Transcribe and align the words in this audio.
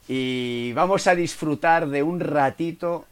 Y 0.09 0.73
vamos 0.75 1.07
a 1.07 1.15
disfrutar 1.15 1.89
de 1.89 2.03
un 2.03 2.21
ratito 2.21 3.07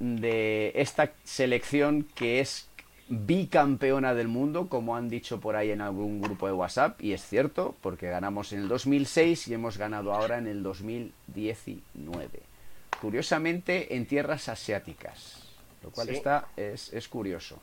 de 0.00 0.72
esta 0.74 1.12
selección 1.24 2.06
que 2.14 2.40
es 2.40 2.68
bicampeona 3.08 4.14
del 4.14 4.28
mundo, 4.28 4.68
como 4.68 4.96
han 4.96 5.08
dicho 5.08 5.40
por 5.40 5.56
ahí 5.56 5.70
en 5.70 5.80
algún 5.80 6.20
grupo 6.20 6.46
de 6.46 6.52
WhatsApp, 6.52 7.00
y 7.00 7.12
es 7.12 7.22
cierto, 7.24 7.74
porque 7.80 8.10
ganamos 8.10 8.52
en 8.52 8.60
el 8.62 8.68
2006 8.68 9.48
y 9.48 9.54
hemos 9.54 9.78
ganado 9.78 10.12
ahora 10.12 10.38
en 10.38 10.46
el 10.46 10.62
2019. 10.62 12.40
Curiosamente, 13.00 13.94
en 13.96 14.06
tierras 14.06 14.48
asiáticas, 14.48 15.44
lo 15.82 15.90
cual 15.90 16.08
Sí. 16.08 16.14
está, 16.16 16.48
es, 16.56 16.92
es 16.92 17.08
curioso. 17.08 17.62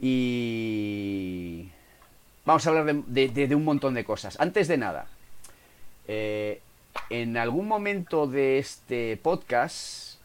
Y 0.00 1.68
vamos 2.44 2.66
a 2.66 2.70
hablar 2.70 2.84
de, 2.86 3.02
de- 3.06 3.28
de- 3.28 3.48
de 3.48 3.54
un 3.54 3.64
montón 3.64 3.94
de 3.94 4.04
cosas. 4.04 4.38
Antes 4.40 4.68
de 4.68 4.76
nada, 4.78 5.06
eh, 6.08 6.60
en 7.10 7.36
algún 7.36 7.68
momento 7.68 8.26
de 8.26 8.58
este 8.58 9.16
podcast, 9.16 10.18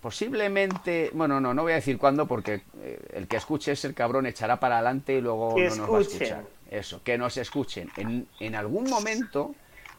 posiblemente, 0.00 1.10
bueno, 1.14 1.40
no, 1.40 1.54
no 1.54 1.62
voy 1.62 1.72
a 1.72 1.76
decir 1.76 1.98
cuándo 1.98 2.26
porque 2.26 2.62
eh, 2.80 3.00
el 3.14 3.28
que 3.28 3.36
escuche 3.36 3.72
ese 3.72 3.92
cabrón 3.94 4.26
echará 4.26 4.58
para 4.60 4.76
adelante 4.76 5.14
y 5.14 5.20
luego 5.20 5.54
Que 5.54 5.68
no 5.70 5.76
nos 5.76 5.92
va 5.92 5.98
a 5.98 6.00
escuchar. 6.00 6.44
Eso, 6.70 7.02
que 7.02 7.18
nos 7.18 7.36
escuchen. 7.36 7.90
En, 7.96 8.26
en 8.40 8.54
algún 8.54 8.88
momento 8.88 9.54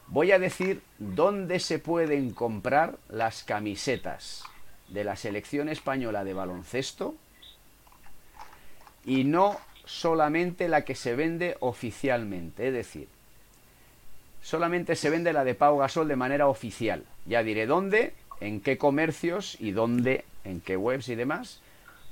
voy 0.08 0.32
a 0.32 0.38
decir 0.38 0.82
dónde 0.98 1.60
se 1.60 1.78
pueden 1.78 2.32
comprar 2.32 2.96
las 3.08 3.44
camisetas 3.44 4.42
de 4.88 5.04
la 5.04 5.16
selección 5.16 5.68
española 5.68 6.24
de 6.24 6.34
baloncesto 6.34 7.14
y 9.04 9.24
no 9.24 9.58
solamente 9.84 10.68
la 10.68 10.84
que 10.84 10.94
se 10.94 11.14
vende 11.14 11.56
oficialmente, 11.60 12.68
es 12.68 12.74
decir, 12.74 13.08
solamente 14.42 14.96
se 14.96 15.10
vende 15.10 15.32
la 15.32 15.44
de 15.44 15.54
Pau 15.54 15.78
Gasol 15.78 16.08
de 16.08 16.16
manera 16.16 16.48
oficial. 16.48 17.04
Ya 17.26 17.42
diré 17.42 17.66
dónde, 17.66 18.14
en 18.40 18.60
qué 18.60 18.78
comercios 18.78 19.56
y 19.60 19.72
dónde, 19.72 20.24
en 20.44 20.60
qué 20.60 20.76
webs 20.76 21.08
y 21.08 21.14
demás. 21.14 21.60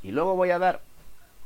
Y 0.03 0.11
luego 0.11 0.35
voy 0.35 0.51
a 0.51 0.59
dar 0.59 0.81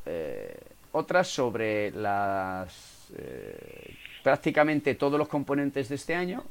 eh, 0.07 0.57
otras 0.93 1.29
sobre 1.29 1.91
las 1.91 3.09
eh, 3.17 3.95
prácticamente 4.23 4.95
todos 4.95 5.19
los 5.19 5.29
componentes 5.29 5.89
de 5.89 5.95
este 5.95 6.15
año 6.15 6.45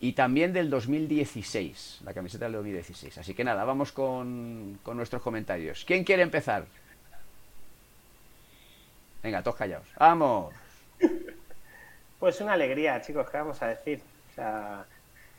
y 0.00 0.12
también 0.12 0.52
del 0.52 0.68
2016, 0.70 2.00
la 2.04 2.12
camiseta 2.12 2.44
del 2.44 2.54
2016. 2.54 3.18
Así 3.18 3.34
que 3.34 3.42
nada, 3.42 3.64
vamos 3.64 3.90
con, 3.92 4.78
con 4.82 4.96
nuestros 4.96 5.22
comentarios. 5.22 5.84
¿Quién 5.86 6.04
quiere 6.04 6.22
empezar? 6.22 6.66
Venga, 9.24 9.42
todos 9.42 9.56
callados. 9.56 9.88
¡Vamos! 9.98 10.54
Pues 12.20 12.40
una 12.40 12.54
alegría, 12.54 13.02
chicos, 13.02 13.28
¿qué 13.28 13.36
vamos 13.36 13.60
a 13.60 13.66
decir? 13.66 14.00
O 14.30 14.34
sea, 14.34 14.86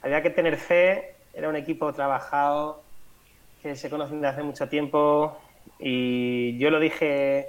había 0.03 0.21
que 0.21 0.29
tener 0.29 0.55
fe, 0.57 1.15
era 1.33 1.49
un 1.49 1.55
equipo 1.55 1.91
trabajado, 1.93 2.83
que 3.63 3.75
se 3.75 3.89
conocen 3.89 4.21
de 4.21 4.27
hace 4.27 4.43
mucho 4.43 4.69
tiempo 4.69 5.35
y 5.79 6.59
yo 6.59 6.69
lo 6.69 6.79
dije, 6.79 7.47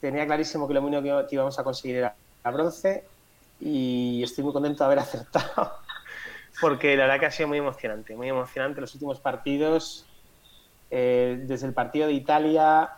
tenía 0.00 0.24
clarísimo 0.24 0.66
que 0.66 0.72
lo 0.72 0.82
único 0.82 1.02
que- 1.02 1.26
que 1.28 1.34
íbamos 1.34 1.58
a 1.58 1.64
conseguir 1.64 1.96
era 1.96 2.16
la 2.42 2.50
bronce 2.50 3.04
y 3.60 4.22
estoy 4.22 4.44
muy 4.44 4.54
contento 4.54 4.84
de 4.84 4.86
haber 4.86 4.98
acertado 5.00 5.74
porque 6.58 6.96
la 6.96 7.02
verdad 7.04 7.20
que 7.20 7.26
ha 7.26 7.30
sido 7.30 7.48
muy 7.48 7.58
emocionante, 7.58 8.16
muy 8.16 8.28
emocionante 8.30 8.80
los 8.80 8.94
últimos 8.94 9.20
partidos. 9.20 10.06
Eh, 10.90 11.40
desde 11.42 11.66
el 11.66 11.74
partido 11.74 12.06
de 12.06 12.14
Italia 12.14 12.90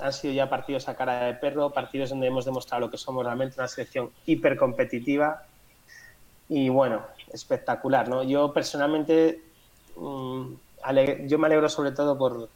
han 0.00 0.12
sido 0.12 0.34
ya 0.34 0.48
partidos 0.48 0.88
a 0.88 0.96
cara 0.96 1.24
de 1.26 1.34
perro, 1.34 1.70
partidos 1.70 2.10
donde 2.10 2.26
hemos 2.28 2.44
demostrado 2.44 2.82
lo 2.82 2.90
que 2.90 2.98
somos 2.98 3.24
realmente 3.24 3.56
una 3.58 3.68
selección 3.68 4.10
hipercompetitiva 4.26 5.42
y 6.48 6.68
bueno, 6.68 7.02
espectacular, 7.32 8.08
¿no? 8.08 8.22
Yo 8.22 8.52
personalmente, 8.52 9.42
mm, 9.96 10.52
ale- 10.82 11.26
yo 11.28 11.38
me 11.38 11.46
alegro 11.46 11.68
sobre 11.68 11.92
todo 11.92 12.16
por, 12.16 12.48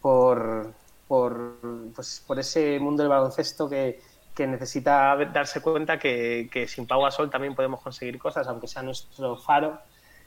por, 0.00 0.72
por, 1.08 1.56
pues, 1.94 2.22
por 2.26 2.38
ese 2.38 2.78
mundo 2.80 3.02
del 3.02 3.10
baloncesto 3.10 3.68
que, 3.68 4.00
que 4.34 4.46
necesita 4.46 5.16
darse 5.32 5.60
cuenta 5.60 5.98
que, 5.98 6.48
que 6.52 6.68
sin 6.68 6.86
Pau 6.86 7.02
Gasol 7.02 7.30
también 7.30 7.54
podemos 7.54 7.80
conseguir 7.82 8.18
cosas, 8.18 8.46
aunque 8.48 8.68
sea 8.68 8.82
nuestro 8.82 9.36
faro 9.36 9.78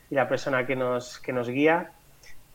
y 0.10 0.16
la 0.16 0.28
persona 0.28 0.66
que 0.68 0.76
nos, 0.76 1.20
que 1.20 1.34
nos 1.34 1.48
guía 1.50 1.94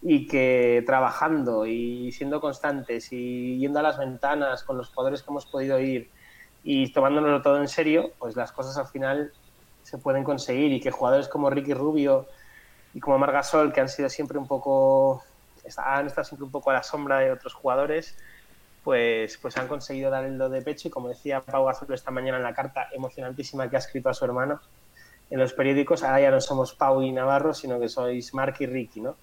y 0.01 0.27
que 0.27 0.83
trabajando 0.87 1.67
y 1.67 2.13
siendo 2.13 2.41
constantes 2.41 3.13
y 3.13 3.59
yendo 3.59 3.81
a 3.81 3.83
las 3.83 3.99
ventanas 3.99 4.63
con 4.63 4.77
los 4.77 4.89
jugadores 4.89 5.23
que 5.23 5.31
hemos 5.31 5.47
podido 5.47 5.81
ir 5.81 6.11
y 6.63 6.93
tomándonoslo 6.93 7.43
todo 7.43 7.59
en 7.59 7.69
serio, 7.69 8.13
pues 8.19 8.37
las 8.37 8.53
cosas 8.53 8.77
al 8.79 8.87
final 8.87 9.33
se 9.83 9.99
pueden 9.99 10.23
conseguir 10.25 10.73
y 10.73 10.81
que 10.81 10.91
jugadores 10.91 11.29
como 11.29 11.51
Ricky 11.51 11.75
Rubio 11.75 12.27
y 12.95 13.01
como 13.01 13.19
Margasol, 13.19 13.73
que 13.73 13.81
han 13.81 13.89
sido 13.89 14.09
siempre 14.09 14.39
un 14.39 14.47
poco, 14.47 15.23
han 15.77 16.07
estado 16.07 16.25
siempre 16.25 16.45
un 16.45 16.51
poco 16.51 16.71
a 16.71 16.75
la 16.75 16.83
sombra 16.83 17.19
de 17.19 17.33
otros 17.33 17.55
jugadores, 17.55 18.17
pues, 18.85 19.39
pues 19.39 19.57
han 19.57 19.69
conseguido 19.69 20.11
dar 20.11 20.25
el 20.25 20.39
do 20.39 20.49
de 20.49 20.63
pecho 20.63 20.89
y 20.89 20.91
como 20.91 21.09
decía 21.09 21.41
Pau 21.41 21.65
Gasol 21.65 21.93
esta 21.93 22.11
mañana 22.11 22.39
en 22.39 22.45
la 22.45 22.55
carta 22.55 22.89
emocionantísima 22.93 23.69
que 23.69 23.77
ha 23.77 23.79
escrito 23.81 24.09
a 24.09 24.15
su 24.15 24.25
hermano 24.25 24.61
en 25.31 25.39
los 25.39 25.53
periódicos, 25.53 26.03
ahora 26.03 26.21
ya 26.21 26.31
no 26.31 26.41
somos 26.41 26.75
Pau 26.75 27.03
y 27.03 27.13
Navarro, 27.13 27.53
sino 27.53 27.79
que 27.79 27.89
sois 27.89 28.33
Mark 28.33 28.57
y 28.61 28.67
Ricky, 28.67 29.01
¿no? 29.01 29.17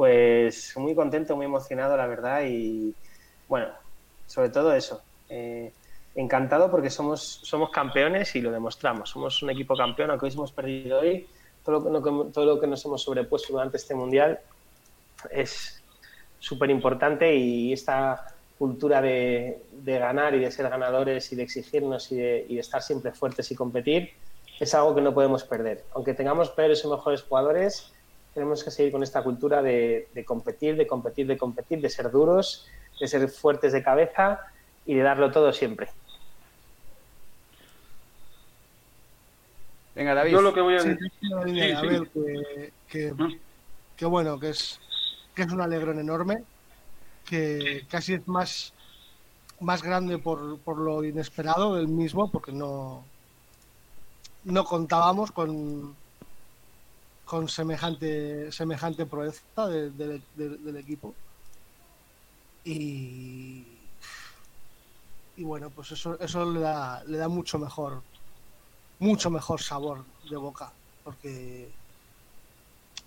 Pues 0.00 0.74
muy 0.78 0.94
contento, 0.94 1.36
muy 1.36 1.44
emocionado, 1.44 1.94
la 1.94 2.06
verdad, 2.06 2.44
y 2.46 2.94
bueno, 3.46 3.66
sobre 4.26 4.48
todo 4.48 4.72
eso. 4.74 5.02
eh, 5.28 5.70
encantado 6.14 6.70
porque 6.70 6.88
somos, 6.88 7.40
somos 7.42 7.68
campeones 7.68 8.34
y 8.34 8.40
lo 8.40 8.50
demostramos. 8.50 9.10
Somos 9.10 9.42
un 9.42 9.50
equipo 9.50 9.76
campeón, 9.76 10.08
aunque 10.08 10.24
hoy 10.24 10.32
hemos 10.32 10.52
perdido 10.52 11.00
hoy. 11.00 11.28
Todo 11.62 11.90
lo, 11.90 12.02
que, 12.02 12.32
todo 12.32 12.46
lo 12.46 12.58
que 12.58 12.66
nos 12.66 12.82
hemos 12.86 13.02
sobrepuesto 13.02 13.52
durante 13.52 13.76
este 13.76 13.94
mundial 13.94 14.40
es 15.30 15.82
súper 16.38 16.70
importante 16.70 17.36
y 17.36 17.74
esta 17.74 18.24
cultura 18.58 19.02
de, 19.02 19.60
ganar 19.84 20.34
y 20.34 20.38
de 20.38 20.50
ser 20.50 20.70
ganadores 20.70 21.30
y 21.30 21.36
de 21.36 21.42
exigirnos 21.42 22.10
y 22.10 22.16
de, 22.16 22.46
y 22.48 22.54
de 22.54 22.60
estar 22.62 22.80
siempre 22.80 23.12
fuertes 23.12 23.50
y 23.50 23.54
competir 23.54 24.14
es 24.58 24.74
algo 24.74 24.94
que 24.94 25.02
no 25.02 25.12
podemos 25.12 25.44
perder. 25.44 25.84
Aunque 25.94 26.14
tengamos 26.14 26.48
peores 26.48 26.82
o 26.86 26.90
mejores 26.90 27.22
jugadores, 27.22 27.92
tenemos 28.34 28.62
que 28.62 28.70
seguir 28.70 28.92
con 28.92 29.02
esta 29.02 29.22
cultura 29.22 29.62
de, 29.62 30.08
de, 30.14 30.24
competir, 30.24 30.76
de 30.76 30.86
competir, 30.86 31.26
de 31.26 31.36
competir, 31.36 31.80
de 31.80 31.90
ser 31.90 32.10
duros, 32.10 32.68
de 33.00 33.08
ser 33.08 33.28
fuertes 33.28 33.72
de 33.72 33.82
cabeza 33.82 34.40
y 34.86 34.94
de 34.94 35.02
darlo 35.02 35.30
todo 35.30 35.52
siempre. 35.52 35.88
Venga, 39.94 40.14
David. 40.14 40.32
Yo 40.32 40.40
lo 40.40 40.54
que 40.54 40.60
voy 40.60 40.76
a 40.76 40.80
Sí, 40.80 40.96
Sí, 41.00 41.08
sí. 41.20 41.72
a 41.72 41.80
ver, 41.82 42.08
que, 42.08 42.72
que, 42.88 43.14
que 43.96 44.06
bueno, 44.06 44.38
que 44.38 44.50
es, 44.50 44.80
que 45.34 45.42
es 45.42 45.52
un 45.52 45.60
alegrón 45.60 45.98
enorme, 45.98 46.44
que 47.26 47.84
casi 47.90 48.14
es 48.14 48.26
más, 48.28 48.72
más 49.60 49.82
grande 49.82 50.18
por, 50.18 50.58
por 50.60 50.78
lo 50.78 51.04
inesperado 51.04 51.74
del 51.74 51.88
mismo, 51.88 52.30
porque 52.30 52.52
no, 52.52 53.04
no 54.44 54.64
contábamos 54.64 55.32
con, 55.32 55.94
con 57.30 57.48
semejante, 57.48 58.50
semejante 58.50 59.06
proeza 59.06 59.68
de- 59.68 59.90
de- 59.92 60.20
de- 60.34 60.58
del 60.58 60.76
equipo. 60.78 61.14
Y, 62.64 63.64
y 65.36 65.44
bueno, 65.44 65.70
pues 65.70 65.92
eso, 65.92 66.18
eso 66.18 66.44
le, 66.50 66.58
da, 66.58 67.04
le 67.04 67.18
da 67.18 67.28
mucho 67.28 67.56
mejor, 67.60 68.02
mucho 68.98 69.30
mejor 69.30 69.62
sabor 69.62 70.04
de 70.28 70.36
boca, 70.36 70.72
porque, 71.04 71.70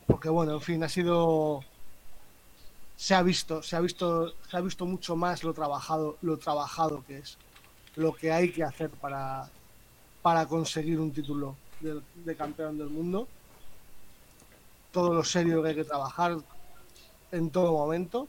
porque 0.08 0.30
bueno, 0.30 0.54
en 0.54 0.62
fin, 0.62 0.82
ha 0.86 0.90
sido, 0.90 1.62
se 2.96 3.16
ha 3.16 3.22
visto, 3.24 3.62
se 3.62 3.76
ha 3.76 3.82
visto, 3.82 4.34
se 4.50 4.56
ha 4.56 4.62
visto 4.62 4.86
mucho 4.86 5.18
más 5.18 5.44
lo 5.44 5.54
trabajado, 5.54 6.16
lo 6.22 6.38
trabajado 6.38 7.04
que 7.06 7.18
es, 7.18 7.38
lo 7.98 8.14
que 8.14 8.32
hay 8.32 8.54
que 8.54 8.64
hacer 8.64 8.90
para, 8.90 9.50
para 10.22 10.46
conseguir 10.46 10.98
un 11.02 11.12
título 11.12 11.58
de 11.82 12.36
campeón 12.38 12.78
del 12.78 12.88
mundo, 12.88 13.28
todo 14.94 15.14
lo 15.14 15.24
serio 15.24 15.62
que 15.62 15.70
hay 15.70 15.76
que 15.76 15.84
trabajar 15.84 16.38
en 17.32 17.50
todo 17.50 17.74
momento. 17.74 18.28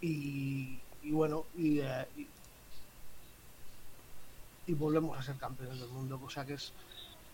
Y, 0.00 0.78
y 1.02 1.10
bueno, 1.10 1.46
y, 1.56 1.80
eh, 1.80 2.06
y, 2.16 2.26
y 4.66 4.74
volvemos 4.74 5.18
a 5.18 5.22
ser 5.22 5.36
campeones 5.36 5.80
del 5.80 5.88
mundo, 5.88 6.18
cosa 6.20 6.44
que 6.44 6.54
es 6.54 6.72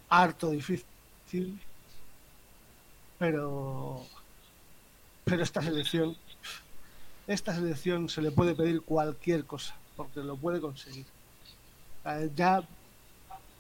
harto 0.08 0.50
difícil, 0.50 1.60
pero 3.18 4.06
pero 5.24 5.42
esta 5.42 5.60
selección 5.62 6.16
esta 7.26 7.54
selección 7.54 8.08
se 8.08 8.22
le 8.22 8.30
puede 8.30 8.54
pedir 8.54 8.82
cualquier 8.82 9.44
cosa 9.44 9.74
porque 9.96 10.20
lo 10.20 10.36
puede 10.36 10.60
conseguir. 10.60 11.06
Eh, 12.04 12.30
ya 12.34 12.62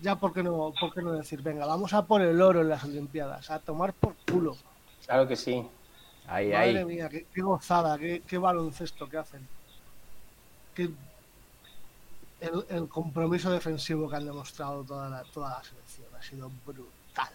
ya 0.02 0.16
por 0.16 0.32
qué 0.32 0.42
no 0.42 0.72
por 0.78 0.92
qué 0.94 1.02
no 1.02 1.12
decir 1.12 1.42
venga 1.42 1.66
vamos 1.66 1.92
a 1.92 2.06
por 2.06 2.22
el 2.22 2.40
oro 2.40 2.60
en 2.62 2.68
las 2.68 2.84
olimpiadas 2.84 3.50
a 3.50 3.58
tomar 3.58 3.92
por 3.92 4.14
culo 4.30 4.56
Claro 5.06 5.26
que 5.26 5.34
sí. 5.36 5.66
Ahí, 6.28 6.52
madre 6.52 6.78
ahí. 6.78 6.84
mía 6.84 7.08
qué, 7.08 7.26
qué 7.34 7.40
gozada 7.42 7.98
qué, 7.98 8.22
qué 8.26 8.38
baloncesto 8.38 9.08
que 9.08 9.16
hacen 9.18 9.46
Qué- 10.74 10.90
el, 12.40 12.64
el 12.70 12.88
compromiso 12.88 13.50
defensivo 13.50 14.08
que 14.08 14.16
han 14.16 14.24
demostrado 14.24 14.82
toda 14.84 15.08
la, 15.10 15.22
toda 15.24 15.50
la 15.58 15.62
selección 15.64 16.06
ha 16.18 16.22
sido 16.22 16.50
brutal 16.64 17.28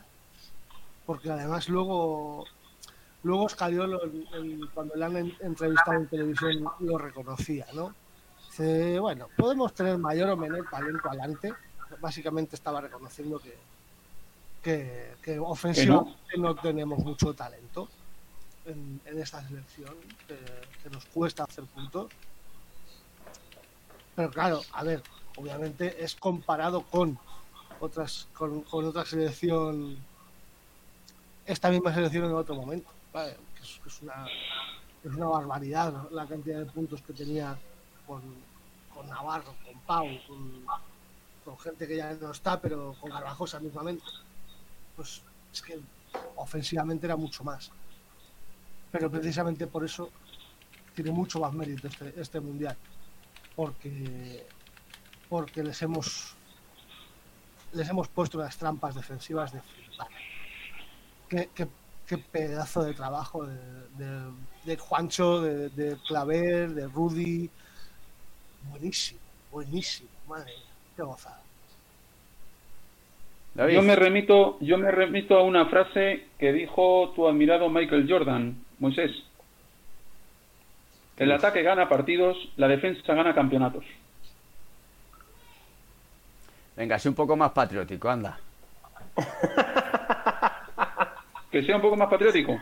porque 1.06 1.30
además 1.30 1.70
luego 1.70 2.46
luego 3.24 3.50
Scariolo 3.50 4.04
en- 4.06 4.26
en- 4.34 4.68
cuando 4.74 4.96
le 4.96 5.06
han 5.06 5.18
en- 5.18 5.36
entrevistado 5.42 5.98
en 6.00 6.08
televisión 6.08 6.66
lo 6.80 6.98
reconocía 6.98 7.66
no 7.74 7.94
Dice, 8.48 8.98
bueno 9.00 9.28
podemos 9.36 9.74
tener 9.74 9.98
mayor 9.98 10.30
o 10.30 10.38
menor 10.38 10.66
talento 10.70 11.10
adelante 11.10 11.54
básicamente 12.00 12.56
estaba 12.56 12.82
reconociendo 12.82 13.40
que 13.40 13.56
que, 14.66 15.14
que 15.22 15.38
ofensivamente 15.38 16.38
no 16.40 16.56
tenemos 16.56 16.98
mucho 16.98 17.36
talento 17.36 17.88
en, 18.66 19.00
en 19.06 19.22
esta 19.22 19.48
selección 19.48 19.94
que, 20.28 20.40
que 20.82 20.90
nos 20.90 21.06
cuesta 21.06 21.44
hacer 21.44 21.66
puntos 21.66 22.12
pero 24.16 24.32
claro 24.32 24.62
a 24.74 24.84
ver 24.84 25.04
obviamente 25.38 26.04
es 26.04 26.16
comparado 26.16 26.82
con 26.82 27.20
otras 27.80 28.28
con, 28.34 28.62
con 28.62 28.86
otra 28.86 29.06
selección 29.06 29.98
esta 31.46 31.70
misma 31.70 31.94
selección 31.94 32.26
en 32.26 32.34
otro 32.34 32.56
momento 32.56 32.90
¿vale? 33.14 33.38
que 33.56 33.62
es, 33.62 33.80
que 33.84 33.90
es 33.90 34.02
una 34.02 34.26
es 35.04 35.14
una 35.14 35.28
barbaridad 35.28 35.94
¿no? 35.94 36.08
la 36.10 36.26
cantidad 36.26 36.58
de 36.58 36.66
puntos 36.66 37.04
que 37.04 37.14
tenía 37.14 37.56
con, 38.08 38.24
con 38.96 39.08
Navarro 39.08 39.54
con 39.64 39.80
Pau 39.82 40.08
con, 40.26 40.66
con 41.46 41.58
gente 41.60 41.88
que 41.88 41.96
ya 41.98 42.14
no 42.14 42.32
está 42.32 42.60
pero 42.60 42.96
con 43.00 43.12
Garbajosa 43.12 43.60
mismamente 43.60 44.04
pues 44.96 45.22
es 45.54 45.62
que 45.62 45.80
ofensivamente 46.36 47.06
era 47.06 47.16
mucho 47.16 47.44
más 47.44 47.72
pero 48.92 49.10
precisamente 49.10 49.68
por 49.68 49.86
eso 49.86 50.10
tiene 50.96 51.12
mucho 51.12 51.40
más 51.40 51.54
mérito 51.54 51.88
este, 51.88 52.14
este 52.20 52.40
mundial 52.40 52.76
porque 53.56 54.46
porque 55.30 55.64
les 55.64 55.82
hemos 55.82 56.36
les 57.74 57.88
hemos 57.90 58.08
puesto 58.08 58.38
unas 58.38 58.56
trampas 58.58 58.96
defensivas 58.96 59.52
de 59.52 59.60
flipar. 59.62 60.08
Qué, 61.28 61.50
qué- 61.54 61.68
pedazo 62.18 62.84
de 62.84 62.94
trabajo 62.94 63.46
de 63.46 64.78
Juancho, 64.78 65.42
de, 65.42 65.70
de 65.70 65.98
Claver, 66.08 66.74
de 66.74 66.88
Rudy. 66.88 67.50
Buenísimo, 68.70 69.20
buenísimo, 69.52 70.10
madre 70.28 70.54
mía, 70.54 70.75
qué 70.96 71.04
gozada. 71.04 71.40
David, 73.54 73.76
Yo 73.76 73.82
me 73.82 73.96
remito, 73.96 74.58
yo 74.60 74.78
me 74.78 74.92
remito 74.92 75.38
a 75.38 75.44
una 75.44 75.68
frase 75.68 76.26
que 76.38 76.52
dijo 76.52 77.14
tu 77.16 77.28
admirado 77.28 77.70
Michael 77.70 78.06
Jordan, 78.10 78.56
Moisés. 78.80 79.12
El 81.18 81.32
ataque 81.32 81.62
gana 81.64 81.88
partidos, 81.88 82.38
la 82.58 82.68
defensa 82.68 83.14
gana 83.14 83.34
campeonatos. 83.34 83.86
venga, 86.76 87.00
sé 87.00 87.08
un 87.08 87.16
poco 87.16 87.38
más 87.38 87.52
patriótico, 87.52 88.10
anda. 88.10 88.38
Que 91.52 91.64
sea 91.64 91.78
un 91.78 91.82
poco 91.82 91.96
más 91.96 92.10
patriótico. 92.10 92.60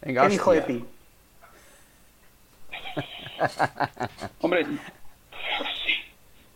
Venga, 0.00 0.22
¿Qué 0.22 0.28
dijo 0.28 0.50
hostia. 0.52 0.62
Epi? 0.76 0.84
Hombre, 4.40 4.64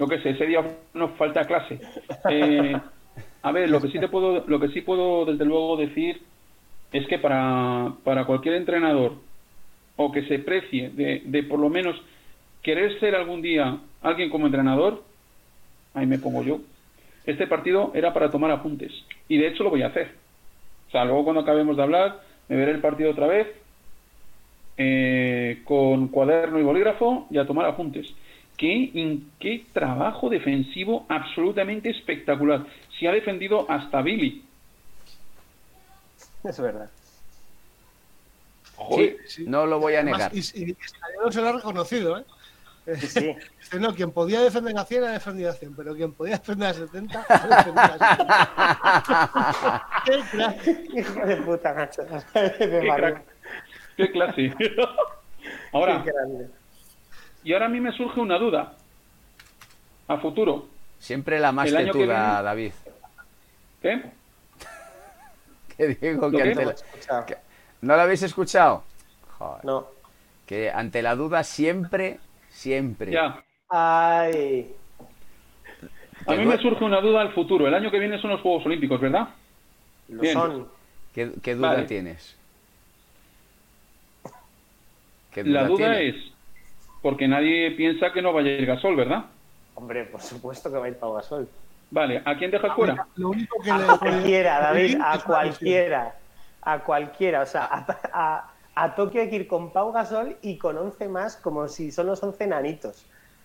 lo 0.03 0.09
que 0.09 0.19
sé, 0.19 0.31
ese 0.31 0.47
día 0.47 0.61
nos 0.95 1.13
falta 1.13 1.45
clase. 1.45 1.79
Eh, 2.29 2.77
a 3.43 3.53
ver, 3.53 3.71
lo 3.71 3.81
que 3.81 3.87
sí 3.87 4.01
te 4.01 4.09
puedo, 4.09 4.45
lo 4.49 4.59
que 4.59 4.67
sí 4.71 4.81
puedo 4.81 5.25
desde 5.25 5.45
luego 5.45 5.77
decir 5.77 6.21
es 6.93 7.07
que 7.07 7.21
para, 7.21 7.93
para 8.03 8.25
cualquier 8.25 8.57
entrenador 8.57 9.13
o 9.95 10.11
que 10.11 10.27
se 10.27 10.41
precie 10.41 10.91
de, 10.91 11.23
de 11.25 11.45
por 11.45 11.61
lo 11.61 11.69
menos 11.69 11.95
querer 12.63 12.99
ser 12.99 13.15
algún 13.15 13.43
día 13.43 13.79
alguien 14.01 14.29
como 14.29 14.47
entrenador, 14.47 15.05
ahí 15.95 16.07
me 16.07 16.19
pongo 16.19 16.43
yo. 16.43 16.59
Este 17.25 17.47
partido 17.47 17.93
era 17.95 18.13
para 18.13 18.29
tomar 18.29 18.51
apuntes 18.51 18.91
y 19.29 19.39
de 19.39 19.47
hecho 19.47 19.63
lo 19.63 19.71
voy 19.71 19.83
a 19.83 19.87
hacer. 19.87 20.11
O 20.89 20.91
sea, 20.91 21.05
luego 21.05 21.23
cuando 21.23 21.43
acabemos 21.43 21.77
de 21.77 21.83
hablar, 21.85 22.23
me 22.49 22.57
veré 22.57 22.73
el 22.73 22.81
partido 22.81 23.13
otra 23.13 23.29
vez 23.29 23.47
eh, 24.79 25.63
con 25.63 26.09
cuaderno 26.09 26.59
y 26.59 26.65
bolígrafo 26.65 27.29
y 27.31 27.39
a 27.39 27.47
tomar 27.47 27.67
apuntes. 27.67 28.13
¿Qué, 28.57 28.73
in- 28.95 29.33
qué 29.41 29.67
trabajo 29.73 30.29
defensivo 30.29 31.05
absolutamente 31.09 31.91
espectacular. 31.91 32.65
Se 32.99 33.09
ha 33.09 33.13
defendido 33.13 33.69
hasta 33.71 34.03
Billy. 34.03 34.45
Es 36.45 36.61
verdad. 36.61 36.89
Joder, 38.77 39.17
Sí, 39.27 39.45
no 39.47 39.67
lo 39.67 39.79
voy 39.81 39.95
a 39.95 40.01
Además, 40.01 40.33
negar. 40.33 40.35
y, 40.35 40.39
y 40.73 40.77
se 41.33 41.41
lo 41.41 41.49
ha 41.49 41.53
reconocido, 41.53 42.19
¿eh? 42.19 42.25
Sí, 42.99 43.07
sí. 43.07 43.37
Dice, 43.61 43.79
no, 43.81 43.95
quien 43.95 44.11
podía 44.11 44.41
defender 44.41 44.77
a 44.77 44.85
100 44.85 45.05
ha 45.05 45.11
defendido 45.13 45.51
a 45.51 45.55
100, 45.55 45.77
pero 45.77 45.95
quien 45.95 46.13
podía 46.13 46.39
defender 46.39 46.69
a 46.69 46.75
70 46.75 47.27
ha 47.29 47.47
defendido 47.47 47.81
a 47.81 47.99
70. 50.05 50.63
Qué. 50.93 50.99
Hijo 51.01 51.27
de 51.27 51.37
puta, 51.37 51.75
macho. 51.75 52.03
qué 52.33 52.81
crack. 52.97 53.23
Qué 53.97 54.11
clase. 54.11 54.53
Ahora, 55.73 56.03
Qué. 56.05 56.11
Y 57.45 57.53
ahora 57.53 57.67
a 57.67 57.69
mí 57.69 57.81
me 57.81 57.93
surge 57.93 58.21
una 58.21 58.39
duda. 58.39 58.75
A 60.09 60.19
futuro. 60.19 60.67
Siempre 60.99 61.39
la 61.41 61.53
más 61.53 61.69
El 61.69 61.77
año 61.77 61.93
que 61.93 61.99
tetuda, 62.01 62.29
viene- 62.29 62.43
David. 62.43 62.73
¿Qué? 63.83 64.03
Que 65.77 65.87
digo 65.89 66.29
¿Lo 66.29 66.37
que 66.39 66.43
ante 66.43 66.65
No, 66.65 66.71
la- 67.11 67.27
que- 67.27 67.37
¿No 67.81 67.97
lo 67.97 68.03
habéis 68.03 68.23
escuchado? 68.23 68.85
Joder. 69.39 69.65
No. 69.65 69.87
Que 70.47 70.71
ante 70.71 71.03
la 71.03 71.15
duda 71.17 71.43
siempre, 71.45 72.19
siempre. 72.51 73.11
Ya. 73.13 73.43
Ay. 73.69 74.75
A 76.27 76.35
mí 76.35 76.45
me 76.45 76.57
surge 76.59 76.85
una 76.85 77.01
duda 77.01 77.23
al 77.23 77.33
futuro. 77.33 77.67
El 77.67 77.75
año 77.75 77.91
que 77.91 77.99
viene 77.99 78.21
son 78.21 78.31
los 78.31 78.41
Juegos 78.43 78.67
Olímpicos, 78.67 79.01
¿verdad? 79.01 79.29
Lo 80.09 80.21
Bien. 80.21 80.35
son. 80.35 80.69
¿Qué, 81.15 81.33
qué 81.43 81.55
duda 81.55 81.71
Vale. 81.71 81.85
tienes? 81.85 82.37
¿Qué 85.33 85.43
La 85.45 85.65
duda 85.67 85.77
tienes? 85.95 86.15
es 86.17 86.32
porque 87.03 87.29
nadie 87.29 87.73
piensa 87.73 88.13
que 88.13 88.23
no 88.23 88.33
vaya 88.33 88.51
a 88.51 88.53
ir 88.53 88.67
Gasol, 88.67 88.97
¿verdad? 88.97 89.25
Hombre, 89.75 90.05
por 90.05 90.21
supuesto 90.21 90.71
que 90.71 90.79
va 90.79 90.87
a 90.87 90.89
ir 90.89 90.97
Pau 90.99 91.15
Gasol. 91.15 91.49
Vale, 91.91 92.23
¿a 92.25 92.37
quién 92.39 92.51
dejas 92.51 92.75
fuera? 92.75 93.07
Lo 93.17 93.31
único 93.31 93.61
que 93.63 93.71
A 93.71 93.79
le 93.79 93.99
cualquiera, 93.99 94.61
David, 94.61 94.99
a 95.03 95.19
cualquiera. 95.23 96.15
A 96.63 96.79
cualquiera. 96.79 97.43
O 97.43 97.47
sea, 97.47 97.65
a, 97.71 97.87
a- 98.13 98.49
a 98.75 98.95
Tokio 98.95 99.21
hay 99.21 99.29
que 99.29 99.37
ir 99.37 99.47
con 99.49 99.71
Pau 99.71 99.93
Gasol 99.93 100.37
y 100.41 100.57
con 100.57 100.79
11 100.79 101.07
más, 101.09 101.37
como 101.37 101.69
si 101.69 101.93
son 101.93 102.07
los 102.07 102.23
11 102.23 102.47
nanitos. 102.47 103.05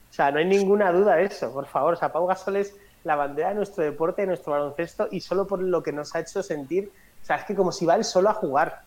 O 0.10 0.14
sea, 0.14 0.32
no 0.32 0.40
hay 0.40 0.46
ninguna 0.46 0.92
duda 0.94 1.16
de 1.16 1.26
eso, 1.26 1.52
por 1.52 1.66
favor. 1.66 1.96
O 1.96 1.98
sea, 1.98 2.14
Pau 2.14 2.26
Gasol 2.26 2.56
es 2.56 2.78
la 3.04 3.16
bandera 3.18 3.50
de 3.50 3.56
nuestro 3.56 3.84
deporte, 3.84 4.22
de 4.22 4.28
nuestro 4.30 4.54
baloncesto 4.54 5.10
y 5.12 5.20
solo 5.20 5.46
por 5.46 5.62
lo 5.62 5.84
que 5.84 5.92
nos 5.92 6.16
ha 6.16 6.22
hecho 6.22 6.42
sentir. 6.42 6.90
O 7.22 7.26
sea, 7.26 7.36
es 7.38 7.44
que 7.46 7.56
como 7.56 7.74
si 7.74 7.86
va 7.86 7.96
él 7.96 8.06
solo 8.06 8.30
a 8.30 8.34
jugar. 8.34 8.80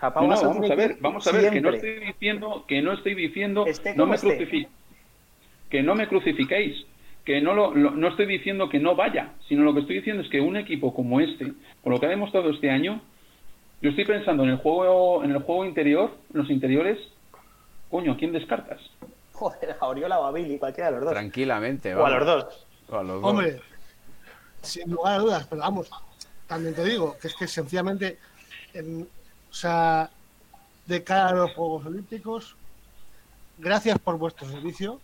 O 0.00 0.02
sea, 0.02 0.14
Pau 0.14 0.22
No, 0.22 0.28
no, 0.30 0.34
Gasol 0.34 0.48
vamos 0.54 0.70
a 0.70 0.74
ver, 0.74 0.96
vamos 0.98 1.26
a 1.26 1.32
ver, 1.32 1.50
que 1.52 1.60
no 1.60 1.70
estoy 1.70 2.00
diciendo, 2.00 2.64
que 2.66 2.80
no 2.80 2.92
estoy 2.94 3.14
diciendo, 3.14 3.66
Esté 3.66 3.94
no 3.94 4.06
me 4.06 4.16
que 5.68 5.82
no 5.82 5.94
me 5.94 6.08
crucifiquéis, 6.08 6.86
que 7.24 7.42
no 7.42 7.52
lo, 7.54 7.74
lo- 7.74 7.90
no 7.90 8.08
estoy 8.08 8.24
diciendo 8.24 8.70
que 8.70 8.78
no 8.78 8.96
vaya, 8.96 9.34
sino 9.46 9.62
lo 9.62 9.74
que 9.74 9.80
estoy 9.80 9.96
diciendo 9.96 10.22
es 10.22 10.30
que 10.30 10.40
un 10.40 10.56
equipo 10.56 10.94
como 10.94 11.20
este, 11.20 11.52
por 11.82 11.92
lo 11.92 12.00
que 12.00 12.06
ha 12.06 12.08
demostrado 12.08 12.48
este 12.48 12.70
año, 12.70 13.02
yo 13.82 13.90
estoy 13.90 14.06
pensando 14.06 14.42
en 14.44 14.48
el 14.50 14.56
juego, 14.56 15.22
en 15.22 15.32
el 15.32 15.38
juego 15.42 15.66
interior, 15.66 16.10
en 16.32 16.40
los 16.40 16.50
interiores, 16.50 16.98
coño, 17.90 18.12
¿a 18.12 18.16
quién 18.16 18.32
descartas? 18.32 18.80
Joder, 19.34 19.76
a 19.78 19.86
Oriola 19.86 20.18
o 20.18 20.24
a 20.24 20.32
Billy, 20.32 20.58
cualquiera 20.58 20.88
de 20.90 20.96
los 20.96 21.04
dos. 21.04 21.12
Tranquilamente, 21.12 21.94
O 21.94 21.98
a 22.06 22.10
vamos. 22.10 22.18
los 22.18 22.26
dos. 22.26 22.66
O 22.88 22.96
a 22.96 23.02
los 23.02 23.20
dos. 23.22 23.30
Hombre, 23.30 23.60
sin 24.62 24.90
lugar 24.90 25.14
a 25.14 25.18
dudas, 25.18 25.46
pero 25.48 25.60
vamos, 25.60 25.90
también 26.46 26.74
te 26.74 26.84
digo 26.84 27.16
que 27.20 27.28
es 27.28 27.34
que 27.36 27.46
sencillamente, 27.46 28.18
en- 28.72 29.06
o 29.50 29.54
sea, 29.54 30.10
de 30.86 31.04
cara 31.04 31.28
a 31.28 31.34
los 31.34 31.52
Juegos 31.54 31.86
Olímpicos, 31.86 32.56
gracias 33.58 33.98
por 33.98 34.16
vuestro 34.18 34.48
servicio, 34.48 35.00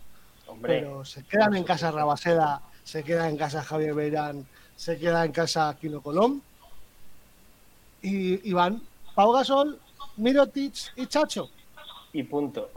Hombre, 0.47 0.79
pero 0.79 1.05
se 1.05 1.23
quedan 1.25 1.55
en 1.55 1.63
casa 1.63 1.91
Rabaseda, 1.91 2.61
se 2.83 3.03
queda 3.03 3.29
en 3.29 3.37
casa 3.37 3.63
Javier 3.63 3.93
Beirán, 3.93 4.47
se 4.75 4.97
queda 4.97 5.25
en 5.25 5.31
casa 5.31 5.75
Quino 5.79 6.01
Colón, 6.01 6.41
y, 8.01 8.49
y 8.49 8.53
van 8.53 8.81
Pau 9.15 9.31
Gasol, 9.33 9.79
Mirotic 10.17 10.73
y 10.95 11.07
Chacho. 11.07 11.49
y 12.13 12.23
punto. 12.23 12.69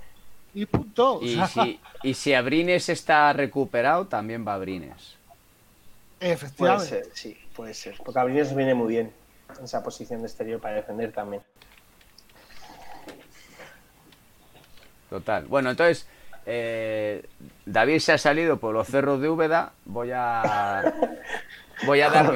Y 0.52 0.66
punto. 0.66 1.18
o 1.18 1.22
Y 1.22 1.34
sea, 1.34 1.46
si, 1.46 1.80
y 2.02 2.14
si 2.14 2.34
Abrines 2.34 2.88
está 2.88 3.32
recuperado, 3.32 4.06
también 4.08 4.46
va 4.46 4.54
Abrines. 4.54 5.18
Puede 6.18 6.32
Efectivamente. 6.34 6.86
ser, 6.86 7.10
sí, 7.14 7.38
puede 7.54 7.74
ser. 7.74 8.00
Porque 8.04 8.20
Abrines 8.20 8.54
viene 8.54 8.74
muy 8.74 8.88
bien 8.88 9.14
en 9.58 9.64
esa 9.64 9.82
posición 9.82 10.20
de 10.20 10.26
exterior 10.28 10.60
para 10.60 10.76
defender 10.76 11.12
también. 11.12 11.42
Total. 15.10 15.44
Bueno, 15.46 15.70
entonces, 15.70 16.08
eh, 16.46 17.24
David 17.66 17.98
se 17.98 18.12
ha 18.12 18.18
salido 18.18 18.58
por 18.58 18.72
los 18.74 18.86
cerros 18.88 19.20
de 19.20 19.28
Úbeda. 19.28 19.72
Voy 19.84 20.10
a. 20.14 20.94
Voy 21.84 22.00
a 22.00 22.10
dar 22.10 22.32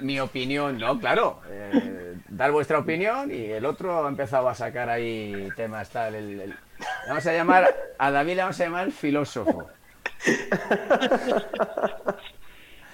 mi, 0.00 0.18
opinión, 0.20 0.78
¿no? 0.78 0.98
Claro. 0.98 1.40
eh, 1.50 2.14
dar 2.28 2.50
vuestra 2.52 2.78
opinión 2.78 3.30
y 3.32 3.44
el 3.46 3.64
otro 3.66 4.04
ha 4.04 4.08
empezado 4.08 4.48
a 4.48 4.54
sacar 4.54 4.88
ahí 4.90 5.48
temas 5.56 5.90
tal. 5.90 6.14
el- 6.14 6.40
el- 6.40 6.54
Vamos 7.08 7.26
a 7.26 7.32
llamar. 7.32 7.74
A 7.98 8.10
David 8.10 8.36
le 8.36 8.42
vamos 8.42 8.60
a 8.60 8.64
llamar 8.64 8.84
el 8.86 8.92
filósofo. 8.92 9.66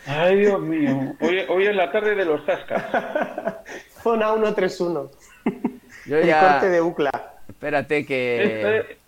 Ay, 0.06 0.36
Dios 0.40 0.60
mío. 0.60 1.14
Hoy, 1.20 1.38
hoy 1.48 1.66
es 1.66 1.76
la 1.76 1.90
tarde 1.90 2.14
de 2.14 2.24
los 2.24 2.44
tascas. 2.44 2.84
Zona 4.02 4.32
131. 4.34 5.10
Yo 6.06 6.16
El 6.18 6.26
ya. 6.26 6.52
corte 6.52 6.68
de 6.70 6.80
Ucla. 6.82 7.10
Espérate 7.48 8.04
que. 8.04 8.42
Este- 8.82 8.98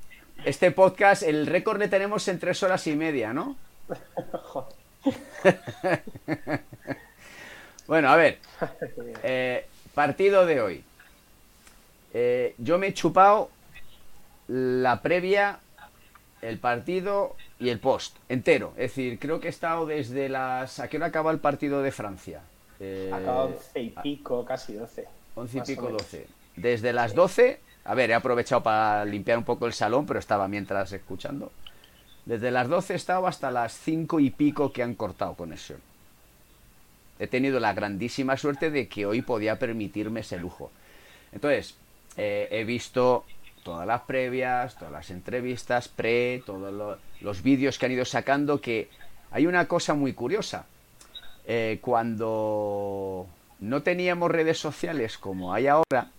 Este 0.47 0.71
podcast, 0.71 1.25
el 1.25 1.45
récord 1.49 1.81
le 1.81 1.88
tenemos 1.88 2.29
en 2.29 2.38
tres 2.38 2.62
horas 2.62 2.87
y 2.87 2.95
media, 2.95 3.33
¿no? 3.33 3.57
bueno, 7.88 8.09
a 8.11 8.15
ver. 8.15 8.38
eh, 9.25 9.67
partido 9.93 10.47
de 10.47 10.61
hoy. 10.61 10.85
Eh, 12.15 12.55
yo 12.59 12.79
me 12.79 12.87
he 12.87 12.95
chupado 12.95 13.50
la 14.47 15.03
previa, 15.03 15.59
el 16.43 16.61
partido 16.61 17.35
y 17.59 17.71
el 17.71 17.81
post 17.81 18.17
entero. 18.29 18.73
Es 18.76 18.93
decir, 18.93 19.19
creo 19.19 19.41
que 19.41 19.49
he 19.49 19.50
estado 19.50 19.85
desde 19.85 20.29
las. 20.29 20.79
¿A 20.79 20.87
qué 20.87 20.99
hora 20.99 21.07
acaba 21.07 21.33
el 21.33 21.41
partido 21.41 21.83
de 21.83 21.91
Francia? 21.91 22.41
Eh, 22.79 23.11
Acaba 23.12 23.47
11 23.47 23.81
y 23.81 23.91
pico, 23.91 24.45
casi 24.45 24.75
12. 24.75 25.09
11 25.35 25.59
y 25.59 25.61
pico. 25.62 25.88
12. 25.88 26.29
Desde 26.55 26.93
las 26.93 27.17
12, 27.17 27.59
a 27.87 27.95
ver, 27.95 28.11
he 28.11 28.14
aprovechado 28.14 28.62
para 28.62 29.05
limpiar 29.05 29.38
un 29.38 29.45
poco 29.45 29.66
el 29.66 29.73
salón, 29.73 30.07
pero 30.07 30.19
estaba 30.19 30.49
mientras 30.49 30.93
escuchando. 30.93 31.52
Desde 32.25 32.50
las 32.50 32.69
12 32.69 32.95
he 32.95 32.97
estado 32.97 33.26
hasta 33.26 33.50
las 33.50 33.73
5 33.73 34.19
y 34.21 34.31
pico 34.31 34.73
que 34.73 34.83
han 34.83 34.95
cortado 34.95 35.35
conexión. 35.35 35.81
He 37.19 37.26
tenido 37.28 37.61
la 37.61 37.73
grandísima 37.73 38.37
suerte 38.37 38.71
de 38.71 38.88
que 38.88 39.07
hoy 39.07 39.23
podía 39.23 39.59
permitirme 39.59 40.21
ese 40.21 40.38
lujo. 40.38 40.71
Entonces, 41.33 41.75
eh, 42.16 42.49
he 42.50 42.64
visto 42.64 43.25
todas 43.62 43.87
las 43.87 44.02
previas, 44.02 44.76
todas 44.76 44.93
las 44.93 45.11
entrevistas, 45.11 45.88
pre, 45.88 46.43
todos 46.45 46.73
lo- 46.73 46.99
los 47.21 47.43
vídeos 47.43 47.78
que 47.78 47.87
han 47.87 47.93
ido 47.93 48.05
sacando, 48.05 48.61
que 48.61 48.88
hay 49.31 49.47
una 49.47 49.66
cosa 49.66 49.95
muy 49.95 50.12
curiosa. 50.12 50.66
Eh, 51.47 51.78
cuando 51.81 53.26
no 53.61 53.83
teníamos 53.83 54.31
redes 54.31 54.59
sociales 54.59 55.16
como 55.16 55.55
hay 55.55 55.69
ahora, 55.69 56.11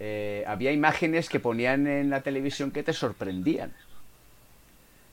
eh, 0.00 0.44
había 0.46 0.72
imágenes 0.72 1.28
que 1.28 1.40
ponían 1.40 1.86
en 1.86 2.10
la 2.10 2.22
televisión 2.22 2.70
que 2.70 2.82
te 2.82 2.92
sorprendían. 2.92 3.72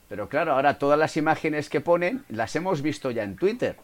Pero 0.09 0.29
claro, 0.29 0.53
ahora 0.53 0.77
todas 0.77 0.99
las 0.99 1.17
imágenes 1.17 1.69
que 1.69 1.81
ponen 1.81 2.23
las 2.29 2.55
hemos 2.55 2.81
visto 2.81 3.09
ya 3.11 3.23
en 3.23 3.35
Twitter. 3.35 3.75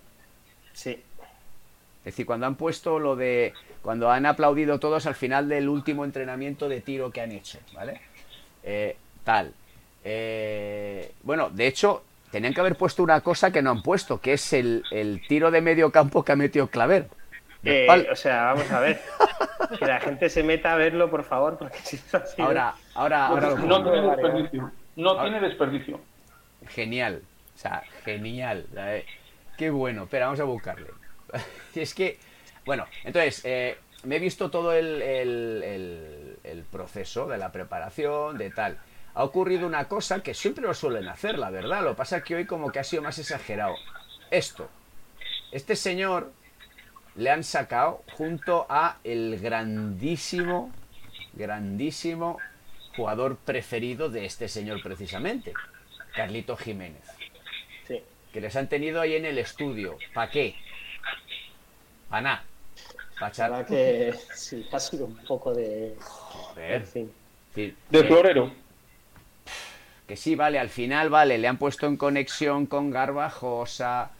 Sí. 0.74 0.91
Es 0.91 2.05
decir, 2.05 2.25
cuando 2.25 2.46
han 2.46 2.55
puesto 2.55 3.00
lo 3.00 3.15
de. 3.15 3.53
Cuando 3.81 4.12
han 4.12 4.25
aplaudido 4.25 4.79
todos 4.79 5.05
al 5.08 5.15
final 5.15 5.50
del 5.50 5.67
último 5.67 6.05
entrenamiento 6.05 6.70
de 6.70 6.81
tiro 6.81 7.12
que 7.12 7.22
han 7.22 7.31
hecho, 7.31 7.60
¿vale? 7.74 8.01
Eh, 8.63 8.96
tal. 9.24 9.53
Eh, 10.03 11.12
bueno, 11.24 11.50
de 11.50 11.67
hecho, 11.67 12.03
tenían 12.31 12.53
que 12.53 12.62
haber 12.62 12.75
puesto 12.75 13.01
una 13.01 13.22
cosa 13.22 13.51
que 13.51 13.62
no 13.62 13.72
han 13.72 13.81
puesto, 13.81 14.20
que 14.22 14.34
es 14.34 14.53
el, 14.53 14.84
el 14.91 15.22
tiro 15.27 15.50
de 15.50 15.62
medio 15.62 15.91
campo 15.91 16.24
que 16.24 16.31
ha 16.31 16.36
metido 16.36 16.67
Claver. 16.67 17.08
Eh, 17.63 18.08
o 18.12 18.15
sea, 18.15 18.46
vamos 18.46 18.72
a 18.72 18.80
ver. 18.80 19.01
que 19.80 19.86
la 19.86 20.00
gente 20.00 20.30
se 20.30 20.44
meta 20.44 20.74
a 20.74 20.75
verlo, 20.77 21.10
por 21.10 21.24
favor, 21.24 21.58
porque 21.58 21.77
si 21.80 21.98
no 22.12 22.20
ha 22.20 22.25
sido- 22.25 22.46
Ahora, 22.48 22.74
ahora, 22.96 23.27
ahora 23.27 23.50
No 23.56 23.84
tiene 23.84 24.01
desperdicio. 24.08 24.72
No 24.96 25.22
tiene 25.22 25.39
desperdicio. 25.39 26.01
Genial. 26.68 27.22
O 27.56 27.58
sea, 27.58 27.84
genial. 28.03 28.65
Qué 29.58 29.70
bueno. 29.70 30.03
Espera, 30.03 30.25
vamos 30.25 30.39
a 30.39 30.44
buscarle. 30.46 30.88
es 31.75 31.94
que, 31.94 32.18
bueno, 32.65 32.88
entonces, 33.03 33.41
eh, 33.46 33.77
me 34.03 34.15
he 34.15 34.20
visto 34.20 34.50
todo 34.50 34.74
el, 34.74 35.01
el- 35.01 35.63
el- 35.63 36.38
el 36.44 36.63
proceso 36.63 37.27
de 37.27 37.38
la 37.38 37.51
preparación, 37.51 38.38
de 38.38 38.50
tal. 38.50 38.77
Ha 39.13 39.24
ocurrido 39.24 39.68
una 39.68 39.88
cosa 39.88 40.24
que 40.24 40.34
siempre 40.34 40.63
lo 40.63 40.74
suelen 40.74 41.08
hacer, 41.10 41.38
la 41.38 41.50
verdad. 41.51 41.84
Lo 41.84 41.89
que 41.91 41.96
pasa 41.98 42.18
es 42.18 42.24
que 42.24 42.36
hoy 42.36 42.46
como 42.46 42.72
que 42.72 42.80
ha 42.80 42.84
sido 42.84 43.03
más 43.03 43.20
exagerado. 43.20 43.75
Esto. 44.32 44.70
Este 45.51 45.75
señor 45.75 46.32
le 47.15 47.30
han 47.30 47.44
sacado 47.44 48.03
junto 48.13 48.65
a 48.70 48.98
el 49.03 49.39
grandísimo, 49.39 50.72
grandísimo 51.34 52.38
jugador 52.96 53.38
preferido 53.38 54.10
de 54.10 54.25
este 54.25 54.48
señor 54.48 54.82
precisamente, 54.82 55.53
Carlito 56.15 56.58
Jiménez 56.58 57.03
Sí. 57.88 58.01
que 58.34 58.41
les 58.41 58.56
han 58.56 58.68
tenido 58.68 59.01
ahí 59.01 59.15
en 59.15 59.25
el 59.25 59.38
estudio. 59.38 59.98
¿Para 60.13 60.30
qué? 60.32 60.56
Para 62.10 62.22
nada. 62.22 62.44
Para 63.20 63.65
que 63.65 64.13
sí, 64.34 64.68
ha 64.72 64.80
sido 64.80 65.06
un 65.06 65.15
poco 65.18 65.53
de. 65.53 65.96
Joder. 66.01 66.72
En 66.74 66.88
fin. 66.88 67.12
Sí, 67.53 67.75
De 67.89 68.03
florero. 68.03 68.51
Que 70.08 70.18
sí, 70.18 70.36
vale, 70.36 70.58
al 70.60 70.70
final, 70.70 71.10
vale, 71.10 71.38
le 71.38 71.48
han 71.48 71.58
puesto 71.58 71.86
en 71.86 71.98
conexión 71.98 72.65
con 72.65 72.89
Garbajosa 72.89 74.12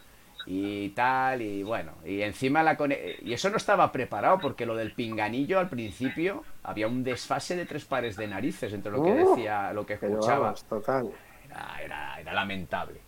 y 0.46 0.90
tal, 0.90 1.42
y 1.42 1.64
bueno, 1.64 1.92
y 2.06 2.22
encima 2.22 2.64
la 2.64 2.78
Y 3.22 3.34
eso 3.34 3.50
no 3.50 3.58
estaba 3.58 3.92
preparado, 3.92 4.40
porque 4.40 4.66
lo 4.66 4.76
del 4.76 4.94
pinganillo 4.94 5.60
al 5.60 5.70
principio 5.70 6.44
había 6.64 6.88
un 6.88 7.04
desfase 7.04 7.56
de 7.56 7.66
tres 7.66 7.86
pares 7.86 8.16
de 8.16 8.28
narices 8.28 8.74
entre 8.74 8.92
lo 8.92 9.04
que 9.04 9.12
Uh, 9.12 9.30
decía, 9.36 9.72
lo 9.74 9.86
que 9.86 9.94
escuchaba. 9.94 10.40
vamos, 10.48 10.64
total. 10.66 11.10
Era, 11.46 11.82
era- 11.84 12.20
era 12.22 12.34
lamentable. 12.34 13.00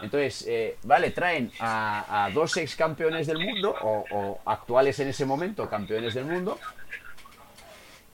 Entonces, 0.00 0.46
eh, 0.48 0.78
vale, 0.84 1.10
traen 1.10 1.52
a, 1.60 2.24
a 2.24 2.30
dos 2.30 2.56
ex 2.56 2.74
campeones 2.74 3.26
del 3.26 3.38
mundo, 3.38 3.74
o, 3.82 4.04
o 4.10 4.40
actuales 4.50 4.98
en 5.00 5.08
ese 5.08 5.24
momento 5.26 5.68
campeones 5.68 6.14
del 6.14 6.24
mundo, 6.24 6.58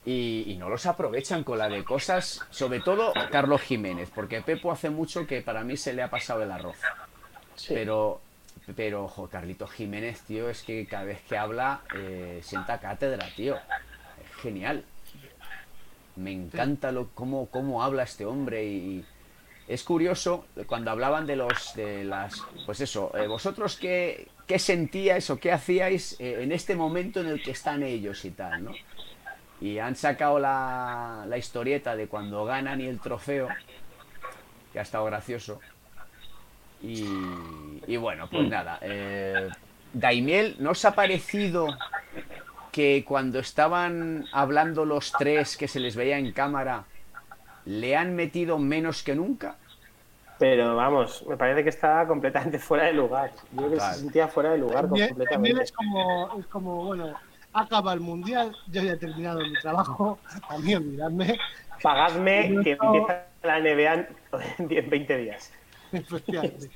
y, 0.05 0.43
y 0.47 0.57
no 0.57 0.69
los 0.69 0.85
aprovechan 0.85 1.43
con 1.43 1.57
la 1.57 1.67
de 1.69 1.83
cosas, 1.83 2.41
sobre 2.49 2.79
todo 2.79 3.13
Carlos 3.31 3.61
Jiménez, 3.61 4.09
porque 4.13 4.41
Pepo 4.41 4.71
hace 4.71 4.89
mucho 4.89 5.27
que 5.27 5.41
para 5.41 5.63
mí 5.63 5.77
se 5.77 5.93
le 5.93 6.01
ha 6.03 6.09
pasado 6.09 6.41
el 6.43 6.51
arroz. 6.51 6.77
Sí. 7.55 7.73
Pero, 7.73 8.21
pero, 8.75 9.05
ojo, 9.05 9.27
Carlito 9.27 9.67
Jiménez, 9.67 10.21
tío, 10.21 10.49
es 10.49 10.63
que 10.63 10.85
cada 10.85 11.03
vez 11.03 11.21
que 11.27 11.37
habla 11.37 11.81
eh, 11.95 12.39
sienta 12.43 12.79
cátedra, 12.79 13.27
tío. 13.35 13.55
Es 13.55 14.41
genial. 14.41 14.83
Me 16.15 16.31
encanta 16.31 16.91
lo, 16.91 17.09
cómo, 17.09 17.47
cómo 17.47 17.83
habla 17.83 18.03
este 18.03 18.25
hombre 18.25 18.65
y 18.65 19.05
es 19.69 19.83
curioso 19.83 20.47
cuando 20.65 20.91
hablaban 20.91 21.27
de 21.27 21.35
los 21.35 21.75
de 21.75 22.03
las 22.03 22.43
pues 22.65 22.81
eso 22.81 23.11
eh, 23.15 23.27
vosotros 23.27 23.77
qué, 23.77 24.27
qué 24.47 24.57
sentíais 24.57 25.29
o 25.29 25.37
qué 25.39 25.51
hacíais 25.51 26.19
eh, 26.19 26.41
en 26.41 26.51
este 26.51 26.75
momento 26.75 27.21
en 27.21 27.27
el 27.27 27.43
que 27.43 27.51
están 27.51 27.83
ellos 27.83 28.25
y 28.25 28.31
tal 28.31 28.63
no 28.65 28.71
y 29.61 29.77
han 29.77 29.95
sacado 29.95 30.39
la, 30.39 31.23
la 31.27 31.37
historieta 31.37 31.95
de 31.95 32.07
cuando 32.07 32.45
ganan 32.45 32.81
y 32.81 32.87
el 32.87 32.99
trofeo 32.99 33.47
que 34.73 34.79
ha 34.79 34.81
estado 34.81 35.05
gracioso 35.05 35.59
y, 36.81 37.05
y 37.87 37.97
bueno 37.97 38.29
pues 38.29 38.47
nada 38.47 38.79
eh, 38.81 39.49
Daimiel 39.93 40.55
¿no 40.59 40.71
os 40.71 40.85
ha 40.85 40.93
parecido 40.93 41.67
que 42.71 43.03
cuando 43.05 43.39
estaban 43.39 44.25
hablando 44.31 44.85
los 44.85 45.11
tres 45.11 45.57
que 45.57 45.67
se 45.67 45.79
les 45.79 45.95
veía 45.95 46.17
en 46.17 46.31
cámara 46.31 46.85
le 47.65 47.95
han 47.95 48.15
metido 48.15 48.57
menos 48.57 49.03
que 49.03 49.15
nunca. 49.15 49.55
Pero 50.37 50.75
vamos, 50.75 51.25
me 51.27 51.35
parece 51.35 51.63
que 51.63 51.69
estaba 51.69 52.07
completamente 52.07 52.59
fuera 52.59 52.85
de 52.85 52.93
lugar. 52.93 53.31
Yo 53.51 53.57
creo 53.57 53.71
que 53.71 53.79
se 53.79 53.93
sentía 53.95 54.27
fuera 54.27 54.51
de 54.51 54.57
lugar 54.57 54.85
también 54.85 55.09
completamente. 55.09 55.63
es 55.63 55.71
como, 55.71 56.39
es 56.39 56.45
como, 56.47 56.85
bueno, 56.85 57.13
acaba 57.53 57.93
el 57.93 57.99
mundial, 57.99 58.55
yo 58.67 58.81
ya 58.81 58.93
he 58.93 58.97
terminado 58.97 59.39
mi 59.39 59.53
trabajo, 59.61 60.19
a 60.47 60.57
mí 60.57 60.75
olvidadme, 60.75 61.37
Pagadme 61.81 62.57
que 62.63 62.71
empieza 62.71 63.25
la 63.43 63.59
NBA 63.59 63.93
en 63.93 64.07
10, 64.67 64.89
20 64.89 65.17
días. 65.17 65.53
Efectivamente. 65.91 66.69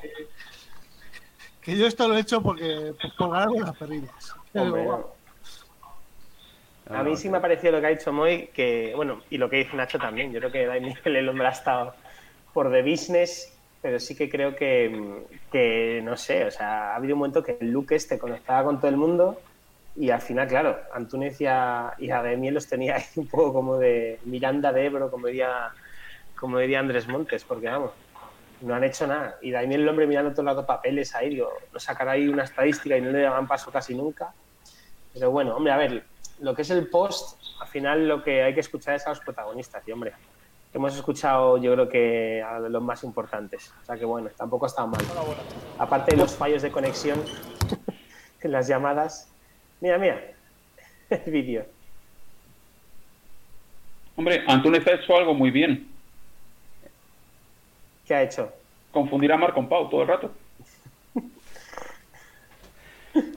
Que 1.62 1.78
yo 1.78 1.88
esto 1.88 2.08
lo 2.08 2.18
he 2.18 2.20
hecho 2.20 2.42
porque 2.42 2.94
pues, 3.00 3.14
por 3.14 3.32
ganar 3.32 3.52
las 3.52 3.78
perrillas. 3.78 4.36
A 6.90 7.02
mí 7.04 7.16
sí 7.16 7.30
me 7.30 7.38
ha 7.38 7.42
parecido 7.42 7.72
lo 7.72 7.80
que 7.80 7.88
ha 7.88 7.90
dicho 7.90 8.12
Moy, 8.12 8.50
que, 8.54 8.92
bueno, 8.96 9.22
y 9.30 9.38
lo 9.38 9.50
que 9.50 9.58
dice 9.58 9.76
Nacho 9.76 9.98
también. 9.98 10.34
Yo 10.34 10.40
creo 10.40 10.52
que 10.52 10.66
Daniel 10.66 10.98
el 11.06 11.30
hombre 11.30 11.48
ha 11.48 11.52
estado 11.52 11.94
por 12.54 12.70
the 12.72 12.82
business, 12.82 13.58
pero 13.82 14.00
sí 14.00 14.16
que 14.16 14.30
creo 14.30 14.56
que, 14.56 15.24
que, 15.52 16.02
no 16.04 16.18
sé, 16.18 16.46
o 16.46 16.52
sea, 16.52 16.94
ha 16.94 16.96
habido 16.96 17.16
un 17.16 17.20
momento 17.20 17.44
que 17.44 17.58
el 17.60 17.72
Luke 17.72 17.96
este 17.96 18.20
conectaba 18.20 18.66
con 18.66 18.80
todo 18.80 18.90
el 18.90 18.98
mundo 18.98 19.40
y 19.96 20.10
al 20.10 20.22
final, 20.22 20.48
claro, 20.48 20.78
Antúnez 20.94 21.40
y 21.40 21.46
a, 21.46 21.94
y 22.00 22.10
a 22.10 22.22
los 22.24 22.68
tenía 22.68 22.96
ahí 22.96 23.04
un 23.16 23.28
poco 23.28 23.54
como 23.54 23.78
de 23.78 24.20
Miranda 24.26 24.72
de 24.72 24.86
Ebro, 24.86 25.12
como 25.12 25.28
diría, 25.28 25.72
como 26.36 26.58
diría 26.60 26.80
Andrés 26.80 27.08
Montes, 27.08 27.44
porque 27.44 27.68
vamos, 27.68 27.92
no 28.64 28.74
han 28.74 28.84
hecho 28.84 29.06
nada. 29.06 29.38
Y 29.42 29.52
Daniel 29.52 29.82
el 29.82 29.90
hombre 29.90 30.08
mirando 30.08 30.32
todos 30.32 30.56
los 30.56 30.66
papeles 30.66 31.14
ahí, 31.16 31.30
digo, 31.30 31.52
no 31.72 31.80
sacará 31.80 32.12
ahí 32.12 32.28
una 32.28 32.44
estadística 32.44 32.98
y 32.98 33.02
no 33.02 33.12
le 33.12 33.22
daban 33.22 33.48
paso 33.48 33.72
casi 33.72 33.94
nunca. 33.94 34.34
Pero 35.14 35.32
bueno, 35.32 35.56
hombre, 35.56 35.74
a 35.74 35.78
ver, 35.78 36.04
lo 36.40 36.56
que 36.56 36.64
es 36.64 36.70
el 36.70 36.88
post, 36.88 37.40
al 37.62 37.68
final 37.68 38.08
lo 38.08 38.24
que 38.24 38.42
hay 38.42 38.54
que 38.54 38.62
escuchar 38.62 38.96
es 38.96 39.06
a 39.06 39.10
los 39.10 39.20
protagonistas, 39.20 39.88
y 39.88 39.92
hombre, 39.92 40.14
hemos 40.74 40.96
escuchado 40.96 41.58
yo 41.58 41.74
creo 41.74 41.90
que 41.90 42.42
a 42.42 42.60
los 42.60 42.82
más 42.82 43.04
importantes. 43.04 43.72
O 43.82 43.86
sea 43.86 43.98
que 43.98 44.06
bueno, 44.06 44.30
tampoco 44.36 44.66
ha 44.66 44.70
estado 44.70 44.88
mal. 44.88 45.02
Aparte 45.78 46.12
de 46.12 46.18
los 46.18 46.34
fallos 46.34 46.62
de 46.62 46.72
conexión 46.72 47.22
en 48.42 48.52
las 48.52 48.68
llamadas. 48.68 49.32
Mira, 49.82 49.98
mira, 49.98 50.22
el 51.10 51.32
vídeo. 51.32 51.66
Hombre, 54.16 54.44
Antúnez 54.48 54.88
ha 54.88 54.94
hecho 54.94 55.18
algo 55.18 55.34
muy 55.34 55.52
bien. 55.52 55.93
¿Qué 58.06 58.14
ha 58.14 58.24
hecho? 58.24 58.52
Confundir 58.92 59.32
a 59.32 59.38
Mar 59.38 59.54
con 59.54 59.68
Pau 59.68 59.90
todo 59.90 60.02
el 60.02 60.08
rato. 60.08 60.32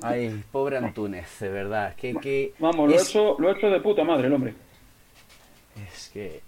Ay, 0.02 0.42
pobre 0.50 0.78
Antúnez, 0.78 1.38
de 1.40 1.48
verdad. 1.48 1.94
Que, 1.96 2.14
que 2.14 2.54
Vamos, 2.58 2.88
lo, 2.88 2.94
he 2.94 3.02
hecho, 3.02 3.36
lo 3.38 3.50
he 3.50 3.52
hecho 3.52 3.68
de 3.68 3.80
puta 3.80 4.04
madre 4.04 4.26
el 4.26 4.32
hombre. 4.32 4.54
Es 5.86 6.10
que. 6.12 6.42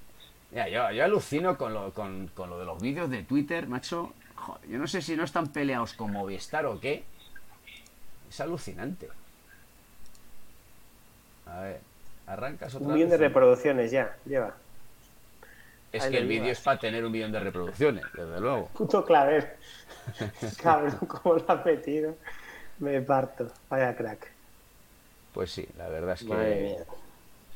Ya, 0.50 0.66
yo, 0.68 0.90
yo 0.92 1.04
alucino 1.04 1.58
con 1.58 1.74
lo, 1.74 1.92
con, 1.92 2.28
con 2.28 2.48
lo 2.48 2.58
de 2.58 2.64
los 2.64 2.80
vídeos 2.80 3.10
de 3.10 3.22
Twitter, 3.22 3.68
macho. 3.68 4.14
Joder, 4.34 4.68
yo 4.68 4.78
no 4.78 4.86
sé 4.86 5.02
si 5.02 5.14
no 5.14 5.24
están 5.24 5.48
peleados 5.48 5.92
con 5.92 6.10
Movistar 6.12 6.64
o 6.64 6.80
qué. 6.80 7.04
Es 8.30 8.40
alucinante. 8.40 9.08
A 11.46 11.60
ver, 11.60 11.80
arrancas 12.26 12.74
otra 12.74 12.88
Un 12.88 12.94
millón 12.94 13.10
de 13.10 13.16
reproducciones 13.18 13.90
ya, 13.90 14.16
lleva. 14.24 14.54
Es 15.92 16.04
Ahí 16.04 16.10
que 16.10 16.18
el 16.18 16.26
vídeo 16.26 16.52
es 16.52 16.60
para 16.60 16.78
tener 16.78 17.04
un 17.04 17.10
millón 17.10 17.32
de 17.32 17.40
reproducciones, 17.40 18.04
desde 18.12 18.40
luego. 18.40 18.68
Puto 18.68 19.04
claver. 19.04 19.56
Cabrón, 20.62 20.96
cómo 21.06 21.36
lo 21.36 21.44
ha 21.50 21.62
metido. 21.64 22.14
Me 22.78 23.00
parto. 23.00 23.50
Vaya 23.70 23.96
crack. 23.96 24.30
Pues 25.32 25.50
sí, 25.50 25.66
la 25.76 25.88
verdad 25.88 26.14
es 26.14 26.20
que. 26.20 26.28
Madre 26.28 26.60
mía. 26.60 26.84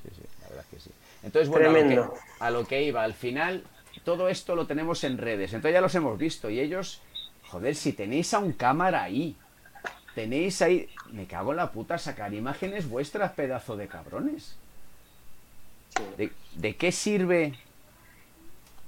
Sí, 0.03 0.09
sí, 0.15 0.23
la 0.41 0.49
verdad 0.49 0.65
es 0.65 0.71
que 0.71 0.81
sí. 0.81 0.91
Entonces, 1.23 1.49
bueno, 1.49 1.69
a 1.69 1.73
lo, 1.73 1.79
Tremendo. 1.79 2.15
que, 2.15 2.21
a 2.45 2.51
lo 2.51 2.67
que 2.67 2.83
iba, 2.83 3.03
al 3.03 3.15
final, 3.15 3.65
todo 4.05 4.29
esto 4.29 4.57
lo 4.57 4.67
tenemos 4.67 5.05
en 5.05 5.19
redes. 5.19 5.53
Entonces 5.53 5.75
ya 5.75 5.81
los 5.81 5.95
hemos 5.95 6.19
visto. 6.19 6.49
Y 6.51 6.59
ellos, 6.59 7.01
joder, 7.49 7.75
si 7.75 7.93
tenéis 7.93 8.33
a 8.35 8.39
un 8.39 8.53
cámara 8.53 9.03
ahí, 9.03 9.37
tenéis 10.15 10.63
ahí. 10.63 10.89
Me 11.13 11.27
cago 11.27 11.51
en 11.53 11.59
la 11.59 11.71
puta, 11.71 11.99
sacar 11.99 12.33
imágenes 12.33 12.89
vuestras, 12.89 13.33
pedazo 13.33 13.77
de 13.77 13.89
cabrones. 13.89 14.57
Sí. 15.97 16.03
¿De, 16.17 16.33
de 16.57 16.77
qué 16.77 16.91
sirve? 16.91 17.55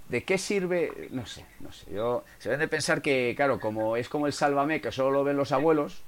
¿De 0.08 0.22
qué 0.24 0.36
sirve? 0.38 1.08
No 1.10 1.24
sé, 1.26 1.44
no 1.60 1.72
sé. 1.72 1.90
Yo, 1.92 2.24
se 2.38 2.50
deben 2.50 2.60
de 2.60 2.68
pensar 2.68 3.00
que, 3.02 3.32
claro, 3.36 3.58
como 3.58 3.96
es 3.96 4.08
como 4.08 4.26
el 4.26 4.32
sálvame, 4.32 4.80
que 4.80 4.92
solo 4.92 5.10
lo 5.10 5.24
ven 5.24 5.36
los 5.36 5.50
abuelos, 5.52 6.02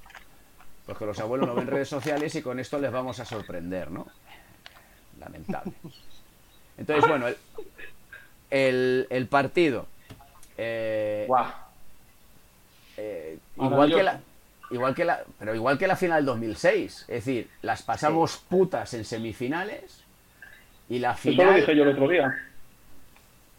pues 0.85 0.99
que 0.99 1.07
los 1.07 1.19
abuelos 1.19 1.49
no 1.49 1.55
ven 1.55 1.67
redes 1.67 1.89
sociales 1.89 2.35
y 2.35 2.43
con 2.43 2.61
esto 2.61 2.79
les 2.79 2.93
vamos 2.93 3.19
a 3.21 3.25
sorprender, 3.25 3.91
¿no? 3.91 4.07
Lamentable. 5.19 5.73
Entonces, 6.79 7.09
bueno, 7.09 7.27
el, 7.27 7.37
el, 8.51 9.07
el 9.11 9.27
partido. 9.29 9.87
eh, 10.59 11.27
eh, 12.99 13.39
igual 13.57 13.95
que 13.95 14.03
la 14.03 14.21
igual 14.71 14.95
que 14.95 15.05
la 15.05 15.23
pero 15.39 15.55
igual 15.55 15.79
que 15.79 15.87
la 15.87 15.97
final 15.97 16.25
2006 16.25 17.01
es 17.03 17.07
decir 17.07 17.49
las 17.63 17.83
pasamos 17.83 18.39
putas 18.49 18.95
en 18.95 19.05
semifinales 19.05 20.03
y 20.89 20.99
la 20.99 21.13
Eso 21.13 21.29
lo 21.29 21.33
final 21.33 21.57
dije 21.57 21.77
yo 21.77 21.83
el 21.83 21.91
otro 21.91 22.09
día. 22.09 22.35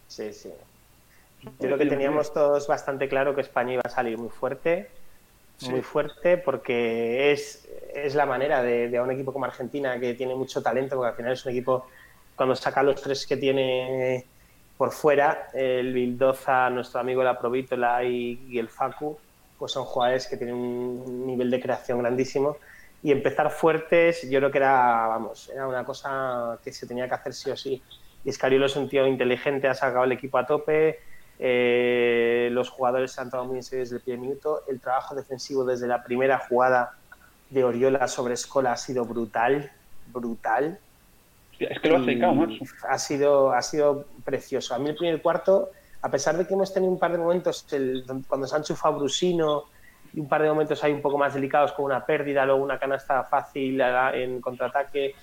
Sí, 0.08 0.34
sí. 0.34 0.52
Yo 1.44 1.52
creo 1.60 1.78
que 1.78 1.86
teníamos 1.86 2.34
todos 2.34 2.68
bastante 2.68 3.08
claro 3.08 3.36
que 3.36 3.42
España 3.42 3.74
iba 3.74 3.84
a 3.86 3.90
salir 3.90 4.18
muy 4.18 4.30
fuerte, 4.30 4.90
muy 5.70 5.82
fuerte, 5.82 6.38
porque 6.38 7.32
es, 7.32 7.68
es 7.94 8.16
la 8.16 8.26
manera 8.26 8.62
de, 8.62 9.00
un 9.00 9.12
equipo 9.12 9.34
como 9.34 9.46
Argentina, 9.46 10.00
que 10.00 10.14
tiene 10.14 10.36
mucho 10.36 10.62
talento, 10.62 10.96
porque 10.96 11.10
al 11.10 11.16
final 11.16 11.34
es 11.34 11.46
un 11.46 11.52
equipo, 11.52 11.88
cuando 12.36 12.56
saca 12.56 12.84
los 12.84 13.02
tres 13.02 13.26
que 13.26 13.38
tiene 13.38 14.26
por 14.78 14.92
fuera, 14.92 15.50
el 15.54 15.94
Bildoza, 15.94 16.70
nuestro 16.70 17.00
amigo 17.00 17.24
la 17.24 17.40
Provítola 17.40 18.04
y, 18.04 18.48
y 18.50 18.60
el 18.60 18.70
Facu, 18.70 19.18
pues 19.58 19.72
son 19.72 19.86
jugadores 19.86 20.28
que 20.28 20.38
tienen 20.38 20.56
un 20.56 21.26
nivel 21.26 21.50
de 21.50 21.60
creación 21.60 22.00
grandísimo. 22.00 22.58
Y 23.02 23.12
empezar 23.12 23.52
fuertes, 23.52 24.28
yo 24.30 24.40
creo 24.40 24.52
que 24.52 24.58
era, 24.58 25.08
vamos, 25.08 25.50
era 25.50 25.68
una 25.68 25.84
cosa 25.84 26.58
que 26.64 26.72
se 26.72 26.88
tenía 26.88 27.08
que 27.08 27.16
hacer 27.16 27.34
sí 27.34 27.50
o 27.52 27.58
sí. 27.58 27.82
Y 28.28 28.30
Escariolo 28.30 28.66
es 28.66 28.76
un 28.76 28.90
tío 28.90 29.08
inteligente, 29.08 29.70
ha 29.70 29.74
sacado 29.74 30.04
el 30.04 30.12
equipo 30.12 30.38
a 30.38 30.46
tope, 30.46 31.00
eh, 31.40 32.50
los 32.52 32.70
jugadores 32.70 33.14
se 33.14 33.22
han 33.22 33.30
tomado 33.30 33.48
muy 33.48 33.60
en 33.60 33.64
serio 33.64 33.86
desde 33.86 33.96
el 33.96 34.02
primer 34.02 34.20
minuto, 34.20 34.64
el 34.68 34.82
trabajo 34.82 35.16
defensivo 35.16 35.64
desde 35.64 35.88
la 35.88 36.04
primera 36.04 36.38
jugada 36.38 36.92
de 37.50 37.64
Oriola 37.64 38.06
sobre 38.10 38.34
Escola 38.34 38.74
ha 38.74 38.76
sido 38.76 39.06
brutal, 39.06 39.72
brutal. 40.08 40.78
Es 41.58 41.80
que 41.80 41.88
lo 41.88 41.96
ha 41.96 42.00
Y 42.02 42.04
secado, 42.04 42.36
macho. 42.36 42.66
Ha 42.90 43.00
sido, 43.00 43.54
ha 43.54 43.62
sido 43.62 44.04
precioso. 44.26 44.76
A 44.76 44.80
mí 44.80 44.90
el 44.90 44.98
primer 44.98 45.22
cuarto, 45.22 45.70
a 46.02 46.12
pesar 46.12 46.36
de 46.36 46.46
que 46.46 46.54
hemos 46.54 46.74
tenido 46.74 46.92
un 46.92 47.00
par 47.00 47.14
de 47.14 47.20
momentos, 47.20 47.66
el- 47.72 48.04
cuando 48.28 48.46
se 48.46 48.56
ha 48.56 48.58
enchufado 48.58 48.98
Brusino 48.98 49.64
y 50.14 50.20
un 50.20 50.28
par 50.28 50.42
de 50.42 50.50
momentos 50.50 50.84
hay 50.84 50.92
un 50.92 51.02
poco 51.02 51.18
más 51.18 51.34
delicados 51.34 51.72
como 51.72 51.86
una 51.86 52.06
pérdida, 52.06 52.46
luego 52.46 52.62
una 52.62 52.78
canasta 52.78 53.24
fácil 53.24 53.80
en 53.80 54.42
contraataque, 54.42 55.16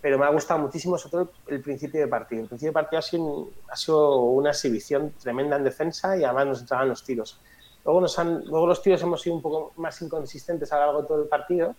pero 0.00 0.18
me 0.18 0.26
ha 0.26 0.30
gustado 0.30 0.60
muchísimo 0.60 0.96
sobre 0.96 1.10
todo 1.24 1.32
el 1.48 1.60
principio 1.60 2.00
de 2.00 2.06
partido. 2.08 2.42
El 2.42 2.48
principio 2.48 2.70
de 2.70 2.74
partido 2.74 2.98
ha 2.98 3.02
sido, 3.02 3.48
ha 3.70 3.76
sido 3.76 4.16
una 4.20 4.50
exhibición 4.50 5.12
tremenda 5.20 5.56
en 5.56 5.64
defensa 5.64 6.16
y 6.16 6.24
además 6.24 6.46
nos 6.46 6.60
entraban 6.60 6.88
los 6.88 7.04
tiros. 7.04 7.40
Luego, 7.84 8.00
nos 8.00 8.18
han, 8.18 8.44
luego 8.44 8.66
los 8.66 8.82
tiros 8.82 9.02
hemos 9.02 9.22
sido 9.22 9.36
un 9.36 9.42
poco 9.42 9.72
más 9.76 10.00
inconsistentes 10.02 10.72
a 10.72 10.76
lo 10.76 10.86
largo 10.86 11.02
de 11.02 11.08
todo 11.08 11.22
el 11.22 11.28
partido, 11.28 11.74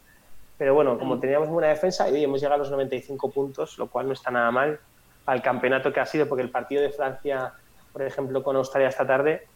pero 0.58 0.74
bueno, 0.74 0.98
como 1.00 1.20
teníamos 1.20 1.48
buena 1.50 1.70
defensa, 1.70 2.10
y 2.10 2.24
hemos 2.24 2.42
llegado 2.42 2.56
a 2.56 2.58
los 2.58 2.72
95 2.72 3.32
puntos, 3.32 3.78
lo 3.78 3.88
cual 3.88 4.08
no 4.08 4.14
está 4.14 4.32
nada 4.32 4.52
mal 4.52 4.80
el 5.28 5.42
campeonato 5.44 5.94
que 5.94 6.00
ha 6.00 6.06
sido, 6.06 6.28
porque 6.28 6.42
el 6.42 6.50
partido 6.50 6.82
de 6.82 6.90
Francia, 6.90 7.54
por 7.94 8.02
ejemplo, 8.02 8.44
con 8.44 8.56
Australia 8.56 8.90
esta 8.90 9.06
tarde, 9.06 9.48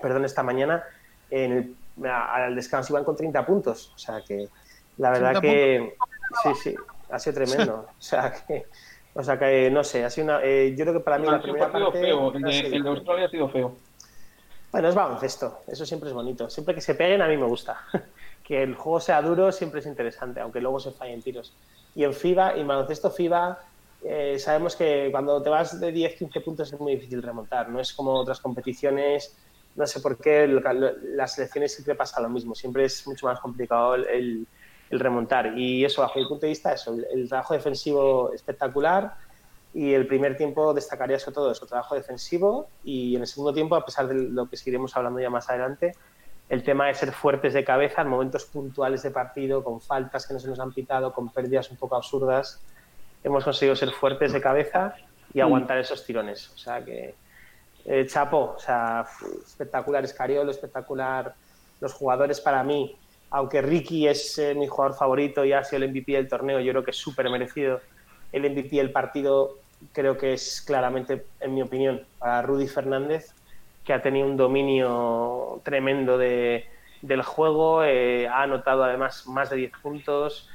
perdón, 0.00 0.24
esta 0.26 0.42
mañana, 0.42 0.84
en 1.30 1.52
el- 1.98 2.06
a- 2.06 2.34
al 2.44 2.54
descanso 2.54 2.92
iban 2.92 3.02
con 3.04 3.16
30 3.16 3.44
puntos. 3.46 3.92
O 3.94 3.98
sea 3.98 4.20
que 4.22 4.48
la 4.98 5.10
verdad 5.10 5.40
30 5.40 5.40
que 5.40 5.96
sí, 6.42 6.50
sí, 6.62 6.76
ha 7.10 7.18
sido 7.18 7.34
tremendo. 7.34 7.86
O 7.98 8.02
sea 8.02 8.32
que, 8.46 8.66
o 9.14 9.22
sea 9.22 9.38
que 9.38 9.70
no 9.70 9.82
sé, 9.82 10.04
ha 10.04 10.10
sido 10.10 10.24
una, 10.26 10.40
eh, 10.42 10.74
yo 10.76 10.84
creo 10.84 10.94
que 10.94 11.00
para 11.00 11.18
mí 11.18 11.26
la 11.26 11.40
primera 11.40 11.72
parte 11.72 12.00
feo. 12.00 12.32
El 12.34 12.42
de, 12.42 12.58
el. 12.76 12.86
Australia 12.86 13.26
ha 13.26 13.30
sido 13.30 13.48
feo. 13.48 13.76
Bueno, 14.72 14.88
es 14.88 14.94
baloncesto, 14.94 15.62
eso 15.66 15.86
siempre 15.86 16.10
es 16.10 16.14
bonito. 16.14 16.50
Siempre 16.50 16.74
que 16.74 16.80
se 16.82 16.94
peguen 16.94 17.22
a 17.22 17.28
mí 17.28 17.36
me 17.36 17.46
gusta. 17.46 17.80
que 18.44 18.62
el 18.62 18.74
juego 18.74 19.00
sea 19.00 19.22
duro 19.22 19.50
siempre 19.52 19.80
es 19.80 19.86
interesante, 19.86 20.40
aunque 20.40 20.60
luego 20.60 20.78
se 20.80 20.92
fallen 20.92 21.22
tiros. 21.22 21.52
Y 21.94 22.04
en 22.04 22.12
FIBA, 22.12 22.56
y 22.56 22.60
en 22.60 22.66
baloncesto 22.66 23.10
FIBA, 23.10 23.58
eh, 24.04 24.38
sabemos 24.38 24.76
que 24.76 25.08
cuando 25.10 25.42
te 25.42 25.48
vas 25.48 25.80
de 25.80 25.92
10-15 25.94 26.44
puntos 26.44 26.72
es 26.72 26.78
muy 26.78 26.96
difícil 26.96 27.22
remontar. 27.22 27.70
No 27.70 27.80
es 27.80 27.92
como 27.94 28.12
otras 28.12 28.38
competiciones, 28.40 29.34
no 29.76 29.86
sé 29.86 30.00
por 30.00 30.18
qué, 30.18 30.46
las 30.46 31.34
selecciones 31.34 31.74
siempre 31.74 31.94
pasa 31.94 32.20
lo 32.20 32.28
mismo. 32.28 32.54
Siempre 32.54 32.84
es 32.84 33.06
mucho 33.06 33.26
más 33.26 33.40
complicado 33.40 33.94
el, 33.94 34.04
el- 34.06 34.46
el 34.90 35.00
remontar. 35.00 35.58
Y 35.58 35.84
eso, 35.84 36.02
bajo 36.02 36.18
mi 36.18 36.26
punto 36.26 36.46
de 36.46 36.50
vista, 36.50 36.72
eso, 36.72 36.94
el, 36.94 37.06
el 37.12 37.28
trabajo 37.28 37.54
defensivo 37.54 38.32
espectacular. 38.32 39.14
Y 39.74 39.92
el 39.92 40.06
primer 40.06 40.36
tiempo 40.36 40.72
destacaría 40.72 41.18
sobre 41.18 41.34
todo 41.34 41.50
eso, 41.50 41.66
trabajo 41.66 41.94
defensivo. 41.94 42.68
Y 42.84 43.14
en 43.16 43.22
el 43.22 43.26
segundo 43.26 43.52
tiempo, 43.52 43.76
a 43.76 43.84
pesar 43.84 44.08
de 44.08 44.14
lo 44.14 44.48
que 44.48 44.56
seguiremos 44.56 44.96
hablando 44.96 45.20
ya 45.20 45.28
más 45.28 45.50
adelante, 45.50 45.94
el 46.48 46.62
tema 46.62 46.86
de 46.86 46.94
ser 46.94 47.12
fuertes 47.12 47.54
de 47.54 47.64
cabeza 47.64 48.02
en 48.02 48.08
momentos 48.08 48.44
puntuales 48.44 49.02
de 49.02 49.10
partido, 49.10 49.64
con 49.64 49.80
faltas 49.80 50.26
que 50.26 50.34
no 50.34 50.40
se 50.40 50.48
nos 50.48 50.60
han 50.60 50.72
pitado, 50.72 51.12
con 51.12 51.28
pérdidas 51.30 51.70
un 51.70 51.76
poco 51.76 51.96
absurdas. 51.96 52.60
Hemos 53.24 53.44
conseguido 53.44 53.74
ser 53.74 53.90
fuertes 53.90 54.32
de 54.32 54.40
cabeza 54.40 54.94
y 55.34 55.40
aguantar 55.40 55.78
esos 55.78 56.04
tirones. 56.04 56.50
O 56.54 56.58
sea 56.58 56.84
que, 56.84 57.14
eh, 57.84 58.06
Chapo, 58.06 58.54
o 58.56 58.58
sea, 58.58 59.04
espectacular 59.44 60.04
Escariolo, 60.04 60.50
espectacular 60.52 61.34
los 61.80 61.92
jugadores 61.92 62.40
para 62.40 62.62
mí. 62.62 62.96
Aunque 63.30 63.62
Ricky 63.62 64.06
es 64.06 64.38
eh, 64.38 64.54
mi 64.54 64.66
jugador 64.66 64.96
favorito 64.96 65.44
y 65.44 65.52
ha 65.52 65.64
sido 65.64 65.82
el 65.82 65.90
MVP 65.90 66.12
del 66.12 66.28
torneo, 66.28 66.60
yo 66.60 66.72
creo 66.72 66.84
que 66.84 66.92
es 66.92 66.96
súper 66.96 67.28
merecido. 67.28 67.80
El 68.32 68.50
MVP 68.50 68.76
del 68.76 68.92
partido 68.92 69.58
creo 69.92 70.16
que 70.16 70.32
es 70.32 70.62
claramente, 70.62 71.26
en 71.40 71.54
mi 71.54 71.62
opinión, 71.62 72.02
para 72.18 72.42
Rudy 72.42 72.66
Fernández, 72.66 73.32
que 73.84 73.92
ha 73.92 74.02
tenido 74.02 74.26
un 74.26 74.36
dominio 74.36 75.60
tremendo 75.64 76.18
de, 76.18 76.66
del 77.02 77.22
juego, 77.22 77.84
eh, 77.84 78.26
ha 78.28 78.42
anotado 78.42 78.84
además 78.84 79.26
más 79.26 79.50
de 79.50 79.56
10 79.56 79.72
puntos. 79.82 80.48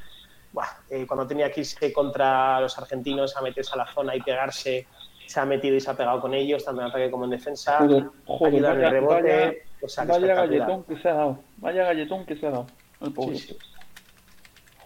Eh, 0.89 1.05
cuando 1.07 1.25
tenía 1.25 1.49
que 1.51 1.61
irse 1.61 1.93
contra 1.93 2.59
los 2.59 2.77
argentinos 2.77 3.37
a 3.37 3.41
meterse 3.41 3.71
a 3.73 3.77
la 3.77 3.87
zona 3.87 4.15
y 4.15 4.21
pegarse, 4.21 4.85
se 5.31 5.39
ha 5.39 5.45
metido 5.45 5.75
y 5.75 5.81
se 5.81 5.89
ha 5.89 5.95
pegado 5.95 6.19
con 6.21 6.33
ellos, 6.33 6.63
tanto 6.65 6.81
en 6.81 6.87
ataque 6.87 7.09
como 7.09 7.25
en 7.25 7.31
defensa. 7.31 7.77
Joder, 7.79 8.05
joder, 8.25 8.53
ayuda 8.55 8.69
en 8.71 8.75
el 8.75 8.81
vaya- 8.81 8.89
rebote. 8.91 9.21
vaya- 9.21 9.53
o 9.83 9.89
sea, 9.89 10.03
que 10.05 10.11
Vaya 10.11 10.25
espectacular. 10.25 10.49
galletón 10.67 10.83
que 10.83 11.01
se 11.01 11.09
ha 11.09 11.13
dado. 11.13 11.39
Vaya 11.57 11.83
galletón 11.85 12.25
que 12.25 12.35
se 12.35 12.47
ha 12.47 12.51
dado. 12.51 12.67
El 13.01 13.13
pobre. 13.13 13.35
Sí, 13.37 13.47
sí. 13.47 13.57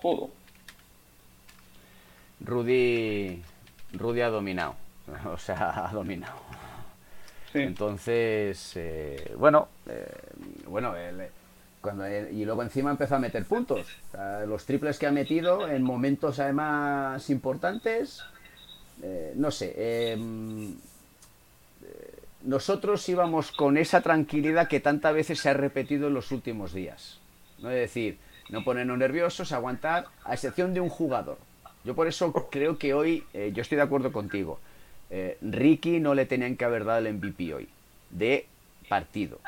Joder. 0.01 0.29
Rudy 2.41 3.41
Rudy 3.93 4.21
ha 4.21 4.29
dominado 4.29 4.75
o 5.33 5.37
sea 5.37 5.87
ha 5.87 5.91
dominado 5.93 6.35
Entonces, 7.53 8.73
eh, 8.75 9.33
bueno, 9.37 9.69
eh, 9.87 10.05
bueno, 10.67 10.93
cuando, 11.79 12.05
y 12.09 12.43
luego 12.43 12.61
encima 12.63 12.91
empezó 12.91 13.15
a 13.15 13.19
meter 13.19 13.45
puntos. 13.45 13.87
los 14.45 14.65
triples 14.65 14.99
que 14.99 15.07
ha 15.07 15.11
metido 15.11 15.67
en 15.69 15.81
momentos 15.83 16.39
además 16.39 17.29
importantes, 17.29 18.21
no 19.35 19.51
sé. 19.51 20.13
Em, 20.13 20.75
nosotros 22.45 23.07
íbamos 23.09 23.51
con 23.51 23.77
esa 23.77 24.01
tranquilidad 24.01 24.67
que 24.67 24.79
tantas 24.79 25.13
veces 25.13 25.39
se 25.39 25.49
ha 25.49 25.53
repetido 25.53 26.07
en 26.07 26.13
los 26.13 26.31
últimos 26.31 26.73
días. 26.73 27.19
¿no? 27.59 27.69
Es 27.71 27.77
decir, 27.77 28.17
no 28.49 28.63
ponernos 28.63 28.97
nerviosos, 28.97 29.51
aguantar, 29.51 30.05
a 30.23 30.33
excepción 30.33 30.73
de 30.73 30.79
un 30.79 30.89
jugador. 30.89 31.37
Yo 31.83 31.95
por 31.95 32.07
eso 32.07 32.31
creo 32.51 32.77
que 32.77 32.93
hoy, 32.93 33.23
eh, 33.33 33.51
yo 33.53 33.61
estoy 33.61 33.77
de 33.77 33.83
acuerdo 33.83 34.11
contigo, 34.11 34.59
eh, 35.09 35.37
Ricky 35.41 35.99
no 35.99 36.13
le 36.13 36.25
tenían 36.25 36.55
que 36.55 36.65
haber 36.65 36.85
dado 36.85 36.99
el 36.99 37.13
MVP 37.15 37.53
hoy, 37.53 37.69
de 38.11 38.45
partido. 38.87 39.39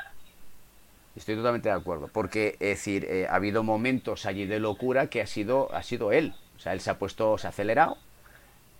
Estoy 1.16 1.36
totalmente 1.36 1.70
de 1.70 1.76
acuerdo, 1.76 2.10
porque 2.12 2.58
es 2.60 2.78
decir, 2.78 3.06
eh, 3.06 3.28
ha 3.28 3.36
habido 3.36 3.64
momentos 3.64 4.26
allí 4.26 4.46
de 4.46 4.60
locura 4.60 5.08
que 5.08 5.22
ha 5.22 5.28
sido, 5.28 5.74
ha 5.74 5.82
sido 5.82 6.12
él. 6.12 6.34
O 6.58 6.60
sea, 6.60 6.74
él 6.74 6.80
se 6.80 6.90
ha 6.90 7.00
puesto, 7.00 7.38
se 7.38 7.48
ha 7.48 7.50
acelerado 7.52 7.98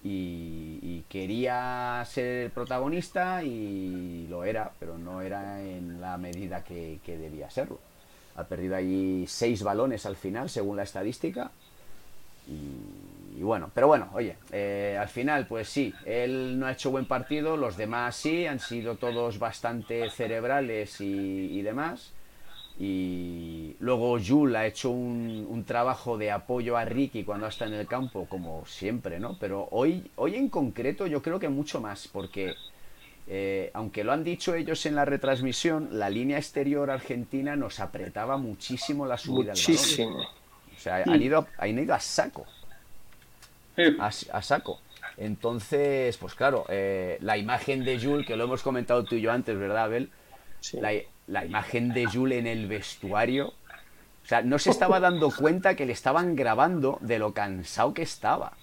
y, 0.04 1.04
quería 1.10 2.04
ser 2.06 2.44
el 2.46 2.52
protagonista 2.52 3.42
y 3.44 4.28
lo 4.30 4.44
era, 4.44 4.72
pero 4.78 4.98
no 4.98 5.22
era 5.22 5.62
en 5.62 6.02
la 6.02 6.18
medida 6.18 6.64
que 6.64 7.00
debía 7.06 7.50
serlo 7.50 7.80
ha 8.38 8.44
perdido 8.44 8.76
allí 8.76 9.26
seis 9.28 9.64
balones 9.64 10.06
al 10.06 10.16
final, 10.16 10.50
según 10.50 10.78
la 10.78 10.84
estadística. 10.84 11.52
Y, 12.48 13.42
bueno, 13.42 13.70
pero 13.74 13.88
bueno, 13.88 14.10
oye, 14.14 14.38
eh, 14.52 14.96
al 15.00 15.10
final, 15.10 15.48
pues 15.48 15.68
sí, 15.68 15.94
él 16.06 16.58
no 16.60 16.68
ha 16.68 16.72
hecho 16.72 16.92
buen 16.92 17.06
partido, 17.06 17.58
los 17.58 17.78
demás 17.78 18.16
sí, 18.16 18.46
han 18.46 18.60
sido 18.60 18.96
todos 18.96 19.38
bastante 19.40 20.10
cerebrales 20.12 21.02
y, 21.02 21.62
demás. 21.62 22.14
Y 22.80 23.76
luego 23.80 24.20
Jul 24.20 24.56
ha 24.56 24.68
hecho 24.68 24.92
un, 24.92 25.48
un, 25.50 25.64
trabajo 25.64 26.18
de 26.18 26.30
apoyo 26.30 26.78
a 26.78 26.86
Ricky 26.86 27.24
cuando 27.24 27.48
está 27.48 27.66
en 27.66 27.74
el 27.74 27.88
campo, 27.88 28.28
como 28.30 28.66
siempre, 28.68 29.20
¿no? 29.20 29.36
Pero 29.40 29.68
hoy, 29.72 30.12
hoy 30.16 30.36
en 30.36 30.48
concreto 30.50 31.08
yo 31.08 31.24
creo 31.24 31.40
que 31.40 31.50
mucho 31.50 31.82
más, 31.82 32.08
porque 32.08 32.54
eh, 33.30 33.72
aunque 33.74 34.06
lo 34.06 34.14
han 34.14 34.24
dicho 34.24 34.56
ellos 34.56 34.86
en 34.86 34.96
la 34.96 35.04
retransmisión, 35.04 35.90
la 35.92 36.10
línea 36.10 36.38
exterior 36.38 36.90
argentina 36.90 37.58
nos 37.58 37.82
apretaba 37.82 38.38
muchísimo 38.38 39.06
la 39.06 39.18
subida 39.18 39.52
muchísimo. 39.52 40.12
balón. 40.12 40.28
O 40.76 40.80
sea, 40.80 41.04
han 41.06 41.22
ido, 41.22 41.48
han 41.58 41.78
ido 41.78 41.94
a 41.94 42.00
saco. 42.00 42.46
A, 44.00 44.42
saco. 44.42 44.80
Entonces, 45.18 46.16
pues 46.18 46.36
claro, 46.36 46.66
eh, 46.70 47.18
la 47.22 47.38
imagen 47.38 47.84
de 47.84 48.00
Jules, 48.00 48.26
que 48.26 48.38
lo 48.38 48.46
hemos 48.46 48.64
comentado 48.64 49.04
tú 49.04 49.16
y 49.16 49.22
yo 49.22 49.32
antes, 49.32 49.58
¿verdad, 49.58 49.86
Abel? 49.86 50.10
La, 50.74 50.92
imagen 51.28 51.94
de 51.94 52.06
Jules 52.06 52.40
en 52.40 52.48
el 52.48 52.68
vestuario. 52.68 53.48
O 53.48 54.28
sea, 54.28 54.42
no 54.42 54.60
se 54.60 54.70
estaba 54.70 55.00
dando 55.00 55.32
cuenta 55.32 55.76
que 55.76 55.86
le 55.86 55.94
estaban 55.94 56.36
grabando 56.36 56.98
de 57.02 57.20
lo 57.20 57.34
cansado 57.34 57.94
que 57.94 58.02
estaba. 58.02 58.54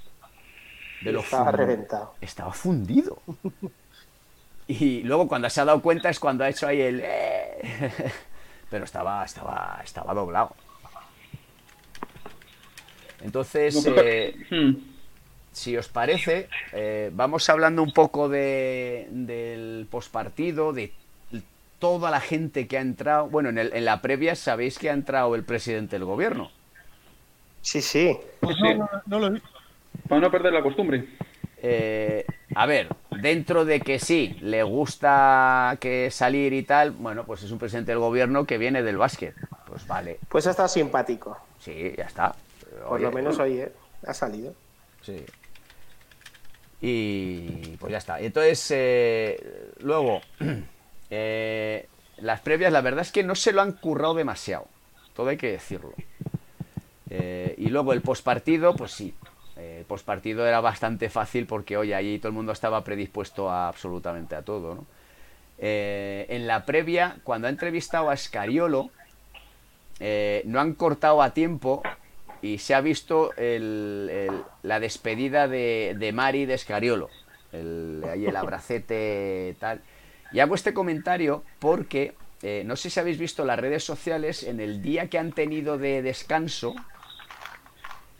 De 1.02 1.12
lo 1.12 1.20
estaba 1.20 1.52
reventado. 1.52 2.14
Estaba 2.20 2.52
fundido. 2.52 3.18
Y 4.66 5.02
luego 5.02 5.28
cuando 5.28 5.48
se 5.50 5.60
ha 5.60 5.64
dado 5.64 5.82
cuenta 5.82 6.08
es 6.08 6.18
cuando 6.18 6.44
ha 6.44 6.48
hecho 6.48 6.66
ahí 6.66 6.80
el... 6.80 7.00
Eh". 7.04 8.12
Pero 8.70 8.84
estaba, 8.84 9.24
estaba, 9.24 9.80
estaba 9.84 10.14
doblado. 10.14 10.54
Entonces, 13.22 13.86
eh, 13.86 14.34
si 15.52 15.76
os 15.76 15.88
parece, 15.88 16.48
eh, 16.72 17.10
vamos 17.12 17.48
hablando 17.48 17.82
un 17.82 17.92
poco 17.92 18.28
de, 18.28 19.06
del 19.10 19.86
pospartido, 19.90 20.72
de 20.72 20.92
toda 21.84 22.10
la 22.10 22.20
gente 22.20 22.66
que 22.66 22.78
ha 22.78 22.80
entrado. 22.80 23.28
Bueno, 23.28 23.50
en, 23.50 23.58
el, 23.58 23.70
en, 23.74 23.84
la 23.84 24.00
previa 24.00 24.34
sabéis 24.36 24.78
que 24.78 24.88
ha 24.88 24.94
entrado 24.94 25.34
el 25.34 25.44
presidente 25.44 25.96
del 25.96 26.06
gobierno. 26.06 26.50
Sí, 27.60 27.82
sí. 27.82 28.16
Pues 28.40 28.56
no, 28.58 28.88
no, 29.04 29.18
lo 29.18 29.26
he 29.26 29.30
visto. 29.32 29.48
Para 30.08 30.22
no 30.22 30.30
perder 30.30 30.54
la 30.54 30.62
costumbre. 30.62 31.06
Eh, 31.58 32.24
a 32.54 32.64
ver, 32.64 32.88
dentro 33.20 33.66
de 33.66 33.80
que 33.80 33.98
sí, 33.98 34.34
le 34.40 34.62
gusta 34.62 35.76
que 35.78 36.10
salir 36.10 36.54
y 36.54 36.62
tal, 36.62 36.92
bueno, 36.92 37.24
pues 37.24 37.42
es 37.42 37.50
un 37.50 37.58
presidente 37.58 37.92
del 37.92 37.98
gobierno 37.98 38.46
que 38.46 38.56
viene 38.56 38.82
del 38.82 38.96
básquet. 38.96 39.34
Pues 39.66 39.86
vale. 39.86 40.20
Pues 40.30 40.46
está 40.46 40.66
simpático. 40.68 41.36
Sí, 41.58 41.92
ya 41.98 42.04
está. 42.04 42.34
Por 42.88 42.98
lo 42.98 43.12
menos 43.12 43.38
hoy 43.38 43.60
¿eh? 43.60 43.72
ha 44.06 44.14
salido. 44.14 44.54
Sí. 45.02 45.22
Y 46.80 47.76
pues 47.76 47.92
ya 47.92 47.98
está. 47.98 48.20
Entonces, 48.20 48.70
eh, 48.70 49.70
luego, 49.80 50.22
las 51.10 52.40
previas, 52.40 52.72
la 52.72 52.80
verdad 52.80 53.02
es 53.02 53.12
que 53.12 53.22
no 53.22 53.34
se 53.34 53.52
lo 53.52 53.62
han 53.62 53.72
currado 53.72 54.14
demasiado. 54.14 54.66
Todo 55.14 55.28
hay 55.28 55.36
que 55.36 55.52
decirlo. 55.52 55.92
y 57.10 57.66
luego 57.68 57.92
el 57.92 58.02
postpartido, 58.02 58.74
pues 58.74 58.92
sí, 58.92 59.14
eh, 59.56 59.84
postpartido 59.86 60.46
era 60.46 60.60
bastante 60.60 61.08
fácil 61.08 61.46
porque, 61.46 61.76
oye, 61.76 61.94
allí 61.94 62.18
todo 62.18 62.28
el 62.28 62.34
mundo 62.34 62.52
estaba 62.52 62.82
predispuesto 62.82 63.50
a 63.50 63.68
absolutamente 63.68 64.34
a 64.34 64.42
todo. 64.42 64.84
Eh, 65.58 66.26
en 66.28 66.48
la 66.48 66.66
previa, 66.66 67.18
cuando 67.22 67.46
ha 67.46 67.50
entrevistado 67.50 68.10
a 68.10 68.16
Scariolo, 68.16 68.90
eh, 70.00 70.42
no 70.44 70.60
han 70.60 70.74
cortado 70.74 71.22
a 71.22 71.30
tiempo 71.30 71.82
y 72.42 72.58
se 72.58 72.74
ha 72.74 72.80
visto 72.80 73.30
la 73.38 74.80
despedida 74.80 75.46
de, 75.46 76.10
Mari 76.12 76.46
de 76.46 76.58
Scariolo. 76.58 77.08
El, 77.52 78.04
ahí 78.10 78.26
el 78.26 78.34
abracete 78.34 79.54
tal. 79.60 79.80
Y 80.34 80.40
hago 80.40 80.54
este 80.54 80.74
comentario 80.74 81.44
porque 81.58 82.14
no 82.66 82.76
sé 82.76 82.90
si 82.90 83.00
habéis 83.00 83.16
visto 83.16 83.42
las 83.46 83.58
redes 83.58 83.82
sociales 83.84 84.42
en 84.42 84.60
el 84.60 84.82
día 84.82 85.08
que 85.08 85.18
han 85.18 85.32
tenido 85.32 85.78
de 85.78 86.02
descanso 86.02 86.74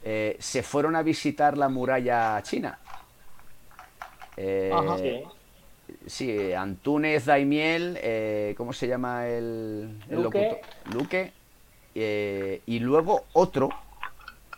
eh, 0.07 0.37
se 0.39 0.61
fueron 0.61 0.95
a 0.95 1.01
visitar 1.01 1.57
la 1.57 1.67
muralla 1.67 2.39
china. 2.43 2.77
Eh, 4.37 5.25
sí. 6.05 6.53
Antúnez 6.53 7.25
Daimiel, 7.25 7.97
eh, 7.99 8.53
¿cómo 8.55 8.71
se 8.71 8.87
llama 8.87 9.27
el, 9.27 9.99
Luque. 10.11 10.61
Luque. 10.93 11.33
y 11.95 12.79
luego 12.79 13.25
otro, 13.33 13.69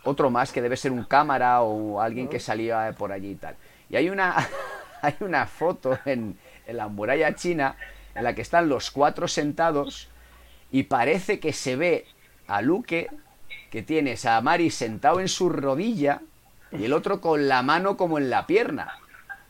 otro 0.03 0.29
más 0.29 0.51
que 0.51 0.61
debe 0.61 0.75
ser 0.75 0.91
un 0.91 1.05
cámara 1.05 1.61
o 1.61 2.01
alguien 2.01 2.27
que 2.27 2.41
salía 2.41 2.93
por 2.97 3.13
allí 3.13 3.31
y 3.31 3.35
tal. 3.35 3.55
Y 3.89 3.95
hay 3.95 4.09
una, 4.09 4.35
hay 5.01 5.15
una 5.21 5.47
foto 5.47 5.97
en, 6.03 6.37
en 6.67 6.77
la 6.77 6.87
muralla 6.87 7.33
china 7.35 7.75
en 8.13 8.23
la 8.23 8.35
que 8.35 8.41
están 8.41 8.69
los 8.69 8.91
cuatro 8.91 9.27
sentados 9.27 10.09
y 10.71 10.83
parece 10.83 11.39
que 11.39 11.53
se 11.53 11.75
ve 11.75 12.05
a 12.47 12.61
Luque 12.61 13.09
que 13.71 13.81
tienes 13.81 14.25
a 14.25 14.39
Mari 14.41 14.69
sentado 14.69 15.19
en 15.19 15.27
su 15.27 15.49
rodilla 15.49 16.21
y 16.71 16.85
el 16.85 16.93
otro 16.93 17.21
con 17.21 17.47
la 17.47 17.61
mano 17.63 17.97
como 17.97 18.17
en 18.17 18.29
la 18.29 18.45
pierna. 18.45 18.93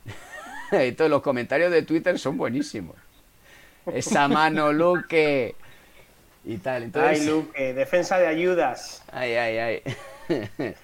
Entonces 0.71 1.09
los 1.09 1.21
comentarios 1.21 1.71
de 1.71 1.81
Twitter 1.81 2.19
son 2.19 2.37
buenísimos. 2.37 2.95
Esa 3.85 4.27
mano, 4.27 4.73
Luque. 4.73 5.55
Y 6.43 6.57
tal. 6.57 6.83
Entonces... 6.83 7.21
Ay, 7.21 7.27
Luque, 7.27 7.73
defensa 7.73 8.17
de 8.17 8.27
ayudas. 8.27 9.03
Ay, 9.11 9.33
ay, 9.33 9.57
ay. 9.57 9.83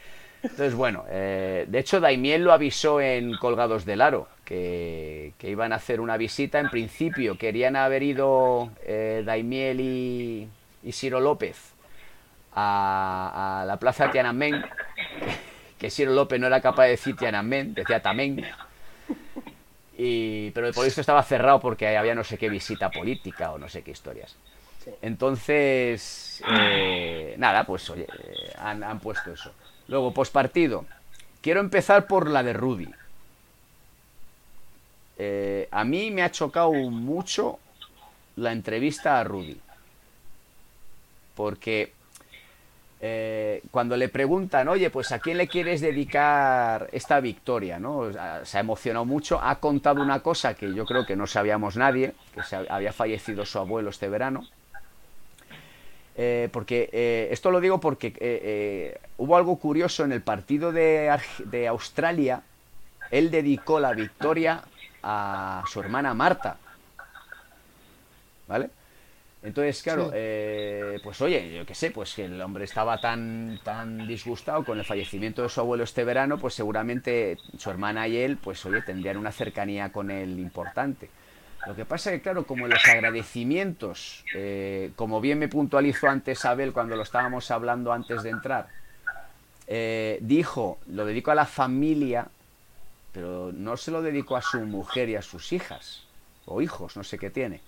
Entonces, 0.44 0.74
bueno, 0.74 1.06
eh, 1.10 1.66
de 1.68 1.80
hecho 1.80 2.00
Daimiel 2.02 2.44
lo 2.44 2.52
avisó 2.52 3.00
en 3.00 3.38
Colgados 3.38 3.86
del 3.86 4.02
Aro, 4.02 4.28
que, 4.46 5.34
iban 5.42 5.74
a 5.74 5.78
hacer 5.78 6.00
una 6.00 6.18
visita. 6.18 6.60
En 6.60 6.70
principio 6.70 7.38
querían 7.38 7.76
haber 7.76 8.04
ido 8.04 8.72
eh, 8.86 9.24
Daimiel 9.26 9.80
y, 9.80 10.48
y 10.84 10.92
Ciro 10.92 11.20
López 11.20 11.74
a, 12.56 13.64
la 13.66 13.78
plaza 13.78 14.12
Tiananmen, 14.12 14.64
que 15.78 15.90
Ciro 15.90 16.14
López 16.14 16.40
no 16.40 16.48
era 16.48 16.62
capaz 16.62 16.84
de 16.84 16.90
decir 16.92 17.16
Tiananmen, 17.16 17.74
decía 17.74 18.02
Tamen. 18.02 18.46
Y, 19.98 20.50
pero 20.52 20.68
el 20.68 20.74
esto 20.76 21.02
estaba 21.02 21.22
cerrado 21.24 21.60
porque 21.60 21.96
había 21.96 22.16
no 22.16 22.24
sé 22.24 22.38
qué 22.38 22.50
visita 22.50 22.90
política 22.90 23.52
o 23.52 23.58
no 23.58 23.70
sé 23.70 23.84
qué 23.84 23.92
historias. 23.92 24.36
Entonces, 25.02 26.44
eh, 26.50 27.36
nada, 27.38 27.64
pues 27.64 27.90
oye, 27.90 28.08
han, 28.58 29.00
puesto 29.00 29.32
eso. 29.32 29.54
Luego, 29.88 30.14
pospartido. 30.14 30.86
Quiero 31.42 31.60
empezar 31.60 32.08
por 32.08 32.30
la 32.30 32.44
de 32.44 32.54
Rudy. 32.54 32.90
Eh, 35.18 35.68
a 35.72 35.84
mí 35.84 36.12
me 36.12 36.24
ha 36.24 36.32
chocado 36.32 36.72
mucho 36.72 37.60
la 38.36 38.52
entrevista 38.52 39.20
a 39.20 39.24
Rudy. 39.24 39.60
Porque 41.36 41.92
eh, 43.02 43.62
cuando 43.72 43.98
le 43.98 44.10
preguntan, 44.10 44.68
oye, 44.68 44.90
pues 44.90 45.12
a 45.12 45.20
quién 45.20 45.38
le 45.38 45.48
quieres 45.48 45.82
dedicar 45.82 46.90
esta 46.92 47.20
victoria, 47.20 47.80
¿no? 47.80 48.12
Se 48.44 48.58
ha 48.58 48.62
emocionado 48.62 49.06
mucho, 49.06 49.40
ha 49.42 49.60
contado 49.60 50.02
una 50.02 50.22
cosa 50.22 50.54
que 50.56 50.74
yo 50.74 50.86
creo 50.86 51.06
que 51.06 51.16
no 51.16 51.28
sabíamos 51.28 51.76
nadie, 51.76 52.14
que 52.34 52.44
se 52.44 52.56
había 52.56 52.94
fallecido 52.94 53.46
su 53.46 53.60
abuelo 53.60 53.90
este 53.90 54.10
verano. 54.10 54.48
Eh, 56.16 56.48
porque 56.52 57.28
esto 57.32 57.50
lo 57.50 57.60
digo 57.60 57.80
porque 57.80 59.00
hubo 59.18 59.36
algo 59.36 59.58
curioso 59.58 60.06
en 60.06 60.12
el 60.12 60.22
partido 60.22 60.72
de 60.72 61.68
Australia. 61.68 62.42
Él 63.10 63.30
dedicó 63.30 63.80
la 63.80 63.94
victoria 63.94 64.64
a 65.04 65.64
su 65.68 65.80
hermana 65.80 66.14
Marta. 66.14 66.58
¿vale? 68.48 68.70
Entonces, 69.42 69.84
claro, 69.84 70.10
eh, 70.14 71.00
pues 71.04 71.20
oye, 71.20 71.54
yo 71.54 71.66
qué 71.66 71.76
sé, 71.76 71.92
pues 71.92 72.14
que 72.14 72.26
el 72.26 72.42
hombre 72.42 72.64
estaba 72.64 73.02
tan, 73.02 73.60
tan 73.62 74.08
disgustado 74.08 74.64
con 74.64 74.80
el 74.80 74.86
fallecimiento 74.86 75.42
de 75.42 75.50
su 75.50 75.60
abuelo 75.60 75.84
este 75.84 76.06
verano, 76.06 76.38
pues 76.38 76.54
seguramente 76.54 77.38
su 77.58 77.70
hermana 77.70 78.08
y 78.08 78.18
él, 78.18 78.38
pues 78.38 78.66
oye, 78.66 78.82
tendrían 78.82 79.18
una 79.18 79.34
cercanía 79.34 79.92
con 79.92 80.12
él 80.12 80.40
importante. 80.40 81.10
Lo 81.68 81.76
que 81.76 81.84
pasa 81.84 82.12
es 82.12 82.18
que, 82.18 82.24
claro, 82.24 82.46
como 82.46 82.68
los 82.68 82.86
agradecimientos, 82.88 84.24
eh, 84.34 84.92
como 84.96 85.20
bien 85.20 85.40
me 85.40 85.50
puntualizó 85.50 86.08
antes 86.08 86.46
Abel 86.46 86.72
cuando 86.72 86.96
lo 86.96 87.04
estábamos 87.04 87.52
hablando 87.52 87.92
antes 87.92 88.24
de 88.24 88.30
entrar, 88.30 88.68
eh, 89.68 90.20
dijo, 90.22 90.80
lo 90.88 91.06
dedico 91.06 91.32
a 91.32 91.36
la 91.36 91.46
familia, 91.46 92.28
pero 93.14 93.52
no 93.54 93.78
se 93.78 93.92
lo 93.92 94.02
dedico 94.02 94.36
a 94.36 94.42
su 94.42 94.60
mujer 94.62 95.10
y 95.10 95.16
a 95.16 95.22
sus 95.22 95.54
hijas, 95.54 96.04
o 96.46 96.62
hijos, 96.62 96.98
no 96.98 97.04
sé 97.04 97.18
qué 97.18 97.30
tiene. 97.30 97.62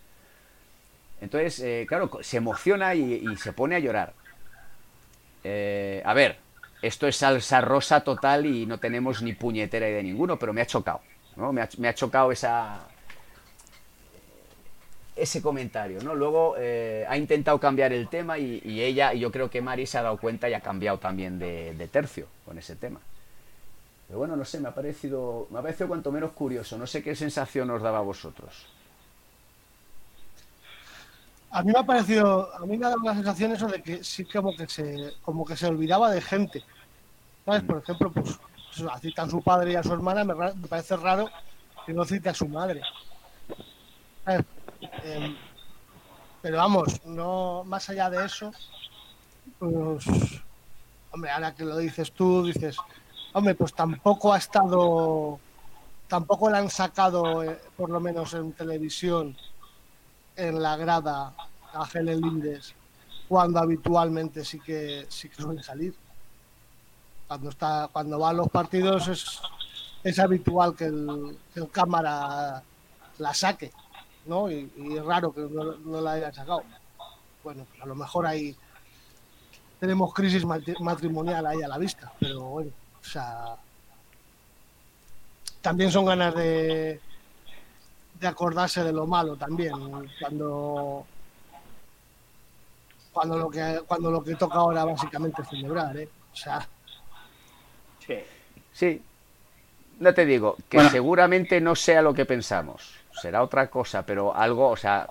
Entonces, 1.21 1.59
eh, 1.61 1.85
claro, 1.87 2.09
se 2.21 2.37
emociona 2.37 2.93
y, 2.93 3.35
se 3.37 3.53
pone 3.53 3.75
a 3.75 3.79
llorar. 3.79 4.13
Eh, 5.43 6.01
a 6.03 6.13
ver, 6.13 6.37
esto 6.81 7.07
es 7.07 7.15
salsa 7.17 7.61
rosa 7.61 8.01
total 8.01 8.45
y 8.45 8.65
no 8.65 8.79
tenemos 8.79 9.21
ni 9.21 9.33
puñetera 9.33 9.85
de 9.85 10.03
ninguno, 10.03 10.37
pero 10.37 10.51
me 10.53 10.61
ha 10.61 10.65
chocado. 10.65 11.01
¿no? 11.35 11.53
Me, 11.53 11.61
ha, 11.61 11.93
chocado 11.93 12.31
esa, 12.31 12.87
ese 15.15 15.41
comentario, 15.41 16.01
¿no? 16.01 16.15
Luego 16.15 16.55
eh, 16.57 17.05
ha 17.07 17.17
intentado 17.17 17.59
cambiar 17.59 17.93
el 17.93 18.07
tema 18.07 18.37
y, 18.37 18.81
ella, 18.81 19.13
y 19.13 19.19
yo 19.19 19.31
creo 19.31 19.49
que 19.49 19.61
Mari 19.61 19.85
se 19.85 19.97
ha 19.97 20.03
dado 20.03 20.17
cuenta 20.17 20.49
y 20.49 20.53
ha 20.53 20.61
cambiado 20.61 20.97
también 20.97 21.39
de, 21.39 21.89
tercio 21.91 22.27
con 22.45 22.57
ese 22.57 22.75
tema. 22.75 22.99
Pero 24.07 24.19
bueno, 24.19 24.35
no 24.35 24.45
sé, 24.45 24.59
me 24.59 24.69
ha 24.69 24.73
parecido, 24.73 25.47
me 25.49 25.59
ha 25.59 25.61
parecido 25.61 25.87
cuanto 25.87 26.11
menos 26.11 26.31
curioso. 26.31 26.77
No 26.77 26.85
sé 26.85 27.01
qué 27.01 27.15
sensación 27.15 27.69
os 27.71 27.81
daba 27.81 27.99
a 27.99 28.01
vosotros 28.01 28.67
a 31.55 31.63
mí 31.63 31.71
me 31.71 31.79
ha 31.79 31.83
parecido, 31.83 32.53
a 32.53 32.65
mí 32.65 32.77
me 32.77 32.85
ha 32.85 32.89
dado 32.89 33.01
la 33.01 33.13
sensación 33.13 33.53
eso 33.53 33.67
de 33.67 33.81
que 33.81 34.03
sí 34.03 34.25
como 34.25 34.53
que 34.53 34.67
se, 34.67 35.13
como 35.21 35.45
que 35.45 35.55
se 35.55 35.65
olvidaba 35.67 36.11
de 36.11 36.19
gente. 36.19 36.61
¿Sabes? 37.45 37.63
Por 37.63 37.77
ejemplo, 37.77 38.11
pues, 38.11 38.37
pues 38.77 39.01
cita 39.01 39.23
a 39.23 39.29
su 39.29 39.41
padre 39.41 39.71
y 39.71 39.75
a 39.75 39.83
su 39.83 39.93
hermana, 39.93 40.25
me, 40.25 40.35
parece 40.67 40.97
raro 40.97 41.29
que 41.85 41.93
no 41.93 42.03
cite 42.03 42.27
a 42.27 42.33
su 42.33 42.49
madre. 42.49 42.81
Em, 44.25 45.35
pero 46.41 46.57
vamos, 46.57 47.05
no 47.05 47.63
más 47.63 47.89
allá 47.89 48.09
de 48.09 48.25
eso, 48.25 48.51
pues, 49.57 50.05
hombre, 51.11 51.31
ahora 51.31 51.55
que 51.55 51.63
lo 51.63 51.77
dices 51.77 52.11
tú, 52.11 52.45
dices, 52.47 52.75
hombre, 53.35 53.53
pues 53.53 53.73
tampoco 53.73 54.31
ha 54.31 54.37
estado, 54.37 55.39
tampoco 56.07 56.49
le 56.49 56.57
han 56.57 56.69
sacado, 56.69 57.43
eh, 57.43 57.59
por 57.75 57.89
lo 57.89 57.99
menos 57.99 58.33
en 58.33 58.53
televisión, 58.53 59.35
en 60.37 60.61
la 60.61 60.77
grada 60.77 61.33
a 61.73 61.87
Helen 61.93 62.21
Lindes 62.21 62.73
cuando 63.27 63.59
habitualmente 63.59 64.45
sí 64.45 64.59
que 64.59 65.05
sí 65.09 65.27
que 65.27 65.41
suele 65.41 65.61
salir. 65.61 65.93
Cuando 67.27 67.49
está 67.49 67.89
cuando 67.91 68.19
va 68.19 68.29
a 68.29 68.33
los 68.33 68.47
partidos 68.49 69.07
es, 69.09 69.41
es 70.03 70.17
habitual 70.19 70.73
que 70.73 70.85
el, 70.85 71.37
cámara 71.73 72.63
la 73.17 73.33
saque, 73.33 73.71
¿no? 74.27 74.49
Y, 74.49 74.71
es 74.95 75.03
raro 75.03 75.33
que 75.33 75.41
no, 75.41 76.01
la 76.01 76.13
haya 76.13 76.31
sacado. 76.31 76.63
Bueno, 77.43 77.65
pues 77.69 77.81
a 77.81 77.85
lo 77.85 77.95
mejor 77.95 78.27
ahí 78.27 78.55
tenemos 79.79 80.13
crisis 80.13 80.45
matrimonial 80.79 81.45
ahí 81.47 81.61
a 81.61 81.67
la 81.67 81.77
vista, 81.77 82.13
pero 82.19 82.41
bueno, 82.41 82.71
o 83.05 83.07
sea, 83.07 83.55
también 85.61 85.91
son 85.91 86.05
ganas 86.05 86.33
de, 86.33 86.99
de 88.19 88.27
acordarse 88.27 88.83
de 88.83 88.91
lo 88.91 89.05
malo 89.05 89.35
también. 89.35 89.73
Cuando 90.19 91.05
cuando 93.11 93.37
lo 93.37 93.49
que 93.49 93.81
cuando 93.87 94.11
lo 94.11 94.23
que 94.23 94.35
toca 94.35 94.55
ahora 94.55 94.83
básicamente 94.83 95.41
es 95.41 95.49
celebrar, 95.49 95.95
¿eh? 95.97 96.09
O 96.33 96.35
sea. 96.35 96.67
Sí. 98.05 98.17
Sí. 98.73 99.01
No 99.99 100.13
te 100.13 100.25
digo 100.25 100.57
que 100.67 100.81
seguramente 100.89 101.61
no 101.61 101.75
sea 101.75 102.01
lo 102.01 102.13
que 102.13 102.25
pensamos. 102.25 102.95
Será 103.13 103.41
otra 103.43 103.69
cosa, 103.69 104.05
pero 104.05 104.35
algo, 104.35 104.67
o 104.67 104.75
sea, 104.75 105.07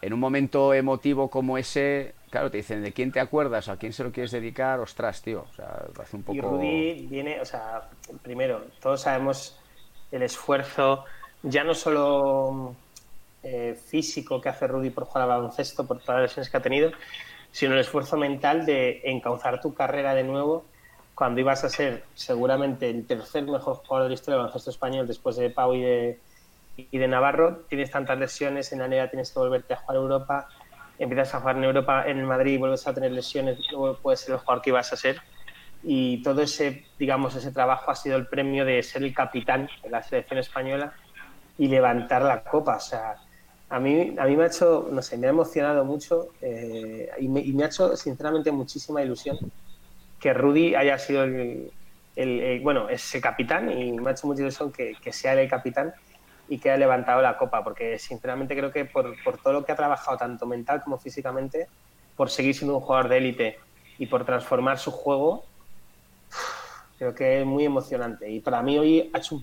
en 0.00 0.12
un 0.12 0.20
momento 0.20 0.72
emotivo 0.72 1.28
como 1.28 1.58
ese, 1.58 2.14
claro, 2.32 2.50
te 2.50 2.56
dicen, 2.56 2.82
¿de 2.82 2.92
quién 2.92 3.12
te 3.12 3.20
acuerdas? 3.20 3.68
¿A 3.68 3.76
quién 3.76 3.92
se 3.92 4.02
lo 4.02 4.10
quieres 4.10 4.30
dedicar? 4.30 4.80
Ostras, 4.80 5.20
tío. 5.20 5.44
O 5.48 5.54
sea, 5.54 5.84
hace 6.00 6.16
un 6.16 6.22
poco. 6.22 6.36
Y 6.36 6.40
Rudy 6.40 7.06
viene, 7.06 7.38
o 7.40 7.44
sea, 7.44 7.90
primero, 8.22 8.64
todos 8.80 9.02
sabemos 9.02 9.60
el 10.10 10.22
esfuerzo 10.22 11.04
ya 11.42 11.62
no 11.62 11.74
solo 11.74 12.74
eh, 13.42 13.78
físico 13.86 14.40
que 14.40 14.48
hace 14.48 14.66
Rudy 14.66 14.88
por 14.88 15.04
jugar 15.04 15.24
al 15.24 15.28
baloncesto, 15.28 15.86
por 15.86 16.00
todas 16.00 16.22
las 16.22 16.30
lesiones 16.30 16.48
que 16.48 16.56
ha 16.56 16.62
tenido, 16.62 16.90
sino 17.50 17.74
el 17.74 17.80
esfuerzo 17.80 18.16
mental 18.16 18.64
de 18.64 19.02
encauzar 19.04 19.60
tu 19.60 19.74
carrera 19.74 20.14
de 20.14 20.24
nuevo 20.24 20.64
cuando 21.14 21.40
ibas 21.40 21.64
a 21.64 21.68
ser 21.68 22.04
seguramente 22.14 22.88
el 22.88 23.06
tercer 23.06 23.44
mejor 23.44 23.76
jugador 23.76 24.04
de 24.04 24.08
la 24.08 24.14
historia 24.14 24.36
del 24.36 24.44
baloncesto 24.46 24.70
español 24.70 25.06
después 25.06 25.36
de 25.36 25.50
Pau 25.50 25.74
y 25.74 25.82
de, 25.82 26.18
y 26.78 26.96
de 26.96 27.08
Navarro. 27.08 27.58
Tienes 27.68 27.90
tantas 27.90 28.18
lesiones, 28.18 28.72
en 28.72 28.78
la 28.78 28.88
liga 28.88 29.10
tienes 29.10 29.30
que 29.30 29.38
volverte 29.38 29.74
a 29.74 29.76
jugar 29.76 29.96
a 29.96 30.00
Europa, 30.00 30.48
empiezas 31.02 31.34
a 31.34 31.40
jugar 31.40 31.56
en 31.56 31.64
Europa, 31.64 32.04
en 32.06 32.18
el 32.18 32.26
Madrid, 32.26 32.58
vuelves 32.58 32.86
a 32.86 32.94
tener 32.94 33.12
lesiones, 33.12 33.58
luego 33.70 33.98
puedes 34.00 34.20
ser 34.20 34.34
el 34.34 34.40
jugador 34.40 34.62
que 34.62 34.70
ibas 34.70 34.92
a 34.92 34.96
ser 34.96 35.20
y 35.82 36.22
todo 36.22 36.42
ese, 36.42 36.84
digamos, 36.98 37.34
ese 37.34 37.50
trabajo 37.50 37.90
ha 37.90 37.96
sido 37.96 38.16
el 38.16 38.26
premio 38.26 38.64
de 38.64 38.82
ser 38.82 39.02
el 39.02 39.14
capitán 39.14 39.68
de 39.82 39.90
la 39.90 40.02
selección 40.02 40.38
española 40.38 40.92
y 41.58 41.68
levantar 41.68 42.22
la 42.22 42.42
copa. 42.42 42.76
O 42.76 42.80
sea, 42.80 43.16
a 43.68 43.80
mí, 43.80 44.14
a 44.16 44.24
mí 44.26 44.36
me 44.36 44.44
ha 44.44 44.46
hecho, 44.46 44.88
no 44.92 45.02
sé, 45.02 45.16
me 45.16 45.26
ha 45.26 45.30
emocionado 45.30 45.84
mucho 45.84 46.28
eh, 46.40 47.10
y, 47.18 47.28
me, 47.28 47.64
ha 47.64 47.66
hecho 47.66 47.96
sinceramente 47.96 48.52
muchísima 48.52 49.02
ilusión 49.02 49.38
que 50.20 50.32
Rudy 50.32 50.76
haya 50.76 50.98
sido 50.98 51.24
el, 51.24 52.60
bueno, 52.62 52.88
ese 52.88 53.20
capitán 53.20 53.72
y 53.72 53.92
me 53.92 54.10
ha 54.10 54.12
hecho 54.12 54.28
mucha 54.28 54.42
ilusión 54.42 54.70
que, 54.70 54.96
sea 55.12 55.32
el 55.34 55.48
capitán 55.48 55.92
y 56.52 56.58
que 56.58 56.68
haya 56.68 56.80
levantado 56.80 57.22
la 57.22 57.38
copa, 57.38 57.64
porque 57.64 57.98
sinceramente 57.98 58.54
creo 58.54 58.70
que 58.70 58.84
por, 58.84 59.14
por 59.24 59.38
todo 59.38 59.54
lo 59.54 59.64
que 59.64 59.72
ha 59.72 59.74
trabajado, 59.74 60.18
tanto 60.18 60.44
mental 60.44 60.82
como 60.82 60.98
físicamente, 60.98 61.66
por 62.14 62.28
seguir 62.28 62.54
siendo 62.54 62.76
un 62.76 62.82
jugador 62.82 63.08
de 63.08 63.16
élite 63.16 63.58
y 63.96 64.04
por 64.04 64.26
transformar 64.26 64.78
su 64.78 64.90
juego, 64.90 65.46
creo 66.98 67.14
que 67.14 67.40
es 67.40 67.46
muy 67.46 67.64
emocionante. 67.64 68.30
Y 68.30 68.40
para 68.40 68.60
mí 68.60 68.78
hoy 68.78 69.10
ha 69.14 69.16
hecho 69.16 69.36
un, 69.36 69.42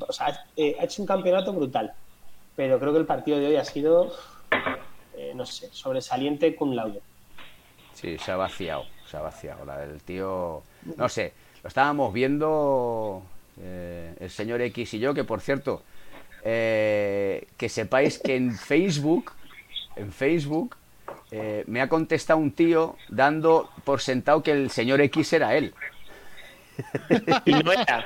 eh, 0.56 0.78
ha 0.80 0.84
hecho 0.84 1.02
un 1.02 1.08
campeonato 1.08 1.52
brutal, 1.52 1.94
pero 2.56 2.80
creo 2.80 2.94
que 2.94 3.00
el 3.00 3.08
partido 3.08 3.40
de 3.40 3.48
hoy 3.48 3.56
ha 3.56 3.66
sido, 3.66 4.14
eh, 5.16 5.34
no 5.34 5.48
sé, 5.48 5.68
sobresaliente 5.72 6.56
con 6.56 6.76
laude. 6.76 7.02
Sí, 7.96 8.20
se 8.20 8.32
ha 8.32 8.38
vaciado, 8.38 8.86
se 9.08 9.18
ha 9.18 9.22
vaciado. 9.22 9.66
La 9.66 9.80
del 9.80 10.04
tío, 10.04 10.62
no 10.96 11.10
sé, 11.10 11.34
lo 11.64 11.70
estábamos 11.70 12.14
viendo 12.14 13.24
eh, 13.60 14.14
el 14.20 14.30
señor 14.30 14.62
X 14.62 14.94
y 14.94 15.00
yo, 15.00 15.16
que 15.16 15.24
por 15.24 15.42
cierto, 15.42 15.82
que 16.44 17.70
sepáis 17.70 18.20
que 18.20 18.36
en 18.36 18.56
Facebook, 18.56 19.32
en 19.96 20.12
Facebook, 20.12 20.76
me 21.68 21.82
ha 21.82 21.90
contestado 21.90 22.40
un 22.40 22.52
tío 22.52 22.96
dando 23.10 23.70
por 23.84 24.02
sentado 24.02 24.42
que 24.44 24.52
el 24.52 24.70
señor 24.70 25.02
X 25.02 25.34
era 25.34 25.56
él. 25.56 25.74
y 27.46 27.52
no 27.52 27.72
era. 27.72 28.06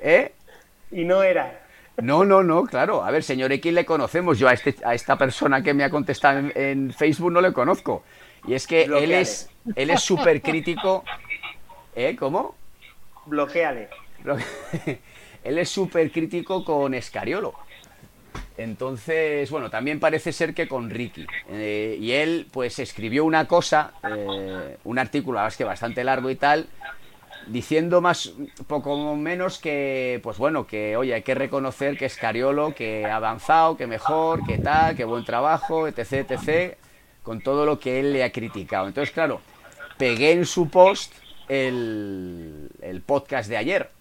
¿Eh? 0.00 0.32
Y 0.90 1.04
no 1.04 1.22
era. 1.22 1.60
No, 1.98 2.24
no, 2.24 2.42
no, 2.42 2.64
claro. 2.64 3.04
A 3.04 3.10
ver, 3.10 3.22
señor 3.22 3.52
X 3.52 3.72
le 3.72 3.84
conocemos. 3.84 4.38
Yo 4.38 4.48
a, 4.48 4.52
este, 4.52 4.76
a 4.84 4.94
esta 4.94 5.16
persona 5.16 5.62
que 5.62 5.74
me 5.74 5.84
ha 5.84 5.90
contestado 5.90 6.48
en, 6.54 6.92
Facebook 6.92 7.32
no 7.32 7.40
le 7.40 7.52
conozco. 7.52 8.04
Y 8.46 8.54
es 8.54 8.66
que 8.66 8.84
él 8.84 9.12
es 9.12 9.50
él 9.74 9.90
es 9.90 10.00
súper 10.00 10.40
crítico. 10.40 11.04
¿Eh? 11.96 12.16
¿Cómo? 12.16 12.54
Bloqueale. 13.26 13.88
él 15.48 15.58
es 15.58 15.70
súper 15.70 16.10
crítico 16.12 16.64
con 16.64 16.92
Escariolo. 16.94 17.54
Entonces, 18.58 19.50
bueno, 19.50 19.70
también 19.70 20.00
parece 20.00 20.32
ser 20.32 20.52
que 20.52 20.68
con 20.68 20.90
Ricky. 20.90 21.26
Eh, 21.48 21.96
y 22.00 22.12
él, 22.12 22.48
pues, 22.52 22.78
escribió 22.80 23.24
una 23.24 23.46
cosa, 23.46 23.92
eh, 24.02 24.76
un 24.84 24.98
artículo, 24.98 25.46
es 25.46 25.56
que 25.56 25.64
bastante 25.64 26.04
largo 26.04 26.28
y 26.28 26.34
tal, 26.34 26.66
diciendo 27.46 28.00
más, 28.00 28.34
poco 28.66 29.16
menos 29.16 29.58
que, 29.58 30.20
pues 30.22 30.36
bueno, 30.38 30.66
que 30.66 30.96
oye, 30.96 31.14
hay 31.14 31.22
que 31.22 31.34
reconocer 31.34 31.96
que 31.96 32.06
Escariolo, 32.06 32.74
que 32.74 33.06
ha 33.06 33.16
avanzado, 33.16 33.76
que 33.76 33.86
mejor, 33.86 34.44
que 34.44 34.58
tal, 34.58 34.96
que 34.96 35.04
buen 35.04 35.24
trabajo, 35.24 35.88
etc, 35.88 36.30
etc, 36.30 36.76
con 37.22 37.40
todo 37.40 37.64
lo 37.64 37.78
que 37.78 38.00
él 38.00 38.12
le 38.12 38.24
ha 38.24 38.32
criticado. 38.32 38.86
Entonces, 38.86 39.14
claro, 39.14 39.40
pegué 39.96 40.32
en 40.32 40.44
su 40.44 40.68
post 40.68 41.14
el, 41.48 42.68
el 42.82 43.00
podcast 43.02 43.48
de 43.48 43.56
ayer. 43.56 43.97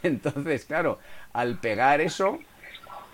Entonces, 0.02 0.64
claro, 0.64 0.98
al 1.32 1.58
pegar 1.58 2.00
eso, 2.00 2.38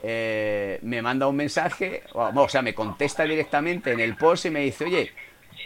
eh, 0.02 0.78
me 0.82 1.02
manda 1.02 1.26
un 1.26 1.36
mensaje, 1.36 2.02
o 2.12 2.48
sea, 2.48 2.62
me 2.62 2.74
contesta 2.74 3.24
directamente 3.24 3.92
en 3.92 4.00
el 4.00 4.16
post 4.16 4.46
y 4.46 4.50
me 4.50 4.60
dice, 4.60 4.84
oye, 4.84 5.12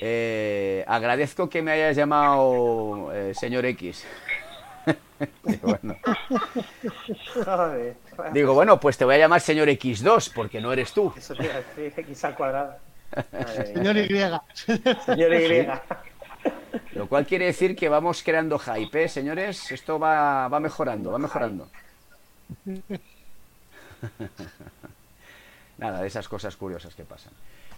eh, 0.00 0.85
agradezco 0.87 1.50
que 1.50 1.62
me 1.62 1.72
hayas 1.72 1.96
llamado 1.96 3.12
eh, 3.12 3.35
señor 3.35 3.66
X. 3.66 4.06
bueno. 5.62 5.96
Joder. 7.44 7.96
Digo, 8.33 8.54
bueno, 8.54 8.80
pues 8.80 8.96
te 8.96 9.04
voy 9.04 9.16
a 9.16 9.18
llamar 9.18 9.40
señor 9.40 9.68
X2, 9.68 10.33
porque 10.35 10.61
no 10.61 10.72
eres 10.72 10.92
tú. 10.92 11.12
Eso 11.16 11.35
te 11.35 11.44
iba 11.44 11.54
a 11.54 11.59
decir, 11.59 11.92
X 11.96 12.24
al 12.24 12.35
cuadrado. 12.35 12.76
Señor 13.74 13.96
Y. 13.96 14.09
Señor 15.04 15.35
Y. 15.35 15.66
Lo 16.92 17.09
cual 17.09 17.26
quiere 17.26 17.46
decir 17.46 17.74
que 17.76 17.88
vamos 17.88 18.22
creando 18.22 18.59
hype, 18.59 19.04
¿eh, 19.04 19.09
señores? 19.09 19.70
Esto 19.72 19.98
va, 19.98 20.48
va 20.48 20.61
mejorando, 20.61 21.12
va 21.12 21.18
mejorando. 21.18 21.68
Nada, 25.78 26.02
de 26.02 26.06
esas 26.06 26.28
cosas 26.28 26.56
curiosas 26.56 26.94
que 26.94 27.04
pasan. 27.04 27.33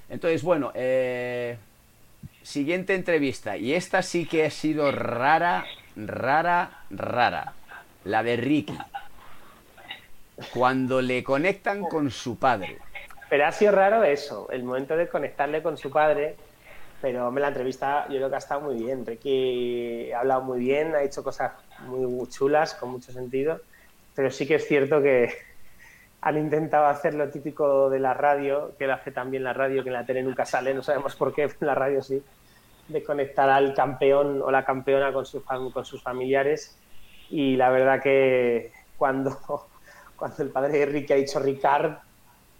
Entonces, 0.08 0.42
bueno, 0.42 0.72
eh, 0.74 1.56
siguiente 2.42 2.94
entrevista. 2.94 3.56
Y 3.56 3.74
esta 3.74 4.02
sí 4.02 4.26
que 4.26 4.44
ha 4.44 4.50
sido 4.50 4.90
rara, 4.92 5.64
rara, 5.96 6.82
rara. 6.90 7.52
La 8.04 8.22
de 8.22 8.36
Ricky. 8.36 8.76
Cuando 10.52 11.00
le 11.00 11.22
conectan 11.22 11.82
con 11.84 12.10
su 12.10 12.36
padre. 12.38 12.78
Pero 13.30 13.46
ha 13.46 13.52
sido 13.52 13.72
raro 13.72 14.02
eso, 14.02 14.48
el 14.50 14.64
momento 14.64 14.96
de 14.96 15.08
conectarle 15.08 15.62
con 15.62 15.78
su 15.78 15.90
padre. 15.90 16.36
Pero 17.02 17.26
hombre, 17.26 17.42
la 17.42 17.48
entrevista 17.48 18.06
yo 18.08 18.14
creo 18.14 18.28
que 18.28 18.36
ha 18.36 18.38
estado 18.38 18.60
muy 18.60 18.76
bien. 18.76 19.04
Ricky 19.04 20.12
ha 20.12 20.20
hablado 20.20 20.42
muy 20.42 20.60
bien, 20.60 20.94
ha 20.94 21.00
dicho 21.00 21.24
cosas 21.24 21.52
muy 21.80 22.28
chulas, 22.28 22.74
con 22.74 22.90
mucho 22.90 23.10
sentido. 23.10 23.60
Pero 24.14 24.30
sí 24.30 24.46
que 24.46 24.54
es 24.54 24.68
cierto 24.68 25.02
que 25.02 25.34
han 26.20 26.38
intentado 26.38 26.86
hacer 26.86 27.14
lo 27.14 27.28
típico 27.28 27.90
de 27.90 27.98
la 27.98 28.14
radio, 28.14 28.72
que 28.78 28.84
él 28.84 28.92
hace 28.92 29.10
también 29.10 29.42
la 29.42 29.52
radio, 29.52 29.82
que 29.82 29.88
en 29.88 29.94
la 29.94 30.06
tele 30.06 30.22
nunca 30.22 30.46
sale, 30.46 30.72
no 30.72 30.82
sabemos 30.84 31.16
por 31.16 31.34
qué, 31.34 31.42
en 31.60 31.66
la 31.66 31.74
radio 31.74 32.00
sí, 32.02 32.22
de 32.86 33.02
conectar 33.02 33.50
al 33.50 33.74
campeón 33.74 34.40
o 34.40 34.52
la 34.52 34.64
campeona 34.64 35.12
con, 35.12 35.26
su 35.26 35.42
con 35.44 35.84
sus 35.84 36.00
familiares. 36.00 36.78
Y 37.30 37.56
la 37.56 37.70
verdad 37.70 38.00
que 38.00 38.70
cuando, 38.96 39.36
cuando 40.16 40.40
el 40.40 40.50
padre 40.50 40.78
de 40.78 40.86
Ricky 40.86 41.12
ha 41.14 41.16
dicho 41.16 41.40
Ricard, 41.40 41.96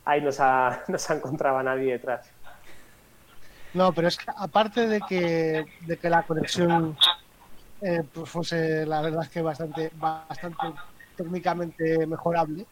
ahí 0.05 0.21
no 0.21 0.33
se 0.33 0.43
ha, 0.43 0.83
no 0.89 0.99
se 0.99 1.13
ha 1.13 1.17
encontrado 1.17 1.59
a 1.59 1.63
nadie 1.63 1.93
detrás. 1.93 2.29
No, 3.75 3.93
pero 3.93 4.09
es 4.09 4.17
que 4.19 4.27
aparte 4.37 4.87
de 4.87 5.01
que, 5.01 5.65
de 5.81 5.97
que 5.97 6.11
la 6.11 6.23
conexión 6.25 6.97
eh, 7.81 8.03
pues 8.13 8.29
fuese, 8.29 8.85
la 8.87 9.01
verdad 9.01 9.23
es 9.25 9.29
que 9.31 9.43
bastante, 9.43 9.91
bastante 9.95 10.67
técnicamente 11.17 12.07
mejorable. 12.07 12.67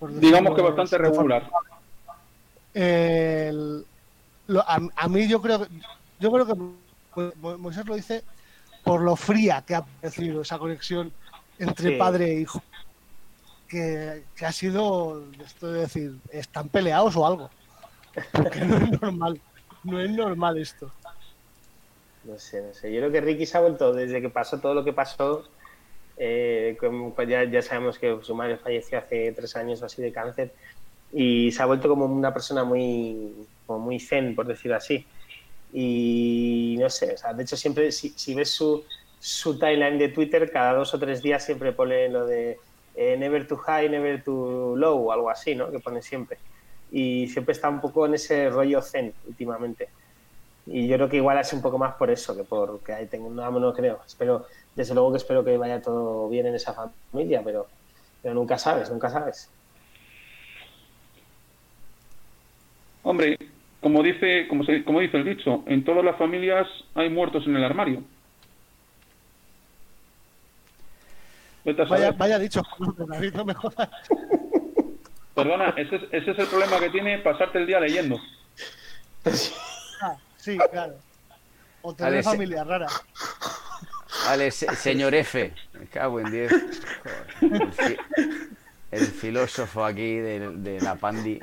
Digamos 0.00 0.54
que 0.54 0.62
bastante 0.62 0.98
regular. 0.98 1.48
el- 2.74 3.84
lo- 4.48 4.60
a, 4.68 4.78
a 4.96 5.08
mí 5.08 5.26
yo 5.28 5.40
creo 5.40 5.60
que 5.64 5.68
yo 6.20 6.30
creo 6.30 6.46
que 6.46 6.54
Mo- 6.54 7.58
Moisés 7.58 7.86
lo 7.86 7.94
dice 7.96 8.22
por 8.84 9.00
lo 9.00 9.16
fría 9.16 9.62
que 9.66 9.74
ha 9.74 9.82
parecido 9.84 10.42
esa 10.42 10.58
conexión 10.58 11.12
entre 11.58 11.92
Sí. 11.92 11.96
padre 11.96 12.26
e 12.32 12.40
hijo 12.40 12.62
que, 13.68 14.24
que 14.36 14.46
ha 14.46 14.52
sido 14.52 15.24
esto 15.44 15.72
de 15.72 15.80
decir 15.80 16.16
están 16.30 16.68
peleados 16.68 17.16
o 17.16 17.26
algo 17.26 17.50
porque 18.32 18.60
no 18.60 18.76
es 18.76 19.00
normal 19.00 19.40
no 19.86 20.00
es 20.00 20.10
normal 20.10 20.58
esto 20.58 20.92
No 22.22 22.38
sé, 22.38 22.60
no 22.62 22.74
sé. 22.74 22.92
Yo 22.92 23.00
creo 23.00 23.12
que 23.12 23.20
Ricky 23.20 23.46
se 23.46 23.56
ha 23.56 23.60
vuelto, 23.60 23.92
desde 23.92 24.20
que 24.20 24.30
pasó 24.30 24.60
todo 24.60 24.74
lo 24.74 24.84
que 24.84 24.92
pasó, 24.92 25.44
eh, 26.16 26.76
como- 26.80 27.14
pues 27.14 27.28
ya, 27.28 27.44
ya 27.44 27.62
sabemos 27.62 27.98
que 27.98 28.18
su 28.22 28.34
madre 28.34 28.58
falleció 28.58 28.98
hace 28.98 29.32
tres 29.32 29.56
años 29.56 29.82
o 29.82 29.86
así 29.86 30.02
de 30.02 30.12
cáncer, 30.12 30.54
y 31.10 31.52
se 31.52 31.62
ha 31.62 31.66
vuelto 31.66 31.88
como 31.88 32.06
una 32.06 32.32
persona 32.34 32.64
muy, 32.64 33.48
como 33.66 33.80
muy 33.80 34.00
zen, 34.00 34.34
por 34.36 34.46
decirlo 34.48 34.76
así. 34.76 35.08
Y 35.72 36.76
no 36.80 36.90
sé, 36.90 37.14
o 37.14 37.18
sea, 37.18 37.34
de 37.34 37.42
hecho 37.44 37.56
siempre, 37.56 37.92
si, 37.92 38.10
si 38.18 38.34
ves 38.34 38.50
su, 38.54 38.84
su 39.18 39.58
timeline 39.58 39.98
de 39.98 40.10
Twitter, 40.10 40.50
cada 40.50 40.74
dos 40.74 40.94
o 40.94 40.98
tres 41.00 41.22
días 41.22 41.44
siempre 41.44 41.72
pone 41.74 42.08
lo 42.10 42.26
de 42.26 42.58
eh, 42.94 43.16
never 43.18 43.46
too 43.48 43.58
high, 43.58 43.88
never 43.90 44.22
too 44.24 44.76
low, 44.76 45.08
o 45.08 45.12
algo 45.12 45.30
así, 45.30 45.54
¿no? 45.56 45.70
Que 45.72 45.80
pone 45.80 46.02
siempre. 46.02 46.40
Y 46.90 47.26
siempre 47.28 47.52
está 47.52 47.68
un 47.68 47.80
poco 47.80 48.06
en 48.06 48.14
ese 48.14 48.48
rollo 48.50 48.80
zen 48.82 49.14
últimamente. 49.24 49.90
Y 50.66 50.88
yo 50.88 50.96
creo 50.96 51.08
que 51.08 51.16
igual 51.18 51.38
es 51.38 51.52
un 51.52 51.62
poco 51.62 51.78
más 51.78 51.94
por 51.94 52.10
eso 52.10 52.36
que 52.36 52.44
por 52.44 52.82
que 52.82 52.92
ahí 52.92 53.08
tengo, 53.08 53.30
no, 53.30 53.50
no 53.52 53.72
creo. 53.72 54.00
Espero, 54.06 54.46
desde 54.74 54.94
luego 54.94 55.12
que 55.12 55.18
espero 55.18 55.44
que 55.44 55.56
vaya 55.56 55.80
todo 55.80 56.28
bien 56.28 56.46
en 56.46 56.56
esa 56.56 56.74
familia, 57.12 57.42
pero, 57.44 57.68
pero 58.22 58.34
nunca 58.34 58.58
sabes, 58.58 58.90
nunca 58.90 59.08
sabes. 59.08 59.52
Hombre, 63.02 63.36
como 63.80 64.02
dice, 64.02 64.48
como, 64.48 64.64
se- 64.64 64.84
como 64.84 65.00
dice 65.00 65.16
el 65.18 65.24
dicho, 65.24 65.62
en 65.66 65.84
todas 65.84 66.04
las 66.04 66.16
familias 66.18 66.66
hay 66.94 67.08
muertos 67.10 67.46
en 67.46 67.56
el 67.56 67.64
armario. 67.64 68.02
Vaya, 72.18 72.38
dicho 72.38 72.62
no 73.34 73.44
me 73.44 73.54
jodas 73.54 73.88
Perdona, 75.36 75.68
ese 75.76 75.96
es, 75.96 76.02
ese 76.10 76.30
es 76.32 76.38
el 76.40 76.46
problema 76.48 76.80
que 76.80 76.90
tiene 76.90 77.18
pasarte 77.18 77.58
el 77.58 77.66
día 77.66 77.78
leyendo. 77.78 78.18
Ah, 80.02 80.16
sí 80.36 80.56
claro 80.70 80.94
o 81.82 81.94
tener 81.94 82.22
se- 82.24 82.30
familia 82.30 82.64
rara 82.64 82.86
Vale, 84.26 84.50
se- 84.50 84.74
señor 84.74 85.14
F. 85.14 85.52
Me 85.74 85.86
cago 85.86 86.18
en 86.20 86.30
10. 86.32 86.50
Joder, 87.40 87.62
El, 87.62 87.72
fi- 87.72 87.96
el 88.90 89.06
filósofo 89.06 89.84
aquí 89.84 90.16
de, 90.16 90.50
de 90.56 90.80
la 90.80 90.96
pandi. 90.96 91.38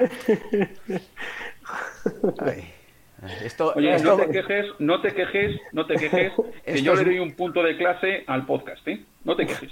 Ay. 2.40 2.74
Esto, 3.42 3.72
Oye, 3.76 3.96
esto- 3.96 4.18
no 4.18 4.26
te 4.26 4.32
quejes, 4.32 4.66
no 4.80 5.02
te 5.02 5.14
quejes, 5.14 5.62
no 5.72 5.86
te 5.86 5.94
quejes, 5.96 6.34
que 6.66 6.72
Esto 6.74 6.84
yo 6.84 6.94
es- 6.94 7.00
le 7.00 7.06
doy 7.06 7.20
un 7.20 7.34
punto 7.36 7.64
de 7.64 7.78
clase 7.78 8.24
al 8.28 8.46
podcast, 8.46 8.86
¿eh? 8.88 9.06
No 9.24 9.36
te 9.38 9.46
quejes. 9.46 9.72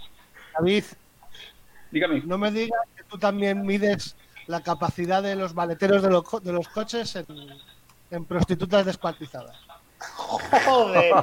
David 0.58 0.84
Dígame. 1.92 2.22
no 2.26 2.38
me 2.38 2.52
digas 2.52 2.80
que 2.96 3.04
tú 3.04 3.18
también 3.18 3.66
mides 3.66 4.16
la 4.48 4.62
capacidad 4.62 5.22
de 5.22 5.36
los 5.36 5.54
maleteros 5.54 6.02
de 6.02 6.10
los, 6.10 6.24
co- 6.24 6.40
de 6.40 6.52
los 6.54 6.68
coches 6.70 7.16
en, 7.16 7.26
en 8.12 8.26
prostitutas 8.26 8.86
descuartizadas 8.86 9.56
Joder, 10.66 11.14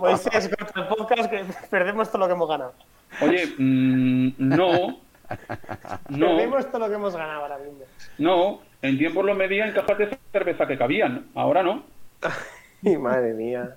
Moisés, 0.00 0.50
contra 0.58 0.82
el 0.82 0.88
podcast 0.88 1.30
que 1.30 1.44
perdemos 1.70 2.08
todo 2.10 2.20
lo 2.20 2.26
que 2.28 2.32
hemos 2.32 2.48
ganado. 2.48 2.72
Oye, 3.20 3.46
mm, 3.58 4.32
no, 4.38 5.00
no, 6.08 6.26
Perdemos 6.36 6.66
todo 6.70 6.78
lo 6.78 6.88
que 6.88 6.94
hemos 6.94 7.14
ganado 7.14 7.42
ahora 7.42 7.58
mismo. 7.58 7.84
no. 8.18 8.60
En 8.82 8.98
tiempos 8.98 9.24
lo 9.24 9.34
medía 9.36 9.64
en 9.66 9.74
cajas 9.74 9.96
de 9.96 10.18
cerveza 10.32 10.66
que 10.66 10.76
cabían. 10.76 11.26
Ahora 11.36 11.62
no. 11.62 11.84
Y 12.82 12.96
madre 12.96 13.32
mía. 13.34 13.76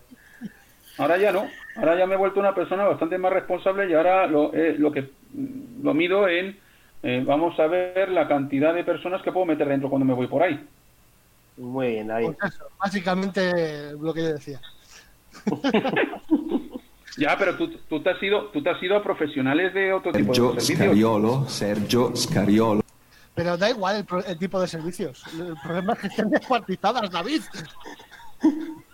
Ahora 0.98 1.18
ya 1.18 1.32
no. 1.32 1.48
Ahora 1.76 1.96
ya 1.96 2.08
me 2.08 2.16
he 2.16 2.18
vuelto 2.18 2.40
una 2.40 2.56
persona 2.56 2.86
bastante 2.86 3.18
más 3.20 3.32
responsable 3.34 3.88
y 3.88 3.94
ahora 3.94 4.26
lo, 4.26 4.52
eh, 4.56 4.74
lo 4.80 4.92
que 4.92 5.12
lo 5.82 5.94
mido 5.94 6.28
en 6.28 6.58
eh, 7.04 7.24
vamos 7.26 7.60
a 7.60 7.68
ver 7.68 8.10
la 8.10 8.28
cantidad 8.28 8.74
de 8.74 8.84
personas 8.84 9.22
que 9.22 9.32
puedo 9.32 9.46
meter 9.46 9.68
dentro 9.68 9.90
cuando 9.90 10.06
me 10.06 10.14
voy 10.14 10.28
por 10.28 10.42
ahí. 10.42 10.60
Muy 11.58 11.88
bien, 11.90 12.08
David. 12.08 12.32
Pues 12.40 12.54
eso, 12.54 12.66
básicamente 12.80 13.94
lo 13.94 14.14
que 14.14 14.24
yo 14.24 14.34
decía 14.34 14.60
Ya, 17.18 17.38
pero 17.38 17.56
tú, 17.56 17.70
tú 17.88 18.02
te 18.02 18.10
has 18.10 18.22
ido, 18.22 18.48
tú 18.48 18.62
te 18.62 18.70
has 18.70 18.82
ido 18.84 18.98
a 18.98 19.04
profesionales 19.04 19.74
de 19.74 19.94
otro 19.94 20.12
tipo 20.12 20.34
Sergio 20.34 20.54
de 20.54 20.62
servicios. 20.62 20.78
Scariolo, 20.78 21.48
Sergio 21.48 22.16
Scariolo. 22.16 22.82
pero 23.34 23.56
da 23.56 23.70
igual 23.70 23.98
el, 23.98 24.26
el 24.28 24.38
tipo 24.38 24.60
de 24.60 24.68
servicios 24.68 25.24
el 25.34 25.56
problema 25.64 25.94
es 25.94 26.00
que 26.00 26.08
estén 26.08 26.30
descuartizadas 26.30 27.10
David 27.10 27.42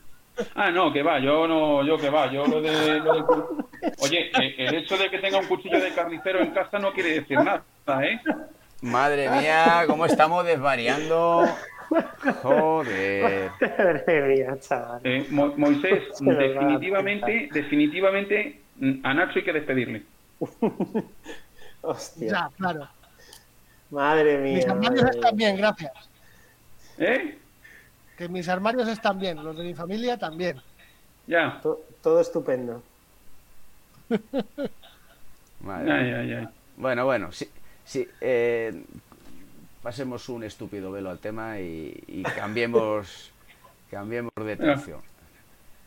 Ah, 0.56 0.72
no, 0.72 0.92
que 0.94 1.02
va, 1.04 1.20
yo 1.20 1.48
no, 1.48 1.84
yo 1.86 1.98
que 1.98 2.10
va, 2.10 2.32
yo 2.32 2.46
lo 2.46 2.62
de, 2.62 3.00
lo 3.00 3.14
del 3.14 3.24
cu- 3.24 3.66
Oye, 4.04 4.30
eh, 4.40 4.56
el 4.58 4.76
hecho 4.76 4.98
de 4.98 5.10
que 5.10 5.20
tenga 5.20 5.38
un 5.40 5.48
cuchillo 5.48 5.80
de 5.80 5.92
carnicero 5.94 6.40
en 6.40 6.52
casa 6.52 6.80
no 6.80 6.92
quiere 6.94 7.20
decir 7.22 7.38
nada, 7.38 7.64
¿eh? 8.04 8.20
Madre 8.82 9.30
mía, 9.30 9.84
cómo 9.88 10.06
estamos 10.06 10.46
desvariando. 10.46 11.46
Joder. 12.42 13.52
Madre 13.62 14.22
mía, 14.36 14.58
chaval. 14.60 15.02
Eh, 15.04 15.26
Mo- 15.30 15.54
Moisés, 15.58 16.04
definitivamente, 16.20 17.50
definitivamente, 17.52 18.62
mm, 18.78 19.06
a 19.06 19.14
Nacho 19.14 19.40
hay 19.40 19.44
que 19.46 19.54
despedirle. 19.54 20.04
Hostia. 21.84 22.28
ya 22.32 22.50
claro 22.58 22.88
Madre 23.90 24.38
mía. 24.38 24.74
mis 24.76 24.92
madre 24.92 25.12
bien 25.34 25.58
gracias 25.58 25.92
¿Eh? 27.00 27.38
Que 28.22 28.30
mis 28.30 28.48
armarios 28.48 28.88
están 28.88 29.18
bien 29.20 29.44
los 29.44 29.58
de 29.58 29.64
mi 29.64 29.74
familia 29.74 30.18
también 30.18 30.62
Ya. 31.28 31.60
To- 31.62 31.82
Todo 32.02 32.20
estupendo. 32.22 32.82
Madre 35.62 35.92
Ay, 35.92 36.04
mía. 36.06 36.20
ay, 36.20 36.34
ay. 36.34 36.48
Bueno, 36.78 37.06
bueno, 37.06 37.32
sí, 37.32 37.48
sí. 37.86 38.08
eh, 38.20 38.84
pasemos 39.84 40.28
un 40.30 40.44
estúpido 40.44 40.92
velo 40.92 41.10
al 41.12 41.20
tema 41.20 41.60
y, 41.60 41.94
y 42.08 42.24
cambiemos, 42.24 43.32
cambiemos 43.92 44.32
de 44.36 44.56
tercio. 44.58 45.02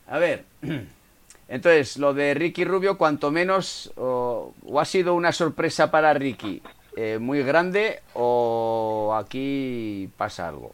A 0.07 0.17
ver, 0.19 0.45
entonces, 1.49 1.97
lo 1.97 2.13
de 2.13 2.33
Ricky 2.33 2.63
Rubio, 2.63 2.97
cuanto 2.97 3.29
menos, 3.31 3.91
o, 3.97 4.53
o 4.65 4.79
ha 4.79 4.85
sido 4.85 5.13
una 5.15 5.31
sorpresa 5.33 5.91
para 5.91 6.13
Ricky 6.13 6.61
eh, 6.95 7.17
muy 7.19 7.43
grande, 7.43 8.01
o 8.13 9.13
aquí 9.19 10.09
pasa 10.17 10.47
algo. 10.47 10.71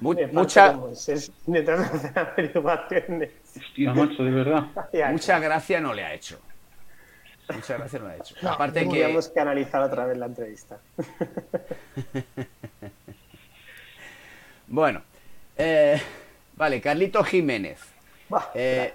Mucha, 0.00 0.74
averiguaciones. 2.14 3.32
Hostia, 3.56 3.94
macho, 3.94 4.24
de 4.24 4.30
verdad. 4.30 4.66
Mucha 5.10 5.38
gracia 5.38 5.80
no 5.80 5.92
le 5.94 6.04
ha 6.04 6.14
hecho. 6.14 6.38
Muchas 7.52 7.78
gracias 7.78 8.02
no 8.02 8.08
ha 8.08 8.16
hecho. 8.16 8.34
No, 8.40 8.50
Aparte 8.52 8.80
que... 8.80 8.86
Tendríamos 8.86 9.28
que 9.28 9.40
analizar 9.40 9.82
otra 9.82 10.06
vez 10.06 10.16
la 10.18 10.26
entrevista. 10.26 10.78
Bueno, 14.68 15.02
eh, 15.56 16.00
vale, 16.56 16.80
Carlito 16.80 17.22
Jiménez. 17.24 17.78
Buah, 18.28 18.50
Eh, 18.54 18.94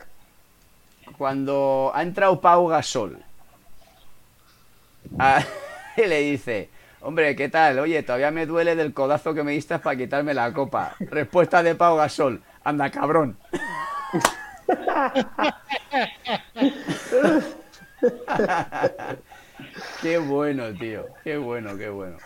cuando 1.17 1.91
ha 1.93 2.01
entrado 2.01 2.41
Pau 2.41 2.67
Gasol, 2.67 3.19
a- 5.19 5.43
y 5.95 6.01
le 6.07 6.19
dice, 6.21 6.69
hombre, 7.07 7.37
¿qué 7.37 7.47
tal? 7.47 7.79
Oye, 7.79 8.03
todavía 8.03 8.31
me 8.31 8.45
duele 8.45 8.75
del 8.75 8.93
codazo 8.93 9.33
que 9.33 9.41
me 9.41 9.53
diste 9.53 9.79
para 9.79 9.95
quitarme 9.95 10.33
la 10.33 10.51
copa. 10.53 10.93
Respuesta 10.99 11.63
de 11.63 11.73
Pau 11.75 11.95
Gasol, 11.95 12.41
anda 12.65 12.91
cabrón. 12.91 13.37
qué 20.01 20.17
bueno, 20.17 20.73
tío, 20.73 21.05
qué 21.23 21.37
bueno, 21.37 21.77
qué 21.77 21.89
bueno. 21.89 22.17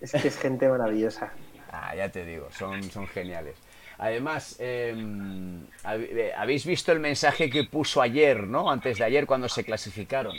Es 0.00 0.12
que 0.12 0.28
es 0.28 0.38
gente 0.38 0.68
maravillosa. 0.68 1.30
Ah, 1.72 1.94
ya 1.94 2.08
te 2.10 2.24
digo, 2.24 2.48
son, 2.52 2.82
son 2.90 3.06
geniales. 3.08 3.56
Además, 3.98 4.56
eh, 4.58 4.94
hab- 5.84 6.08
eh, 6.10 6.32
habéis 6.36 6.66
visto 6.66 6.92
el 6.92 7.00
mensaje 7.00 7.48
que 7.48 7.64
puso 7.64 8.02
ayer, 8.02 8.42
¿no? 8.44 8.70
Antes 8.70 8.98
de 8.98 9.04
ayer, 9.04 9.26
cuando 9.26 9.48
se 9.48 9.64
clasificaron. 9.64 10.36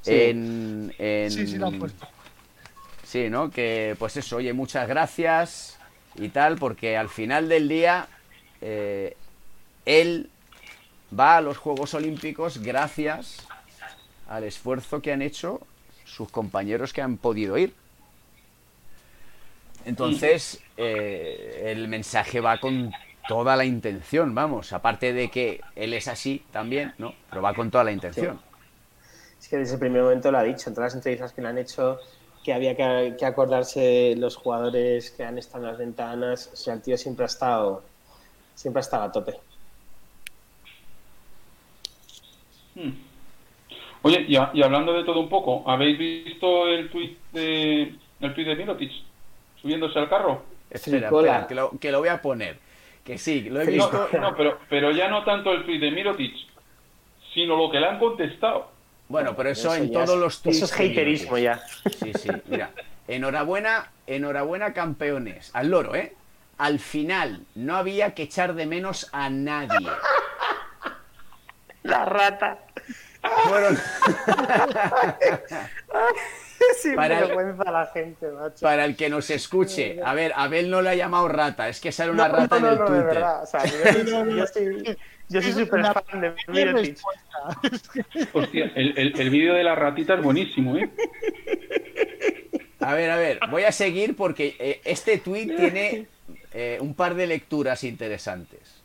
Sí. 0.00 0.12
En, 0.14 0.94
en- 0.98 1.30
Sí, 1.30 1.46
sí, 1.46 1.56
lo 1.58 1.66
han 1.66 1.78
puesto. 1.78 2.06
Sí, 3.14 3.30
¿no? 3.30 3.48
Que 3.48 3.94
pues 3.96 4.16
eso, 4.16 4.38
oye, 4.38 4.52
muchas 4.52 4.88
gracias 4.88 5.78
y 6.16 6.30
tal, 6.30 6.56
porque 6.56 6.96
al 6.96 7.08
final 7.08 7.48
del 7.48 7.68
día 7.68 8.08
eh, 8.60 9.16
él 9.86 10.28
va 11.16 11.36
a 11.36 11.40
los 11.40 11.56
Juegos 11.56 11.94
Olímpicos 11.94 12.58
gracias 12.58 13.46
al 14.28 14.42
esfuerzo 14.42 15.00
que 15.00 15.12
han 15.12 15.22
hecho 15.22 15.60
sus 16.04 16.28
compañeros 16.28 16.92
que 16.92 17.02
han 17.02 17.16
podido 17.16 17.56
ir. 17.56 17.72
Entonces, 19.84 20.60
eh, 20.76 21.66
el 21.66 21.86
mensaje 21.86 22.40
va 22.40 22.58
con 22.58 22.90
toda 23.28 23.54
la 23.54 23.64
intención, 23.64 24.34
vamos, 24.34 24.72
aparte 24.72 25.12
de 25.12 25.30
que 25.30 25.60
él 25.76 25.94
es 25.94 26.08
así 26.08 26.44
también, 26.50 26.94
¿no? 26.98 27.14
Pero 27.30 27.42
va 27.42 27.54
con 27.54 27.70
toda 27.70 27.84
la 27.84 27.92
intención. 27.92 28.40
Es 29.40 29.46
que 29.46 29.58
desde 29.58 29.74
el 29.74 29.78
primer 29.78 30.02
momento 30.02 30.32
lo 30.32 30.38
ha 30.38 30.42
dicho, 30.42 30.68
en 30.68 30.74
todas 30.74 30.88
las 30.88 30.96
entrevistas 30.96 31.32
que 31.32 31.42
le 31.42 31.46
han 31.46 31.58
hecho, 31.58 32.00
que 32.44 32.52
había 32.52 32.76
que, 32.76 33.16
que 33.18 33.24
acordarse 33.24 34.14
los 34.16 34.36
jugadores 34.36 35.10
que 35.12 35.24
han 35.24 35.38
estado 35.38 35.64
en 35.64 35.70
las 35.70 35.78
ventanas. 35.78 36.50
O 36.52 36.56
sea, 36.56 36.74
el 36.74 36.82
tío 36.82 36.96
siempre 36.98 37.24
ha 37.24 37.26
estado, 37.26 37.82
siempre 38.54 38.80
ha 38.80 38.82
estado 38.82 39.04
a 39.04 39.12
tope. 39.12 39.34
Hmm. 42.74 42.90
Oye, 44.02 44.24
y, 44.28 44.36
a- 44.36 44.50
y 44.52 44.62
hablando 44.62 44.92
de 44.92 45.04
todo 45.04 45.20
un 45.20 45.28
poco, 45.28 45.62
¿habéis 45.68 45.96
visto 45.98 46.66
el 46.68 46.90
tuit 46.90 47.16
de, 47.32 47.94
el 48.20 48.34
tuit 48.34 48.46
de 48.46 48.56
Mirotic 48.56 48.92
subiéndose 49.62 49.98
al 49.98 50.08
carro? 50.10 50.42
Espera, 50.70 51.08
espera, 51.08 51.46
que 51.46 51.54
lo, 51.54 51.70
que 51.78 51.90
lo 51.92 52.00
voy 52.00 52.08
a 52.08 52.20
poner. 52.20 52.58
Que 53.04 53.16
sí, 53.18 53.42
lo 53.48 53.60
he 53.60 53.66
No, 53.66 53.72
visto. 53.72 54.08
no, 54.20 54.34
pero, 54.36 54.58
pero 54.68 54.90
ya 54.90 55.08
no 55.08 55.24
tanto 55.24 55.52
el 55.52 55.64
tuit 55.64 55.80
de 55.80 55.90
Mirotic, 55.90 56.34
sino 57.32 57.56
lo 57.56 57.70
que 57.70 57.80
le 57.80 57.86
han 57.86 57.98
contestado. 57.98 58.73
Bueno, 59.08 59.36
pero 59.36 59.50
eso, 59.50 59.74
en 59.74 59.92
todos 59.92 60.10
es- 60.10 60.16
los 60.16 60.42
tweets. 60.42 60.56
Eso 60.56 60.64
es 60.66 60.72
haterismo 60.72 61.38
ya. 61.38 61.60
Sí, 62.00 62.12
sí, 62.14 62.28
mira. 62.46 62.70
Enhorabuena, 63.06 63.90
enhorabuena, 64.06 64.72
campeones. 64.72 65.50
Al 65.52 65.68
loro, 65.70 65.94
¿eh? 65.94 66.14
Al 66.56 66.78
final 66.80 67.44
no 67.54 67.76
había 67.76 68.14
que 68.14 68.22
echar 68.22 68.54
de 68.54 68.64
menos 68.66 69.08
a 69.12 69.28
nadie. 69.28 69.86
La 71.82 72.04
rata. 72.06 72.58
Fueron, 73.48 73.78
Sin 76.80 76.94
Para 76.94 77.18
el- 77.20 77.26
vergüenza 77.28 77.70
la 77.70 77.86
gente, 77.86 78.26
macho. 78.30 78.60
para 78.60 78.84
el 78.84 78.96
que 78.96 79.08
nos 79.08 79.28
escuche, 79.30 79.98
a 80.04 80.14
ver, 80.14 80.32
Abel 80.36 80.70
no 80.70 80.82
le 80.82 80.90
ha 80.90 80.94
llamado 80.94 81.28
rata, 81.28 81.68
es 81.68 81.80
que 81.80 81.92
sale 81.92 82.10
una 82.10 82.28
No, 82.28 82.36
rata 82.36 82.58
no, 82.60 82.66
en 82.68 82.72
el 82.72 82.78
no, 82.78 82.84
de 82.84 82.90
Twitter. 82.90 83.14
verdad. 83.14 83.42
O 83.42 83.46
sea, 83.46 83.64
yo, 83.64 84.24
yo 84.36 84.46
soy, 84.46 84.96
yo 85.28 85.42
soy 85.42 85.52
súper 85.52 85.82
fan 85.82 86.20
de 86.20 86.34
¿Qué 86.34 86.52
Mirotic. 86.52 86.96
respuesta? 86.96 88.28
Hostia, 88.32 88.72
el, 88.74 88.96
el, 88.98 89.20
el 89.20 89.30
vídeo 89.30 89.54
de 89.54 89.64
la 89.64 89.74
ratita 89.74 90.14
es 90.14 90.22
buenísimo, 90.22 90.76
¿eh? 90.76 90.90
A 92.80 92.94
ver, 92.94 93.10
a 93.10 93.16
ver, 93.16 93.40
voy 93.50 93.62
a 93.64 93.72
seguir 93.72 94.14
porque 94.16 94.56
eh, 94.58 94.80
este 94.84 95.18
tweet 95.18 95.46
tiene 95.56 96.06
eh, 96.52 96.78
un 96.80 96.94
par 96.94 97.14
de 97.14 97.26
lecturas 97.26 97.82
interesantes. 97.84 98.82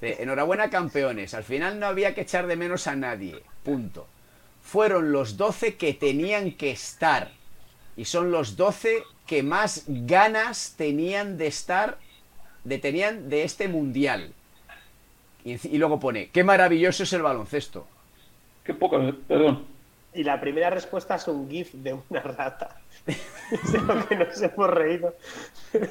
Enhorabuena 0.00 0.70
campeones, 0.70 1.34
al 1.34 1.44
final 1.44 1.78
no 1.78 1.86
había 1.86 2.14
que 2.14 2.22
echar 2.22 2.46
de 2.46 2.56
menos 2.56 2.86
a 2.86 2.96
nadie, 2.96 3.42
punto. 3.62 4.06
Fueron 4.70 5.10
los 5.10 5.36
12 5.36 5.74
que 5.74 5.94
tenían 5.94 6.52
que 6.52 6.70
estar 6.70 7.32
y 7.96 8.04
son 8.04 8.30
los 8.30 8.56
12 8.56 9.02
que 9.26 9.42
más 9.42 9.82
ganas 9.88 10.74
tenían 10.76 11.38
de 11.38 11.48
estar, 11.48 11.98
de 12.62 12.78
tenían 12.78 13.28
de 13.28 13.42
este 13.42 13.66
mundial. 13.66 14.32
Y, 15.44 15.54
y 15.74 15.78
luego 15.78 15.98
pone, 15.98 16.28
qué 16.28 16.44
maravilloso 16.44 17.02
es 17.02 17.12
el 17.12 17.22
baloncesto. 17.22 17.84
Qué 18.62 18.72
poca, 18.72 18.98
perdón. 19.26 19.66
Y 20.14 20.22
la 20.22 20.40
primera 20.40 20.70
respuesta 20.70 21.16
es 21.16 21.26
un 21.26 21.50
GIF 21.50 21.72
de 21.72 21.94
una 22.08 22.20
rata. 22.20 22.80
Es 23.50 23.72
de 23.72 23.80
lo 23.80 24.06
que 24.06 24.14
nos 24.14 24.40
hemos 24.40 24.70
reído. 24.70 25.16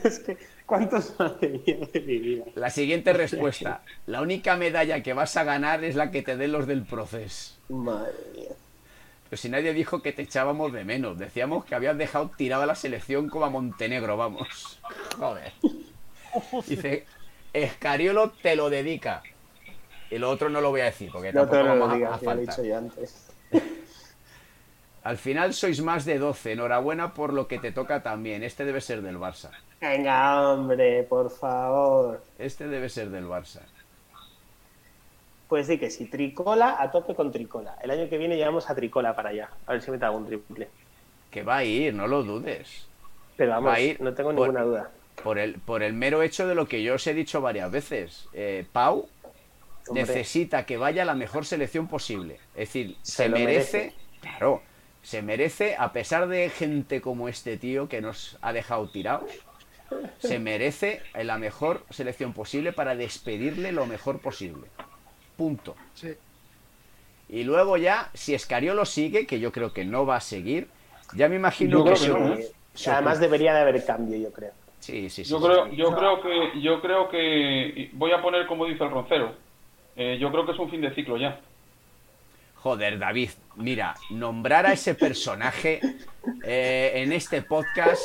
Es 0.05 0.19
que, 0.19 0.37
¿cuántos 0.65 1.17
de 1.17 2.03
mi 2.05 2.17
vida? 2.19 2.45
La 2.55 2.69
siguiente 2.69 3.11
respuesta, 3.11 3.81
la 4.07 4.21
única 4.21 4.55
medalla 4.55 5.03
que 5.03 5.11
vas 5.11 5.35
a 5.35 5.43
ganar 5.43 5.83
es 5.83 5.97
la 5.97 6.11
que 6.11 6.21
te 6.21 6.37
den 6.37 6.53
los 6.53 6.65
del 6.65 6.83
proceso. 6.83 7.57
Madre 7.67 8.13
mía. 8.33 8.55
Pero 9.29 9.39
si 9.41 9.49
nadie 9.49 9.73
dijo 9.73 10.01
que 10.01 10.11
te 10.11 10.23
echábamos 10.23 10.73
de 10.73 10.83
menos. 10.83 11.17
Decíamos 11.19 11.63
que 11.65 11.75
habías 11.75 11.97
dejado 11.97 12.31
tirada 12.35 12.65
la 12.65 12.75
selección 12.75 13.29
como 13.29 13.45
a 13.45 13.49
Montenegro, 13.49 14.17
vamos. 14.17 14.79
Joder. 15.17 15.51
Dice, 16.67 17.05
Escariolo 17.53 18.31
te 18.31 18.55
lo 18.55 18.69
dedica. 18.69 19.21
Y 20.11 20.17
lo 20.17 20.29
otro 20.31 20.49
no 20.49 20.61
lo 20.61 20.71
voy 20.71 20.81
a 20.81 20.85
decir, 20.85 21.11
porque 21.11 21.31
No 21.31 21.41
te 21.47 21.51
tampoco 21.57 21.63
lo 21.75 21.79
vamos 21.79 21.89
a- 22.03 22.15
a, 22.15 22.33
lo 22.35 22.41
he 22.41 22.45
dicho 22.45 22.77
antes. 22.77 23.27
Al 25.03 25.17
final 25.17 25.53
sois 25.53 25.81
más 25.81 26.05
de 26.05 26.17
12. 26.19 26.53
Enhorabuena 26.53 27.13
por 27.13 27.31
lo 27.33 27.47
que 27.47 27.59
te 27.59 27.71
toca 27.71 28.03
también. 28.03 28.43
Este 28.43 28.65
debe 28.65 28.81
ser 28.81 29.01
del 29.01 29.17
Barça. 29.17 29.49
Venga, 29.79 30.49
hombre, 30.51 31.03
por 31.03 31.29
favor. 31.31 32.21
Este 32.37 32.67
debe 32.67 32.89
ser 32.89 33.09
del 33.09 33.25
Barça. 33.25 33.61
Pues 35.49 35.67
di 35.67 35.77
que 35.79 35.89
sí, 35.89 36.05
tricola 36.05 36.77
a 36.79 36.91
tope 36.91 37.15
con 37.15 37.31
tricola. 37.31 37.75
El 37.81 37.89
año 37.91 38.07
que 38.07 38.17
viene 38.19 38.37
llevamos 38.37 38.69
a 38.69 38.75
tricola 38.75 39.15
para 39.15 39.29
allá. 39.29 39.49
A 39.65 39.73
ver 39.73 39.81
si 39.81 39.89
mete 39.91 40.05
algún 40.05 40.25
triple. 40.27 40.69
Que 41.31 41.41
va 41.43 41.57
a 41.57 41.63
ir, 41.63 41.93
no 41.93 42.07
lo 42.07 42.23
dudes. 42.23 42.85
Pero 43.35 43.51
vamos, 43.51 43.69
Va 43.71 43.75
a 43.75 43.79
ir 43.81 43.99
no 43.99 44.13
tengo 44.13 44.29
por- 44.35 44.47
ninguna 44.47 44.63
duda. 44.63 44.91
Por 45.23 45.37
el, 45.39 45.55
por 45.55 45.83
el 45.83 45.93
mero 45.93 46.21
hecho 46.21 46.47
de 46.47 46.55
lo 46.55 46.67
que 46.67 46.81
yo 46.83 46.95
os 46.95 47.05
he 47.07 47.13
dicho 47.13 47.41
varias 47.41 47.69
veces. 47.71 48.29
Eh, 48.31 48.65
Pau 48.71 49.09
Hombre. 49.87 50.03
necesita 50.03 50.65
que 50.65 50.77
vaya 50.77 51.03
la 51.03 51.15
mejor 51.15 51.45
selección 51.45 51.87
posible. 51.87 52.35
Es 52.53 52.69
decir, 52.69 52.95
se, 53.01 53.27
merece, 53.27 53.77
merece. 53.77 53.95
claro, 54.21 54.61
se 55.01 55.21
merece, 55.21 55.75
a 55.77 55.91
pesar 55.91 56.27
de 56.27 56.49
gente 56.51 57.01
como 57.01 57.27
este 57.27 57.57
tío 57.57 57.89
que 57.89 58.01
nos 58.01 58.37
ha 58.41 58.53
dejado 58.53 58.87
tirados, 58.89 59.29
se 60.19 60.37
merece 60.39 61.01
la 61.21 61.37
mejor 61.39 61.83
selección 61.89 62.33
posible 62.33 62.71
para 62.71 62.95
despedirle 62.95 63.71
lo 63.71 63.87
mejor 63.87 64.19
posible. 64.19 64.67
Punto. 65.39 65.75
Sí. 65.95 66.13
Y 67.29 67.43
luego 67.45 67.77
ya, 67.77 68.09
si 68.13 68.33
Escariolo 68.33 68.85
sigue, 68.85 69.25
que 69.25 69.39
yo 69.39 69.53
creo 69.53 69.71
que 69.71 69.85
no 69.85 70.05
va 70.05 70.17
a 70.17 70.21
seguir, 70.21 70.67
ya 71.15 71.29
me 71.29 71.37
imagino 71.37 71.77
Yo 71.79 71.83
que, 71.85 71.91
creo 71.91 71.95
que 71.95 72.19
se- 72.19 72.19
no, 72.19 72.33
Eh, 72.35 72.51
se 72.73 72.91
Además 72.91 73.19
debería 73.21 73.53
de 73.53 73.61
haber 73.61 73.85
cambio, 73.85 74.17
yo 74.17 74.31
creo. 74.33 74.51
Sí, 74.81 75.09
sí, 75.09 75.23
sí. 75.23 75.31
Yo 75.31 75.39
sí. 75.39 75.45
creo, 75.45 75.67
yo 75.71 75.95
creo 75.95 76.21
que, 76.21 76.61
yo 76.61 76.81
creo 76.81 77.07
que 77.09 77.89
voy 77.93 78.11
a 78.11 78.21
poner 78.21 78.45
como 78.47 78.65
dice 78.65 78.83
el 78.83 78.91
roncero. 78.91 79.33
Eh, 79.95 80.17
yo 80.19 80.29
creo 80.31 80.45
que 80.45 80.51
es 80.51 80.59
un 80.59 80.69
fin 80.69 80.81
de 80.81 80.93
ciclo 80.93 81.15
ya. 81.17 81.39
Joder, 82.55 82.99
David, 82.99 83.29
mira, 83.55 83.95
nombrar 84.09 84.65
a 84.65 84.73
ese 84.73 84.93
personaje 84.93 85.79
eh, 86.43 86.91
en 86.95 87.13
este 87.13 87.41
podcast 87.43 88.01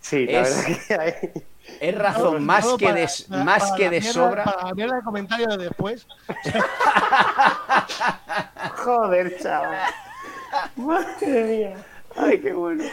Sí, 0.00 0.24
la 0.26 0.42
Es- 0.42 0.56
verdad 0.56 0.80
que 0.86 0.94
hay... 0.94 1.32
es 1.80 1.98
razón 1.98 2.44
más 2.44 2.64
que 2.78 2.86
para- 2.86 3.00
de, 3.00 3.08
para- 3.28 3.44
más 3.44 3.64
para 3.64 3.76
que 3.76 3.90
de 3.90 4.00
mierda- 4.00 4.12
sobra. 4.12 4.44
Para 4.44 4.62
la 4.68 4.74
mierda 4.74 4.96
de 4.96 5.02
comentario 5.02 5.46
de 5.48 5.56
después. 5.58 6.06
Joder, 8.76 9.38
chaval. 9.38 9.78
Madre 10.76 11.44
mía. 11.44 11.76
Ay, 12.16 12.40
qué 12.40 12.52
bueno. 12.52 12.84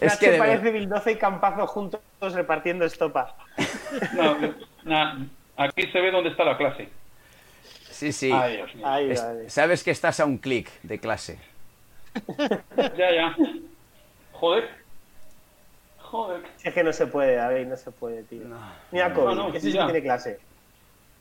Es 0.00 0.16
que 0.16 0.32
parece 0.38 0.64
ver- 0.64 0.72
Bildoza 0.72 1.10
y 1.10 1.16
Campazo 1.16 1.66
juntos 1.66 2.00
repartiendo 2.20 2.84
estopa. 2.84 3.34
No, 4.14 4.36
na- 4.84 5.26
aquí 5.56 5.82
se 5.92 6.00
ve 6.00 6.10
dónde 6.10 6.30
está 6.30 6.44
la 6.44 6.56
clase. 6.56 6.88
Sí, 7.90 8.12
sí. 8.12 8.30
Ay, 8.32 8.56
Dios 8.56 8.74
mío. 8.74 8.86
Ay, 8.88 9.10
Es- 9.10 9.22
vale. 9.22 9.50
sabes 9.50 9.84
que 9.84 9.90
estás 9.90 10.18
a 10.20 10.24
un 10.24 10.38
clic 10.38 10.70
de 10.82 10.98
clase. 10.98 11.38
Ya, 12.96 13.12
ya. 13.14 13.36
Joder. 14.32 14.81
Joder. 16.12 16.42
Si 16.58 16.68
es 16.68 16.74
que 16.74 16.84
no 16.84 16.92
se 16.92 17.06
puede, 17.06 17.36
David, 17.36 17.66
no 17.66 17.76
se 17.76 17.90
puede, 17.90 18.22
tío. 18.24 18.44
No. 18.44 18.58
Mira, 18.90 19.12
Kobe, 19.14 19.34
No, 19.34 19.48
no, 19.48 19.48
ese 19.48 19.60
sí 19.72 19.72
que 19.72 19.84
tiene 19.84 20.02
clase. 20.02 20.38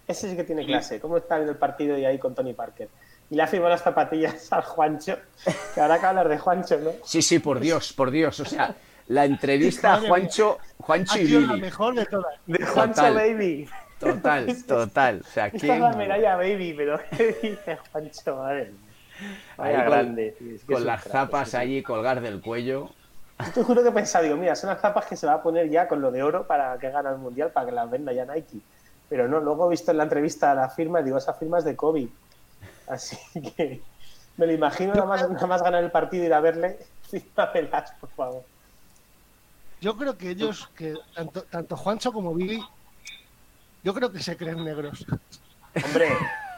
Ese 0.08 0.30
sí 0.30 0.36
que 0.36 0.44
tiene 0.44 0.66
clase. 0.66 1.00
¿Cómo 1.00 1.16
está 1.18 1.36
viendo 1.36 1.54
el 1.54 1.58
partido 1.58 1.98
y 1.98 2.04
ahí 2.06 2.20
con 2.20 2.36
Tony 2.36 2.54
Parker? 2.54 2.90
y 3.30 3.36
le 3.36 3.44
ha 3.44 3.48
firmado 3.48 3.70
las 3.70 3.82
zapatillas 3.82 4.52
al 4.52 4.62
Juancho, 4.64 5.18
que 5.74 5.80
ahora 5.80 5.98
que 6.02 6.06
hablar 6.06 6.28
de 6.28 6.38
Juancho, 6.38 6.78
¿no? 6.80 6.92
Sí, 7.06 7.22
sí, 7.22 7.40
por 7.40 7.62
Dios, 7.62 7.94
por 7.94 8.12
Dios. 8.12 8.38
O 8.42 8.44
sea, 8.46 8.76
la 9.08 9.24
entrevista 9.24 9.94
a 9.94 10.02
Juancho, 10.02 10.58
Juancho 10.80 11.18
y 11.18 11.28
sido 11.28 11.40
la 11.40 11.56
mejor 11.56 11.96
de 11.96 12.06
todas. 12.08 12.34
De 12.46 12.66
Juancho 12.66 12.96
Total. 12.96 13.14
Baby. 13.14 13.70
Total, 14.00 14.64
total. 14.68 15.22
O 15.22 15.32
sea, 15.32 15.46
Esta 15.46 15.58
¿quién- 15.60 15.74
es 15.76 15.80
la 15.80 15.94
medalla 15.94 16.36
Baby, 16.36 16.74
pero 16.76 17.00
¿qué 17.18 17.38
dice 17.42 17.78
Juancho? 17.94 18.36
Madre. 18.36 18.72
Ahí 19.58 19.72
Vaya 19.76 19.78
con, 19.86 19.92
grande, 19.94 20.36
tío, 20.38 20.56
es 20.56 20.64
que 20.66 20.74
es 20.74 20.78
con 20.80 20.86
las 20.86 21.02
crack, 21.04 21.14
zapas 21.14 21.56
allí 21.56 21.82
colgar 21.84 22.20
del 22.20 22.42
cuello. 22.42 22.90
Yo 23.46 23.52
te 23.54 23.64
juro 23.64 23.84
que 23.84 23.90
he 23.90 23.92
pensado, 23.92 24.24
digo, 24.24 24.38
mira, 24.38 24.56
son 24.56 24.70
las 24.70 24.82
zapas 24.82 25.06
que 25.06 25.16
se 25.16 25.26
va 25.26 25.34
a 25.34 25.44
poner 25.44 25.70
ya 25.70 25.88
con 25.88 26.02
lo 26.02 26.12
de 26.12 26.24
oro 26.24 26.46
para 26.48 26.78
que 26.78 26.90
gane 26.90 27.10
el 27.10 27.18
mundial, 27.18 27.52
para 27.52 27.66
que 27.66 27.72
las 27.72 27.90
venda 27.90 28.12
ya 28.14 28.26
Nike. 28.26 28.60
Pero 29.10 29.28
no, 29.28 29.40
luego 29.40 29.68
he 29.68 29.72
visto 29.72 29.92
en 29.92 29.98
la 29.98 30.04
entrevista 30.04 30.54
la 30.56 30.70
firma 30.70 31.02
digo, 31.02 31.18
esa 31.18 31.34
firma 31.34 31.60
es 31.60 31.66
de 31.66 31.76
Kobe. 31.76 32.10
Así 32.88 33.18
que 33.42 33.82
me 34.38 34.46
lo 34.46 34.54
imagino 34.54 34.94
nada 34.94 35.06
más, 35.06 35.30
nada 35.30 35.48
más 35.48 35.62
ganar 35.62 35.84
el 35.84 35.92
partido 35.92 36.24
y 36.24 36.28
ir 36.28 36.34
a 36.34 36.40
verle. 36.40 36.80
Fírmamelas, 37.10 37.92
por 38.00 38.10
favor. 38.10 38.44
Yo 39.82 39.98
creo 39.98 40.18
que 40.18 40.30
ellos, 40.30 40.70
que 40.76 40.96
tanto, 41.16 41.44
tanto 41.44 41.76
Juancho 41.76 42.14
como 42.14 42.34
Billy, 42.36 42.64
yo 43.84 43.94
creo 43.94 44.12
que 44.12 44.20
se 44.20 44.38
creen 44.38 44.64
negros. 44.64 45.06
Hombre, 45.84 46.10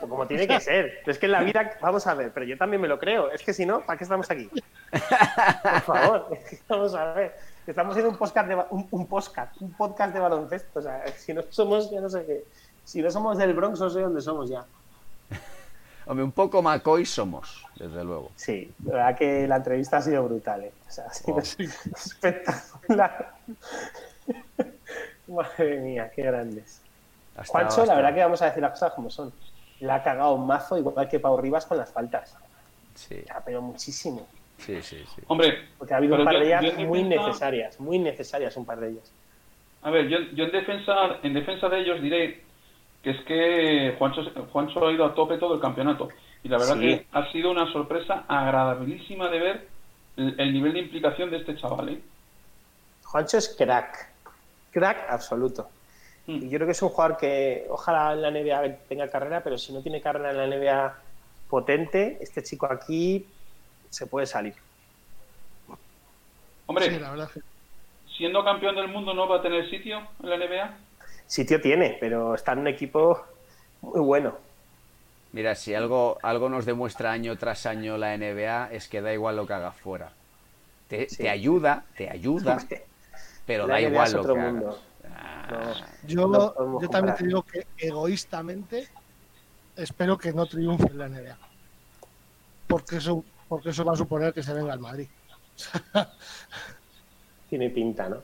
como 0.08 0.26
tiene 0.28 0.48
que 0.48 0.60
ser. 0.60 1.00
Pero 1.02 1.12
es 1.12 1.18
que 1.20 1.26
en 1.28 1.32
la 1.32 1.42
vida, 1.42 1.78
vamos 1.82 2.06
a 2.08 2.14
ver, 2.14 2.32
pero 2.34 2.46
yo 2.46 2.58
también 2.58 2.82
me 2.82 2.88
lo 2.88 3.00
creo. 3.00 3.30
Es 3.32 3.42
que 3.44 3.54
si 3.54 3.66
no, 3.66 3.82
¿para 3.82 3.98
qué 3.98 4.04
estamos 4.04 4.30
aquí? 4.30 4.50
Por 4.92 5.82
favor, 5.82 6.38
vamos 6.68 6.96
a 6.96 7.14
ver. 7.14 7.36
Estamos 7.66 7.92
haciendo 7.92 8.12
un 8.12 8.18
podcast 8.18 8.48
de 8.48 8.56
un, 8.72 8.88
un 8.92 9.08
podcast, 9.08 9.62
un 9.62 9.72
podcast 9.74 10.14
de 10.14 10.20
baloncesto. 10.20 10.80
O 10.80 10.82
sea, 10.82 11.06
si 11.18 11.34
no 11.34 11.42
somos, 11.50 11.90
ya 11.92 12.02
no 12.02 12.10
sé 12.10 12.26
qué. 12.26 12.44
Si 12.84 13.02
no 13.02 13.10
somos 13.10 13.38
del 13.38 13.54
Bronx, 13.54 13.80
no 13.80 13.90
sé 13.90 14.02
dónde 14.02 14.22
somos 14.22 14.50
ya. 14.50 14.66
Hombre, 16.06 16.26
un 16.26 16.34
poco 16.34 16.62
McCoy 16.62 17.06
somos, 17.06 17.66
desde 17.78 18.04
luego. 18.04 18.30
Sí, 18.36 18.74
la 18.84 18.94
verdad 18.94 19.18
que 19.18 19.48
la 19.48 19.56
entrevista 19.56 19.98
ha 19.98 20.02
sido 20.02 20.24
brutal, 20.26 20.64
¿eh? 20.66 20.74
O 20.88 20.92
sea, 20.92 21.06
ha 21.06 21.14
sido 21.14 21.38
Oh. 21.38 21.40
espectacular. 21.40 23.32
Madre 25.28 25.80
mía, 25.80 26.12
qué 26.14 26.24
grandes. 26.24 26.82
Ha 27.38 27.42
estado- 27.44 27.66
Juancho, 27.70 27.86
la 27.86 27.96
verdad 27.96 28.14
que 28.14 28.20
vamos 28.22 28.42
a 28.42 28.46
decir 28.48 28.62
las 28.62 28.72
cosas 28.74 28.94
como 28.94 29.10
son. 29.10 29.32
La 29.84 29.96
ha 29.96 30.04
cagado 30.04 30.34
un 30.36 30.48
mazo, 30.48 30.78
igual 30.78 31.10
que 31.10 31.20
Pau 31.20 31.36
Rivas 31.40 31.66
con 31.66 31.78
las 31.78 31.92
faltas. 31.92 32.38
Sí, 32.96 33.16
O 33.24 33.26
sea, 33.28 33.42
pero 33.44 33.62
muchísimo. 33.62 34.26
sí, 34.58 34.82
sí. 34.82 35.04
sí. 35.16 35.22
Hombre, 35.28 35.68
Porque 35.78 35.94
ha 35.94 35.98
habido 35.98 36.16
un 36.16 36.24
par 36.24 36.36
yo- 36.36 36.40
de 36.40 36.46
ellas 36.48 36.64
muy 36.88 37.04
defensa- 37.04 37.26
necesarias, 37.28 37.80
muy 37.80 38.00
necesarias 38.00 38.56
un 38.58 38.66
par 38.66 38.80
de 38.80 38.90
ellas. 38.92 39.12
a 39.82 39.90
ver, 39.92 40.08
yo, 40.08 40.18
yo 40.34 40.46
en 40.46 40.52
defensa 40.52 40.94
en 41.24 41.34
defensa 41.34 41.68
de 41.68 41.80
ellos 41.82 42.02
diré 42.02 42.42
que 43.02 43.10
es 43.12 43.22
que 43.26 43.96
Juancho, 44.00 44.22
Juancho 44.54 44.88
ha 44.88 44.92
ido 44.94 45.04
a 45.06 45.14
tope 45.14 45.38
todo 45.38 45.56
el 45.56 45.60
campeonato. 45.60 46.08
Y 46.44 46.48
la 46.50 46.58
verdad 46.58 46.76
Sí. 46.76 46.82
que 46.82 47.08
ha 47.12 47.30
sido 47.34 47.52
una 47.52 47.70
sorpresa 47.74 48.24
agradabilísima 48.30 49.28
de 49.30 49.40
ver 49.40 49.68
el, 50.16 50.40
el 50.40 50.54
nivel 50.54 50.72
de 50.74 50.80
implicación 50.80 51.30
de 51.30 51.38
este 51.38 51.58
chaval. 51.58 51.90
¿eh? 51.90 52.02
Juancho 53.04 53.38
es 53.38 53.50
crack, 53.58 54.10
crack 54.72 55.10
absoluto. 55.10 55.68
Mm. 56.28 56.36
Y 56.46 56.50
yo 56.50 56.58
creo 56.58 56.66
que 56.68 56.72
es 56.72 56.82
un 56.82 56.90
jugador 56.90 57.18
que 57.18 57.66
ojalá 57.70 58.14
en 58.14 58.22
la 58.22 58.32
NBA 58.32 58.76
tenga 58.88 59.10
carrera, 59.10 59.42
pero 59.44 59.58
si 59.58 59.74
no 59.74 59.82
tiene 59.82 60.02
carrera 60.02 60.32
en 60.32 60.38
la 60.38 60.48
NBA 60.48 60.98
potente, 61.50 62.18
este 62.22 62.42
chico 62.44 62.66
aquí 62.72 63.26
se 63.90 64.08
puede 64.08 64.26
salir. 64.26 64.56
Hombre, 66.66 66.86
Sí, 66.90 67.00
la 67.00 67.12
verdad 67.12 67.30
que 67.32 67.42
siendo 68.18 68.44
campeón 68.44 68.76
del 68.76 68.88
mundo 68.88 69.14
no 69.14 69.28
va 69.28 69.38
a 69.38 69.42
tener 69.42 69.70
sitio 69.70 70.02
en 70.22 70.30
la 70.30 70.38
NBA. 70.38 70.78
Sitio 71.26 71.60
tiene, 71.60 71.98
pero 72.00 72.36
está 72.36 72.54
en 72.54 72.60
un 72.60 72.68
equipo 72.68 73.22
muy 73.82 74.00
bueno. 74.02 74.38
Mira, 75.32 75.56
si 75.56 75.74
algo, 75.74 76.20
algo 76.22 76.48
nos 76.48 76.66
demuestra 76.66 77.12
año 77.12 77.36
tras 77.38 77.66
año 77.66 77.98
la 77.98 78.16
NBA 78.16 78.70
es 78.72 78.88
que 78.88 79.02
da 79.02 79.12
igual 79.14 79.36
lo 79.36 79.48
que 79.48 79.54
haga 79.54 79.72
fuera. 79.72 80.12
Te, 80.88 81.10
Sí. 81.10 81.24
te 81.24 81.30
ayuda, 81.30 81.86
te 81.98 82.10
ayuda, 82.10 82.60
pero 83.48 83.66
La 83.68 83.76
da 83.76 83.80
NBA 83.82 83.90
igual 83.90 84.08
es 84.08 84.14
lo 84.14 84.22
otro 84.22 84.34
que 84.36 84.40
mundo. 84.42 84.68
hagas. 84.70 84.82
Ah, 85.44 85.74
No. 86.04 86.08
yo, 86.08 86.28
No 86.28 86.82
yo 86.82 86.90
también 86.90 87.16
te 87.16 87.26
digo 87.26 87.44
que 87.44 87.68
egoístamente 87.78 88.88
espero 89.76 90.18
que 90.18 90.32
no 90.34 90.46
triunfe 90.46 90.88
en 90.88 90.98
la 90.98 91.08
NBA. 91.10 91.38
Porque 92.68 92.98
eso, 92.98 93.24
porque 93.48 93.70
eso 93.70 93.84
va 93.86 93.94
a 93.94 93.98
suponer 93.98 94.34
que 94.34 94.44
se 94.44 94.54
venga 94.54 94.74
al 94.74 94.80
Madrid. 94.80 95.08
Tiene 97.50 97.70
pinta, 97.70 98.10
¿no? 98.10 98.18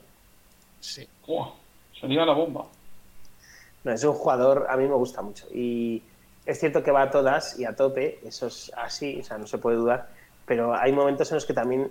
Sí. 0.80 1.06
¡Buah! 1.26 1.50
Sería 2.00 2.24
la 2.24 2.32
bomba. 2.32 2.66
No, 3.84 3.92
es 3.92 4.02
un 4.04 4.14
jugador, 4.14 4.66
a 4.68 4.76
mí 4.76 4.86
me 4.86 4.94
gusta 4.94 5.22
mucho. 5.22 5.46
Y 5.52 6.02
es 6.44 6.58
cierto 6.58 6.82
que 6.82 6.90
va 6.90 7.02
a 7.02 7.10
todas 7.10 7.58
y 7.58 7.64
a 7.64 7.76
tope, 7.76 8.18
eso 8.24 8.46
es 8.46 8.72
así, 8.76 9.20
o 9.20 9.24
sea, 9.24 9.38
no 9.38 9.46
se 9.46 9.58
puede 9.58 9.76
dudar. 9.76 10.08
Pero 10.46 10.74
hay 10.74 10.92
momentos 10.92 11.30
en 11.30 11.36
los 11.36 11.46
que 11.46 11.54
también 11.54 11.90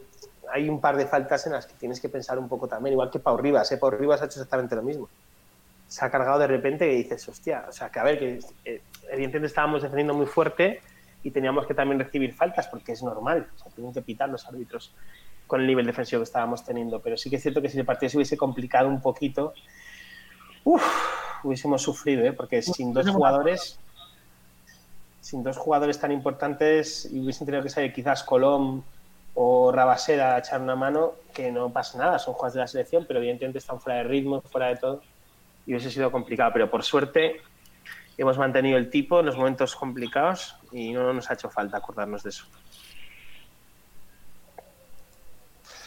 hay 0.52 0.70
un 0.70 0.80
par 0.82 0.98
de 0.98 1.06
faltas 1.06 1.46
en 1.48 1.54
las 1.54 1.66
que 1.66 1.74
tienes 1.74 2.00
que 2.00 2.10
pensar 2.10 2.38
un 2.40 2.48
poco 2.48 2.68
también, 2.68 2.94
igual 2.94 3.10
que 3.10 3.20
Pau 3.20 3.38
Rivas, 3.38 3.72
¿eh? 3.72 3.78
Pau 3.78 3.92
Rivas 3.92 4.22
ha 4.22 4.26
hecho 4.26 4.40
exactamente 4.40 4.76
lo 4.76 4.84
mismo. 4.84 5.10
Se 5.88 6.06
ha 6.06 6.10
cargado 6.10 6.40
de 6.40 6.48
repente 6.48 6.92
y 6.92 6.98
dices, 6.98 7.28
hostia, 7.28 7.66
o 7.68 7.72
sea, 7.72 7.90
que 7.90 8.00
a 8.00 8.04
ver, 8.04 8.20
que 8.20 8.40
eh, 8.66 8.82
evidentemente 9.10 9.48
estábamos 9.48 9.82
defendiendo 9.82 10.14
muy 10.14 10.26
fuerte 10.26 10.82
y 11.24 11.32
teníamos 11.32 11.66
que 11.66 11.74
también 11.74 12.00
recibir 12.00 12.34
faltas 12.34 12.68
porque 12.68 12.92
es 12.92 13.04
normal, 13.04 13.48
o 13.56 13.60
sea, 13.60 13.72
tienen 13.72 13.94
que 13.94 14.02
pitar 14.02 14.30
los 14.30 14.46
árbitros 14.48 14.94
con 15.48 15.62
el 15.62 15.68
nivel 15.68 15.86
defensivo 15.86 16.20
que 16.22 16.26
estábamos 16.26 16.64
teniendo. 16.64 17.00
Pero 17.00 17.18
sí 17.18 17.30
que 17.30 17.38
es 17.38 17.42
cierto 17.42 17.62
que 17.62 17.70
si 17.70 17.80
el 17.80 17.86
partido 17.86 18.10
se 18.10 18.18
hubiese 18.18 18.38
complicado 18.38 18.88
un 18.88 19.02
poquito, 19.02 19.54
uff, 20.64 20.84
hubiésemos 21.44 21.82
sufrido, 21.82 22.24
¿eh? 22.24 22.34
porque 22.34 22.62
sin 22.62 22.94
dos 22.94 23.10
jugadores, 23.10 23.80
sin 25.22 25.44
dos 25.44 25.58
jugadores 25.58 26.00
tan 26.00 26.12
importantes, 26.12 27.10
y 27.12 27.20
hubiesen 27.20 27.46
tenido 27.46 27.64
que 27.64 27.70
salir 27.70 27.92
quizás 27.92 28.24
Colom 28.24 28.84
o 29.42 29.72
Rabaseda 29.72 30.36
a 30.36 30.40
echar 30.40 30.60
una 30.60 30.76
mano, 30.76 31.14
que 31.34 31.50
no 31.50 31.72
pasa 31.72 31.98
nada, 31.98 32.20
son 32.20 32.34
jugadores 32.34 32.56
de 32.56 32.60
la 32.60 32.68
selección, 32.68 33.06
pero 33.08 33.20
evidentemente 33.20 33.60
están 33.60 33.80
fuera 33.80 34.00
de 34.00 34.04
ritmo, 34.04 34.42
fuera 34.42 34.68
de 34.68 34.76
todo, 34.76 35.02
y 35.66 35.72
hubiese 35.72 35.90
sido 35.90 36.12
complicado. 36.12 36.52
Pero 36.52 36.70
por 36.70 36.84
suerte 36.84 37.42
hemos 38.18 38.38
mantenido 38.38 38.78
el 38.78 38.90
tipo 38.90 39.22
en 39.22 39.28
los 39.28 39.38
momentos 39.38 39.78
complicados 39.78 40.58
y 40.74 40.92
no 40.92 41.14
nos 41.14 41.32
ha 41.32 41.36
hecho 41.36 41.50
falta 41.50 41.78
acordarnos 41.78 42.22
de 42.24 42.32
eso. 42.32 42.44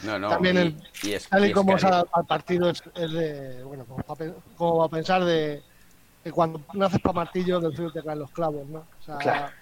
No, 0.04 0.18
no, 0.18 0.30
También 0.30 0.56
el- 0.56 0.82
y 1.02 1.12
es- 1.12 1.28
Tal 1.28 1.44
y 1.44 1.48
y 1.48 1.50
es 1.50 1.54
como 1.54 1.74
cari- 1.76 1.92
al, 1.92 2.08
al 2.10 2.26
partido 2.26 2.70
es, 2.70 2.82
es 2.94 3.12
de. 3.12 3.62
Bueno, 3.64 3.84
como 3.84 3.98
va, 4.08 4.14
a 4.14 4.16
pe- 4.16 4.34
como 4.56 4.78
va 4.78 4.86
a 4.86 4.88
pensar 4.88 5.24
de 5.24 5.62
que 6.24 6.32
cuando 6.32 6.64
naces 6.72 7.00
para 7.00 7.12
martillo 7.16 7.60
del 7.60 7.74
frío 7.76 7.90
te 7.92 8.02
caen 8.02 8.18
los 8.20 8.30
clavos, 8.30 8.66
¿no? 8.66 8.78
O 8.98 9.02
sea, 9.02 9.18
Claro. 9.18 9.52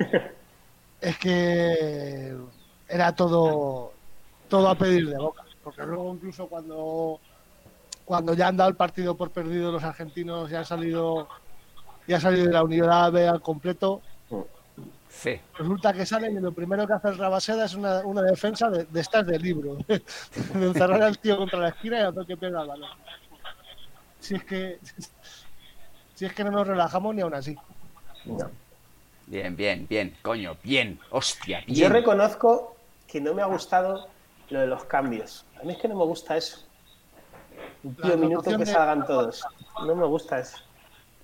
es 1.01 1.19
que 1.19 2.37
era 2.91 3.15
todo 3.15 3.93
todo 4.49 4.69
a 4.69 4.75
pedir 4.75 5.09
de 5.09 5.17
boca. 5.17 5.45
Porque 5.63 5.83
luego 5.83 6.13
incluso 6.15 6.47
cuando 6.47 7.21
cuando 8.05 8.35
ya 8.35 8.49
han 8.49 8.57
dado 8.57 8.71
el 8.71 8.77
partido 8.77 9.17
por 9.17 9.31
perdido 9.31 9.71
los 9.71 9.85
argentinos 9.85 10.51
ya 10.51 10.59
han 10.59 10.65
salido 10.65 11.29
ya 12.07 12.17
han 12.17 12.23
salido 12.23 12.47
de 12.47 12.53
la 12.53 12.65
unidad 12.65 13.13
B 13.13 13.29
al 13.29 13.41
completo, 13.41 14.03
Sí, 15.11 15.41
resulta 15.59 15.93
que 15.93 16.07
salen 16.07 16.37
y 16.37 16.41
lo 16.41 16.53
primero 16.53 16.87
que 16.87 16.93
hace 16.93 17.09
el 17.09 17.19
Rabaseda 17.19 17.65
es 17.65 17.75
una, 17.75 17.99
una 18.07 18.23
defensa 18.23 18.71
de, 18.71 18.85
de 18.85 19.01
estas 19.01 19.27
de 19.27 19.39
libro, 19.41 19.77
de 19.89 20.03
encerrar 20.55 21.03
al 21.03 21.19
tío 21.19 21.37
contra 21.37 21.59
la 21.59 21.69
esquina 21.71 21.99
y 21.99 22.03
hacer 22.03 22.27
que 22.27 22.37
pierda 22.37 22.63
el 22.63 22.69
balón. 22.69 22.91
Si 24.21 24.37
es 24.37 24.45
que 24.45 24.79
si 26.15 26.27
es 26.27 26.33
que 26.33 26.45
no 26.45 26.53
nos 26.53 26.67
relajamos 26.67 27.15
ni 27.15 27.23
aún 27.23 27.35
así. 27.35 27.57
No. 28.25 28.51
bien, 29.27 29.57
bien, 29.57 29.87
bien, 29.89 30.17
coño, 30.23 30.57
bien, 30.63 31.01
hostia, 31.11 31.63
bien. 31.67 31.81
Yo 31.81 31.89
reconozco 31.89 32.77
que 33.11 33.21
no 33.21 33.35
me 33.35 33.43
ha 33.43 33.47
gustado 33.47 34.09
lo 34.51 34.61
de 34.61 34.67
los 34.67 34.85
cambios. 34.85 35.45
A 35.61 35.65
mí 35.65 35.73
es 35.73 35.79
que 35.79 35.89
no 35.89 35.97
me 35.97 36.05
gusta 36.05 36.37
eso. 36.37 36.65
Un 37.83 37.95
tío 37.97 38.17
minuto 38.17 38.51
que 38.51 38.57
de- 38.59 38.67
salgan 38.67 39.07
todos. 39.07 39.45
No 39.87 39.95
me 39.95 40.07
gusta 40.07 40.39
eso. 40.39 40.59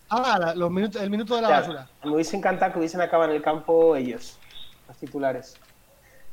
Ah, 0.09 0.53
los 0.55 0.71
minutos, 0.71 1.01
el 1.03 1.11
minuto 1.11 1.35
de 1.37 1.43
la 1.43 1.49
Ya, 1.49 1.61
basura. 1.61 1.89
me 2.05 2.11
hubiese 2.13 2.37
encantado 2.37 2.73
que 2.73 2.79
hubiesen 2.79 3.01
acabado 3.01 3.31
en 3.31 3.37
el 3.37 3.43
campo 3.43 3.97
ellos, 3.97 4.39
los 4.87 4.97
titulares. 4.97 5.57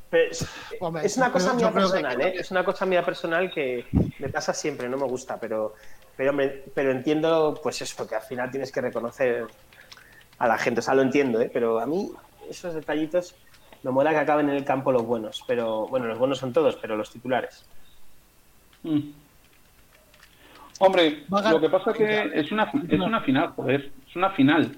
Pero 0.10 0.30
es, 0.32 0.46
Hombre, 0.80 1.06
es 1.06 1.18
una 1.18 1.32
cosa 1.32 1.54
mía 1.56 1.68
que- 1.70 1.74
personal, 1.74 2.22
¿eh? 2.22 2.34
Es 2.38 2.52
una 2.52 2.64
cosa 2.64 2.86
mía 2.86 3.04
personal 3.04 3.52
que 3.52 3.86
me 4.20 4.30
pasa 4.30 4.54
siempre, 4.54 4.88
no 4.88 4.98
me 4.98 5.06
gusta, 5.08 5.40
pero, 5.40 5.74
pero, 6.16 6.38
pero 6.76 6.92
entiendo, 6.92 7.60
pues 7.64 7.82
eso, 7.82 8.08
que 8.08 8.16
al 8.16 8.22
final 8.22 8.52
tienes 8.52 8.72
que 8.72 8.80
reconocer 8.82 9.48
a 10.38 10.48
la 10.48 10.58
gente. 10.60 10.82
O 10.82 10.84
sea, 10.84 10.94
lo 10.94 11.02
entiendo, 11.02 11.42
¿eh? 11.42 11.50
Pero 11.52 11.80
a 11.80 11.88
mí 11.88 12.12
esos 12.48 12.76
detallitos 12.76 13.34
me 13.84 13.92
mola 13.92 14.12
que 14.12 14.18
acaben 14.18 14.50
en 14.50 14.56
el 14.56 14.64
campo 14.66 14.92
los 14.92 15.06
buenos. 15.06 15.44
Pero, 15.48 15.88
bueno, 15.88 16.08
los 16.08 16.18
buenos 16.18 16.38
son 16.40 16.52
todos, 16.54 16.76
pero 16.78 16.96
los 16.98 17.12
titulares. 17.12 17.66
Mm. 18.84 19.00
Hombre, 20.80 21.24
lo 21.30 21.62
que 21.62 21.70
pasa 21.70 21.92
es 21.92 21.98
que 21.98 22.32
es 22.34 22.52
una, 22.52 22.64
es 22.90 23.00
una 23.00 23.22
final, 23.22 23.50
joder, 23.50 23.92
es 24.10 24.16
una 24.16 24.32
final. 24.32 24.76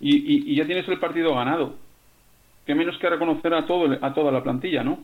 Y, 0.00 0.16
y- 0.16 0.52
y 0.52 0.56
ya 0.56 0.64
tienes 0.66 0.88
el 0.88 0.98
partido 0.98 1.34
ganado. 1.34 1.74
Que 2.66 2.74
menos 2.74 2.98
que 2.98 3.08
reconocer 3.08 3.54
a, 3.54 3.64
todo, 3.66 3.96
a 4.04 4.12
toda 4.14 4.32
la 4.32 4.42
plantilla, 4.42 4.82
¿no? 4.82 4.98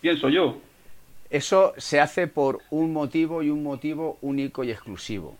Pienso 0.00 0.28
yo. 0.28 0.58
Eso 1.30 1.72
se 1.78 2.00
hace 2.00 2.28
por 2.28 2.60
un 2.70 2.92
motivo 2.92 3.42
y 3.42 3.50
un 3.50 3.62
motivo 3.64 4.18
único 4.20 4.62
y 4.62 4.70
exclusivo. 4.70 5.36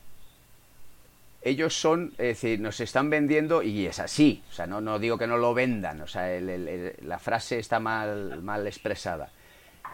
Ellos 1.45 1.79
son, 1.79 2.11
es 2.13 2.41
decir, 2.41 2.59
nos 2.61 2.81
están 2.81 3.11
vendiendo 3.11 3.63
y 3.63 3.87
es 3.87 3.99
así. 4.01 4.43
O 4.51 4.53
sea, 4.53 4.67
no, 4.67 4.99
digo 4.99 5.19
que 5.19 5.27
no 5.27 5.37
lo 5.37 5.55
vendan, 5.55 6.01
o 6.01 6.07
sea, 6.07 6.33
el- 6.35 6.95
la 7.03 7.19
frase 7.19 7.59
está 7.59 7.79
mal, 7.81 8.43
mal 8.43 8.67
expresada. 8.67 9.31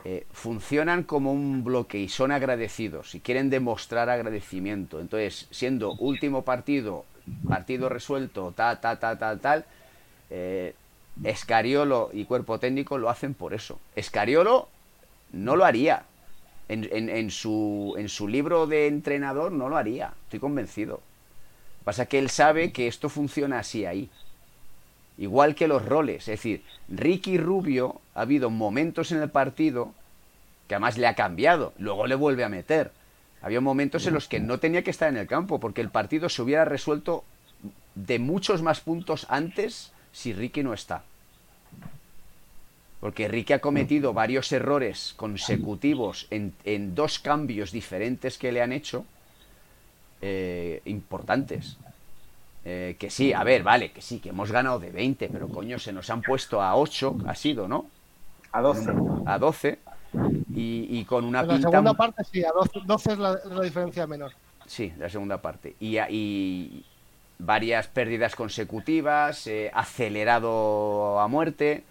Eh, 0.04 0.26
funcionan 0.32 1.02
como 1.02 1.32
un 1.32 1.62
bloque 1.62 1.98
y 1.98 2.08
son 2.08 2.32
agradecidos 2.32 3.14
y 3.14 3.20
quieren 3.20 3.50
demostrar 3.50 4.08
agradecimiento. 4.08 4.98
Entonces, 5.00 5.46
siendo 5.50 5.92
último 5.94 6.42
partido, 6.42 7.04
partido 7.46 7.88
resuelto, 7.90 8.52
ta, 8.56 8.80
ta, 8.80 8.98
ta, 8.98 9.18
ta, 9.18 9.36
tal, 9.38 9.64
eh, 10.30 10.74
Escariolo 11.22 12.08
y 12.14 12.24
cuerpo 12.24 12.58
técnico 12.58 12.96
lo 12.96 13.10
hacen 13.10 13.34
por 13.34 13.52
eso. 13.52 13.78
Escariolo 13.94 14.68
no 15.32 15.54
lo 15.56 15.64
haría. 15.66 16.04
En 16.68 17.30
su 17.30 18.26
libro 18.28 18.66
de 18.66 18.86
entrenador 18.86 19.50
no 19.52 19.68
lo 19.68 19.76
haría, 19.76 20.14
estoy 20.24 20.38
convencido. 20.38 21.02
Pasa 21.84 22.06
que 22.06 22.18
él 22.18 22.30
sabe 22.30 22.72
que 22.72 22.86
esto 22.86 23.08
funciona 23.08 23.58
así 23.58 23.86
ahí. 23.86 24.10
Igual 25.18 25.54
que 25.54 25.68
los 25.68 25.84
roles. 25.84 26.22
Es 26.28 26.38
decir, 26.38 26.62
Ricky 26.88 27.38
Rubio 27.38 28.00
ha 28.14 28.22
habido 28.22 28.50
momentos 28.50 29.12
en 29.12 29.22
el 29.22 29.30
partido 29.30 29.92
que 30.68 30.74
además 30.74 30.98
le 30.98 31.06
ha 31.06 31.14
cambiado. 31.14 31.72
Luego 31.78 32.06
le 32.06 32.14
vuelve 32.14 32.44
a 32.44 32.48
meter. 32.48 32.92
Había 33.42 33.60
momentos 33.60 34.06
en 34.06 34.14
los 34.14 34.28
que 34.28 34.40
no 34.40 34.58
tenía 34.58 34.84
que 34.84 34.90
estar 34.90 35.08
en 35.08 35.16
el 35.16 35.26
campo 35.26 35.58
porque 35.58 35.80
el 35.80 35.90
partido 35.90 36.28
se 36.28 36.42
hubiera 36.42 36.64
resuelto 36.64 37.24
de 37.94 38.18
muchos 38.18 38.62
más 38.62 38.80
puntos 38.80 39.26
antes 39.28 39.92
si 40.12 40.32
Ricky 40.32 40.62
no 40.62 40.74
está. 40.74 41.02
Porque 43.00 43.28
Ricky 43.28 43.54
ha 43.54 43.60
cometido 43.60 44.12
varios 44.12 44.52
errores 44.52 45.14
consecutivos 45.16 46.26
en, 46.30 46.52
en 46.64 46.94
dos 46.94 47.18
cambios 47.18 47.72
diferentes 47.72 48.36
que 48.36 48.52
le 48.52 48.60
han 48.60 48.72
hecho 48.72 49.06
eh, 50.20 50.82
importantes. 50.86 51.78
Eh, 52.64 52.96
que 52.98 53.10
sí, 53.10 53.32
a 53.32 53.42
ver, 53.44 53.62
vale, 53.62 53.92
que 53.92 54.02
sí, 54.02 54.20
que 54.20 54.30
hemos 54.30 54.52
ganado 54.52 54.78
de 54.78 54.90
20, 54.92 55.28
pero 55.30 55.48
coño, 55.50 55.78
se 55.78 55.92
nos 55.92 56.10
han 56.10 56.22
puesto 56.22 56.62
a 56.62 56.76
8, 56.76 57.18
ha 57.26 57.34
sido, 57.34 57.68
¿no? 57.68 57.90
A 58.52 58.60
12. 58.60 59.02
A 59.24 59.38
12. 59.38 59.80
Y, 60.54 60.86
y 61.00 61.04
con 61.06 61.24
una 61.24 61.42
En 61.42 61.48
la 61.48 61.54
pinta. 61.54 61.70
segunda 61.70 61.94
parte 61.94 62.24
sí, 62.24 62.44
a 62.44 62.50
12, 62.52 62.80
12 62.84 63.12
es, 63.12 63.18
la, 63.18 63.38
la 63.44 63.62
diferencia 63.62 64.06
menor. 64.06 64.32
Sí, 64.66 64.92
la 64.96 65.08
segunda 65.08 65.40
parte. 65.42 65.76
Y, 65.80 65.98
y 65.98 66.86
varias 67.38 67.88
pérdidas 67.88 68.36
consecutivas, 68.36 69.46
eh, 69.46 69.70
acelerado 69.74 71.20
a 71.20 71.28
muerte. 71.28 71.84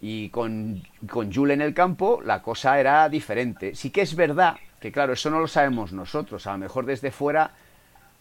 Y 0.00 0.30
con, 0.30 0.82
con 1.10 1.32
Jule 1.32 1.54
en 1.54 1.62
el 1.62 1.74
campo 1.74 2.22
la 2.22 2.42
cosa 2.42 2.80
era 2.80 3.08
diferente. 3.08 3.74
Sí 3.74 3.90
que 3.90 4.02
es 4.02 4.14
verdad 4.16 4.60
que, 4.80 4.90
claro, 4.90 5.12
eso 5.12 5.30
no 5.30 5.40
lo 5.40 5.46
sabemos 5.46 5.92
nosotros. 5.92 6.46
A 6.46 6.52
lo 6.52 6.58
mejor 6.58 6.86
desde 6.86 7.10
fuera 7.10 7.52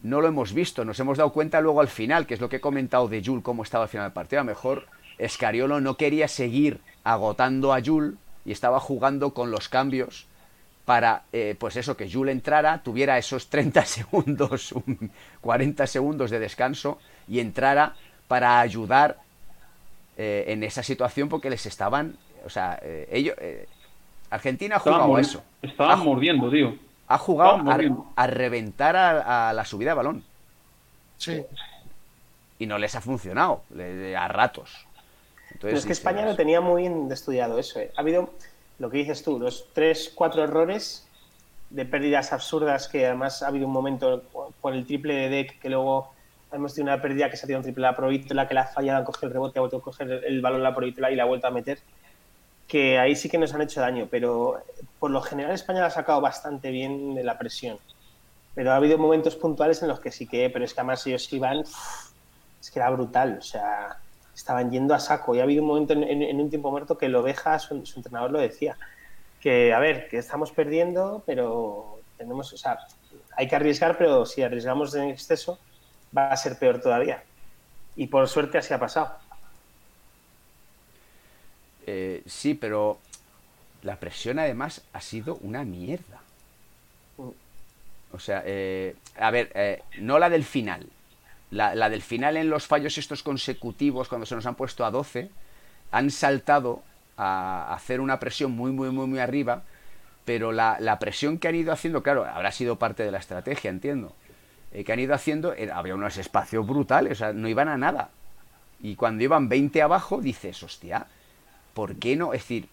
no 0.04 0.22
lo 0.22 0.28
hemos 0.28 0.54
visto. 0.54 0.86
Nos 0.86 1.00
hemos 1.00 1.18
dado 1.18 1.32
cuenta 1.32 1.62
luego 1.62 1.82
al 1.82 1.88
final, 1.88 2.28
que 2.28 2.34
es 2.34 2.42
lo 2.42 2.50
que 2.50 2.58
he 2.58 2.62
comentado 2.62 3.08
de 3.08 3.24
Jule, 3.24 3.42
cómo 3.42 3.64
estaba 3.64 3.86
al 3.86 3.90
final 3.90 4.08
del 4.08 4.14
partido. 4.14 4.42
A 4.42 4.44
lo 4.44 4.50
mejor 4.50 4.88
Escariolo 5.18 5.80
no 5.82 5.98
quería 5.98 6.28
seguir 6.28 6.82
agotando 7.04 7.74
a 7.74 7.82
Jule 7.82 8.16
y 8.46 8.52
estaba 8.52 8.80
jugando 8.80 9.34
con 9.34 9.52
los 9.52 9.70
cambios 9.70 10.28
para, 10.86 11.24
eh, 11.32 11.56
pues 11.60 11.76
eso, 11.76 11.96
que 11.96 12.12
Jule 12.12 12.32
entrara, 12.32 12.82
tuviera 12.84 13.18
esos 13.18 13.50
30 13.50 13.86
segundos, 13.86 14.72
un 14.72 15.12
40 15.42 15.88
segundos 15.88 16.32
de 16.32 16.40
descanso 16.40 17.00
y 17.28 17.40
entrara 17.40 17.96
para 18.28 18.60
ayudar 18.60 19.18
eh, 20.18 20.46
en 20.48 20.64
esa 20.64 20.84
situación 20.84 21.30
porque 21.30 21.50
les 21.50 21.66
estaban, 21.66 22.18
o 22.44 22.50
sea, 22.50 22.80
eh, 22.82 23.08
ellos, 23.12 23.36
Argentina 24.30 24.76
ha 24.78 24.80
jugado 24.80 25.16
a 25.16 25.22
eso, 25.22 25.44
estaban 25.62 26.00
mordiendo, 26.04 26.50
tío. 26.50 26.76
ha 27.08 27.18
jugado 27.18 27.58
mordiendo. 27.60 28.06
a, 28.16 28.24
a 28.24 28.28
reventar 28.28 28.96
a, 28.96 29.50
a 29.50 29.54
la 29.54 29.66
subida 29.66 29.92
de 29.92 29.96
balón 29.96 30.24
Sí. 31.18 31.44
y 32.60 32.66
no 32.66 32.78
les 32.78 32.96
ha 32.96 33.02
funcionado 33.02 33.64
a 34.18 34.28
ratos. 34.28 34.86
Entonces, 35.52 35.60
Pero 35.62 35.78
es 35.78 35.84
que 35.84 35.90
dices, 35.90 35.98
España 36.00 36.26
lo 36.26 36.36
tenía 36.36 36.62
muy 36.62 36.84
bien 36.84 37.12
estudiado 37.12 37.58
eso. 37.60 37.80
¿eh? 37.80 37.92
Ha 37.98 38.02
habido, 38.02 38.30
lo 38.78 38.90
que 38.90 38.98
dices 38.98 39.24
tú, 39.24 39.40
los 39.40 39.66
tres, 39.74 40.12
cuatro 40.16 40.44
errores 40.44 41.06
de 41.72 41.86
pérdidas 41.86 42.32
absurdas 42.34 42.88
que 42.88 43.06
además 43.06 43.44
ha 43.44 43.48
habido 43.48 43.68
un 43.68 43.74
momento 43.74 44.24
por 44.62 44.74
el 44.74 44.86
triple 44.86 45.14
de 45.16 45.30
deck 45.30 45.60
que 45.60 45.70
luego 45.70 46.12
hemos 46.52 46.74
tenido 46.74 46.94
una 46.94 47.02
pérdida 47.02 47.30
que 47.30 47.38
se 47.38 47.46
ha 47.46 47.48
tenido 47.48 47.60
un 47.60 47.64
triple 47.64 47.86
a 47.86 47.92
la 47.92 47.96
Provítola 47.98 48.48
que 48.48 48.54
la 48.56 48.62
ha 48.62 48.68
fallado, 48.68 49.02
ha 49.02 49.06
cogido 49.06 49.28
el 49.28 49.34
rebote, 49.34 49.60
ha 49.60 49.62
vuelto 49.62 49.78
a 49.78 49.82
coger 49.82 50.24
el, 50.26 50.42
balón 50.42 50.64
la 50.64 50.74
Provítola 50.74 51.12
y 51.12 51.16
la 51.16 51.24
ha 51.24 51.26
vuelto 51.28 51.48
a 51.48 51.52
meter. 51.52 51.80
Que 52.70 52.98
ahí 52.98 53.18
sí 53.18 53.28
que 53.28 53.38
nos 53.38 53.54
han 53.54 53.62
hecho 53.62 53.82
daño, 53.82 54.08
pero 54.10 54.64
por 54.98 55.12
lo 55.12 55.22
general 55.22 55.52
España 55.54 55.82
la 55.82 55.88
ha 55.88 55.92
sacado 55.92 56.22
bastante 56.22 56.72
bien 56.72 57.16
de 57.16 57.24
la 57.26 57.38
presión. 57.38 57.78
Pero 58.56 58.72
ha 58.72 58.78
habido 58.78 58.98
momentos 58.98 59.36
puntuales 59.36 59.82
en 59.82 59.90
los 59.90 60.00
que 60.00 60.12
sí 60.12 60.26
que, 60.26 60.50
pero 60.50 60.64
es 60.64 60.74
que 60.74 60.80
además 60.80 61.06
ellos 61.06 61.32
iban, 61.34 61.58
es 61.60 62.72
que 62.72 62.80
era 62.80 62.90
brutal, 62.90 63.40
o 63.40 63.42
sea, 63.42 63.98
estaban 64.34 64.72
yendo 64.72 64.94
a 64.94 65.00
saco. 65.00 65.36
Y 65.36 65.40
ha 65.40 65.44
habido 65.44 65.62
un 65.62 65.68
momento 65.68 65.94
en, 65.94 66.40
un 66.40 66.50
tiempo 66.50 66.72
muerto 66.72 66.98
que 66.98 67.10
lo 67.10 67.20
Oveja, 67.20 67.60
su, 67.60 67.86
su 67.86 68.00
entrenador, 68.00 68.32
lo 68.32 68.40
decía. 68.40 68.78
Que, 69.42 69.74
a 69.74 69.80
ver, 69.80 70.08
que 70.08 70.18
estamos 70.18 70.52
perdiendo, 70.52 71.24
pero 71.26 72.00
tenemos, 72.18 72.54
o 72.54 72.58
sea, 72.58 72.78
hay 73.36 73.48
que 73.48 73.56
arriesgar, 73.56 73.98
pero 73.98 74.26
si 74.26 74.44
arriesgamos 74.44 74.94
en 74.96 75.10
exceso, 75.10 75.60
va 76.16 76.32
a 76.32 76.38
ser 76.38 76.60
peor 76.60 76.82
todavía. 76.82 77.24
Y 77.96 78.08
por 78.08 78.28
suerte 78.28 78.58
así 78.58 78.74
ha 78.74 78.80
pasado. 78.80 79.18
Eh, 81.92 82.24
sí, 82.28 82.54
pero 82.54 83.00
la 83.82 83.96
presión 83.98 84.38
además 84.40 84.84
ha 84.94 85.02
sido 85.02 85.38
una 85.42 85.64
mierda. 85.64 86.22
O 88.12 88.20
sea, 88.20 88.44
eh, 88.46 88.96
a 89.18 89.32
ver, 89.32 89.52
eh, 89.56 89.82
no 90.00 90.20
la 90.20 90.30
del 90.30 90.44
final. 90.44 90.88
La, 91.52 91.90
del 91.90 92.04
final 92.04 92.38
en 92.38 92.50
los 92.52 92.68
fallos 92.68 93.00
estos 93.00 93.24
consecutivos, 93.24 94.08
cuando 94.08 94.28
se 94.28 94.36
nos 94.36 94.46
han 94.46 94.54
puesto 94.54 94.86
a 94.86 94.92
12, 94.92 95.30
han 95.92 96.12
saltado 96.12 96.84
a 97.18 97.74
hacer 97.74 98.02
una 98.02 98.20
presión 98.20 98.52
muy, 98.52 98.72
muy, 98.72 98.92
muy, 98.92 99.08
muy 99.08 99.18
arriba, 99.18 99.64
pero 100.26 100.52
la, 100.52 100.98
presión 101.00 101.40
que 101.40 101.48
han 101.48 101.56
ido 101.56 101.74
haciendo, 101.74 102.04
claro, 102.04 102.24
habrá 102.24 102.52
sido 102.52 102.78
parte 102.78 103.02
de 103.02 103.10
la 103.12 103.18
estrategia, 103.18 103.72
entiendo, 103.72 104.14
eh, 104.72 104.84
que 104.84 104.94
han 104.94 105.00
ido 105.00 105.16
haciendo, 105.16 105.56
había 105.74 105.96
unos 105.96 106.18
espacios 106.18 106.68
brutales, 106.68 107.14
o 107.14 107.16
sea, 107.16 107.34
no 107.34 107.48
iban 107.48 107.68
a 107.68 107.78
nada. 107.78 108.12
Y 108.80 108.96
cuando 108.96 109.24
iban 109.24 109.50
20 109.50 109.82
abajo, 109.82 110.22
dices, 110.22 110.62
hostia, 110.62 111.08
¿por 111.80 111.96
qué 111.96 112.18
no? 112.18 112.34
Es 112.34 112.42
decir, 112.42 112.68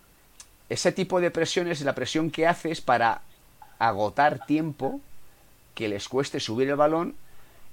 ese 0.69 0.91
tipo 0.91 1.21
de 1.21 1.31
presiones, 1.31 1.81
la 1.83 1.95
presión 1.95 2.29
que 2.29 2.45
haces 2.49 2.81
para 2.81 3.21
agotar 3.79 4.45
tiempo 4.47 5.01
que 5.77 5.87
les 5.87 6.09
cueste 6.09 6.41
subir 6.41 6.69
el 6.71 6.75
balón 6.75 7.15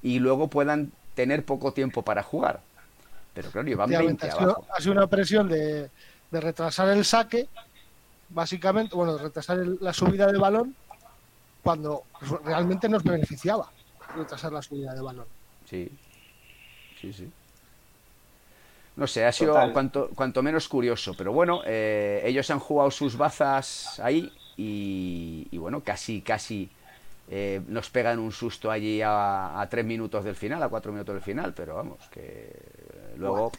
y 0.04 0.20
luego 0.20 0.48
puedan 0.48 0.92
tener 1.16 1.44
poco 1.44 1.72
tiempo 1.72 2.04
para 2.04 2.22
jugar. 2.22 2.60
Pero 3.34 3.50
claro, 3.50 3.68
Efectivamente, 3.68 4.06
20 4.06 4.28
ha, 4.28 4.32
sido, 4.32 4.44
abajo. 4.44 4.68
ha 4.78 4.80
sido 4.80 4.92
una 4.92 5.08
presión 5.08 5.50
de, 5.50 5.90
de 6.30 6.40
retrasar 6.40 6.90
el 6.90 7.04
saque, 7.04 7.50
básicamente, 8.30 8.96
bueno, 8.96 9.16
de 9.18 9.24
retrasar 9.24 9.58
el- 9.58 9.80
la 9.82 9.92
subida 9.92 10.32
de 10.32 10.38
balón, 10.38 10.76
cuando 11.64 12.04
realmente 12.46 12.88
nos 12.90 13.04
beneficiaba 13.04 13.72
retrasar 14.16 14.54
la 14.54 14.62
subida 14.62 14.94
de 14.94 15.02
balón. 15.02 15.26
Sí, 15.68 15.90
sí, 17.02 17.12
sí. 17.12 17.28
No 18.96 19.08
sé, 19.08 19.26
ha 19.26 19.32
sido 19.32 19.54
cuanto, 19.74 20.10
cuanto 20.14 20.44
menos 20.44 20.68
curioso, 20.68 21.16
pero 21.18 21.34
bueno, 21.34 21.62
eh, 21.66 22.22
ellos 22.26 22.50
han 22.52 22.60
jugado 22.60 22.92
sus 22.92 23.18
bazas 23.18 24.00
ahí 24.00 24.32
y, 24.56 25.48
y 25.50 25.58
bueno, 25.58 25.82
casi, 25.82 26.22
casi 26.22 26.70
eh, 27.30 27.62
nos 27.68 27.90
pegan 27.90 28.20
un 28.20 28.32
susto 28.32 28.70
allí 28.70 29.02
a, 29.02 29.60
a 29.60 29.68
tres 29.68 29.84
minutos 29.84 30.24
del 30.24 30.36
final, 30.36 30.62
a 30.62 30.70
cuatro 30.70 30.92
minutos 30.92 31.16
del 31.16 31.24
final, 31.24 31.54
pero 31.56 31.76
vamos, 31.76 31.98
que 32.12 32.52
luego 33.18 33.52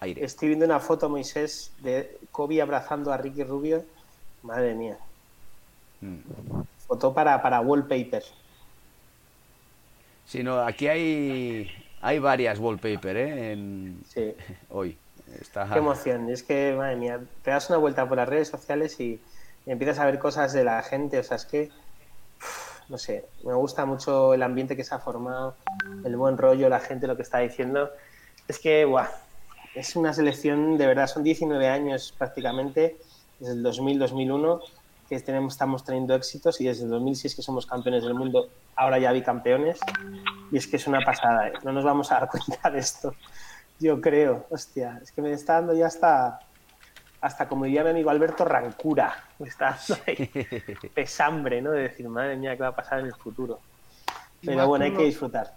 aire. 0.00 0.24
Estoy 0.24 0.48
viendo 0.48 0.64
una 0.64 0.80
foto, 0.80 1.08
Moisés, 1.10 1.72
de 1.80 2.18
Kobe 2.32 2.62
abrazando 2.62 3.12
a 3.12 3.16
Ricky 3.18 3.44
Rubio. 3.44 3.84
Madre 4.42 4.74
mía. 4.74 4.96
Mm. 6.00 6.18
Foto 6.86 7.12
para, 7.12 7.42
para 7.42 7.60
wallpaper. 7.60 8.22
Sí, 10.24 10.42
no, 10.42 10.60
aquí 10.60 10.86
hay, 10.86 11.70
hay 12.00 12.18
varias 12.18 12.58
wallpaper, 12.58 13.16
¿eh? 13.16 13.52
En, 13.52 14.00
Sí. 14.08 14.34
hoy. 14.70 14.96
Está, 15.40 15.68
Qué 15.70 15.78
emoción. 15.78 16.30
Es 16.30 16.42
que, 16.42 16.74
madre 16.76 16.96
mía, 16.96 17.20
te 17.42 17.50
das 17.50 17.68
una 17.68 17.78
vuelta 17.78 18.08
por 18.08 18.16
las 18.16 18.28
redes 18.28 18.48
sociales 18.48 18.98
y, 18.98 19.20
empiezas 19.66 19.98
a 19.98 20.06
ver 20.06 20.18
cosas 20.18 20.54
de 20.54 20.64
la 20.64 20.82
gente. 20.82 21.18
O 21.18 21.22
sea, 21.22 21.36
es 21.36 21.44
que, 21.44 21.70
no 22.88 22.96
sé, 22.96 23.26
me 23.44 23.52
gusta 23.52 23.84
mucho 23.84 24.32
el 24.32 24.42
ambiente 24.42 24.74
que 24.74 24.84
se 24.84 24.94
ha 24.94 24.98
formado, 24.98 25.54
el 26.04 26.16
buen 26.16 26.38
rollo, 26.38 26.70
la 26.70 26.80
gente, 26.80 27.06
lo 27.06 27.16
que 27.16 27.22
está 27.22 27.38
diciendo. 27.38 27.90
Es 28.48 28.58
que, 28.58 28.86
guau, 28.86 29.06
es 29.74 29.94
una 29.94 30.14
selección, 30.14 30.78
de 30.78 30.86
verdad, 30.86 31.06
son 31.06 31.22
19 31.22 31.68
años 31.68 32.14
prácticamente, 32.16 32.96
desde 33.38 33.52
el 33.52 33.64
2000-2001, 33.64 34.62
que 35.08 35.18
tenemos, 35.20 35.54
estamos 35.54 35.84
teniendo 35.84 36.14
éxitos 36.14 36.60
y 36.60 36.66
desde 36.66 36.84
el 36.84 36.90
2006 36.90 37.34
que 37.34 37.42
somos 37.42 37.66
campeones 37.66 38.02
del 38.02 38.14
mundo, 38.14 38.48
ahora 38.76 38.98
ya 38.98 39.12
bicampeones. 39.12 39.80
Y 40.52 40.58
es 40.58 40.66
que 40.66 40.76
es 40.76 40.86
una 40.86 41.00
pasada, 41.00 41.48
¿eh? 41.48 41.52
no 41.64 41.72
nos 41.72 41.84
vamos 41.84 42.12
a 42.12 42.20
dar 42.20 42.28
cuenta 42.30 42.70
de 42.70 42.78
esto. 42.78 43.14
Yo 43.80 44.00
creo, 44.00 44.46
hostia, 44.50 45.00
es 45.02 45.12
que 45.12 45.22
me 45.22 45.32
está 45.32 45.54
dando 45.54 45.72
ya 45.72 45.86
hasta, 45.86 46.40
hasta 47.20 47.48
como 47.48 47.64
diría 47.64 47.84
mi 47.84 47.90
amigo 47.90 48.10
Alberto, 48.10 48.44
rancura. 48.44 49.24
Me 49.38 49.48
está 49.48 49.78
dando 49.88 50.02
ahí 50.06 50.30
pesambre, 50.94 51.62
¿no? 51.62 51.70
De 51.70 51.82
decir, 51.82 52.08
madre 52.08 52.36
mía, 52.36 52.56
¿qué 52.56 52.62
va 52.62 52.68
a 52.68 52.76
pasar 52.76 53.00
en 53.00 53.06
el 53.06 53.14
futuro? 53.14 53.60
Pero 54.44 54.66
bueno, 54.66 54.84
hay 54.84 54.92
que 54.92 55.04
disfrutar. 55.04 55.54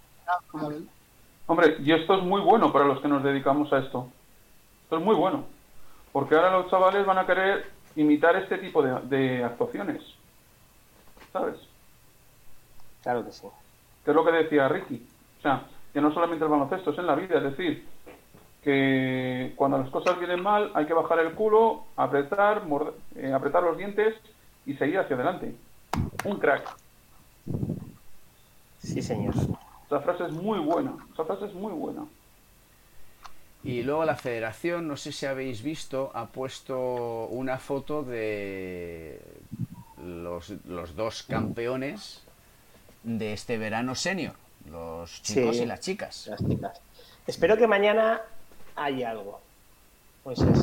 Hombre, 1.47 1.75
y 1.79 1.91
esto 1.91 2.17
es 2.17 2.23
muy 2.23 2.41
bueno 2.41 2.71
para 2.71 2.85
los 2.85 3.01
que 3.01 3.07
nos 3.07 3.23
dedicamos 3.23 3.71
a 3.73 3.79
esto. 3.79 4.07
Esto 4.83 4.97
es 4.97 5.03
muy 5.03 5.15
bueno. 5.15 5.43
Porque 6.11 6.35
ahora 6.35 6.51
los 6.51 6.69
chavales 6.69 7.05
van 7.05 7.17
a 7.17 7.25
querer 7.25 7.80
imitar 7.95 8.35
este 8.35 8.57
tipo 8.57 8.81
de, 8.81 8.99
de 9.01 9.43
actuaciones. 9.43 10.01
¿Sabes? 11.31 11.55
Claro 13.03 13.25
que 13.25 13.31
sí. 13.31 13.47
Que 14.03 14.11
es 14.11 14.15
lo 14.15 14.25
que 14.25 14.31
decía 14.31 14.67
Ricky. 14.67 15.05
O 15.39 15.41
sea, 15.41 15.65
que 15.93 16.01
no 16.01 16.13
solamente 16.13 16.43
el 16.45 16.51
baloncesto, 16.51 16.91
es 16.91 16.97
en 16.97 17.07
la 17.07 17.15
vida. 17.15 17.37
Es 17.37 17.43
decir, 17.43 17.85
que 18.63 19.53
cuando 19.55 19.77
las 19.79 19.89
cosas 19.89 20.19
vienen 20.19 20.41
mal 20.41 20.71
hay 20.75 20.85
que 20.85 20.93
bajar 20.93 21.19
el 21.19 21.33
culo, 21.33 21.83
apretar, 21.95 22.65
morder- 22.65 22.93
eh, 23.15 23.33
apretar 23.33 23.63
los 23.63 23.77
dientes 23.77 24.15
y 24.65 24.73
seguir 24.75 24.99
hacia 24.99 25.15
adelante. 25.15 25.55
Un 26.25 26.37
crack. 26.37 26.75
Sí, 28.79 29.01
señor. 29.01 29.33
Esa 29.85 29.99
frase 30.01 30.25
es 30.25 30.31
muy 30.31 30.59
buena. 30.59 30.93
Esa 31.13 31.25
frase 31.25 31.45
es 31.45 31.53
muy 31.53 31.73
buena. 31.73 32.03
Y 33.63 33.83
luego 33.83 34.05
la 34.05 34.15
federación, 34.15 34.87
no 34.87 34.97
sé 34.97 35.11
si 35.11 35.25
habéis 35.27 35.61
visto, 35.61 36.11
ha 36.15 36.25
puesto 36.27 37.27
una 37.27 37.57
foto 37.59 38.01
de 38.03 39.19
los, 40.03 40.49
los 40.65 40.95
dos 40.95 41.23
campeones 41.23 42.21
de 43.03 43.33
este 43.33 43.57
verano 43.59 43.93
senior, 43.93 44.33
los 44.69 45.21
chicos 45.21 45.57
Sí. 45.57 45.63
y 45.63 45.65
las 45.67 45.79
chicas. 45.79 46.27
Las 46.27 46.47
chicas. 46.47 46.81
Espero 47.27 47.55
que 47.55 47.67
mañana 47.67 48.21
haya 48.75 49.11
algo. 49.11 49.39
Moisés. 50.25 50.59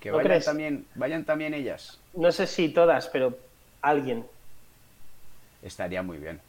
Que 0.00 0.10
¿No 0.10 0.16
vayan 0.18 0.28
crees? 0.30 0.44
también, 0.44 0.86
vayan 0.94 1.24
también 1.24 1.54
ellas. 1.54 1.98
No 2.14 2.30
sé 2.30 2.46
si 2.46 2.68
todas, 2.68 3.08
pero 3.08 3.36
alguien. 3.80 4.24
Estaría 5.62 6.02
muy 6.02 6.18
bien. 6.18 6.40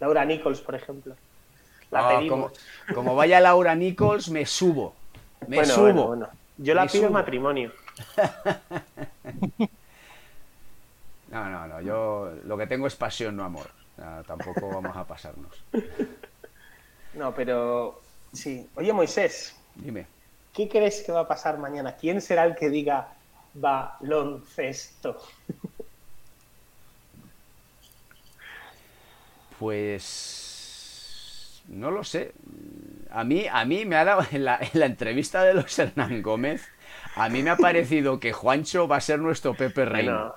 Laura 0.00 0.24
Nichols, 0.24 0.60
por 0.60 0.74
ejemplo. 0.76 1.14
La 1.90 2.08
Ah, 2.18 2.20
como 2.94 3.14
vaya 3.16 3.40
Laura 3.40 3.74
Nichols, 3.74 4.28
me 4.28 4.46
subo. 4.46 4.94
Me 5.46 5.56
bueno, 5.56 5.74
subo. 5.74 5.82
bueno, 5.84 6.06
bueno. 6.06 6.28
Yo 6.58 6.74
la 6.74 6.84
Me 6.84 6.90
pido 6.90 7.04
subo. 7.04 7.12
matrimonio. 7.12 7.72
No, 11.30 11.44
no, 11.50 11.66
no. 11.68 11.80
Yo 11.82 12.32
lo 12.44 12.56
que 12.56 12.66
tengo 12.66 12.86
es 12.86 12.96
pasión, 12.96 13.36
no 13.36 13.44
amor. 13.44 13.70
Tampoco 14.26 14.66
vamos 14.68 14.96
a 14.96 15.04
pasarnos. 15.04 15.62
No, 17.12 17.34
pero 17.34 18.00
sí. 18.32 18.66
Oye, 18.76 18.92
Moisés, 18.94 19.54
Dime. 19.74 20.06
¿qué 20.54 20.68
crees 20.70 21.02
que 21.02 21.12
va 21.12 21.20
a 21.20 21.28
pasar 21.28 21.58
mañana? 21.58 21.96
¿Quién 21.96 22.22
será 22.22 22.44
el 22.44 22.54
que 22.56 22.70
diga 22.70 23.08
baloncesto? 23.52 25.20
Pues 29.58 30.47
no 31.68 31.90
lo 31.90 32.04
sé. 32.04 32.32
A 33.10 33.24
mí, 33.24 33.46
a 33.50 33.64
mí 33.64 33.84
me 33.86 33.96
ha 33.96 34.04
dado 34.04 34.22
en 34.32 34.44
la, 34.44 34.58
en 34.60 34.80
la 34.80 34.86
entrevista 34.86 35.42
de 35.44 35.54
los 35.54 35.78
Hernán 35.78 36.22
Gómez, 36.22 36.68
a 37.16 37.28
mí 37.28 37.42
me 37.42 37.50
ha 37.50 37.56
parecido 37.56 38.20
que 38.20 38.32
Juancho 38.32 38.86
va 38.86 38.96
a 38.96 39.00
ser 39.00 39.18
nuestro 39.18 39.54
Pepe 39.54 39.84
Reina. 39.84 40.12
Bueno, 40.12 40.34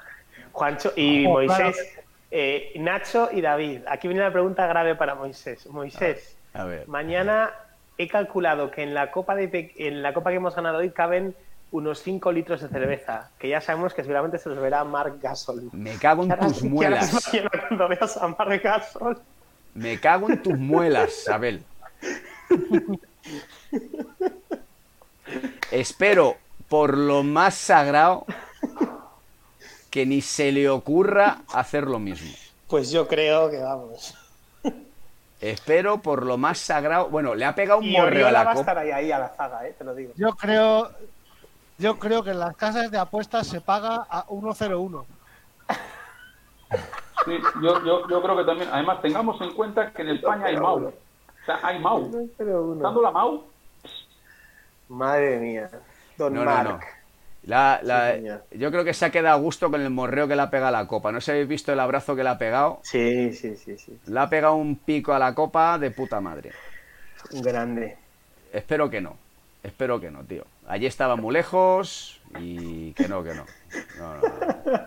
Juancho 0.52 0.94
y 0.96 1.26
Oh, 1.26 1.32
Moisés, 1.32 1.58
claro. 1.58 2.08
eh, 2.32 2.72
Nacho 2.78 3.30
y 3.32 3.42
David. 3.42 3.82
Aquí 3.90 4.08
viene 4.08 4.24
la 4.24 4.32
pregunta 4.32 4.66
grave 4.68 4.96
para 4.96 5.16
Moisés. 5.16 5.66
Moisés, 5.68 6.38
A 6.54 6.64
ver. 6.66 6.88
mañana 6.88 7.52
he 7.98 8.08
calculado 8.08 8.72
que 8.72 8.84
en 8.84 8.94
la 8.94 9.12
copa 9.12 9.36
de 9.36 9.74
en 9.78 10.02
la 10.02 10.14
copa 10.14 10.30
que 10.32 10.38
hemos 10.38 10.56
ganado 10.56 10.80
hoy 10.80 10.90
caben 10.92 11.36
unos 11.72 12.02
5 12.02 12.32
litros 12.32 12.62
de 12.62 12.68
cerveza, 12.68 13.30
que 13.40 13.48
ya 13.48 13.62
sabemos 13.62 13.94
que 13.94 14.02
seguramente 14.02 14.38
se 14.40 14.50
los 14.50 14.60
verá 14.60 14.84
Mark 14.84 15.20
Gasol. 15.22 15.70
Me 15.72 15.92
cago 15.98 16.24
en 16.24 16.30
¿Qué 16.30 16.34
harás- 16.36 16.54
tus 16.54 16.64
muelas. 16.64 17.32
mañana 17.32 17.50
cuando 17.68 17.88
veas 17.88 18.18
a 18.18 18.28
Mark 18.28 18.62
Gasol? 18.62 19.22
Me 19.74 20.00
cago 20.00 20.30
en 20.30 20.44
tus 20.44 20.58
muelas, 20.58 21.28
Abel. 21.28 21.64
Espero, 25.72 26.38
por 26.68 26.98
lo 26.98 27.24
más 27.24 27.56
sagrado, 27.56 28.26
que 29.90 30.06
ni 30.06 30.22
se 30.22 30.52
le 30.52 30.70
ocurra 30.70 31.42
hacer 31.54 31.86
lo 31.88 32.00
mismo. 32.00 32.32
Pues 32.68 32.92
yo 32.92 33.08
creo 33.08 33.50
que 33.50 33.60
vamos. 33.60 34.16
Espero, 35.40 36.02
por 36.02 36.26
lo 36.26 36.38
más 36.38 36.60
sagrado. 36.60 37.10
Bueno, 37.10 37.34
le 37.34 37.46
ha 37.46 37.56
pegado 37.56 37.80
un 37.80 37.92
morreo 37.92 38.28
a 38.28 38.32
la 38.32 38.44
va 38.44 38.52
a 38.52 38.54
copa. 38.54 38.72
estar 38.72 38.78
ahí, 38.78 38.92
ahí 38.92 39.12
a 39.12 39.20
la 39.20 39.30
zaga, 39.30 39.68
eh, 39.68 39.74
te 39.78 39.84
lo 39.84 39.96
digo. 39.96 40.14
Yo 40.16 40.36
creo, 40.36 40.92
yo 41.78 41.98
creo 41.98 42.24
que 42.24 42.30
en 42.32 42.40
las 42.40 42.56
casas 42.56 42.92
de 42.92 42.98
apuestas 43.00 43.48
se 43.48 43.60
paga 43.60 44.06
a 44.10 44.28
1.01. 44.28 45.06
Sí, 47.26 47.38
yo, 47.62 47.86
yo, 47.86 48.08
yo 48.08 48.22
creo 48.22 48.38
que 48.38 48.44
también, 48.46 48.70
además, 48.72 49.02
tengamos 49.02 49.40
en 49.42 49.52
cuenta 49.54 49.92
que 49.92 50.02
en 50.02 50.10
España 50.10 50.46
hay 50.46 50.58
Mau. 50.58 50.86
O 50.88 50.94
sea, 51.46 51.60
hay 51.64 51.80
Mau. 51.80 52.10
Dando 52.80 53.02
la 53.02 53.12
Mau, 53.12 53.44
Madre 54.90 55.40
mía. 55.40 55.70
Don 56.18 56.34
No, 56.34 56.40
no, 56.44 56.52
Mark. 56.52 56.70
no. 56.70 56.80
La- 57.44 57.80
la- 57.82 58.12
Sí, 58.12 58.18
señor. 58.18 58.44
yo 58.52 58.70
creo 58.72 58.84
que 58.84 58.94
se 58.94 59.06
ha 59.06 59.10
quedado 59.10 59.36
a 59.36 59.40
gusto 59.40 59.72
con 59.72 59.82
el 59.82 59.90
morreo 59.90 60.28
que 60.28 60.36
le 60.36 60.42
ha 60.44 60.50
pegado 60.52 60.68
a 60.76 60.82
la 60.82 60.88
copa. 60.88 61.12
No 61.12 61.20
sé 61.22 61.26
si 61.26 61.32
habéis 61.32 61.48
visto 61.48 61.74
el 61.74 61.80
abrazo 61.80 62.16
que 62.16 62.24
le 62.24 62.30
ha 62.30 62.38
pegado. 62.38 62.80
Sí, 62.84 63.34
sí, 63.34 63.56
sí, 63.56 63.78
sí. 63.78 63.98
Le 64.06 64.20
ha 64.20 64.30
pegado 64.30 64.56
un 64.56 64.76
pico 64.76 65.14
a 65.14 65.20
la 65.20 65.34
copa 65.34 65.80
de 65.80 65.90
puta 65.92 66.20
madre. 66.22 66.52
Un 67.32 67.42
grande. 67.42 67.98
Espero 68.54 68.90
que 68.90 69.02
no. 69.02 69.16
Espero 69.64 70.00
que 70.00 70.12
no, 70.12 70.24
tío. 70.24 70.44
Allí 70.68 70.86
estaba 70.86 71.16
muy 71.16 71.34
lejos 71.34 72.20
y 72.40 72.94
que 72.94 73.08
no, 73.08 73.24
que 73.24 73.34
no. 73.34 73.46
No, 73.98 74.16
no, 74.18 74.22
no. 74.22 74.30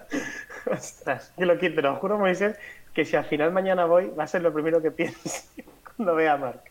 Ostras, 0.71 1.33
yo 1.37 1.47
lo 1.47 1.59
quiero, 1.59 1.75
te 1.75 1.83
lo 1.83 1.97
juro, 1.97 2.19
Moisés, 2.19 2.57
que 2.95 3.05
si 3.05 3.17
al 3.17 3.25
final 3.25 3.53
mañana 3.53 3.85
voy, 3.85 4.11
va 4.11 4.25
a 4.25 4.27
ser 4.27 4.43
lo 4.43 4.53
primero 4.53 4.81
que 4.81 4.91
piense 4.91 5.45
cuando 5.97 6.15
vea 6.15 6.35
a 6.35 6.37
Mark. 6.37 6.63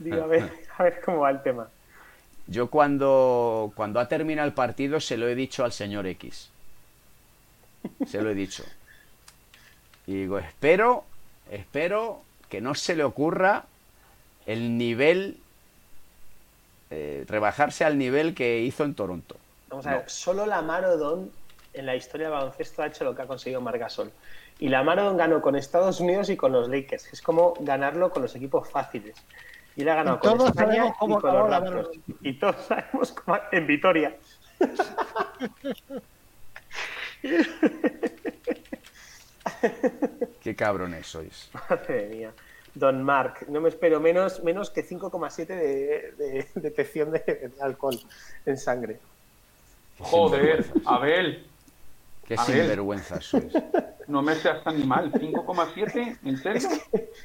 Digo, 0.00 0.22
a 0.22 0.26
ver, 0.26 0.50
a 0.76 0.82
ver 0.82 1.00
cómo 1.04 1.20
va 1.20 1.30
el 1.30 1.42
tema. 1.42 1.68
Yo 2.48 2.68
cuando, 2.70 3.72
cuando 3.74 3.98
ha 4.00 4.08
terminado 4.08 4.46
el 4.46 4.54
partido 4.54 5.00
se 5.00 5.16
lo 5.16 5.28
he 5.28 5.34
dicho 5.34 5.64
al 5.64 5.72
señor 5.72 6.06
X. 6.06 6.50
Se 8.06 8.20
lo 8.20 8.30
he 8.30 8.34
dicho. 8.34 8.64
Y 10.06 10.14
digo, 10.14 10.38
espero, 10.38 11.04
espero 11.50 12.22
que 12.48 12.60
no 12.60 12.74
se 12.74 12.94
le 12.94 13.04
ocurra 13.04 13.64
el 14.46 14.78
nivel, 14.78 15.38
eh, 16.90 17.24
rebajarse 17.28 17.84
al 17.84 17.98
nivel 17.98 18.34
que 18.34 18.60
hizo 18.60 18.84
en 18.84 18.94
Toronto. 18.94 19.36
Vamos 19.68 19.86
a 19.86 19.96
ver, 19.96 20.10
solo 20.10 20.46
la 20.46 20.62
Marodon 20.62 21.30
en 21.76 21.86
la 21.86 21.94
historia 21.94 22.28
del 22.28 22.36
baloncesto 22.36 22.82
ha 22.82 22.86
hecho 22.86 23.04
lo 23.04 23.14
que 23.14 23.22
ha 23.22 23.26
conseguido 23.26 23.60
Marc 23.60 23.78
Gasol. 23.78 24.10
Y 24.58 24.68
la 24.68 24.82
Marodon 24.82 25.16
ganó 25.16 25.40
con 25.42 25.54
Estados 25.56 26.00
Unidos 26.00 26.30
y 26.30 26.36
con 26.36 26.52
los 26.52 26.68
Lakers. 26.68 27.12
Es 27.12 27.22
como 27.22 27.54
ganarlo 27.60 28.10
con 28.10 28.22
los 28.22 28.34
equipos 28.34 28.68
fáciles. 28.70 29.16
Y 29.76 29.84
la 29.84 29.92
ha 29.92 29.96
ganado 29.96 30.16
Y 30.16 30.20
con 30.20 30.38
todos 30.38 30.50
España 30.50 30.74
sabemos 30.74 30.96
cómo 30.98 31.18
y 31.18 31.20
con 31.20 31.34
los 31.34 31.50
Raptors. 31.50 31.90
Y 32.22 32.32
todos 32.38 32.56
sabemos 32.66 33.12
cómo 33.12 33.38
en 33.52 33.66
Vitoria. 33.66 34.16
Qué 40.42 40.56
cabrones 40.56 41.06
sois. 41.06 41.50
Madre 41.68 42.08
mía. 42.08 42.32
Don 42.74 43.02
Mark, 43.02 43.46
no 43.48 43.60
me 43.60 43.68
espero 43.70 44.00
menos, 44.00 44.42
menos 44.42 44.70
que 44.70 44.86
5,7 44.86 45.46
de, 45.46 46.12
de 46.16 46.46
detección 46.54 47.10
de, 47.10 47.20
de 47.20 47.52
alcohol 47.60 47.98
en 48.44 48.58
sangre. 48.58 48.98
joder, 49.98 50.66
Abel, 50.84 51.46
Qué 52.26 52.34
A 52.34 52.44
ver. 52.44 52.60
sinvergüenzas 52.62 53.24
sois. 53.24 53.52
no 54.08 54.22
me 54.22 54.34
seas 54.34 54.66
animal, 54.66 55.12
5,7, 55.12 56.18
¿en 56.24 56.36
serio? 56.38 56.68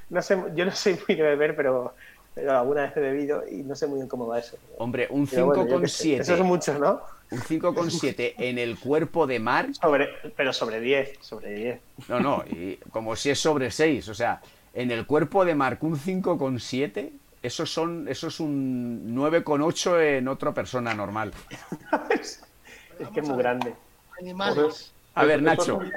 No 0.09 0.21
sé, 0.21 0.41
yo 0.55 0.65
no 0.65 0.71
soy 0.71 0.99
muy 1.07 1.15
de 1.17 1.23
beber, 1.23 1.55
pero, 1.55 1.95
pero 2.35 2.59
alguna 2.59 2.81
vez 2.83 2.97
he 2.97 2.99
bebido 2.99 3.43
y 3.49 3.63
no 3.63 3.75
sé 3.75 3.87
muy 3.87 3.97
bien 3.97 4.07
cómo 4.07 4.27
va 4.27 4.39
eso. 4.39 4.57
Hombre, 4.77 5.07
un 5.09 5.27
Pero 5.27 5.47
bueno. 5.47 5.63
Eso 5.83 6.03
es 6.03 6.29
5,7. 6.29 6.43
mucho, 6.43 6.77
¿no? 6.77 7.01
Un 7.31 7.39
5,7 7.39 8.33
en 8.37 8.57
el 8.57 8.77
cuerpo 8.77 9.25
de 9.25 9.39
Mark. 9.39 9.73
Sobre, 9.75 10.09
pero 10.35 10.51
sobre 10.53 10.79
10, 10.81 11.17
sobre 11.21 11.53
10. 11.53 11.79
No, 12.09 12.19
no, 12.19 12.43
y 12.49 12.75
como 12.91 13.15
si 13.15 13.29
es 13.29 13.39
sobre 13.39 13.71
6. 13.71 14.09
O 14.09 14.13
sea, 14.13 14.41
en 14.73 14.91
el 14.91 15.05
cuerpo 15.05 15.45
de 15.45 15.55
Mark 15.55 15.79
un 15.81 15.97
5,7. 15.97 17.11
Eso, 17.41 17.65
son, 17.65 18.07
eso 18.07 18.27
es 18.27 18.39
un 18.39 19.15
9,8 19.15 20.17
en 20.17 20.27
otra 20.27 20.53
persona 20.53 20.93
normal. 20.93 21.31
Es 22.11 23.07
que 23.09 23.21
es 23.21 23.27
muy 23.27 23.37
grande. 23.39 23.73
Animales. 24.21 24.93
A 25.15 25.25
ver, 25.25 25.41
Nacho. 25.41 25.79
de 25.79 25.89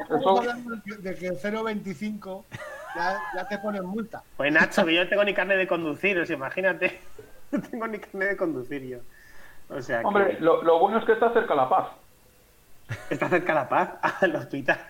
que- 0.84 0.96
de 1.02 1.14
que 1.14 1.30
0.25 1.32 2.44
ya, 2.96 3.20
ya 3.36 3.48
te 3.48 3.58
ponen 3.58 3.84
multa. 3.84 4.22
Pues 4.36 4.52
Nacho, 4.52 4.84
que 4.84 4.94
yo 4.94 5.04
no 5.04 5.08
tengo 5.08 5.24
ni 5.24 5.34
carne 5.34 5.56
de 5.56 5.66
conducir, 5.68 6.18
o 6.18 6.26
sea, 6.26 6.36
imagínate. 6.36 7.00
No 7.52 7.60
tengo 7.62 7.86
ni 7.86 7.98
carne 8.00 8.24
de 8.24 8.36
conducir 8.36 8.82
yo. 8.82 8.98
O 9.68 9.80
sea, 9.80 10.00
que 10.00 10.06
Hombre, 10.06 10.38
lo, 10.40 10.62
lo 10.64 10.80
bueno 10.80 10.98
es 10.98 11.04
que 11.04 11.12
está 11.12 11.32
cerca 11.32 11.54
La 11.54 11.68
Paz. 11.68 11.86
está 13.10 13.28
cerca 13.28 13.54
La 13.54 13.68
Paz, 13.68 13.90
al 14.22 14.34
hospital. 14.34 14.80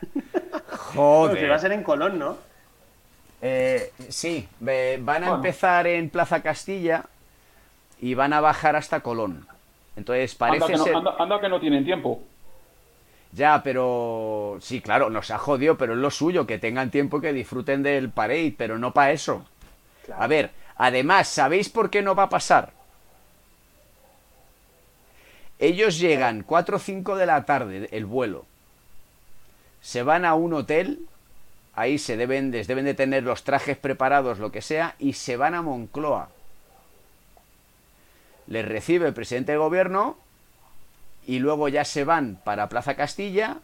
Joder. 0.94 1.36
Pues 1.36 1.50
va 1.50 1.56
a 1.56 1.58
ser 1.58 1.72
en 1.72 1.82
Colón, 1.82 2.18
¿no? 2.18 2.38
Eh, 3.42 3.92
sí, 4.08 4.48
van 4.60 5.24
a 5.24 5.26
Bueno. 5.28 5.34
empezar 5.34 5.86
en 5.86 6.08
Plaza 6.08 6.40
Castilla 6.42 7.04
y 8.00 8.14
van 8.14 8.32
a 8.32 8.40
bajar 8.40 8.76
hasta 8.76 9.00
Colón. 9.00 9.46
Entonces 9.96 10.32
Anda 10.32 10.38
parece 10.58 10.66
que, 10.72 10.78
no, 10.78 10.84
ser. 10.84 10.94
anda- 10.96 11.14
anda 11.18 11.40
que 11.42 11.48
no 11.50 11.60
tienen 11.60 11.84
tiempo. 11.84 12.22
Ya, 13.34 13.62
pero. 13.62 14.58
Sí, 14.60 14.80
claro, 14.80 15.10
nos 15.10 15.30
ha 15.30 15.38
jodido, 15.38 15.76
pero 15.76 15.94
es 15.94 15.98
lo 15.98 16.10
suyo, 16.10 16.46
que 16.46 16.58
tengan 16.58 16.90
tiempo 16.90 17.18
y 17.18 17.22
que 17.22 17.32
disfruten 17.32 17.82
del 17.82 18.10
parade, 18.10 18.54
pero 18.56 18.78
no 18.78 18.92
para 18.92 19.12
eso. 19.12 19.44
Claro. 20.04 20.22
A 20.22 20.26
ver, 20.26 20.50
Además, 20.76 21.28
¿sabéis 21.28 21.68
por 21.68 21.90
qué 21.90 22.02
no 22.02 22.14
va 22.14 22.24
a 22.24 22.28
pasar? 22.28 22.72
Ellos 25.58 25.98
llegan 25.98 26.42
4 26.42 26.76
o 26.76 26.80
5 26.80 27.16
de 27.16 27.26
la 27.26 27.44
tarde, 27.44 27.88
el 27.92 28.06
vuelo. 28.06 28.44
Se 29.80 30.02
van 30.02 30.24
a 30.24 30.34
un 30.34 30.52
hotel, 30.52 31.06
ahí 31.74 31.98
se 31.98 32.16
deben, 32.16 32.50
les 32.50 32.66
deben 32.66 32.84
de 32.84 32.94
tener 32.94 33.22
los 33.22 33.44
trajes 33.44 33.76
preparados, 33.76 34.38
lo 34.38 34.50
que 34.50 34.62
sea, 34.62 34.96
y 34.98 35.12
se 35.12 35.36
van 35.36 35.54
a 35.54 35.62
Moncloa. 35.62 36.30
Les 38.46 38.66
recibe 38.66 39.06
el 39.06 39.14
presidente 39.14 39.52
del 39.52 39.60
gobierno 39.60 40.18
y 41.26 41.38
luego 41.38 41.68
ya 41.68 41.84
se 41.84 42.04
van 42.04 42.38
para 42.44 42.68
Plaza 42.68 42.94
Castilla 42.94 43.58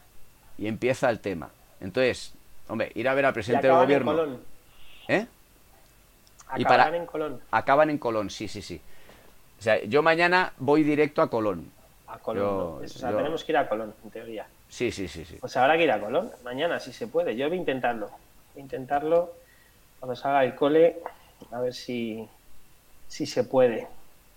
y 0.58 0.66
empieza 0.66 1.10
el 1.10 1.20
tema. 1.20 1.50
Entonces, 1.80 2.32
hombre, 2.68 2.92
ir 2.94 3.08
a 3.08 3.14
ver 3.14 3.24
al 3.26 3.32
Y 3.32 3.34
presidente 3.34 3.66
del 3.66 3.76
acaban 3.76 3.90
en 3.90 3.98
gobierno. 4.04 4.22
Colón. 4.22 4.40
¿Eh? 5.08 5.26
Y 6.56 6.62
Acabarán 6.62 6.86
para- 6.86 6.96
en 6.96 7.06
Colón. 7.06 7.40
Acaban 7.50 7.90
en 7.90 7.98
Colón, 7.98 8.30
sí, 8.30 8.48
sí, 8.48 8.60
sí. 8.62 8.80
O 9.58 9.62
sea, 9.62 9.82
yo 9.84 10.02
mañana 10.02 10.52
voy 10.58 10.82
directo 10.82 11.22
a 11.22 11.30
Colón. 11.30 11.70
A 12.08 12.18
Colón. 12.18 12.42
Yo- 12.44 12.76
¿no? 12.80 12.84
Eso, 12.84 12.98
o 12.98 13.00
sea, 13.00 13.10
yo- 13.12 13.16
tenemos 13.18 13.44
que 13.44 13.52
ir 13.52 13.58
a 13.58 13.68
Colón, 13.68 13.94
en 14.04 14.10
teoría. 14.10 14.46
Sí, 14.68 14.90
sí, 14.90 15.06
sí, 15.08 15.24
sí. 15.24 15.36
Pues 15.40 15.56
habrá 15.56 15.76
que 15.76 15.84
ir 15.84 15.90
a 15.92 16.00
Colón, 16.00 16.30
mañana, 16.44 16.80
si 16.80 16.92
se 16.92 17.06
puede. 17.06 17.36
Yo 17.36 17.48
voy 17.48 17.56
a 17.56 17.60
intentarlo. 17.60 18.08
Voy 18.54 18.58
a 18.58 18.60
intentarlo 18.60 19.32
cuando 20.00 20.16
salga 20.16 20.44
el 20.44 20.54
cole, 20.54 20.96
a 21.52 21.60
ver 21.60 21.74
si, 21.74 22.26
si 23.08 23.26
se 23.26 23.44
puede. 23.44 23.86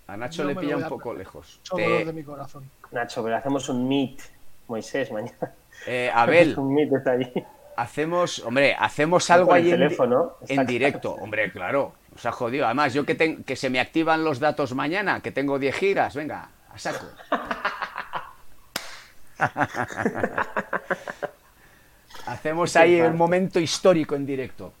A 0.06 0.16
Nacho 0.16 0.42
Yo 0.42 0.48
le 0.48 0.54
pilla 0.56 0.76
un 0.76 0.84
a- 0.84 0.88
poco 0.88 1.14
lejos. 1.14 1.58
Son 1.62 1.78
Te- 1.78 2.04
de 2.04 2.12
mi 2.12 2.22
corazón. 2.22 2.68
Nacho, 2.94 3.22
pero 3.22 3.36
hacemos 3.36 3.68
un 3.68 3.86
meet, 3.88 4.20
Moisés, 4.68 5.10
mañana. 5.12 5.52
eh, 5.86 6.10
Abel, 6.14 6.58
un 6.58 6.72
meet 6.74 6.92
está 6.92 7.10
allí. 7.12 7.30
hacemos, 7.76 8.38
hombre, 8.40 8.74
hacemos 8.78 9.28
algo 9.30 9.48
Con 9.48 9.58
el 9.58 9.64
ahí 9.64 9.70
teléfono, 9.70 10.32
en 10.48 10.64
directo. 10.66 11.12
Hombre, 11.14 11.50
claro, 11.52 11.92
nos 12.12 12.24
ha 12.26 12.32
jodido. 12.32 12.64
Además, 12.66 12.94
yo 12.94 13.04
que, 13.04 13.14
ten- 13.14 13.44
que 13.44 13.56
se 13.56 13.68
me 13.70 13.80
activan 13.80 14.24
los 14.24 14.38
datos 14.40 14.74
mañana, 14.74 15.20
que 15.20 15.32
tengo 15.32 15.58
10 15.58 15.74
gigas, 15.76 16.14
venga, 16.14 16.48
a 16.72 16.78
saco. 16.78 17.06
Hacemos 22.26 22.74
ahí 22.76 22.94
el 23.00 23.14
momento 23.14 23.58
histórico 23.60 24.14
en 24.14 24.24
directo. 24.26 24.72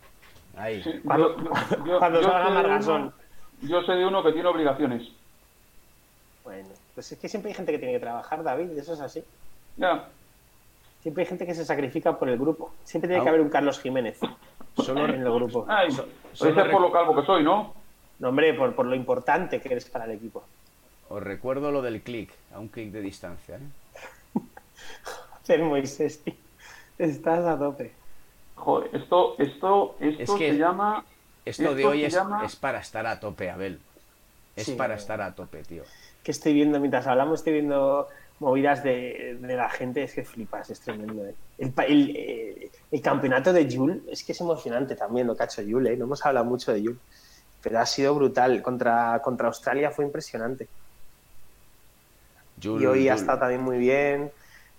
Ahí. 0.56 0.82
Cuando- 1.04 1.36
cuando 1.98 2.20
yo 2.20 2.28
salga 2.30 2.42
sé 2.44 2.48
de 2.48 2.54
Margasol. 2.54 3.00
uno- 3.02 3.12
Yo 3.62 3.82
sé 3.82 3.92
de 3.92 4.06
uno 4.06 4.22
que 4.22 4.32
tiene 4.32 4.48
obligaciones. 4.48 5.02
Bueno, 6.44 6.68
pues 6.94 7.10
es 7.12 7.18
que 7.18 7.28
siempre 7.28 7.50
hay 7.50 7.54
gente 7.56 7.72
que 7.72 7.78
tiene 7.78 7.92
que 7.94 8.00
trabajar, 8.00 8.42
David, 8.42 8.70
eso 8.78 8.94
es 8.94 9.00
así. 9.00 9.22
Ya, 9.76 10.08
Siempre 11.02 11.22
hay 11.24 11.28
gente 11.28 11.44
que 11.44 11.54
se 11.54 11.66
sacrifica 11.66 12.18
por 12.18 12.30
el 12.30 12.38
grupo. 12.38 12.72
Siempre 12.84 13.08
tiene 13.08 13.20
Ah. 13.20 13.24
que 13.24 13.28
haber 13.28 13.42
un 13.42 13.50
Carlos 13.50 13.78
Jiménez 13.78 14.18
Solo, 14.76 15.04
en 15.04 15.20
el 15.20 15.30
grupo. 15.30 15.66
Ay, 15.68 15.90
solo 15.90 16.08
puede 16.38 16.54
ser 16.54 16.64
rec- 16.66 16.70
por 16.72 16.80
lo 16.80 16.90
calvo 16.90 17.14
que 17.14 17.26
soy, 17.26 17.44
¿no? 17.44 17.74
No, 18.20 18.30
hombre, 18.30 18.54
por, 18.54 18.74
por 18.74 18.86
lo 18.86 18.94
importante 18.94 19.60
que 19.60 19.68
eres 19.68 19.84
para 19.84 20.06
el 20.06 20.12
equipo. 20.12 20.42
Os 21.10 21.22
recuerdo 21.22 21.70
lo 21.70 21.82
del 21.82 22.00
clic, 22.00 22.32
a 22.54 22.58
un 22.58 22.68
clic 22.68 22.90
de 22.90 23.02
distancia. 23.02 23.56
¿eh? 23.56 24.40
Ser 25.42 25.62
Moisés, 25.62 26.22
tío. 26.24 26.34
Estás 26.98 27.44
a 27.44 27.58
tope. 27.58 27.92
Joder, 28.54 28.94
esto, 28.96 29.34
esto, 29.38 29.96
esto 30.00 30.22
Es 30.22 30.30
que 30.38 30.52
se 30.52 30.58
llama. 30.58 31.04
Esto 31.44 31.74
de 31.74 31.84
hoy 31.84 32.04
es, 32.04 32.14
llama- 32.14 32.46
es 32.46 32.56
para 32.56 32.78
estar 32.78 33.06
a 33.06 33.20
tope, 33.20 33.50
Abel. 33.50 33.78
Es 34.56 34.66
Sí. 34.66 34.72
para 34.74 34.94
estar 34.94 35.20
a 35.20 35.34
tope, 35.34 35.62
tío. 35.64 35.82
Que 36.24 36.32
estoy 36.32 36.54
viendo 36.54 36.80
mientras 36.80 37.06
hablamos, 37.08 37.40
estoy 37.40 37.54
viendo 37.54 38.08
movidas 38.40 38.84
de, 38.84 39.38
de 39.40 39.56
la 39.56 39.70
gente, 39.70 40.04
es 40.04 40.14
que 40.14 40.24
flipas, 40.24 40.70
es 40.70 40.80
tremendo. 40.82 41.26
¿eh? 41.26 41.36
El, 41.58 42.16
eh, 42.16 42.72
el 42.90 43.02
campeonato 43.02 43.52
de 43.52 43.68
Jul 43.72 44.04
es 44.08 44.24
que 44.24 44.32
es 44.32 44.40
emocionante 44.42 44.96
también 44.96 45.28
lo 45.28 45.36
que 45.36 45.44
ha 45.44 45.46
hecho 45.46 45.62
Jul, 45.68 45.86
¿eh? 45.88 45.96
no 45.98 46.06
hemos 46.06 46.26
hablado 46.26 46.46
mucho 46.46 46.72
de 46.72 46.82
Jul, 46.84 47.02
pero 47.60 47.78
ha 47.80 47.86
sido 47.86 48.14
brutal. 48.16 48.62
Contra, 48.62 49.20
contra 49.22 49.48
Australia 49.48 49.90
fue 49.92 50.06
impresionante. 50.06 50.70
Jul- 52.56 52.80
y 52.80 52.86
hoy 52.86 53.08
ha 53.08 53.14
estado 53.14 53.40
también 53.40 53.62
muy 53.62 53.78
bien, 53.78 54.32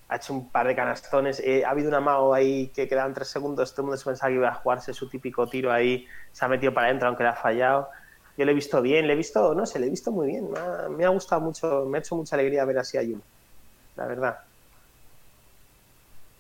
ha 0.08 0.18
hecho 0.18 0.34
un 0.34 0.52
par 0.52 0.68
de 0.68 0.76
canastones. 0.76 1.40
eh, 1.42 1.66
ha 1.66 1.72
habido 1.72 1.90
un 1.90 1.96
amago 1.96 2.34
ahí 2.34 2.72
que 2.74 2.88
quedaban 2.88 3.14
tres 3.14 3.30
segundos, 3.30 3.74
todo 3.74 3.84
el 3.84 3.86
mundo 3.88 3.98
se 3.98 4.06
pensaba 4.06 4.30
que 4.30 4.36
iba 4.36 4.50
a 4.50 4.56
jugarse 4.56 4.94
su 4.94 5.10
típico 5.10 5.50
tiro 5.50 5.72
ahí, 5.72 6.06
se 6.32 6.46
ha 6.46 6.48
metido 6.50 6.74
para 6.74 6.88
adentro 6.88 7.08
aunque 7.10 7.24
le 7.24 7.30
ha 7.30 7.36
fallado. 7.36 7.90
Yo 8.38 8.46
le 8.46 8.52
he 8.52 8.56
visto 8.56 8.82
bien, 8.82 9.08
le 9.08 9.14
he 9.14 9.16
visto, 9.16 9.56
no 9.56 9.66
sé, 9.66 9.80
le 9.80 9.88
he 9.88 9.90
visto 9.90 10.12
muy 10.12 10.28
bien. 10.28 10.52
Me 10.52 10.60
ha, 10.60 10.90
me 10.90 11.06
ha 11.06 11.10
gustado 11.10 11.42
mucho, 11.42 11.86
me 11.86 11.98
ha 11.98 12.02
hecho 12.02 12.16
mucha 12.16 12.36
alegría 12.36 12.66
ver 12.66 12.80
así 12.80 12.98
a 12.98 13.02
Jul, 13.02 13.22
la 13.96 14.06
verdad. 14.08 14.40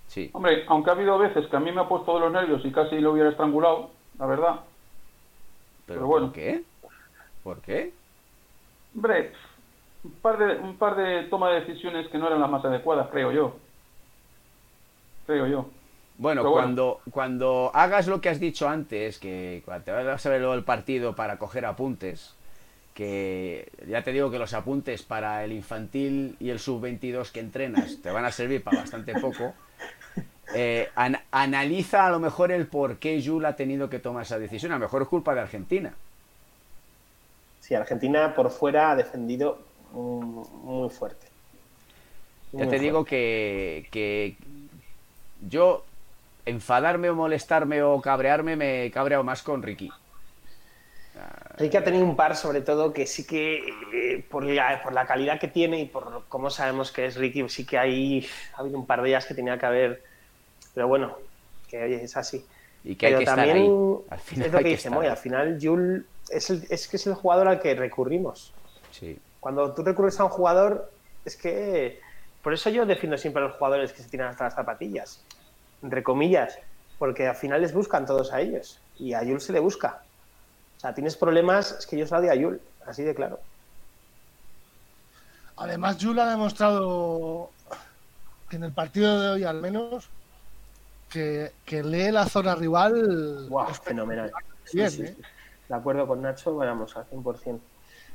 Sí. 0.08 0.30
Hombre, 0.34 0.66
aunque 0.68 0.90
ha 0.90 0.94
habido 0.94 1.18
veces 1.18 1.48
que 1.48 1.56
a 1.56 1.60
mí 1.60 1.72
me 1.72 1.82
ha 1.82 1.88
puesto 1.88 2.14
de 2.14 2.20
los 2.22 2.32
nervios 2.32 2.64
y 2.66 2.72
casi 2.72 3.00
lo 3.00 3.14
hubiera 3.14 3.30
estrangulado, 3.30 3.92
la 4.20 4.26
verdad. 4.26 4.60
Pero, 5.86 6.00
Pero 6.00 6.08
bueno. 6.08 6.28
¿por 6.28 6.36
qué? 6.36 6.64
¿Por 7.44 7.62
qué? 7.62 7.94
Hombre, 8.96 9.34
un 10.04 10.12
par 10.12 10.38
de, 10.38 10.58
un 10.58 10.78
par 10.78 10.96
de 10.96 11.24
toma 11.24 11.50
de 11.52 11.62
decisiones 11.62 12.08
que 12.10 12.18
no 12.18 12.28
eran 12.28 12.42
las 12.42 12.50
más 12.50 12.64
adecuadas, 12.64 13.10
creo 13.12 13.32
yo. 13.32 13.56
Creo 15.26 15.48
yo. 15.48 15.66
Bueno, 16.18 16.50
cuando, 16.50 17.02
cuando 17.12 17.72
hagas 17.74 18.08
lo 18.08 18.22
que 18.22 18.30
has 18.30 18.40
dicho 18.40 18.70
antes, 18.70 19.20
que 19.20 19.62
cuando 19.66 19.84
te 19.86 19.92
vas 19.92 20.26
a 20.26 20.30
ver 20.30 20.40
luego 20.40 20.54
el 20.56 20.64
partido 20.64 21.16
para 21.16 21.38
coger 21.38 21.66
apuntes, 21.66 22.36
que 22.94 23.72
ya 23.88 24.04
te 24.04 24.14
digo 24.14 24.32
que 24.32 24.40
los 24.40 24.54
apuntes 24.54 25.04
para 25.04 25.44
el 25.44 25.52
infantil 25.54 26.38
y 26.40 26.50
el 26.52 26.60
sub-22 26.60 27.32
que 27.32 27.42
entrenas 27.42 28.00
te 28.02 28.12
van 28.12 28.26
a 28.26 28.32
servir 28.32 28.64
para 28.64 28.78
bastante 28.78 29.16
poco, 29.18 29.58
eh, 30.52 30.92
an- 30.96 31.20
analiza 31.32 32.08
a 32.08 32.12
lo 32.12 32.20
mejor 32.20 32.52
el 32.52 32.68
por 32.68 33.00
qué 33.00 33.22
Jul 33.26 33.46
ha 33.46 33.56
tenido 33.56 33.90
que 33.90 34.00
tomar 34.00 34.24
esa 34.24 34.40
decisión. 34.40 34.72
A 34.74 34.76
lo 34.76 34.82
mejor 34.82 35.04
es 35.04 35.08
culpa 35.10 35.36
de 35.36 35.42
Argentina. 35.42 35.96
Sí, 37.60 37.76
Argentina 37.76 38.34
por 38.34 38.50
fuera 38.50 38.92
ha 38.92 38.96
defendido 38.96 39.58
mm, 39.92 40.42
muy 40.64 40.90
fuerte. 40.90 41.28
Ya 42.58 42.68
te 42.68 42.80
digo 42.80 43.04
que, 43.06 43.88
que 43.92 44.38
yo 45.50 45.86
enfadarme 46.46 47.10
o 47.10 47.16
molestarme 47.16 47.82
o 47.84 48.00
cabrearme 48.02 48.56
me 48.56 48.86
he 48.86 48.92
cabreado 48.92 49.24
más 49.24 49.42
con 49.44 49.64
Ricky. 49.64 49.92
Ricky 51.58 51.78
ha 51.78 51.84
tenido 51.84 52.04
un 52.04 52.18
par, 52.18 52.36
sobre 52.36 52.60
todo, 52.62 52.92
que 52.92 53.06
sí 53.08 53.26
que 53.26 53.70
eh, 53.94 54.26
por, 54.30 54.44
la, 54.44 54.82
por 54.84 54.92
la 54.94 55.06
calidad 55.06 55.40
que 55.40 55.48
tiene 55.48 55.80
y 55.80 55.86
por 55.86 56.24
cómo 56.28 56.50
sabemos 56.50 56.92
que 56.92 57.06
es 57.06 57.16
Ricky, 57.16 57.48
sí 57.48 57.66
que 57.66 57.78
hay, 57.78 58.28
ha 58.56 58.60
habido 58.60 58.78
un 58.78 58.86
par 58.86 59.02
de 59.02 59.10
ellas 59.10 59.26
que 59.26 59.34
tenía 59.34 59.58
que 59.58 59.66
haber. 59.66 60.04
Pero 60.74 60.90
bueno, 60.90 61.18
que 61.70 61.82
oye, 61.82 62.04
es 62.04 62.18
así. 62.18 62.46
Y 62.84 62.96
que 62.96 63.06
hay 63.08 63.14
Pero 63.14 63.20
estar 63.22 63.36
también 63.38 63.58
ahí. 63.58 63.70
Al 64.10 64.20
final 64.20 64.46
es 64.48 64.54
lo 64.54 64.60
que 64.60 64.66
dice 64.70 64.90
Moy, 64.90 65.08
al 65.08 65.18
final 65.18 65.58
Jul 65.62 66.06
es, 66.30 66.50
el- 66.50 66.68
es 66.70 66.88
que 66.90 66.98
es 66.98 67.08
el 67.08 67.14
jugador 67.16 67.48
al 67.48 67.62
que 67.62 67.74
recurrimos. 67.74 68.54
Sí. 68.92 69.18
Cuando 69.40 69.74
tú 69.74 69.84
recurres 69.84 70.20
a 70.20 70.26
un 70.26 70.30
jugador, 70.32 70.92
es 71.24 71.38
que. 71.38 72.00
Por 72.44 72.54
eso 72.54 72.70
yo 72.70 72.86
defiendo 72.86 73.18
siempre 73.18 73.42
a 73.42 73.48
los 73.48 73.56
jugadores 73.56 73.92
que 73.94 74.04
se 74.04 74.10
tiran 74.10 74.28
hasta 74.28 74.44
las 74.44 74.54
zapatillas, 74.54 75.24
entre 75.86 76.02
comillas, 76.02 76.58
porque 76.98 77.28
al 77.28 77.36
final 77.36 77.62
les 77.62 77.74
buscan 77.74 78.06
todos 78.08 78.34
a 78.34 78.42
ellos 78.42 78.80
y 78.98 79.14
a 79.14 79.24
Yul 79.24 79.40
se 79.40 79.54
le 79.54 79.60
busca. 79.60 80.02
O 80.78 80.80
sea, 80.80 80.94
tienes 80.94 81.16
problemas, 81.16 81.76
es 81.80 81.86
que 81.86 81.98
yo 81.98 82.06
doy 82.08 82.28
a 82.28 82.36
Yul, 82.36 82.60
así 82.88 83.04
de 83.04 83.14
claro. 83.14 83.40
Además, 85.58 85.98
Jul 86.02 86.20
ha 86.20 86.30
demostrado 86.30 87.52
que 88.50 88.56
en 88.56 88.64
el 88.64 88.72
partido 88.72 89.22
de 89.22 89.30
hoy, 89.30 89.44
al 89.44 89.62
menos, 89.62 90.10
que, 91.10 91.52
que 91.66 91.84
lee 91.84 92.12
la 92.12 92.26
zona 92.26 92.56
rival. 92.56 93.48
Wow, 93.48 93.70
es 93.70 93.80
fenomenal. 93.80 94.32
Bien, 94.74 94.92
sí, 94.92 95.04
¿eh? 95.04 95.16
sí. 95.16 95.22
De 95.70 95.76
acuerdo 95.76 96.08
con 96.08 96.22
Nacho, 96.22 96.56
vamos, 96.56 96.98
al 96.98 97.08
100%. 97.10 97.60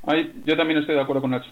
Ahí, 0.07 0.43
yo 0.45 0.57
también 0.57 0.81
estoy 0.81 0.97
de 0.97 1.03
acuerdo 1.03 1.23
con 1.23 1.31
Nacho. 1.31 1.51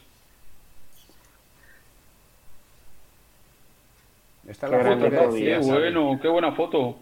Esta 4.48 4.66
es 4.66 4.72
Qué 4.72 4.78
la 4.78 4.84
foto 4.96 5.10
que 5.10 5.16
Kobe, 5.16 5.32
decías, 5.40 5.66
Qué 5.66 5.72
bueno, 5.72 6.18
qué 6.22 6.28
buena 6.28 6.52
foto. 6.52 6.96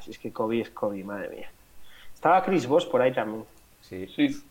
Si 0.00 0.10
es 0.10 0.18
que 0.18 0.32
Kobe 0.32 0.60
es 0.60 0.70
Kobe, 0.70 1.04
madre 1.04 1.28
mía. 1.28 1.50
Estaba 2.14 2.42
Chris 2.44 2.66
Voss 2.66 2.84
por 2.86 3.00
ahí 3.02 3.12
también, 3.12 3.44
Sí. 3.80 4.06
Sí. 4.14 4.42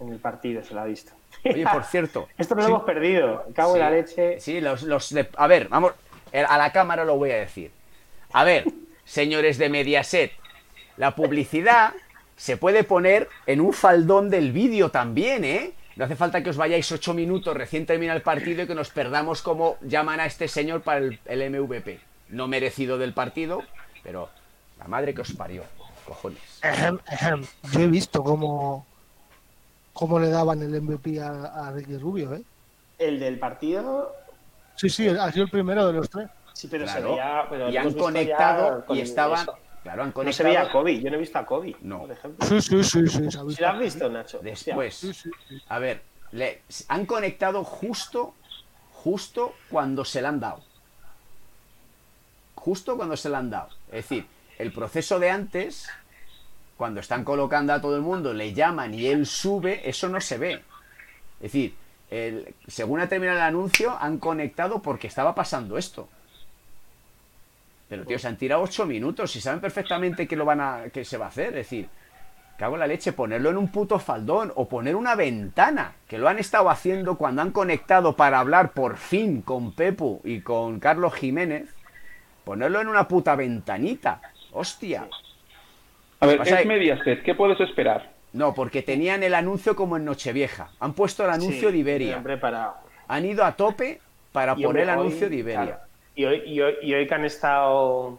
en 0.00 0.12
el 0.12 0.18
partido, 0.18 0.62
se 0.62 0.74
lo 0.74 0.80
ha 0.80 0.84
visto. 0.84 1.12
Oye, 1.44 1.64
por 1.66 1.84
cierto. 1.84 2.28
Esto 2.38 2.54
lo 2.54 2.62
sí, 2.62 2.68
hemos 2.68 2.82
perdido. 2.84 3.44
Cago 3.54 3.72
sí, 3.72 3.78
en 3.78 3.84
la 3.84 3.90
leche. 3.90 4.40
Sí, 4.40 4.60
los, 4.60 4.82
los 4.82 5.12
de- 5.12 5.28
A 5.36 5.46
ver, 5.46 5.68
vamos. 5.68 5.92
A 6.32 6.58
la 6.58 6.72
cámara 6.72 7.04
lo 7.04 7.16
voy 7.16 7.30
a 7.30 7.36
decir. 7.36 7.70
A 8.32 8.44
ver, 8.44 8.64
señores 9.04 9.58
de 9.58 9.68
Mediaset, 9.68 10.32
la 10.96 11.14
publicidad 11.14 11.92
se 12.36 12.56
puede 12.56 12.84
poner 12.84 13.28
en 13.46 13.60
un 13.60 13.72
faldón 13.72 14.30
del 14.30 14.52
vídeo 14.52 14.90
también, 14.90 15.44
¿eh? 15.44 15.72
No 15.96 16.04
hace 16.06 16.16
falta 16.16 16.42
que 16.42 16.50
os 16.50 16.56
vayáis 16.56 16.90
ocho 16.92 17.12
minutos 17.14 17.54
recién 17.56 17.84
termina 17.86 18.14
el 18.14 18.22
partido 18.22 18.62
y 18.62 18.66
que 18.66 18.74
nos 18.74 18.90
perdamos 18.90 19.42
como 19.42 19.76
llaman 19.82 20.20
a 20.20 20.26
este 20.26 20.48
señor 20.48 20.82
para 20.82 20.98
el, 21.00 21.18
el 21.26 21.50
MVP. 21.50 22.00
No 22.30 22.48
merecido 22.48 22.96
del 22.98 23.12
partido, 23.12 23.62
pero 24.02 24.30
la 24.78 24.88
madre 24.88 25.12
que 25.14 25.20
os 25.20 25.32
parió, 25.32 25.64
cojones. 26.06 26.40
Ejem, 26.62 26.98
ejem. 27.10 27.44
Yo 27.72 27.80
he 27.80 27.86
visto 27.88 28.24
cómo, 28.24 28.86
cómo 29.92 30.18
le 30.18 30.30
daban 30.30 30.62
el 30.62 30.80
MVP 30.80 31.20
a, 31.20 31.28
a 31.68 31.72
Ricky 31.72 31.98
Rubio, 31.98 32.34
¿eh? 32.34 32.42
El 32.98 33.20
del 33.20 33.38
partido, 33.38 34.14
Sí, 34.76 34.88
sí, 34.88 35.06
ha 35.08 35.30
sido 35.30 35.44
el 35.44 35.50
primero 35.50 35.86
de 35.86 35.92
los 35.92 36.08
tres. 36.08 36.28
sí, 36.54 36.66
pero 36.70 36.86
se 36.86 36.94
Claro. 36.94 37.10
veía. 37.10 37.46
Pero 37.50 37.68
y 37.70 37.76
han 37.76 37.92
conectado 37.92 38.86
con 38.86 38.96
y 38.96 39.02
estaban 39.02 39.42
eso. 39.42 39.58
Claro, 39.82 40.02
han 40.02 40.08
No 40.10 40.14
conectado. 40.14 40.36
se 40.36 40.42
veía 40.44 40.62
a 40.62 40.70
Kobe, 40.70 41.00
yo 41.00 41.10
no 41.10 41.16
he 41.16 41.20
visto 41.20 41.38
a 41.38 41.44
Kobe, 41.46 41.74
No. 41.82 42.00
por 42.00 42.12
ejemplo. 42.12 42.46
Sí, 42.46 42.60
sí, 42.60 42.84
sí, 42.84 43.06
sí. 43.08 43.30
se 43.30 43.38
ha 43.38 43.40
¿Sí 43.40 43.46
visto. 43.46 43.62
lo 43.62 43.68
has 43.68 43.78
visto, 43.80 44.08
Nacho? 44.10 44.38
Después. 44.40 44.94
Sí, 44.94 45.12
sí, 45.12 45.30
sí. 45.48 45.62
A 45.68 45.78
ver, 45.80 46.02
le, 46.30 46.62
han 46.88 47.04
conectado 47.06 47.64
justo, 47.64 48.34
justo 48.92 49.54
cuando 49.70 50.04
se 50.04 50.22
la 50.22 50.28
han 50.28 50.38
dado. 50.40 50.62
Justo 52.54 52.96
cuando 52.96 53.16
se 53.16 53.28
la 53.28 53.38
han 53.38 53.50
dado. 53.50 53.70
Es 53.88 54.08
decir, 54.08 54.26
el 54.58 54.72
proceso 54.72 55.18
de 55.18 55.30
antes, 55.30 55.88
cuando 56.76 57.00
están 57.00 57.24
colocando 57.24 57.72
a 57.72 57.80
todo 57.80 57.96
el 57.96 58.02
mundo, 58.02 58.32
le 58.32 58.52
llaman 58.54 58.94
y 58.94 59.06
él 59.06 59.26
sube, 59.26 59.88
eso 59.88 60.08
no 60.08 60.20
se 60.20 60.38
ve. 60.38 60.52
Es 61.40 61.52
decir, 61.52 61.74
el- 62.10 62.54
según 62.68 63.00
ha 63.00 63.08
terminado 63.08 63.38
el 63.38 63.44
anuncio, 63.44 63.96
han 63.98 64.18
conectado 64.18 64.80
porque 64.80 65.08
estaba 65.08 65.34
pasando 65.34 65.76
esto. 65.76 66.08
Pero, 67.92 68.06
tío, 68.06 68.18
se 68.18 68.26
han 68.26 68.38
tirado 68.38 68.62
ocho 68.62 68.86
minutos 68.86 69.36
y 69.36 69.40
saben 69.42 69.60
perfectamente 69.60 70.26
que 70.26 70.34
lo 70.34 70.46
van 70.46 70.62
a, 70.62 70.84
que 70.90 71.04
se 71.04 71.18
va 71.18 71.26
a 71.26 71.28
hacer. 71.28 71.48
Es 71.48 71.54
decir, 71.56 71.90
cago 72.56 72.76
en 72.76 72.80
la 72.80 72.86
leche, 72.86 73.12
ponerlo 73.12 73.50
en 73.50 73.58
un 73.58 73.68
puto 73.68 73.98
faldón 73.98 74.50
o 74.56 74.66
poner 74.66 74.96
una 74.96 75.14
ventana, 75.14 75.92
que 76.08 76.16
lo 76.16 76.26
han 76.26 76.38
estado 76.38 76.70
haciendo 76.70 77.18
cuando 77.18 77.42
han 77.42 77.50
conectado 77.50 78.16
para 78.16 78.38
hablar 78.38 78.72
por 78.72 78.96
fin 78.96 79.42
con 79.42 79.72
Pepu 79.74 80.22
y 80.24 80.40
con 80.40 80.80
Carlos 80.80 81.12
Jiménez. 81.12 81.68
Ponerlo 82.44 82.80
en 82.80 82.88
una 82.88 83.06
puta 83.06 83.36
ventanita. 83.36 84.22
Hostia. 84.52 85.06
A 86.20 86.26
ver, 86.26 86.40
es 86.40 86.64
Mediaset, 86.64 87.22
¿qué 87.22 87.34
puedes 87.34 87.60
esperar? 87.60 88.10
No, 88.32 88.54
porque 88.54 88.80
tenían 88.80 89.22
el 89.22 89.34
anuncio 89.34 89.76
como 89.76 89.98
en 89.98 90.06
Nochevieja. 90.06 90.70
Han 90.80 90.94
puesto 90.94 91.24
el 91.24 91.30
anuncio 91.30 91.68
Sí, 91.68 91.72
de 91.72 91.76
Iberia. 91.76 92.24
Han 93.08 93.26
ido 93.26 93.44
a 93.44 93.52
tope 93.52 94.00
para 94.32 94.54
Y, 94.56 94.62
poner 94.62 94.84
el 94.84 94.88
anuncio 94.88 95.26
hoy, 95.26 95.30
de 95.30 95.36
Iberia. 95.36 95.62
claro, 95.66 95.91
y, 96.14 96.24
hoy, 96.24 96.42
y, 96.46 96.60
hoy, 96.60 96.74
y 96.82 96.94
hoy 96.94 97.06
que 97.06 97.14
han 97.14 97.24
estado 97.24 98.18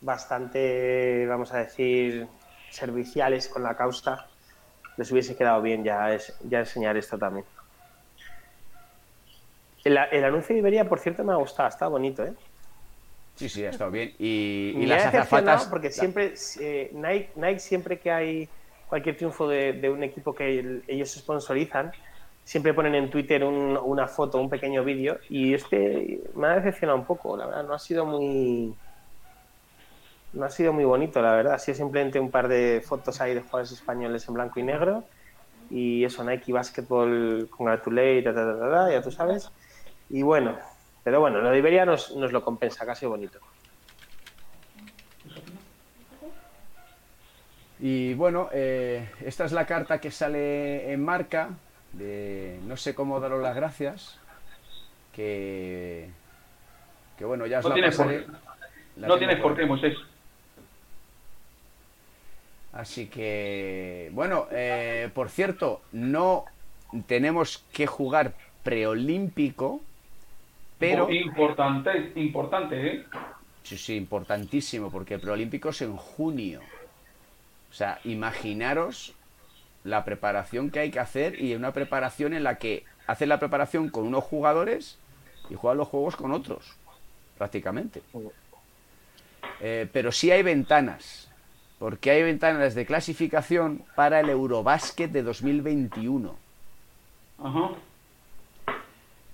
bastante, 0.00 1.26
vamos 1.26 1.52
a 1.52 1.58
decir, 1.58 2.26
serviciales 2.70 3.48
con 3.48 3.62
la 3.62 3.76
causa, 3.76 4.26
les 4.96 5.10
hubiese 5.12 5.36
quedado 5.36 5.62
bien 5.62 5.84
ya, 5.84 6.12
es, 6.12 6.36
ya 6.48 6.60
enseñar 6.60 6.96
esto 6.96 7.18
también. 7.18 7.44
El, 9.84 9.98
el 10.12 10.24
anuncio 10.24 10.54
de 10.54 10.60
Iberia, 10.60 10.88
por 10.88 11.00
cierto, 11.00 11.24
me 11.24 11.32
ha 11.32 11.36
gustado, 11.36 11.68
está 11.68 11.88
bonito, 11.88 12.24
¿eh? 12.24 12.32
Sí, 13.34 13.48
sí, 13.48 13.64
ha 13.64 13.70
estado 13.70 13.90
bien. 13.90 14.14
Y, 14.18 14.74
y 14.78 14.86
las 14.86 15.06
azafatas. 15.06 15.64
porque 15.66 15.90
siempre 15.90 16.34
eh, 16.60 16.90
Nike, 16.92 17.30
Nike 17.36 17.58
siempre 17.58 17.98
que 17.98 18.10
hay 18.10 18.48
cualquier 18.88 19.16
triunfo 19.16 19.48
de, 19.48 19.72
de 19.72 19.90
un 19.90 20.02
equipo 20.02 20.34
que 20.34 20.58
el- 20.60 20.84
ellos 20.86 21.10
sponsorizan 21.12 21.92
siempre 22.44 22.74
ponen 22.74 22.94
en 22.94 23.10
Twitter 23.10 23.44
un- 23.44 23.78
una 23.82 24.08
foto 24.08 24.38
un 24.38 24.50
pequeño 24.50 24.84
vídeo 24.84 25.18
y 25.28 25.54
este 25.54 26.20
me 26.34 26.48
ha 26.48 26.56
decepcionado 26.56 26.98
un 26.98 27.04
poco 27.06 27.36
la 27.36 27.46
verdad 27.46 27.64
no 27.64 27.74
ha 27.74 27.78
sido 27.78 28.04
muy 28.04 28.74
no 30.32 30.44
ha 30.44 30.50
sido 30.50 30.72
muy 30.72 30.84
bonito 30.84 31.20
la 31.20 31.32
verdad. 31.34 31.54
Ha 31.54 31.58
sido 31.58 31.76
simplemente 31.76 32.18
un 32.18 32.30
par 32.30 32.48
de 32.48 32.82
fotos 32.84 33.20
ahí 33.20 33.34
de 33.34 33.42
jugadores 33.42 33.72
españoles 33.72 34.26
en 34.28 34.34
blanco 34.34 34.58
y 34.60 34.62
negro 34.62 35.04
y 35.70 36.04
eso 36.04 36.24
Nike 36.24 36.52
Basketball 36.52 37.48
congratulate 37.50 38.22
ta, 38.22 38.34
ta, 38.34 38.58
ta, 38.58 38.90
ya 38.90 39.02
tú 39.02 39.10
sabes. 39.10 39.50
Y 40.08 40.22
bueno 40.22 40.56
pero 41.04 41.20
bueno 41.20 41.40
lo 41.40 41.50
de 41.50 41.58
Iberia 41.58 41.84
nos, 41.84 42.16
nos 42.16 42.32
lo 42.32 42.42
compensa 42.42 42.86
casi 42.86 43.06
bonito. 43.06 43.38
Y 47.84 48.14
bueno, 48.14 48.48
eh, 48.52 49.08
esta 49.24 49.44
es 49.44 49.50
la 49.52 49.66
carta 49.66 50.00
que 50.00 50.10
sale 50.10 50.92
en 50.92 51.04
marca. 51.04 51.50
De 51.92 52.58
no 52.66 52.76
sé 52.76 52.94
cómo 52.94 53.20
daros 53.20 53.42
las 53.42 53.54
gracias. 53.54 54.18
Que. 55.12 56.08
Que 57.18 57.24
bueno, 57.24 57.46
ya 57.46 57.58
os 57.58 57.64
No 57.64 57.68
la 57.70 57.74
tienes 57.74 57.96
por. 57.96 58.24
La 58.96 59.08
no 59.08 59.18
tienes 59.18 59.40
por 59.40 59.56
qué, 59.56 59.66
Moisés. 59.66 59.96
Así 62.72 63.06
que, 63.06 64.10
bueno, 64.12 64.46
eh, 64.50 65.10
por 65.12 65.28
cierto, 65.28 65.82
no 65.92 66.46
tenemos 67.06 67.64
que 67.72 67.86
jugar 67.86 68.32
preolímpico, 68.62 69.82
pero... 70.78 71.10
Importante, 71.10 72.12
importante, 72.16 72.86
¿eh? 72.86 73.04
Sí, 73.62 73.76
sí, 73.76 73.96
importantísimo, 73.96 74.90
porque 74.90 75.14
el 75.14 75.20
preolímpico 75.20 75.68
es 75.68 75.82
en 75.82 75.96
junio. 75.96 76.60
O 77.70 77.74
sea, 77.74 78.00
imaginaros 78.04 79.14
la 79.84 80.04
preparación 80.04 80.70
que 80.70 80.80
hay 80.80 80.90
que 80.90 81.00
hacer 81.00 81.40
y 81.40 81.54
una 81.54 81.72
preparación 81.72 82.34
en 82.34 82.44
la 82.44 82.56
que 82.56 82.84
haces 83.06 83.28
la 83.28 83.38
preparación 83.38 83.88
con 83.88 84.06
unos 84.06 84.24
jugadores 84.24 84.98
y 85.50 85.54
juegas 85.54 85.76
los 85.76 85.88
juegos 85.88 86.16
con 86.16 86.32
otros, 86.32 86.74
prácticamente. 87.36 88.02
Eh, 89.60 89.88
pero 89.92 90.12
sí 90.12 90.30
hay 90.30 90.42
ventanas, 90.42 91.28
porque 91.78 92.10
hay 92.10 92.22
ventanas 92.22 92.74
de 92.74 92.86
clasificación 92.86 93.84
para 93.94 94.20
el 94.20 94.30
Eurobásquet 94.30 95.10
de 95.10 95.22
2021. 95.22 96.36
Ajá. 97.38 97.70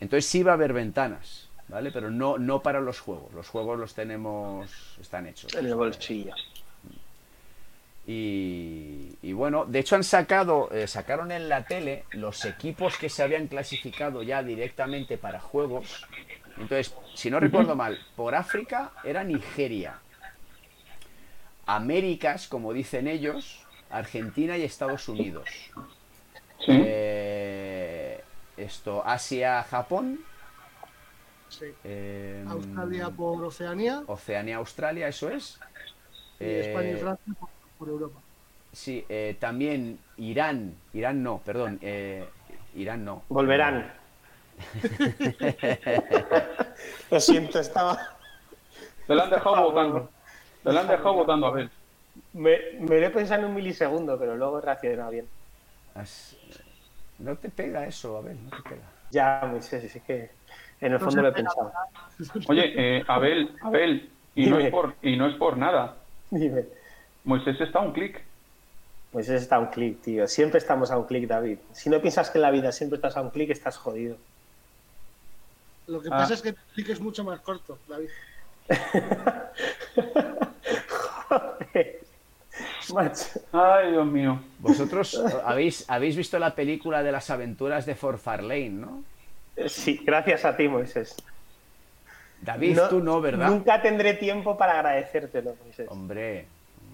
Entonces 0.00 0.26
sí 0.26 0.42
va 0.42 0.52
a 0.52 0.54
haber 0.54 0.72
ventanas, 0.72 1.48
¿vale? 1.68 1.90
Pero 1.90 2.10
no, 2.10 2.38
no 2.38 2.62
para 2.62 2.80
los 2.80 3.00
juegos. 3.00 3.32
Los 3.34 3.48
juegos 3.48 3.78
los 3.78 3.94
tenemos, 3.94 4.96
están 5.00 5.26
hechos. 5.26 5.54
en 5.54 5.66
el 5.66 5.74
bolsillo 5.74 6.32
Y, 8.08 9.18
y 9.20 9.34
bueno, 9.34 9.66
de 9.66 9.80
hecho 9.80 9.94
han 9.96 10.02
sacado, 10.04 10.70
eh, 10.72 10.86
sacaron 10.88 11.30
en 11.30 11.50
la 11.50 11.66
tele 11.66 12.06
los 12.12 12.46
equipos 12.46 12.96
que 12.96 13.10
se 13.10 13.22
habían 13.22 13.48
clasificado 13.48 14.22
ya 14.22 14.42
directamente 14.42 15.18
para 15.18 15.40
juegos. 15.40 16.08
Entonces, 16.56 16.96
si 17.14 17.30
no 17.30 17.38
recuerdo 17.38 17.76
mal, 17.76 18.00
por 18.16 18.34
África 18.34 18.96
era 19.04 19.24
Nigeria. 19.24 20.02
Américas, 21.66 22.48
como 22.48 22.72
dicen 22.72 23.06
ellos, 23.06 23.68
Argentina 23.90 24.56
y 24.56 24.64
Estados 24.64 25.08
Unidos. 25.08 25.74
Sí. 26.58 26.72
Eh, 26.82 28.24
esto, 28.56 29.06
Asia, 29.06 29.62
Japón. 29.64 30.26
Sí. 31.48 31.78
eh, 31.82 32.44
Australia 32.46 33.10
por 33.10 33.42
Oceanía 33.44 34.04
Oceanía, 34.06 34.56
Australia, 34.58 35.08
eso 35.08 35.30
es. 35.30 35.62
y 36.40 36.58
España 36.58 36.90
y 36.90 36.94
Eh, 36.94 36.96
Francia 36.96 37.34
por, 37.38 37.50
por 37.78 37.88
Europa. 37.88 38.18
Sí, 38.72 39.04
eh, 39.08 39.36
también 39.40 39.98
Irán, 40.18 40.74
Irán 40.92 41.22
no, 41.22 41.38
perdón, 41.44 41.78
eh, 41.82 42.28
Irán 42.74 43.04
no. 43.04 43.22
volverán 43.28 43.92
lo 47.10 47.20
siento 47.20 47.60
estaba 47.60 47.98
Te 49.06 49.14
la 49.14 49.24
han 49.24 49.30
dejado 49.30 49.62
votando. 49.70 50.10
Te 50.62 50.72
la 50.72 50.80
han 50.80 50.88
dejado 50.88 51.14
votando, 51.14 51.46
a 51.46 51.50
ver. 51.52 51.70
me, 52.32 52.58
me 52.80 53.00
lo 53.00 53.06
he 53.06 53.10
pensado 53.10 53.42
en 53.42 53.48
un 53.48 53.54
milisegundo 53.54 54.18
pero 54.18 54.36
luego 54.36 54.58
he 54.58 54.62
reaccionado 54.62 55.10
bien 55.10 55.28
No 57.18 57.36
te 57.36 57.48
pega 57.50 57.86
eso, 57.86 58.16
a 58.16 58.20
ver, 58.22 58.36
no 58.36 58.52
te 58.52 58.62
pega. 58.62 58.92
ya 59.10 59.44
Moisés 59.50 59.94
es 59.96 60.02
que 60.02 60.30
en 60.80 60.92
el 60.92 61.00
fondo 61.00 61.22
lo 61.22 61.28
he 61.28 61.32
pega. 61.32 61.32
pensado 61.32 61.72
Oye, 62.48 62.98
eh, 62.98 63.04
Abel, 63.08 63.56
Abel, 63.60 64.10
y 64.34 64.46
no, 64.46 64.58
es 64.58 64.66
por, 64.66 64.94
y 65.02 65.16
no 65.16 65.26
es 65.26 65.34
por 65.36 65.56
nada. 65.56 65.96
Dime. 66.30 66.66
Moisés 67.28 67.60
está 67.60 67.78
a 67.80 67.82
un 67.82 67.92
clic. 67.92 68.20
Moisés 69.12 69.42
está 69.42 69.56
a 69.56 69.58
un 69.60 69.66
clic 69.68 70.00
tío 70.02 70.26
siempre 70.28 70.58
estamos 70.58 70.90
a 70.90 70.98
un 70.98 71.06
clic 71.06 71.26
David 71.26 71.58
si 71.72 71.88
no 71.88 71.98
piensas 72.00 72.28
que 72.30 72.36
en 72.38 72.42
la 72.42 72.50
vida 72.50 72.72
siempre 72.72 72.96
estás 72.96 73.16
a 73.16 73.22
un 73.22 73.30
clic 73.30 73.48
estás 73.50 73.78
jodido 73.78 74.16
Lo 75.86 76.02
que 76.02 76.08
Ah. 76.12 76.18
pasa 76.18 76.34
es 76.34 76.42
que 76.42 76.50
el 76.50 76.56
clic 76.74 76.90
es 76.90 77.00
mucho 77.00 77.24
más 77.24 77.40
corto, 77.40 77.78
David. 77.88 78.08
Joder. 81.28 82.00
Macho. 82.92 83.40
Ay, 83.52 83.92
Dios 83.92 84.06
mío. 84.06 84.40
Vosotros 84.58 85.22
habéis, 85.44 85.84
habéis 85.88 86.16
visto 86.16 86.38
la 86.38 86.54
película 86.54 87.02
de 87.02 87.12
las 87.12 87.30
aventuras 87.30 87.86
de 87.86 87.94
Forfarlane, 87.94 88.68
¿no? 88.70 89.02
Sí, 89.66 90.00
gracias 90.04 90.44
a 90.44 90.56
ti, 90.56 90.68
Moisés. 90.68 91.16
David, 92.42 92.78
tú 92.90 93.00
no, 93.00 93.20
¿verdad? 93.20 93.48
Nunca 93.48 93.80
tendré 93.82 94.14
tiempo 94.14 94.56
para 94.56 94.74
agradecértelo, 94.74 95.56
Moisés. 95.64 95.86
Hombre, 95.90 96.46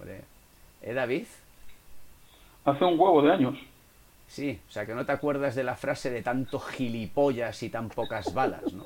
hombre. 0.05 0.21
¿Eh, 0.83 0.93
David? 0.93 1.27
Hace 2.65 2.85
un 2.85 2.99
huevo 2.99 3.23
de 3.23 3.33
años. 3.33 3.59
Sí, 4.29 4.59
o 4.69 4.73
sea 4.73 4.87
que 4.87 4.95
no 4.95 5.05
te 5.05 5.13
acuerdas 5.13 5.55
de 5.55 5.65
la 5.65 5.77
frase 5.77 6.11
de 6.11 6.23
tanto 6.23 6.59
gilipollas 6.59 7.63
y 7.63 7.69
tan 7.71 7.89
pocas 7.89 8.33
balas, 8.35 8.73
¿no? 8.73 8.85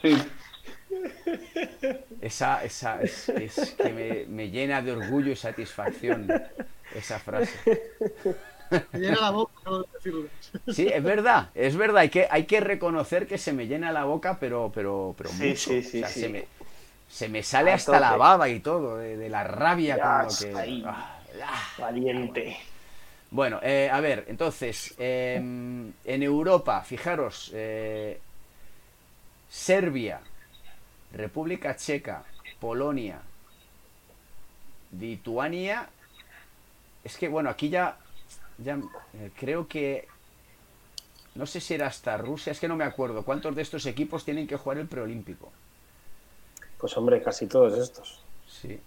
Sí. 0.00 0.16
Esa, 2.20 2.64
esa 2.64 3.02
es, 3.02 3.28
es 3.30 3.72
que 3.72 3.92
me, 3.92 4.26
me 4.26 4.50
llena 4.50 4.80
de 4.80 4.92
orgullo 4.92 5.32
y 5.32 5.36
satisfacción 5.36 6.28
esa 6.94 7.18
frase. 7.18 7.92
Me 8.92 8.98
llena 9.00 9.20
la 9.20 9.30
boca 9.30 9.52
de 9.70 9.84
decirlo. 9.94 10.28
Sí, 10.68 10.88
es 10.88 11.02
verdad, 11.02 11.50
es 11.54 11.76
verdad, 11.76 11.98
hay 11.98 12.08
que, 12.08 12.26
hay 12.30 12.44
que 12.44 12.60
reconocer 12.60 13.26
que 13.26 13.38
se 13.38 13.52
me 13.52 13.66
llena 13.66 13.92
la 13.92 14.04
boca, 14.04 14.38
pero, 14.40 14.70
pero, 14.74 15.14
pero 15.18 15.30
Sí, 15.30 15.48
mucho. 15.48 15.56
sí, 15.56 15.82
sí, 15.82 15.98
O 15.98 16.00
sea, 16.00 16.08
sí. 16.08 16.20
Se, 16.20 16.28
me, 16.28 16.46
se 17.14 17.28
me 17.28 17.44
sale 17.44 17.70
A 17.70 17.74
hasta 17.76 18.00
la 18.00 18.16
baba 18.16 18.48
y 18.48 18.58
todo, 18.58 18.98
de, 18.98 19.16
de 19.16 19.28
la 19.28 19.44
rabia 19.44 19.96
Ya, 19.96 20.02
con 20.02 20.26
lo 20.26 20.36
que... 20.36 20.60
ahí. 20.60 20.82
Ah, 20.84 21.16
ah. 21.44 21.62
Valiente. 21.78 22.56
Bueno, 23.30 23.60
eh, 23.62 23.88
a 23.88 24.00
ver, 24.00 24.24
entonces, 24.26 24.96
eh, 24.98 25.36
en 25.36 26.22
Europa, 26.24 26.82
fijaros, 26.82 27.52
eh, 27.54 28.20
Serbia, 29.48 30.22
República 31.12 31.76
Checa, 31.76 32.24
Polonia, 32.58 33.20
Lituania. 34.98 35.88
Es 37.04 37.16
que 37.16 37.28
bueno, 37.28 37.48
aquí 37.48 37.68
ya, 37.68 37.96
ya 38.58 38.76
eh, 39.14 39.30
creo 39.38 39.68
que 39.68 40.08
no 41.36 41.46
sé 41.46 41.60
si 41.60 41.74
era 41.74 41.86
hasta 41.86 42.16
Rusia, 42.16 42.50
es 42.50 42.58
que 42.58 42.66
no 42.66 42.74
me 42.74 42.82
acuerdo 42.84 43.24
cuántos 43.24 43.54
de 43.54 43.62
estos 43.62 43.86
equipos 43.86 44.24
tienen 44.24 44.48
que 44.48 44.56
jugar 44.56 44.78
el 44.78 44.88
preolímpico. 44.88 45.52
Pues 46.84 46.98
hombre, 46.98 47.22
casi 47.22 47.46
todos 47.46 47.78
estos. 47.78 48.20
Sí. 48.46 48.78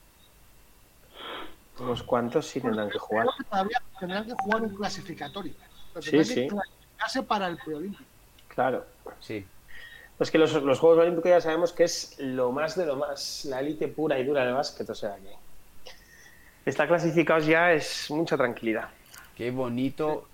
Unos 1.80 2.04
cuantos 2.04 2.46
sí 2.46 2.62
tendrán 2.62 2.92
que 2.92 3.00
jugar. 3.00 3.26
Todavía 3.50 3.82
tendrán 4.00 4.24
que 4.24 4.34
jugar 4.34 4.62
un 4.62 4.76
clasificatorio. 4.76 5.54
Pero 5.94 6.04
Sí, 6.04 6.12
tendrán 6.12 6.28
que 6.28 6.34
sí. 6.36 6.48
clasificarse 6.48 7.24
para 7.24 7.48
el 7.48 7.58
preolímpico. 7.58 8.04
Claro. 8.50 8.86
Sí. 9.20 9.44
Pues 10.16 10.30
que 10.30 10.38
los, 10.38 10.54
los 10.62 10.78
Juegos 10.78 11.00
Olímpicos 11.00 11.28
ya 11.32 11.42
sabemos 11.42 11.74
que 11.74 11.86
es 11.86 12.20
lo 12.20 12.52
más 12.52 12.76
de 12.76 12.86
lo 12.86 12.98
más, 12.98 13.46
la 13.46 13.62
élite 13.62 13.88
pura 13.88 14.20
y 14.20 14.24
dura 14.26 14.46
del 14.46 14.54
básquet, 14.54 14.88
o 14.88 14.94
sea 14.94 15.16
que 15.16 15.34
estar 16.70 16.88
clasificados 16.88 17.48
ya 17.48 17.72
es 17.72 18.12
mucha 18.12 18.38
tranquilidad. 18.38 18.90
Qué 19.36 19.50
bonito, 19.50 20.28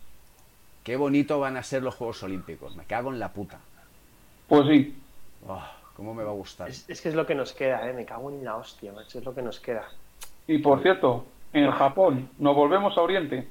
qué 0.84 0.98
bonito 0.98 1.40
van 1.40 1.56
a 1.56 1.64
ser 1.64 1.82
los 1.82 1.96
Juegos 1.96 2.24
Olímpicos. 2.24 2.76
Me 2.76 2.84
cago 2.84 3.10
en 3.14 3.20
la 3.20 3.32
puta. 3.32 3.58
Pues 4.50 4.68
sí. 4.68 5.02
Oh, 5.48 5.64
¿Cómo 5.96 6.14
me 6.14 6.24
va 6.24 6.32
a 6.32 6.34
gustar? 6.34 6.70
Es, 6.70 6.90
es 6.90 7.02
que 7.02 7.10
es 7.10 7.16
lo 7.16 7.26
que 7.26 7.36
nos 7.36 7.54
queda, 7.54 7.88
¿eh? 7.90 7.94
me 7.94 8.06
cago 8.06 8.30
en 8.32 8.44
la 8.44 8.56
hostia, 8.58 8.92
macho, 8.92 9.20
es 9.20 9.26
lo 9.26 9.34
que 9.36 9.42
nos 9.42 9.60
queda. 9.60 9.88
Y 10.48 10.58
por 10.58 10.82
cierto, 10.82 11.26
en 11.54 11.70
Japón 11.72 12.30
nos 12.40 12.56
volvemos 12.56 12.98
a 12.98 13.02
Oriente, 13.02 13.48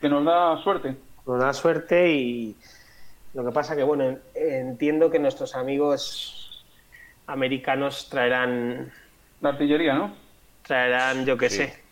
que 0.00 0.08
nos 0.08 0.24
da 0.24 0.56
suerte. 0.62 0.96
Nos 1.26 1.38
da 1.40 1.52
suerte 1.52 2.08
y 2.10 2.56
lo 3.34 3.44
que 3.44 3.52
pasa 3.52 3.76
que, 3.76 3.82
bueno, 3.82 4.04
en- 4.04 4.22
entiendo 4.34 5.10
que 5.10 5.18
nuestros 5.18 5.54
amigos 5.54 6.64
americanos 7.26 8.08
traerán, 8.08 8.92
La 9.40 9.50
artillería, 9.50 9.94
¿no? 9.94 10.14
traerán 10.62 11.26
yo 11.26 11.36
qué 11.36 11.50
Sí. 11.50 11.56
sé, 11.56 11.82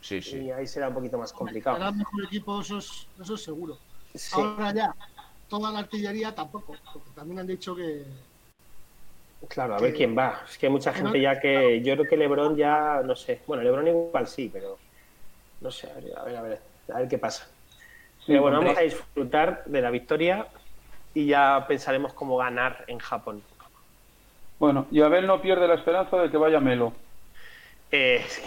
Sí, 0.00 0.16
y 0.16 0.22
sí. 0.22 0.50
ahí 0.50 0.66
será 0.66 0.88
un 0.88 0.94
poquito 0.94 1.18
más 1.18 1.32
complicado. 1.32 1.76
el 1.88 1.96
mejor 1.96 2.24
equipo, 2.24 2.60
eso 2.60 2.78
es, 2.78 3.06
eso 3.20 3.34
es 3.34 3.42
seguro. 3.42 3.78
Sí. 4.14 4.34
Ahora 4.40 4.72
ya, 4.72 4.94
toda 5.48 5.70
la 5.72 5.80
artillería 5.80 6.34
tampoco, 6.34 6.74
porque 6.92 7.10
también 7.14 7.40
han 7.40 7.46
dicho 7.46 7.74
que 7.74 8.04
Claro, 9.48 9.74
a 9.74 9.78
ver 9.78 9.92
quién 9.92 10.16
va. 10.16 10.42
Es 10.48 10.56
que 10.56 10.66
hay 10.66 10.72
mucha 10.72 10.92
gente 10.92 11.20
ya 11.20 11.40
que. 11.40 11.80
Yo 11.82 11.94
creo 11.94 12.08
que 12.08 12.16
Lebron 12.16 12.56
ya. 12.56 13.02
No 13.04 13.16
sé. 13.16 13.40
Bueno, 13.46 13.62
Lebron 13.62 13.86
igual 13.86 14.26
sí, 14.26 14.50
pero. 14.52 14.78
No 15.60 15.70
sé. 15.70 15.90
A 15.90 15.94
ver, 15.94 16.18
a 16.18 16.22
ver, 16.24 16.36
a 16.36 16.42
ver, 16.42 16.60
a 16.92 16.98
ver 17.00 17.08
qué 17.08 17.18
pasa. 17.18 17.48
pero 18.26 18.42
bueno, 18.42 18.58
hombre. 18.58 18.74
vamos 18.74 18.80
a 18.80 18.84
disfrutar 18.84 19.62
de 19.66 19.80
la 19.80 19.90
victoria 19.90 20.46
y 21.14 21.26
ya 21.26 21.64
pensaremos 21.68 22.12
cómo 22.12 22.36
ganar 22.36 22.84
en 22.86 22.98
Japón. 22.98 23.42
Bueno, 24.58 24.86
y 24.90 25.00
Abel 25.00 25.26
no 25.26 25.42
pierde 25.42 25.66
la 25.66 25.74
esperanza 25.74 26.16
de 26.18 26.30
que 26.30 26.36
vaya 26.36 26.60
Melo. 26.60 26.92
Eh, 27.90 28.24
sí. 28.28 28.42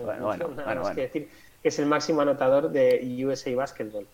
Bueno, 0.00 0.26
bueno, 0.26 0.48
Nada 0.56 0.64
bueno, 0.64 0.64
más 0.64 0.80
bueno. 0.80 0.94
que 0.94 1.02
decir 1.02 1.28
que 1.62 1.68
es 1.68 1.78
el 1.78 1.86
máximo 1.86 2.22
anotador 2.22 2.70
de 2.70 3.24
USA 3.24 3.54
Basketball. 3.54 4.06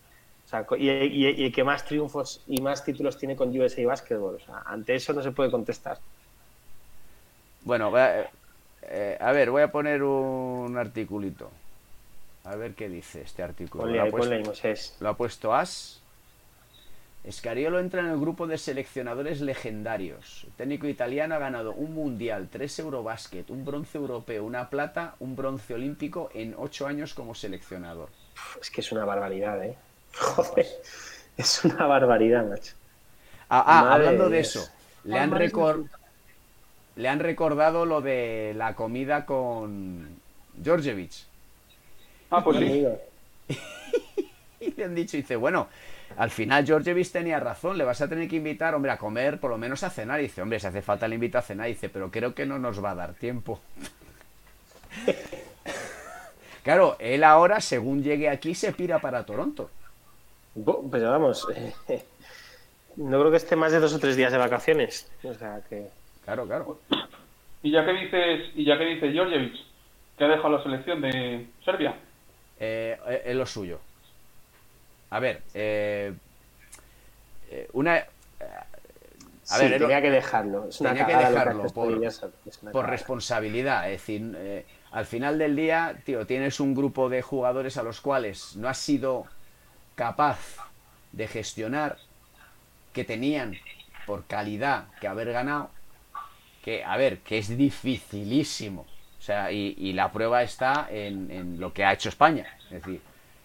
O 0.49 0.51
sea, 0.51 0.65
y, 0.79 0.89
y- 0.89 1.29
y 1.41 1.45
el 1.45 1.51
que 1.53 1.63
más 1.63 1.85
triunfos 1.85 2.41
y 2.47 2.59
más 2.61 2.83
títulos 2.83 3.17
tiene 3.19 3.35
con 3.35 3.55
USA 3.55 3.85
Basketball. 3.85 4.35
O 4.35 4.39
sea, 4.39 4.63
ante 4.65 4.95
eso 4.95 5.13
no 5.13 5.21
se 5.21 5.31
puede 5.31 5.51
contestar. 5.51 5.99
Bueno, 7.63 7.91
eh, 8.81 9.17
a 9.19 9.31
ver, 9.31 9.51
voy 9.51 9.61
a 9.61 9.71
poner 9.71 10.01
un 10.01 10.75
articulito. 10.75 11.51
A 12.45 12.55
ver 12.55 12.73
qué 12.73 12.89
dice 12.89 13.21
este 13.21 13.43
artículo. 13.43 13.83
Ponle 13.83 13.97
Lo 13.97 14.03
ha 14.03 14.09
puesto- 14.09 14.29
ponle. 14.29 14.75
Lo 15.01 15.09
ha 15.09 15.17
puesto 15.17 15.53
As. 15.53 16.01
Escariolo 17.23 17.79
entra 17.79 17.99
en 17.99 18.07
el 18.07 18.17
grupo 18.19 18.47
de 18.47 18.57
seleccionadores 18.57 19.41
legendarios. 19.41 20.45
El 20.45 20.53
técnico 20.53 20.87
italiano 20.87 21.35
ha 21.35 21.37
ganado 21.37 21.73
un 21.73 21.93
mundial, 21.93 22.47
tres 22.49 22.79
Eurobasket, 22.79 23.49
un 23.51 23.65
bronce 23.65 23.97
europeo, 23.99 24.45
una 24.45 24.69
plata, 24.69 25.15
un 25.19 25.35
bronce 25.35 25.73
olímpico 25.75 26.31
en 26.33 26.55
ocho 26.57 26.87
años 26.87 27.13
como 27.13 27.35
seleccionador. 27.35 28.09
Es 28.59 28.71
que 28.71 28.81
es 28.81 28.91
una 28.93 29.03
barbaridad, 29.05 29.63
¿eh? 29.63 29.75
Joder, 30.13 30.67
es 31.37 31.63
una 31.65 31.85
barbaridad, 31.87 32.45
macho. 32.47 32.73
Ah, 33.49 33.63
ah, 33.67 33.93
hablando 33.93 34.29
de 34.29 34.39
eso, 34.41 34.71
le 35.03 35.19
han, 35.19 35.35
recor- 35.35 35.89
le 36.95 37.07
han 37.09 37.19
recordado 37.19 37.85
lo 37.85 38.01
de 38.01 38.53
la 38.55 38.75
comida 38.75 39.25
con 39.25 40.21
Georgievich. 40.61 41.25
Ah, 42.31 42.43
pues 42.43 42.57
sí. 42.57 42.73
Y 44.59 44.71
le 44.75 44.83
han 44.85 44.95
dicho, 44.95 45.17
dice, 45.17 45.35
bueno, 45.35 45.69
al 46.17 46.31
final 46.31 46.65
Georgievich 46.65 47.11
tenía 47.11 47.39
razón, 47.39 47.77
le 47.77 47.83
vas 47.85 48.01
a 48.01 48.07
tener 48.09 48.27
que 48.27 48.35
invitar, 48.37 48.75
hombre, 48.75 48.91
a 48.91 48.97
comer, 48.97 49.39
por 49.39 49.51
lo 49.51 49.57
menos 49.57 49.83
a 49.83 49.89
cenar. 49.89 50.19
Y 50.19 50.23
dice, 50.23 50.41
hombre, 50.41 50.59
si 50.59 50.67
hace 50.67 50.81
falta 50.81 51.07
le 51.07 51.15
invito 51.15 51.37
a 51.37 51.41
cenar. 51.41 51.67
Y 51.69 51.73
dice, 51.73 51.89
pero 51.89 52.11
creo 52.11 52.33
que 52.35 52.45
no 52.45 52.59
nos 52.59 52.83
va 52.83 52.91
a 52.91 52.95
dar 52.95 53.13
tiempo. 53.13 53.61
claro, 56.63 56.95
él 56.99 57.23
ahora, 57.23 57.61
según 57.61 58.03
llegue 58.03 58.29
aquí, 58.29 58.55
se 58.55 58.73
pira 58.73 58.99
para 58.99 59.25
Toronto. 59.25 59.69
Pero 60.91 61.11
vamos, 61.11 61.47
eh, 61.55 61.73
no 62.97 63.19
creo 63.19 63.31
que 63.31 63.37
esté 63.37 63.55
más 63.55 63.71
de 63.71 63.79
dos 63.79 63.93
o 63.93 63.99
tres 63.99 64.15
días 64.15 64.31
de 64.31 64.37
vacaciones. 64.37 65.09
O 65.23 65.33
sea 65.33 65.61
que. 65.69 65.87
Claro, 66.25 66.45
claro. 66.45 66.79
Y 67.63 67.71
ya 67.71 67.85
que 67.85 67.93
dices, 67.93 68.51
y 68.55 68.65
ya 68.65 68.77
que 68.77 68.85
dice 68.85 69.11
Georgievich, 69.11 69.65
que 70.17 70.23
ha 70.23 70.27
dejado 70.27 70.49
la 70.57 70.63
selección 70.63 71.01
de 71.01 71.47
Serbia. 71.63 71.95
Eh, 72.59 72.97
eh, 73.07 73.21
es 73.25 73.35
lo 73.35 73.45
suyo. 73.45 73.79
A 75.11 75.19
ver, 75.19 75.41
eh, 75.53 76.13
eh, 77.49 77.67
una... 77.73 77.97
eh, 77.97 78.05
a 78.41 79.57
sí, 79.57 79.63
ver, 79.63 79.81
lo- 79.81 79.87
tenía 79.87 80.01
que 80.01 80.11
dejarlo. 80.11 80.67
Es 80.69 80.79
una 80.81 80.91
tenía 80.91 81.07
que 81.07 81.15
dejarlo 81.15 81.63
por- 81.73 81.95
Villas, 81.97 82.23
es 82.45 82.61
una 82.61 82.71
por 82.71 82.81
cagada. 82.81 82.91
responsabilidad. 82.97 83.85
Es 83.91 84.01
decir, 84.01 84.35
eh, 84.37 84.65
al 84.91 85.05
final 85.05 85.37
del 85.39 85.55
día, 85.55 85.95
tío, 86.05 86.25
tienes 86.27 86.59
un 86.59 86.75
grupo 86.75 87.09
de 87.09 87.21
jugadores 87.21 87.77
a 87.77 87.83
los 87.83 88.01
cuales 88.01 88.55
no 88.55 88.67
has 88.69 88.77
sido 88.77 89.25
capaz 89.99 90.39
de 91.11 91.27
gestionar 91.27 91.97
que 92.93 93.03
tenían 93.03 93.57
por 94.05 94.25
calidad 94.25 94.85
que 95.01 95.09
haber 95.09 95.33
ganado. 95.33 95.71
Que, 96.63 96.85
a 96.85 96.95
ver, 96.95 97.19
que 97.19 97.37
es 97.37 97.57
dificilísimo. 97.57 98.85
O 99.19 99.21
sea, 99.21 99.51
y, 99.51 99.75
y 99.77 99.91
la 99.91 100.09
prueba 100.13 100.41
está 100.41 100.87
en, 100.89 101.29
en 101.29 101.59
lo 101.59 101.73
que 101.73 101.83
ha 101.83 101.91
hecho 101.91 102.07
España. 102.07 102.47
Es 102.65 102.81
decir, 102.81 103.01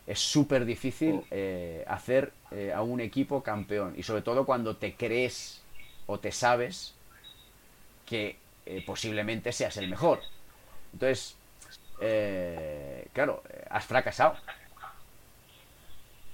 es 0.06 0.20
súper 0.20 0.64
difícil 0.64 1.24
eh, 1.32 1.84
hacer 1.88 2.32
eh, 2.52 2.72
a 2.72 2.82
un 2.82 3.00
equipo 3.00 3.42
campeón. 3.42 3.94
Y 3.96 4.04
sobre 4.04 4.22
todo 4.22 4.46
cuando 4.46 4.76
te 4.76 4.94
crees 4.94 5.60
o 6.06 6.20
te 6.20 6.30
sabes 6.30 6.94
que 8.06 8.36
eh, 8.64 8.80
posiblemente 8.86 9.50
seas 9.50 9.76
el 9.76 9.88
mejor. 9.88 10.20
Entonces, 10.92 11.34
claro, 13.12 13.42
has 13.70 13.84
fracasado. 13.86 14.36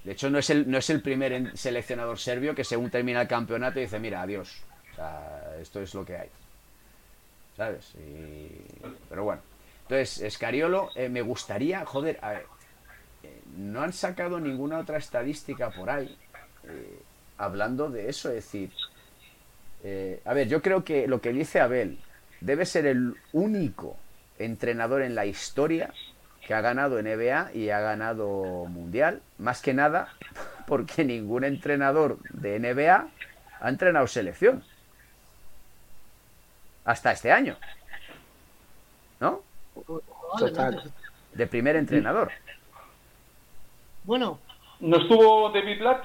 De 0.04 0.12
hecho, 0.12 0.30
no 0.30 0.38
es 0.38 0.48
el, 0.50 0.70
no 0.70 0.78
es 0.78 0.88
el 0.90 1.02
primer 1.02 1.56
seleccionador 1.56 2.18
serbio 2.18 2.54
que 2.54 2.64
según 2.64 2.90
termina 2.90 3.20
el 3.22 3.28
campeonato 3.28 3.78
dice, 3.80 3.98
mira, 3.98 4.22
adiós. 4.22 4.62
Esto 5.60 5.80
es 5.80 5.94
lo 5.94 6.04
que 6.04 6.16
hay. 6.16 6.28
¿Sabes? 7.56 7.92
Y- 7.96 8.48
Pero 9.08 9.24
bueno. 9.24 9.42
Entonces, 9.82 10.20
Escariolo, 10.20 10.90
eh, 10.94 11.08
me 11.08 11.20
gustaría, 11.20 11.84
joder, 11.84 12.18
a 12.22 12.30
ver, 12.30 12.46
eh, 13.24 13.40
no 13.56 13.82
han 13.82 13.92
sacado 13.92 14.38
ninguna 14.40 14.78
otra 14.78 14.98
estadística 14.98 15.70
por 15.70 15.90
ahí 15.90 16.16
eh, 16.68 16.98
hablando 17.38 17.90
de 17.90 18.08
eso, 18.08 18.28
es 18.28 18.36
decir, 18.36 18.70
a 20.24 20.34
ver, 20.34 20.46
yo 20.46 20.60
creo 20.62 20.84
que 20.84 21.08
lo 21.08 21.20
que 21.22 21.32
dice 21.32 21.58
Abel 21.60 21.98
debe 22.40 22.66
ser 22.66 22.86
el 22.86 23.14
único 23.32 23.96
entrenador 24.38 25.00
en 25.02 25.14
la 25.14 25.24
historia 25.26 25.92
que 26.46 26.54
ha 26.54 26.60
ganado 26.60 27.00
NBA 27.02 27.52
y 27.54 27.70
ha 27.70 27.80
ganado 27.80 28.66
Mundial, 28.66 29.22
más 29.38 29.62
que 29.62 29.74
nada 29.74 30.08
porque 30.66 31.04
ningún 31.04 31.44
entrenador 31.44 32.18
de 32.30 32.58
NBA 32.58 33.08
ha 33.60 33.68
entrenado 33.68 34.06
selección. 34.06 34.64
Hasta 36.84 37.12
este 37.12 37.30
año. 37.30 37.56
¿No? 39.20 39.42
Probablemente. 39.86 40.90
De 41.34 41.46
primer 41.46 41.76
entrenador. 41.76 42.32
Bueno, 44.04 44.38
¿No 44.80 44.96
estuvo 44.96 45.50
David 45.50 45.78
Blatt? 45.78 46.04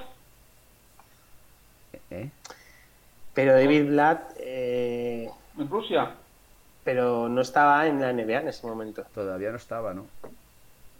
¿eh? 2.10 2.30
Pero 3.32 3.52
David 3.54 3.86
Blatt, 3.86 4.32
eh, 4.38 5.30
En 5.58 5.68
Rusia. 5.68 6.14
Pero 6.86 7.28
no 7.28 7.40
estaba 7.40 7.88
en 7.88 8.00
la 8.00 8.12
NBA 8.12 8.40
en 8.42 8.48
ese 8.48 8.64
momento. 8.64 9.04
Todavía 9.12 9.50
no 9.50 9.56
estaba, 9.56 9.92
¿no? 9.92 10.06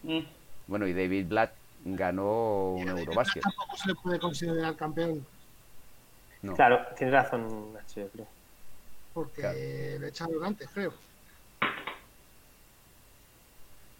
Mm. 0.02 0.18
Bueno, 0.66 0.84
y 0.88 0.92
David 0.92 1.28
Blatt 1.28 1.52
ganó 1.84 2.72
un 2.72 2.88
Eurobasket. 2.88 3.40
tampoco 3.44 3.76
se 3.76 3.88
le 3.88 3.94
puede 3.94 4.18
considerar 4.18 4.74
campeón 4.74 5.24
No. 6.42 6.54
Claro, 6.56 6.80
tienes 6.98 7.14
razón, 7.14 7.72
Nacho, 7.72 8.00
yo 8.00 8.08
creo. 8.08 8.26
porque 9.14 9.40
Claro. 9.40 9.58
le 10.00 10.08
echaron 10.08 10.44
antes, 10.44 10.68
creo. 10.74 10.92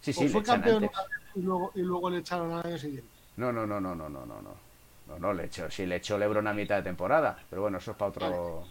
Sí, 0.01 0.11
o 0.11 0.13
sí, 0.13 0.23
le 0.25 0.29
fue 0.29 0.43
campeón 0.43 0.83
antes. 0.83 0.91
una 0.91 1.03
vez 1.07 1.21
y 1.35 1.41
luego, 1.41 1.71
y 1.75 1.81
luego 1.81 2.09
le 2.09 2.17
echaron 2.17 2.51
al 2.51 2.65
año 2.65 2.77
siguiente. 2.77 3.09
No, 3.37 3.51
no, 3.53 3.65
no, 3.65 3.79
no, 3.79 3.95
no, 3.95 4.09
no, 4.09 4.25
no, 4.25 4.41
no. 4.41 4.67
No, 5.07 5.19
no, 5.19 5.33
le 5.33 5.45
echó, 5.45 5.71
sí, 5.71 5.85
le 5.85 5.95
echó 5.95 6.17
Lebron 6.17 6.47
a 6.47 6.53
mitad 6.53 6.75
de 6.75 6.83
temporada. 6.83 7.39
Pero 7.49 7.61
bueno, 7.61 7.77
eso 7.77 7.91
es 7.91 7.97
para 7.97 8.09
otro. 8.09 8.65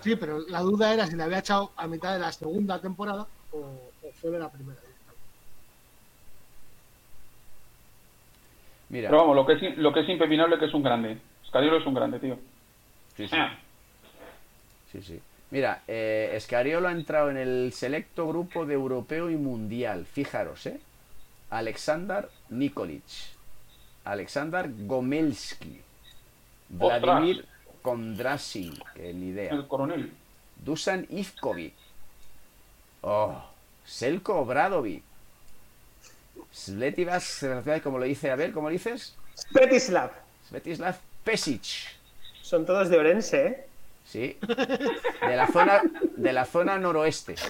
Sí, 0.00 0.16
pero 0.16 0.40
la 0.48 0.60
duda 0.60 0.92
era 0.92 1.06
si 1.06 1.16
le 1.16 1.22
había 1.24 1.38
echado 1.38 1.72
a 1.76 1.86
mitad 1.86 2.14
de 2.14 2.20
la 2.20 2.32
segunda 2.32 2.80
temporada 2.80 3.26
o, 3.52 3.90
fue 4.20 4.30
de 4.30 4.38
la 4.38 4.50
primera. 4.50 4.78
Mira. 8.90 9.10
Pero 9.10 9.20
vamos, 9.20 9.36
lo 9.36 9.44
que, 9.44 9.52
es, 9.52 9.78
lo 9.78 9.92
que 9.92 10.00
es 10.00 10.08
impepinable 10.08 10.54
es 10.54 10.60
que 10.60 10.66
es 10.66 10.74
un 10.74 10.82
grande. 10.82 11.18
Escariolo 11.44 11.78
es 11.78 11.86
un 11.86 11.94
grande, 11.94 12.18
tío. 12.20 12.38
Sí, 13.16 13.28
sí. 13.28 13.36
Ah. 13.36 13.58
Sí, 14.92 15.02
sí. 15.02 15.20
Mira, 15.50 15.82
eh, 15.88 16.38
ha 16.52 16.90
entrado 16.90 17.30
en 17.30 17.36
el 17.36 17.72
selecto 17.72 18.28
grupo 18.28 18.66
de 18.66 18.74
europeo 18.74 19.30
y 19.30 19.36
mundial. 19.36 20.06
Fijaros, 20.06 20.66
¿eh? 20.66 20.80
Alexander 21.50 22.28
Nikolic. 22.50 23.02
Alexander 24.04 24.70
Gomelski. 24.86 25.80
Vladimir 26.68 27.46
Kondrasin, 27.82 28.78
que 28.94 29.12
ni 29.12 29.28
idea, 29.28 29.52
el 29.52 29.66
coronel. 29.66 30.12
Dusan 30.56 31.06
Ivkovic, 31.10 31.74
oh, 33.02 33.42
Selko 33.84 34.40
Obradovic, 34.40 35.02
Svetivas, 36.52 37.44
como 37.82 37.98
lo 37.98 38.04
dice, 38.04 38.30
a 38.30 38.36
ver, 38.36 38.52
¿cómo 38.52 38.68
lo 38.68 38.72
dices? 38.72 39.14
Petislav. 39.52 40.10
Svetislav 40.48 40.96
Pesic. 41.24 41.62
Son 42.42 42.64
todos 42.64 42.88
de 42.88 42.98
Orense, 42.98 43.46
¿eh? 43.46 43.64
Sí. 44.06 44.38
De 44.40 45.36
la 45.36 45.46
zona, 45.48 45.82
de 46.16 46.32
la 46.32 46.44
zona 46.44 46.78
noroeste. 46.78 47.34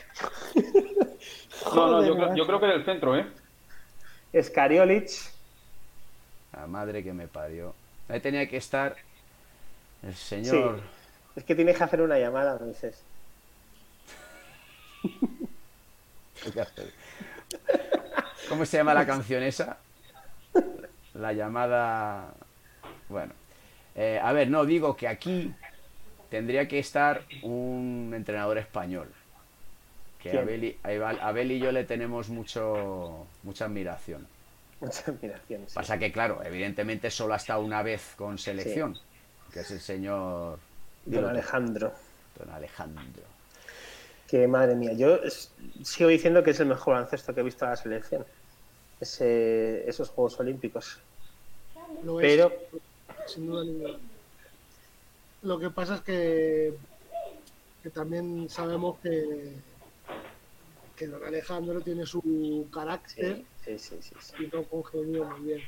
No, 1.74 1.88
no, 1.90 2.06
yo, 2.06 2.14
creo- 2.16 2.34
yo 2.36 2.46
creo 2.46 2.60
que 2.60 2.66
del 2.66 2.84
centro, 2.84 3.16
¿eh? 3.16 3.26
Skariolic. 4.40 5.10
La 6.52 6.66
madre 6.66 7.02
que 7.02 7.12
me 7.12 7.26
parió. 7.26 7.74
Ahí 8.08 8.20
tenía 8.20 8.48
que 8.48 8.56
estar 8.56 8.96
el 10.02 10.14
señor. 10.14 10.80
Es 11.36 11.44
que 11.44 11.54
tienes 11.54 11.76
que 11.76 11.84
hacer 11.84 12.00
una 12.00 12.18
llamada, 12.18 12.58
Moisés. 12.60 13.02
¿Cómo 18.48 18.64
se 18.64 18.76
llama 18.78 18.94
la 18.94 19.06
canción 19.06 19.42
esa? 19.42 19.78
La 21.14 21.32
llamada. 21.32 22.32
Bueno. 23.08 23.32
Eh, 23.94 24.20
a 24.22 24.32
ver, 24.32 24.48
no, 24.48 24.64
digo 24.64 24.96
que 24.96 25.08
aquí 25.08 25.52
tendría 26.30 26.68
que 26.68 26.78
estar 26.78 27.22
un 27.42 28.12
entrenador 28.14 28.58
español. 28.58 29.08
Que. 30.22 30.38
Abel, 30.38 30.64
y, 30.64 30.78
Abel- 30.82 31.52
y 31.52 31.58
yo 31.58 31.72
le 31.72 31.84
tenemos 31.84 32.28
mucho 32.28 33.26
mucha 33.42 33.64
admiración. 33.66 34.26
Mucha 34.80 35.10
admiración. 35.10 35.64
sí. 35.66 35.74
Pasa 35.74 35.98
que, 35.98 36.12
claro, 36.12 36.40
evidentemente 36.44 37.10
solo 37.10 37.34
ha 37.34 37.38
estado 37.38 37.60
una 37.62 37.82
vez 37.82 38.14
con 38.16 38.38
selección, 38.38 38.96
que 39.52 39.60
es 39.60 39.70
el 39.70 39.80
señor 39.80 40.58
Don 41.04 41.24
Alejandro. 41.24 41.92
Don 42.38 42.50
Alejandro. 42.50 43.22
Que 44.26 44.46
madre 44.46 44.74
mía, 44.74 44.92
yo 44.92 45.16
es- 45.16 45.50
sigo 45.82 46.10
diciendo 46.10 46.42
que 46.42 46.50
es 46.50 46.60
el 46.60 46.66
mejor 46.66 46.94
baloncesto 46.94 47.34
que 47.34 47.40
he 47.40 47.44
visto 47.44 47.64
a 47.66 47.70
la 47.70 47.76
selección. 47.76 48.24
Ese- 49.00 49.88
esos 49.88 50.10
Juegos 50.10 50.38
Olímpicos. 50.40 50.98
Lo 52.04 52.20
es, 52.20 52.26
Pero, 52.26 52.52
sin 53.26 53.46
duda 53.46 53.64
ninguna. 53.64 53.98
Lo 55.42 55.58
que 55.58 55.70
pasa 55.70 55.96
es 55.96 56.00
que, 56.02 56.74
que 57.82 57.90
también 57.90 58.50
sabemos 58.50 58.98
que, 59.00 59.52
que 60.96 61.06
don 61.06 61.24
Alejandro 61.24 61.80
tiene 61.80 62.04
su 62.04 62.66
carácter 62.74 63.44
sí, 63.64 63.78
sí, 63.78 63.78
sí, 63.78 63.96
sí, 64.02 64.14
sí. 64.20 64.44
y 64.44 64.46
no 64.54 64.64
congenió 64.64 65.24
muy 65.24 65.40
bien. 65.40 65.60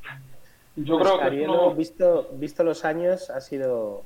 Yo 0.77 0.99
creo 0.99 1.13
que 1.15 1.25
Scariolo, 1.25 1.69
no- 1.71 1.75
visto, 1.75 2.29
visto 2.33 2.63
los 2.65 2.85
años, 2.85 3.29
ha 3.31 3.41
sido 3.41 4.03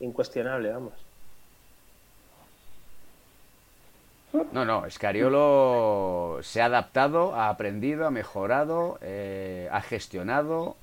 incuestionable, 0.00 0.70
vamos. 0.70 0.92
No, 4.52 4.64
no, 4.64 4.86
Escariolo 4.86 6.38
se 6.42 6.62
ha 6.62 6.66
adaptado, 6.66 7.34
ha 7.34 7.48
aprendido, 7.50 8.06
ha 8.06 8.10
mejorado, 8.10 8.98
eh, 9.02 9.68
ha 9.70 9.80
gestionado. 9.82 10.76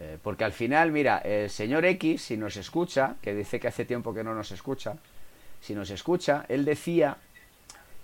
eh, 0.00 0.18
porque 0.22 0.44
al 0.44 0.52
final, 0.52 0.90
mira, 0.92 1.18
el 1.18 1.48
señor 1.48 1.84
X, 1.86 2.20
si 2.22 2.36
nos 2.36 2.56
escucha, 2.58 3.14
que 3.22 3.32
dice 3.34 3.58
que 3.58 3.68
hace 3.68 3.84
tiempo 3.86 4.12
que 4.12 4.22
no 4.22 4.34
nos 4.34 4.50
escucha, 4.50 4.96
si 5.62 5.74
nos 5.74 5.88
escucha, 5.90 6.44
él 6.48 6.64
decía 6.66 7.16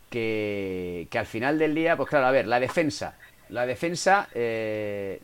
que, 0.08 1.06
que 1.10 1.18
al 1.18 1.26
final 1.26 1.58
del 1.58 1.74
día, 1.74 1.96
pues 1.96 2.08
claro, 2.08 2.26
a 2.26 2.30
ver, 2.30 2.46
la 2.46 2.58
defensa. 2.60 3.14
La 3.50 3.66
defensa 3.66 4.28
eh, 4.34 5.20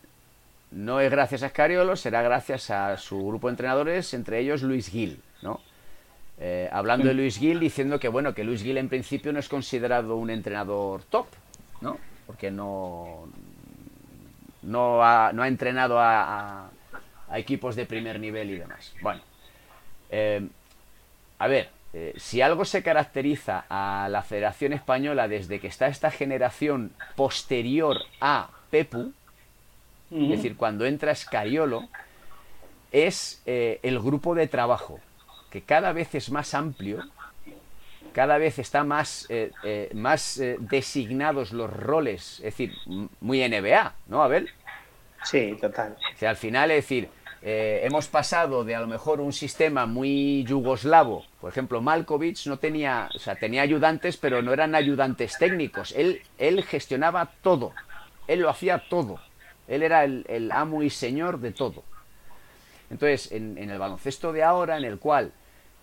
no 0.71 0.99
es 0.99 1.11
gracias 1.11 1.43
a 1.43 1.47
Escariolo, 1.47 1.95
será 1.95 2.21
gracias 2.21 2.69
a 2.69 2.97
su 2.97 3.25
grupo 3.27 3.47
de 3.47 3.51
entrenadores, 3.51 4.13
entre 4.13 4.39
ellos 4.39 4.61
Luis 4.63 4.89
Gil, 4.89 5.21
¿no? 5.41 5.59
Eh, 6.39 6.67
hablando 6.71 7.07
de 7.07 7.13
Luis 7.13 7.37
Gil, 7.37 7.59
diciendo 7.59 7.99
que 7.99 8.07
bueno, 8.07 8.33
que 8.33 8.43
Luis 8.43 8.63
Gil 8.63 8.77
en 8.77 8.89
principio 8.89 9.31
no 9.31 9.39
es 9.39 9.47
considerado 9.47 10.15
un 10.15 10.29
entrenador 10.29 11.03
top, 11.03 11.27
¿no? 11.81 11.99
Porque 12.25 12.49
no, 12.49 13.27
no, 14.63 15.03
ha, 15.03 15.31
no 15.33 15.43
ha 15.43 15.47
entrenado 15.47 15.99
a, 15.99 16.69
equipos 17.33 17.75
de 17.75 17.85
primer 17.85 18.19
nivel 18.19 18.49
y 18.49 18.57
demás. 18.57 18.93
Bueno, 19.01 19.21
eh, 20.09 20.47
a 21.37 21.47
ver, 21.47 21.69
eh, 21.93 22.13
si 22.17 22.41
algo 22.41 22.65
se 22.65 22.83
caracteriza 22.83 23.65
a 23.69 24.07
la 24.09 24.21
Federación 24.21 24.73
Española 24.73 25.27
desde 25.27 25.59
que 25.59 25.67
está 25.67 25.87
esta 25.87 26.11
generación 26.11 26.91
posterior 27.15 27.97
a 28.19 28.49
Pepu, 28.69 29.13
es 30.11 30.29
decir, 30.29 30.57
cuando 30.57 30.85
entra 30.85 31.15
Scariolo, 31.15 31.87
es 32.91 33.41
eh, 33.45 33.79
el 33.83 33.99
grupo 33.99 34.35
de 34.35 34.47
trabajo, 34.47 34.99
que 35.49 35.61
cada 35.61 35.93
vez 35.93 36.13
es 36.15 36.29
más 36.29 36.53
amplio, 36.53 37.03
cada 38.13 38.37
vez 38.37 38.59
está 38.59 38.83
más, 38.83 39.25
eh, 39.29 39.51
eh, 39.63 39.89
más 39.93 40.37
eh, 40.37 40.57
designados 40.59 41.53
los 41.53 41.71
roles, 41.71 42.39
es 42.39 42.45
decir, 42.45 42.73
muy 43.21 43.47
NBA, 43.47 43.93
¿no, 44.07 44.21
Abel? 44.21 44.49
Sí, 45.23 45.57
total. 45.59 45.95
O 46.13 46.17
sea, 46.17 46.31
al 46.31 46.35
final, 46.35 46.71
es 46.71 46.77
decir, 46.77 47.09
eh, 47.43 47.81
hemos 47.83 48.07
pasado 48.07 48.63
de 48.63 48.75
a 48.75 48.81
lo 48.81 48.87
mejor 48.87 49.19
un 49.19 49.33
sistema 49.33 49.87
muy 49.87 50.43
yugoslavo, 50.43 51.25
por 51.39 51.51
ejemplo, 51.51 51.81
Malkovich 51.81 52.45
no 52.45 52.59
tenía, 52.59 53.09
o 53.15 53.19
sea, 53.19 53.35
tenía 53.35 53.63
ayudantes, 53.63 54.17
pero 54.17 54.43
no 54.43 54.53
eran 54.53 54.75
ayudantes 54.75 55.37
técnicos. 55.39 55.91
Él, 55.97 56.21
él 56.37 56.63
gestionaba 56.63 57.31
todo, 57.41 57.73
él 58.27 58.41
lo 58.41 58.49
hacía 58.49 58.83
todo, 58.89 59.19
él 59.73 59.83
era 59.83 60.03
el, 60.03 60.25
el 60.27 60.51
amo 60.51 60.83
y 60.83 60.89
señor 60.89 61.39
de 61.39 61.51
todo. 61.51 61.83
Entonces, 62.89 63.31
en, 63.31 63.57
en 63.57 63.69
el 63.69 63.79
baloncesto 63.79 64.33
de 64.33 64.43
ahora, 64.43 64.77
en 64.77 64.83
el 64.85 64.99
cual 64.99 65.31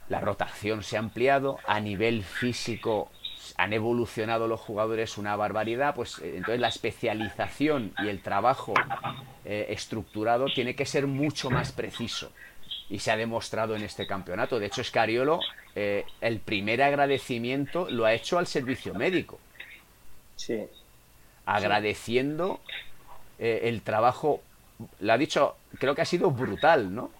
la 0.09 0.21
rotación 0.21 0.83
se 0.83 0.97
ha 0.97 1.01
ampliado, 1.01 1.59
a 1.67 1.81
nivel 1.81 2.23
físico 2.23 3.11
han 3.57 3.73
evolucionado 3.73 4.47
los 4.47 4.61
jugadores 4.61 5.17
una 5.19 5.35
barbaridad, 5.35 5.95
pues 5.95 6.19
eh, 6.19 6.35
entonces 6.37 6.61
la 6.61 6.69
especialización 6.69 7.93
y 7.99 8.09
el 8.09 8.21
trabajo 8.21 8.75
eh, 9.45 9.67
estructurado 9.71 10.47
tiene 10.55 10.75
que 10.77 10.85
ser 10.87 11.07
mucho 11.07 11.51
más 11.51 11.73
preciso. 11.73 12.31
Y 12.91 13.01
se 13.01 13.11
ha 13.11 13.17
demostrado 13.17 13.75
en 13.77 13.83
este 13.83 14.07
campeonato. 14.07 14.59
De 14.59 14.67
hecho, 14.67 14.83
Scariolo, 14.85 15.41
eh, 15.75 16.05
el 16.21 16.41
primer 16.41 16.83
agradecimiento 16.83 17.89
lo 17.91 18.05
ha 18.07 18.13
hecho 18.15 18.39
al 18.39 18.47
servicio 18.47 18.95
médico, 18.95 19.39
Sí. 20.37 20.67
agradeciendo 21.47 22.61
eh, 23.39 23.61
el 23.65 23.83
trabajo, 23.83 24.41
lo 25.01 25.13
ha 25.13 25.19
dicho, 25.19 25.57
creo 25.79 25.95
que 25.95 26.03
ha 26.03 26.07
sido 26.07 26.31
brutal, 26.31 26.95
¿no? 26.95 27.11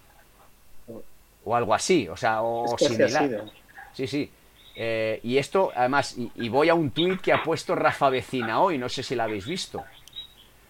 O 1.45 1.55
algo 1.55 1.73
así, 1.73 2.07
o 2.07 2.17
sea, 2.17 2.41
o 2.41 2.65
Es 2.65 2.75
que 2.75 2.85
así 2.85 2.93
ha 3.03 3.07
similar. 3.07 3.27
sido. 3.27 3.51
Sí, 3.93 4.07
sí. 4.07 4.31
Eh, 4.75 5.19
y 5.23 5.37
esto, 5.37 5.71
además, 5.75 6.17
y, 6.17 6.31
y 6.35 6.49
voy 6.49 6.69
a 6.69 6.73
un 6.73 6.91
tuit 6.91 7.19
que 7.21 7.33
ha 7.33 7.43
puesto 7.43 7.75
Rafa 7.75 8.09
Vecina 8.09 8.61
hoy, 8.61 8.77
no 8.77 8.87
sé 8.89 9.03
si 9.03 9.15
lo 9.15 9.23
habéis 9.23 9.45
visto. 9.45 9.83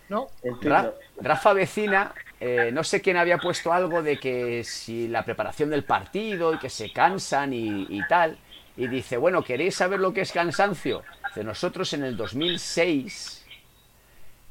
¿No? 0.10 0.28
Ra-. 0.62 0.94
Rafa 1.22 1.54
Vecina, 1.54 2.14
eh, 2.40 2.72
no 2.74 2.84
sé 2.84 3.02
quién 3.02 3.18
había 3.18 3.38
puesto 3.38 3.72
algo 3.72 4.02
de 4.02 4.18
que 4.20 4.64
si 4.64 5.08
la 5.08 5.24
preparación 5.24 5.70
del 5.70 5.84
partido 5.84 6.54
y 6.54 6.58
que 6.58 6.70
se 6.70 6.92
cansan 6.92 7.54
y, 7.54 7.86
y 7.90 8.02
tal. 8.08 8.38
Y 8.78 8.88
dice, 8.88 9.18
bueno, 9.18 9.44
¿queréis 9.44 9.76
saber 9.76 10.00
lo 10.00 10.14
que 10.14 10.22
es 10.22 10.32
cansancio? 10.32 11.04
Dice, 11.28 11.44
nosotros 11.44 11.92
en 11.94 12.04
el 12.04 12.16
2006, 12.18 13.46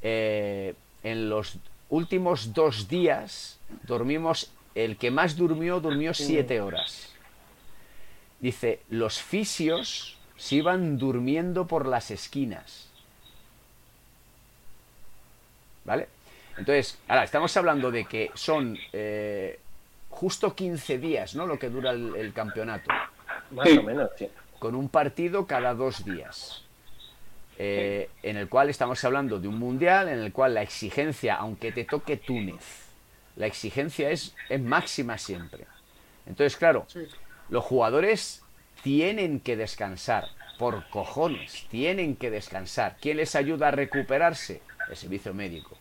eh, 0.03 0.75
en 1.11 1.29
los 1.31 1.57
últimos 1.89 2.53
dos 2.55 2.89
días, 2.89 3.59
dormimos, 3.85 4.51
el 4.75 4.97
que 4.97 5.11
más 5.11 5.37
durmió, 5.37 5.81
durmió 5.81 6.15
siete 6.15 6.61
horas. 6.61 7.13
Dice, 8.41 8.81
los 8.91 9.21
fisios 9.21 10.17
se 10.37 10.57
iban 10.57 10.99
durmiendo 10.99 11.67
por 11.67 11.87
las 11.87 12.11
esquinas. 12.11 12.89
¿Vale? 15.85 16.09
Entonces, 16.57 16.99
ahora 17.09 17.25
estamos 17.25 17.57
hablando 17.57 17.91
de 17.91 18.05
que 18.05 18.31
son 18.35 18.77
eh, 18.93 19.59
justo 20.11 20.55
15 20.55 20.99
días, 20.99 21.35
¿no? 21.35 21.47
Lo 21.47 21.59
que 21.59 21.71
dura 21.71 21.93
el, 21.93 22.15
el 22.17 22.33
campeonato, 22.33 22.91
Más 23.51 23.69
Sí. 23.69 23.79
o 23.79 23.83
menos, 23.83 24.11
sí. 24.19 24.29
con 24.59 24.75
un 24.75 24.89
partido 24.89 25.47
cada 25.47 25.75
dos 25.75 26.05
días. 26.05 26.63
Eh, 27.61 28.09
en 28.23 28.37
el 28.37 28.49
cual 28.49 28.71
estamos 28.71 29.03
hablando 29.05 29.41
de 29.41 29.49
un 29.49 29.59
mundial 29.59 30.09
en 30.09 30.21
el 30.21 30.33
cual 30.33 30.55
la 30.55 30.63
exigencia, 30.63 31.35
aunque 31.35 31.73
te 31.73 31.83
toque 31.83 32.17
Túnez, 32.17 32.87
la 33.35 33.47
exigencia 33.47 34.11
es, 34.11 34.33
es 34.49 34.61
máxima 34.61 35.19
siempre. 35.19 35.65
Entonces, 36.25 36.57
claro, 36.57 36.87
los 37.49 37.65
jugadores 37.65 38.43
tienen 38.85 39.41
que 39.41 39.57
descansar, 39.57 40.27
por 40.57 40.89
cojones, 40.91 41.67
tienen 41.69 42.15
que 42.15 42.31
descansar. 42.31 42.97
¿Quién 43.01 43.17
les 43.17 43.35
ayuda 43.35 43.69
a 43.69 43.73
recuperarse? 43.73 44.63
El 44.89 44.97
servicio 44.97 45.35
médico. 45.35 45.77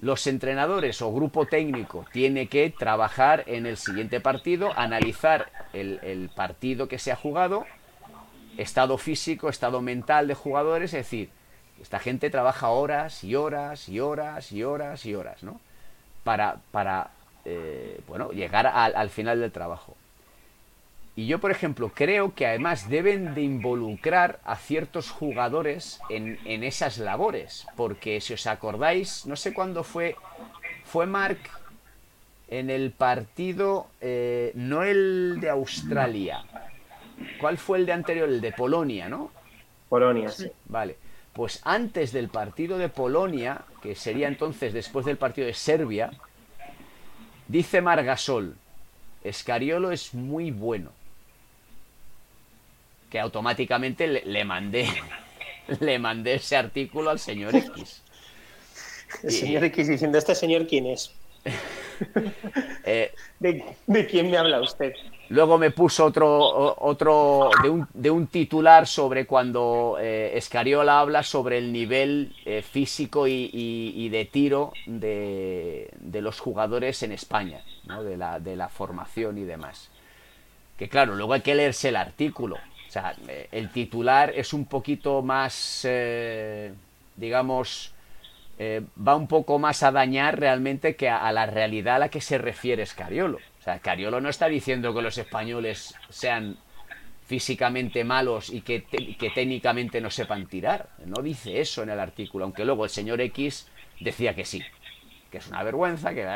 los 0.00 0.26
entrenadores 0.26 1.00
o 1.00 1.12
grupo 1.12 1.46
técnico 1.46 2.04
tiene 2.12 2.48
que 2.48 2.68
trabajar 2.70 3.44
en 3.46 3.64
el 3.64 3.76
siguiente 3.76 4.20
partido, 4.20 4.72
analizar 4.76 5.50
el, 5.72 5.98
el 6.02 6.28
partido 6.28 6.88
que 6.88 6.98
se 6.98 7.10
ha 7.10 7.16
jugado, 7.16 7.64
estado 8.56 8.98
físico, 8.98 9.48
estado 9.48 9.80
mental 9.80 10.28
de 10.28 10.34
jugadores, 10.34 10.94
es 10.94 11.04
decir, 11.04 11.30
esta 11.80 11.98
gente 11.98 12.30
trabaja 12.30 12.68
horas 12.68 13.24
y 13.24 13.34
horas 13.34 13.88
y 13.88 14.00
horas 14.00 14.52
y 14.52 14.62
horas 14.62 15.04
y 15.06 15.14
horas, 15.14 15.42
¿no? 15.42 15.60
Para, 16.22 16.56
para 16.70 17.10
eh, 17.44 18.00
bueno, 18.06 18.30
llegar 18.30 18.66
al, 18.66 18.94
al 18.96 19.10
final 19.10 19.40
del 19.40 19.52
trabajo. 19.52 19.96
Y 21.16 21.26
yo, 21.26 21.38
por 21.38 21.52
ejemplo, 21.52 21.92
creo 21.94 22.34
que 22.34 22.46
además 22.46 22.88
deben 22.88 23.34
de 23.34 23.42
involucrar 23.42 24.40
a 24.44 24.56
ciertos 24.56 25.10
jugadores 25.10 26.00
en, 26.08 26.40
en 26.44 26.64
esas 26.64 26.98
labores. 26.98 27.66
Porque 27.76 28.20
si 28.20 28.34
os 28.34 28.46
acordáis, 28.48 29.24
no 29.24 29.36
sé 29.36 29.54
cuándo 29.54 29.84
fue, 29.84 30.16
fue 30.84 31.06
Mark 31.06 31.38
en 32.48 32.68
el 32.68 32.90
partido, 32.90 33.86
eh, 34.00 34.50
no 34.54 34.82
el 34.82 35.38
de 35.40 35.50
Australia. 35.50 36.44
¿Cuál 37.40 37.58
fue 37.58 37.78
el 37.78 37.86
de 37.86 37.92
anterior? 37.92 38.28
El 38.28 38.40
de 38.40 38.52
Polonia, 38.52 39.08
¿no? 39.08 39.30
Polonia, 39.88 40.30
sí. 40.30 40.50
Vale. 40.66 40.96
Pues 41.32 41.60
antes 41.64 42.12
del 42.12 42.28
partido 42.28 42.78
de 42.78 42.88
Polonia, 42.88 43.62
que 43.82 43.94
sería 43.94 44.28
entonces 44.28 44.72
después 44.72 45.04
del 45.04 45.16
partido 45.16 45.46
de 45.46 45.54
Serbia, 45.54 46.12
dice 47.48 47.80
Margasol, 47.80 48.56
Escariolo 49.22 49.90
es 49.90 50.14
muy 50.14 50.50
bueno. 50.50 50.90
Que 53.10 53.20
automáticamente 53.20 54.06
le, 54.06 54.24
le 54.24 54.44
mandé 54.44 54.88
le 55.80 55.98
mandé 55.98 56.34
ese 56.34 56.56
artículo 56.56 57.10
al 57.10 57.18
señor 57.18 57.54
X. 57.54 58.02
El 59.22 59.30
señor 59.30 59.64
X 59.64 59.88
diciendo, 59.88 60.18
¿este 60.18 60.34
señor 60.34 60.66
quién 60.66 60.86
es? 60.86 61.12
Eh, 62.86 63.12
¿De, 63.40 63.64
de 63.86 64.06
quién 64.06 64.30
me 64.30 64.36
habla 64.36 64.60
usted? 64.60 64.92
Luego 65.30 65.56
me 65.56 65.70
puso 65.70 66.04
otro, 66.04 66.76
otro 66.82 67.50
de, 67.62 67.70
un, 67.70 67.88
de 67.94 68.10
un 68.10 68.26
titular 68.26 68.86
sobre 68.86 69.26
cuando 69.26 69.96
eh, 69.98 70.32
Escariola 70.36 71.00
habla 71.00 71.22
sobre 71.22 71.56
el 71.58 71.72
nivel 71.72 72.34
eh, 72.44 72.60
físico 72.62 73.26
y, 73.26 73.48
y- 73.52 73.92
y 73.96 74.08
de 74.10 74.26
tiro 74.26 74.74
de, 74.86 75.88
de 75.98 76.20
los 76.20 76.40
jugadores 76.40 77.02
en 77.02 77.12
España, 77.12 77.62
¿no? 77.86 78.02
de, 78.04 78.18
la, 78.18 78.38
de 78.38 78.54
la 78.54 78.68
formación 78.68 79.38
y 79.38 79.44
demás. 79.44 79.88
Que 80.78 80.88
claro, 80.90 81.14
luego 81.14 81.32
hay 81.32 81.40
que 81.40 81.54
leerse 81.54 81.88
el 81.88 81.96
artículo. 81.96 82.56
O 82.56 82.90
sea, 82.90 83.14
eh, 83.28 83.48
el 83.50 83.70
titular 83.70 84.30
es 84.36 84.52
un 84.52 84.66
poquito 84.66 85.22
más, 85.22 85.86
digamos, 87.16 87.93
eh, 88.58 88.82
va 88.96 89.16
un 89.16 89.26
poco 89.26 89.58
más 89.58 89.82
a 89.82 89.90
dañar 89.90 90.38
realmente 90.38 90.94
que 90.94 91.08
a, 91.08 91.30
la 91.32 91.46
realidad 91.46 91.96
a 91.96 91.98
la 92.00 92.08
que 92.08 92.20
se 92.20 92.38
refiere 92.38 92.86
Scariolo. 92.86 93.38
O 93.38 93.62
sea, 93.62 93.78
Scariolo 93.78 94.20
no 94.20 94.28
está 94.28 94.46
diciendo 94.46 94.94
que 94.94 95.02
los 95.02 95.18
españoles 95.18 95.94
sean 96.08 96.56
físicamente 97.26 98.04
malos 98.04 98.50
y 98.50 98.60
que, 98.60 98.84
que 98.84 99.30
técnicamente 99.30 100.00
no 100.00 100.10
sepan 100.10 100.46
tirar. 100.46 100.88
No 101.04 101.22
dice 101.22 101.60
eso 101.60 101.82
en 101.82 101.90
el 101.90 101.98
artículo, 101.98 102.44
aunque 102.44 102.64
luego 102.64 102.84
el 102.84 102.90
señor 102.90 103.20
X 103.20 103.68
decía 104.00 104.34
que 104.34 104.44
sí, 104.44 104.62
que 105.30 105.38
es 105.38 105.48
una 105.48 105.62
vergüenza, 105.62 106.14
que... 106.14 106.28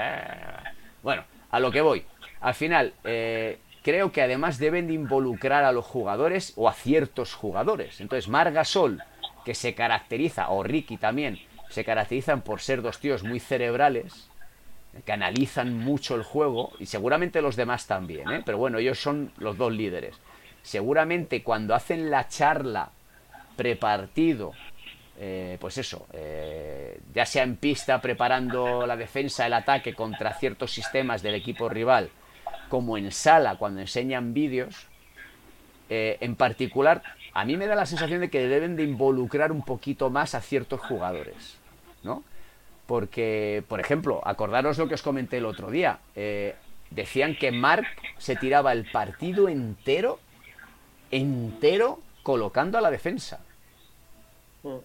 Bueno, 1.02 1.24
a 1.50 1.60
lo 1.60 1.70
que 1.70 1.82
voy. 1.82 2.04
Al 2.40 2.54
final, 2.54 2.94
eh, 3.04 3.58
creo 3.82 4.12
que 4.12 4.22
además 4.22 4.58
deben 4.58 4.88
de 4.88 4.94
involucrar 4.94 5.64
a 5.64 5.72
los 5.72 5.84
jugadores 5.84 6.52
o 6.56 6.68
a 6.68 6.72
ciertos 6.72 7.34
jugadores. 7.34 8.00
Entonces, 8.00 8.28
Margasol, 8.28 9.02
que 9.44 9.54
se 9.54 9.74
caracteriza, 9.74 10.50
o 10.50 10.62
Ricky 10.62 10.96
también, 10.96 11.38
se 11.70 11.84
caracterizan 11.84 12.42
por 12.42 12.60
ser 12.60 12.82
dos 12.82 12.98
tíos 12.98 13.22
muy 13.22 13.40
cerebrales, 13.40 14.28
que 15.04 15.12
analizan 15.12 15.78
mucho 15.78 16.14
el 16.14 16.22
juego, 16.22 16.72
y 16.78 16.86
seguramente 16.86 17.42
los 17.42 17.56
demás 17.56 17.86
también, 17.86 18.30
¿eh? 18.30 18.42
pero 18.44 18.58
bueno, 18.58 18.78
ellos 18.78 18.98
son 18.98 19.32
los 19.38 19.56
dos 19.56 19.72
líderes. 19.72 20.16
Seguramente 20.62 21.42
cuando 21.42 21.74
hacen 21.74 22.10
la 22.10 22.28
charla 22.28 22.90
prepartido, 23.56 24.52
eh, 25.20 25.58
pues 25.60 25.78
eso, 25.78 26.06
eh, 26.12 27.00
ya 27.12 27.26
sea 27.26 27.42
en 27.42 27.56
pista 27.56 28.00
preparando 28.00 28.86
la 28.86 28.96
defensa, 28.96 29.46
el 29.46 29.52
ataque 29.52 29.94
contra 29.94 30.34
ciertos 30.34 30.70
sistemas 30.72 31.22
del 31.22 31.34
equipo 31.34 31.68
rival, 31.68 32.10
como 32.68 32.96
en 32.96 33.10
sala 33.10 33.56
cuando 33.56 33.80
enseñan 33.80 34.32
vídeos, 34.32 34.86
eh, 35.90 36.18
en 36.20 36.36
particular, 36.36 37.02
a 37.32 37.44
mí 37.44 37.56
me 37.56 37.66
da 37.66 37.74
la 37.74 37.86
sensación 37.86 38.20
de 38.20 38.30
que 38.30 38.46
deben 38.46 38.76
de 38.76 38.84
involucrar 38.84 39.50
un 39.50 39.62
poquito 39.62 40.10
más 40.10 40.34
a 40.34 40.40
ciertos 40.40 40.80
jugadores, 40.80 41.57
¿no? 42.02 42.22
Porque, 42.86 43.62
por 43.68 43.80
ejemplo, 43.80 44.20
acordaros 44.24 44.78
lo 44.78 44.88
que 44.88 44.94
os 44.94 45.02
comenté 45.02 45.38
el 45.38 45.46
otro 45.46 45.70
día. 45.70 45.98
eh, 46.16 46.54
decían 46.90 47.36
que 47.36 47.52
Mark 47.52 47.86
se 48.16 48.34
tiraba 48.36 48.72
el 48.72 48.90
partido 48.90 49.48
entero, 49.48 50.18
entero, 51.10 52.00
colocando 52.22 52.78
a 52.78 52.80
la 52.80 52.90
defensa. 52.90 53.40
Mm. 54.62 54.76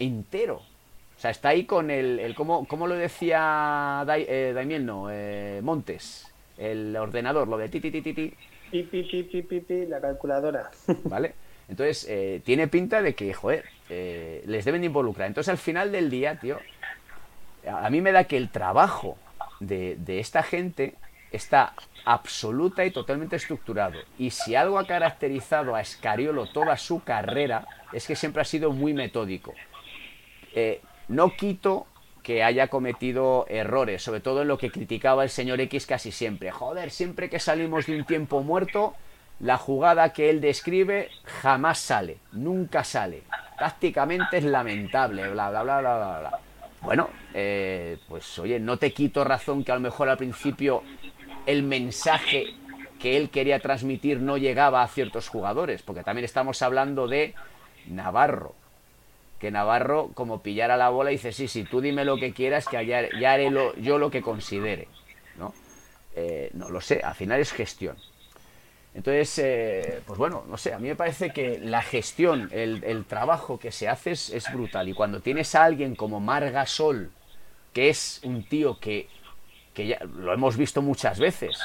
Entero. 0.00 0.56
O 0.56 1.20
sea, 1.20 1.30
está 1.30 1.50
ahí 1.50 1.64
con 1.64 1.90
el, 1.92 2.18
el 2.18 2.34
¿cómo, 2.34 2.66
cómo 2.66 2.86
lo 2.88 2.96
decía 2.96 4.02
Dai- 4.04 4.26
eh, 4.28 4.52
Daimiel? 4.52 4.84
No, 4.84 5.06
eh, 5.10 5.60
Montes. 5.62 6.26
El 6.58 6.96
ordenador, 6.96 7.46
lo 7.48 7.56
de 7.56 7.68
ti, 7.68 7.80
ti, 7.80 7.90
ti, 7.90 8.02
ti, 8.02 8.12
ti. 8.14 8.34
Pi, 8.70 8.82
pi, 8.82 9.02
pi, 9.04 9.22
pi, 9.22 9.42
pi, 9.42 9.60
pi, 9.60 9.86
la 9.86 10.00
calculadora. 10.00 10.70
¿Vale? 11.04 11.34
Entonces, 11.68 12.06
eh, 12.08 12.40
tiene 12.44 12.68
pinta 12.68 13.02
de 13.02 13.14
que, 13.14 13.32
joder, 13.32 13.64
eh, 13.88 14.42
les 14.46 14.64
deben 14.64 14.82
de 14.82 14.86
involucrar. 14.86 15.28
Entonces, 15.28 15.50
al 15.50 15.58
final 15.58 15.92
del 15.92 16.10
día, 16.10 16.38
tío, 16.38 16.58
a 17.66 17.86
a 17.86 17.90
mí 17.90 18.00
me 18.00 18.12
da 18.12 18.24
que 18.24 18.36
el 18.36 18.50
trabajo 18.50 19.16
de, 19.60 19.96
de 19.96 20.20
esta 20.20 20.42
gente 20.42 20.94
está 21.32 21.74
absoluta 22.04 22.84
y 22.84 22.90
totalmente 22.90 23.36
estructurado. 23.36 23.98
Y 24.18 24.30
si 24.30 24.54
algo 24.54 24.78
ha 24.78 24.86
caracterizado 24.86 25.74
a 25.74 25.80
Escariolo 25.80 26.46
toda 26.46 26.76
su 26.76 27.02
carrera, 27.02 27.66
es 27.92 28.06
que 28.06 28.16
siempre 28.16 28.42
ha 28.42 28.44
sido 28.44 28.72
muy 28.72 28.92
metódico. 28.92 29.54
Eh, 30.54 30.80
no 31.08 31.34
quito 31.34 31.86
que 32.22 32.42
haya 32.42 32.68
cometido 32.68 33.46
errores, 33.48 34.02
sobre 34.02 34.20
todo 34.20 34.42
en 34.42 34.48
lo 34.48 34.56
que 34.56 34.70
criticaba 34.70 35.24
el 35.24 35.30
señor 35.30 35.60
X 35.60 35.86
casi 35.86 36.10
siempre. 36.10 36.50
Joder, 36.50 36.90
siempre 36.90 37.28
que 37.28 37.38
salimos 37.38 37.86
de 37.86 37.96
un 37.96 38.04
tiempo 38.04 38.42
muerto, 38.42 38.94
la 39.40 39.58
jugada 39.58 40.12
que 40.12 40.30
él 40.30 40.40
describe 40.40 41.10
jamás 41.42 41.78
sale, 41.78 42.18
nunca 42.32 42.84
sale. 42.84 43.22
Tácticamente 43.58 44.38
es 44.38 44.44
lamentable, 44.44 45.30
bla, 45.30 45.50
bla, 45.50 45.62
bla, 45.62 45.80
bla, 45.80 45.96
bla, 45.96 46.20
bla. 46.20 46.38
Bueno, 46.80 47.08
eh, 47.32 47.98
pues 48.08 48.38
oye, 48.38 48.60
no 48.60 48.76
te 48.76 48.92
quito 48.92 49.24
razón 49.24 49.64
que 49.64 49.72
a 49.72 49.74
lo 49.74 49.80
mejor 49.80 50.08
al 50.08 50.18
principio 50.18 50.82
el 51.46 51.62
mensaje 51.62 52.54
que 53.00 53.16
él 53.16 53.30
quería 53.30 53.58
transmitir 53.60 54.20
no 54.20 54.36
llegaba 54.36 54.82
a 54.82 54.88
ciertos 54.88 55.28
jugadores, 55.28 55.82
porque 55.82 56.02
también 56.02 56.24
estamos 56.24 56.62
hablando 56.62 57.06
de 57.06 57.34
Navarro, 57.86 58.54
que 59.38 59.50
Navarro 59.50 60.10
como 60.14 60.42
pillara 60.42 60.76
la 60.76 60.88
bola 60.88 61.10
dice, 61.10 61.32
sí, 61.32 61.48
sí, 61.48 61.64
tú 61.64 61.80
dime 61.80 62.04
lo 62.04 62.16
que 62.16 62.32
quieras, 62.32 62.66
que 62.66 62.84
ya, 62.86 62.98
haré 63.30 63.50
yo 63.78 63.98
lo 63.98 64.10
que 64.10 64.22
considere, 64.22 64.88
¿no? 65.38 65.52
Eh, 66.16 66.50
no 66.54 66.70
lo 66.70 66.80
sé, 66.80 67.00
al 67.02 67.14
final 67.14 67.40
es 67.40 67.52
gestión. 67.52 67.96
Entonces, 68.94 69.38
eh, 69.38 70.02
pues 70.06 70.18
bueno, 70.18 70.44
no 70.48 70.56
sé, 70.56 70.72
a 70.72 70.78
mí 70.78 70.86
me 70.86 70.94
parece 70.94 71.30
que 71.30 71.58
la 71.58 71.82
gestión, 71.82 72.48
el, 72.52 73.04
trabajo 73.06 73.58
que 73.58 73.72
se 73.72 73.88
hace 73.88 74.12
es, 74.12 74.44
brutal. 74.52 74.88
Y 74.88 74.94
cuando 74.94 75.20
tienes 75.20 75.54
a 75.56 75.64
alguien 75.64 75.96
como 75.96 76.20
Margasol, 76.20 77.10
que 77.72 77.88
es 77.88 78.20
un 78.22 78.44
tío 78.44 78.78
que, 78.78 79.08
que 79.74 79.88
ya 79.88 79.98
lo 80.04 80.32
hemos 80.32 80.56
visto 80.56 80.80
muchas 80.80 81.18
veces, 81.18 81.58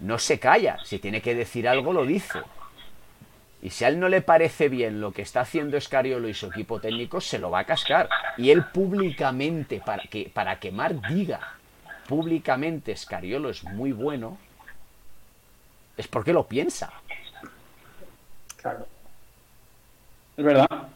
no 0.00 0.18
se 0.18 0.40
calla, 0.40 0.78
si 0.84 0.98
tiene 0.98 1.22
que 1.22 1.36
decir 1.36 1.68
algo 1.68 1.92
lo 1.92 2.04
dice. 2.04 2.40
Y 3.62 3.70
si 3.70 3.84
a 3.84 3.88
él 3.88 3.98
no 4.00 4.08
le 4.08 4.20
parece 4.20 4.68
bien 4.68 5.00
lo 5.00 5.12
que 5.12 5.22
está 5.22 5.40
haciendo 5.40 5.76
Escariolo 5.76 6.28
y 6.28 6.34
su 6.34 6.46
equipo 6.46 6.80
técnico, 6.80 7.20
se 7.20 7.38
lo 7.38 7.50
va 7.50 7.60
a 7.60 7.64
cascar. 7.64 8.08
Y 8.36 8.50
él 8.50 8.64
públicamente, 8.64 9.80
para 9.84 10.02
que, 10.02 10.30
para 10.32 10.58
que 10.58 10.72
diga 11.08 11.56
públicamente 12.06 12.92
Escariolo 12.92 13.50
es 13.50 13.64
muy 13.64 13.92
bueno, 13.92 14.38
es 15.96 16.08
porque 16.08 16.32
lo 16.32 16.46
piensa. 16.46 16.92
Claro. 18.56 18.86
Es 20.36 20.44
verdad. 20.44 20.88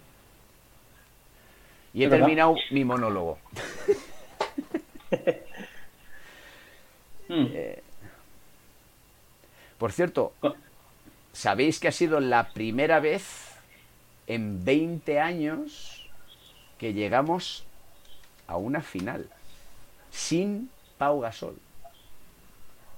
Y 1.93 2.05
he 2.05 2.09
verdad. 2.09 2.27
terminado 2.27 2.55
mi 2.71 2.85
monólogo. 2.85 3.39
Mm. 7.31 7.47
Por 9.79 9.93
cierto, 9.93 10.33
¿sabéis 11.33 11.79
que 11.79 11.87
ha 11.87 11.93
sido 11.93 12.19
la 12.19 12.49
primera 12.49 12.99
vez 12.99 13.53
en 14.27 14.65
20 14.65 15.21
años 15.21 16.11
que 16.77 16.93
llegamos 16.93 17.65
a 18.49 18.57
una 18.57 18.83
final 18.83 19.31
sin 20.11 20.71
Pau 20.99 21.21
Gasol? 21.21 21.57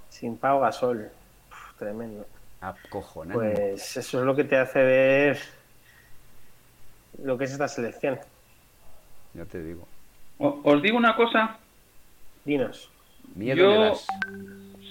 Sin 0.08 0.38
Pau 0.38 0.60
Gasol. 0.60 1.12
Tremendo. 1.82 2.24
Acojonante. 2.60 3.38
Pues 3.38 3.96
eso 3.96 4.20
es 4.20 4.24
lo 4.24 4.36
que 4.36 4.44
te 4.44 4.56
hace 4.56 4.80
ver 4.82 5.38
lo 7.24 7.36
que 7.36 7.44
es 7.44 7.52
esta 7.52 7.66
selección. 7.66 8.18
Ya 9.34 9.44
te 9.46 9.62
digo. 9.62 9.86
O- 10.38 10.60
Os 10.62 10.80
digo 10.82 10.96
una 10.96 11.16
cosa 11.16 11.58
Dinos. 12.44 12.88
Miedo 13.34 13.56
Yo- 13.56 13.70
me 13.70 13.78
das. 13.88 14.06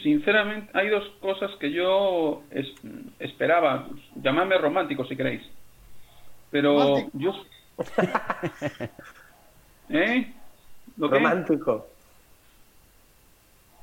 Sinceramente, 0.04 0.70
hay 0.74 0.90
dos 0.90 1.08
cosas 1.22 1.52
que 1.60 1.72
yo 1.72 2.44
es- 2.52 2.74
esperaba. 3.20 3.88
Llamadme 4.16 4.58
romántico 4.58 5.06
si 5.06 5.16
queréis. 5.16 5.44
Pero 6.50 6.74
Romántico. 6.78 7.10
yo. 7.14 7.34
¿Eh? 9.90 10.34
Romántico. 10.98 11.88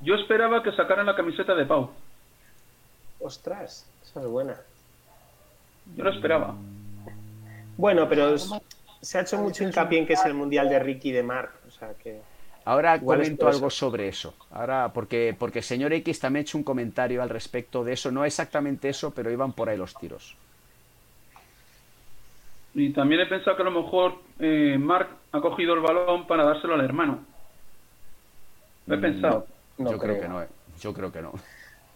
Yo 0.01 0.15
esperaba 0.17 0.63
que 0.63 0.73
sacaran 0.73 1.07
la 1.07 1.17
camiseta 1.17 1.55
de 1.55 1.65
Pau. 1.67 1.91
Ostras, 3.21 3.87
esa 4.03 4.21
es 4.21 4.27
buena. 4.27 4.57
Yo 5.97 6.05
lo 6.05 6.11
esperaba. 6.11 6.55
Bueno, 7.77 8.09
pero 8.09 8.35
es- 8.35 8.51
se 9.01 9.19
ha 9.19 9.23
hecho 9.23 9.39
mucho 9.39 9.65
hincapié 9.65 10.01
en 10.01 10.07
que 10.07 10.13
es 10.15 10.25
el 10.25 10.35
mundial 10.35 10.69
de 10.69 10.79
Ricky 10.79 11.11
y 11.11 11.13
de 11.13 11.23
Mark. 11.23 11.51
O 11.67 11.71
sea 11.71 11.95
que. 11.95 12.21
Ahora 12.65 13.01
comento 13.01 13.49
algo 13.49 13.71
sobre 13.71 14.09
eso. 14.09 14.35
Ahora, 14.51 14.91
porque, 14.93 15.35
porque 15.39 15.61
el 15.61 15.65
señor 15.65 15.93
X 15.95 16.21
también 16.21 16.43
ha 16.43 16.43
hecho 16.43 16.59
un 16.59 16.65
comentario 16.65 17.23
al 17.23 17.31
respecto 17.31 17.83
de 17.83 17.95
eso. 17.95 18.11
No 18.11 18.25
exactamente 18.25 18.89
eso, 18.91 19.11
pero 19.13 19.31
iban 19.31 19.53
por 19.53 19.69
ahí 19.71 19.79
los 19.79 19.95
tiros. 19.95 20.37
Y 22.75 22.93
también 22.93 23.23
he 23.23 23.27
pensado 23.27 23.57
que 23.57 23.63
a 23.63 23.65
lo 23.65 23.71
mejor 23.83 24.17
eh, 24.39 24.77
Mark 24.79 25.09
ha 25.33 25.41
cogido 25.41 25.75
el 25.75 25.81
balón 25.81 26.27
para 26.27 26.45
dárselo 26.45 26.75
al 26.75 26.85
hermano. 26.85 27.21
Lo 28.87 28.95
he 28.95 28.99
Mm, 28.99 29.01
pensado. 29.01 29.47
No 29.79 29.93
Yo 29.93 29.99
creo. 29.99 30.21
que 30.21 30.29
no. 30.29 30.43
eh. 30.43 30.49
Yo 30.81 30.93
creo 30.93 31.11
que 31.13 31.23
no. 31.23 31.33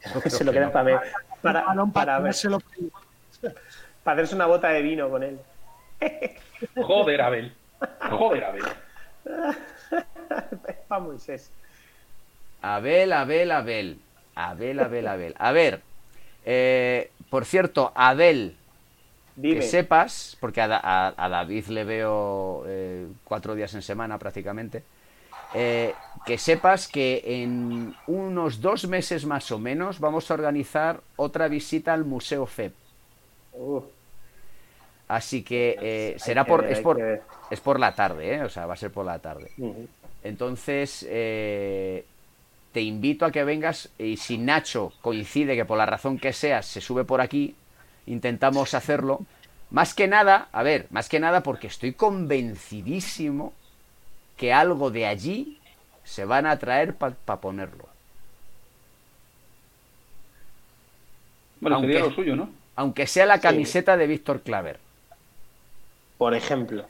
Creo 0.20 0.30
Se 0.30 0.44
lo 0.44 0.52
que 0.52 0.58
queda 0.58 0.66
no. 0.66 0.72
para, 0.72 0.84
mí. 0.84 1.00
para, 1.42 1.62
Balón 1.64 1.92
para, 1.92 2.18
ver- 2.20 2.34
para 4.04 4.14
hacerse 4.14 4.34
una 4.34 4.46
bota 4.46 4.68
de 4.70 4.82
vino 4.82 5.08
con 5.10 5.22
él. 5.22 5.38
Joder, 6.76 7.20
Abel. 7.22 7.52
Joder, 8.10 8.44
Abel. 8.44 8.62
para 10.88 11.00
Moisés. 11.00 11.50
Abel, 12.60 13.12
Abel, 13.12 13.50
Abel. 13.50 13.98
Abel, 14.34 14.80
Abel, 14.80 15.06
Abel. 15.08 15.34
A 15.38 15.52
ver. 15.52 15.80
eh, 16.44 17.10
por 17.30 17.44
cierto, 17.44 17.92
Abel, 17.94 18.56
Dime. 19.36 19.56
que 19.56 19.62
sepas, 19.62 20.36
porque 20.40 20.60
a, 20.60 20.68
Da- 20.68 20.80
a- 20.82 21.14
a 21.16 21.28
David 21.28 21.66
le 21.68 21.84
veo 21.84 22.64
eh, 22.66 23.06
cuatro 23.24 23.54
días 23.54 23.72
en 23.74 23.82
semana 23.82 24.18
prácticamente, 24.18 24.82
eh, 25.54 25.94
que 26.24 26.38
sepas 26.38 26.88
que 26.88 27.22
en 27.24 27.94
unos 28.06 28.60
dos 28.60 28.86
meses 28.86 29.26
más 29.26 29.50
o 29.50 29.58
menos 29.58 29.98
vamos 29.98 30.30
a 30.30 30.34
organizar 30.34 31.00
otra 31.16 31.48
visita 31.48 31.92
al 31.92 32.04
Museo. 32.04 32.48
Uf, 33.52 33.84
Así 35.08 35.42
que 35.42 35.76
eh, 35.80 36.10
Hay 36.14 36.18
será 36.18 36.44
que 36.44 36.48
por, 36.48 36.62
ver, 36.62 36.72
es 36.72 36.80
por, 36.80 36.96
que 36.96 37.20
es 37.50 37.60
por 37.60 37.78
la 37.78 37.94
tarde, 37.94 38.36
¿eh? 38.36 38.42
o 38.44 38.48
sea, 38.48 38.64
va 38.64 38.74
a 38.74 38.78
ser 38.78 38.90
por 38.90 39.04
la 39.04 39.18
tarde. 39.18 39.50
Entonces, 40.24 41.06
eh, 41.08 42.06
te 42.72 42.80
invito 42.80 43.26
a 43.26 43.30
que 43.30 43.44
vengas 43.44 43.90
y 43.98 44.16
si 44.16 44.38
Nacho 44.38 44.92
coincide 45.02 45.54
que 45.54 45.66
por 45.66 45.76
la 45.76 45.84
razón 45.84 46.18
que 46.18 46.32
sea 46.32 46.62
se 46.62 46.80
sube 46.80 47.04
por 47.04 47.20
aquí, 47.20 47.54
intentamos 48.06 48.72
hacerlo. 48.72 49.20
Más 49.70 49.92
que 49.92 50.08
nada, 50.08 50.48
a 50.50 50.62
ver, 50.62 50.86
más 50.90 51.10
que 51.10 51.20
nada 51.20 51.42
porque 51.42 51.66
estoy 51.66 51.92
convencidísimo 51.92 53.52
que 54.42 54.52
algo 54.52 54.90
de 54.90 55.06
allí 55.06 55.60
se 56.02 56.24
van 56.24 56.46
a 56.46 56.58
traer 56.58 56.96
para 56.96 57.14
ponerlo. 57.40 57.84
Bueno, 61.60 61.76
Aunque- 61.76 61.92
sería 61.92 62.08
lo 62.08 62.12
suyo, 62.12 62.34
¿no? 62.34 62.50
Aunque 62.74 63.06
sea 63.06 63.24
la 63.24 63.36
Sí. 63.36 63.42
camiseta 63.42 63.96
de 63.96 64.08
Víctor 64.08 64.40
Claver. 64.40 64.80
Por 66.18 66.34
ejemplo. 66.34 66.86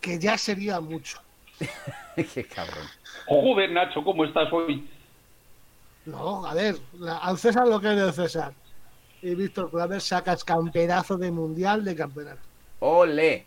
que 0.00 0.18
ya 0.18 0.36
sería 0.38 0.80
mucho. 0.80 1.18
Qué 2.16 2.44
cabrón. 2.44 2.86
Joder, 3.26 3.70
Nacho, 3.70 4.02
¿cómo 4.02 4.24
estás 4.24 4.52
hoy? 4.52 4.88
No, 6.06 6.44
a 6.46 6.54
ver, 6.54 6.76
la- 6.98 7.18
al 7.18 7.38
César 7.38 7.68
lo 7.68 7.78
que 7.80 7.90
es 7.90 7.96
del 7.96 8.12
César. 8.12 8.52
Y 9.20 9.34
Víctor 9.36 9.70
Claver 9.70 10.00
sacas 10.00 10.42
campeonazo 10.42 11.16
de 11.18 11.30
mundial 11.30 11.84
de 11.84 11.94
campeonato. 11.94 12.40
Ole. 12.80 13.44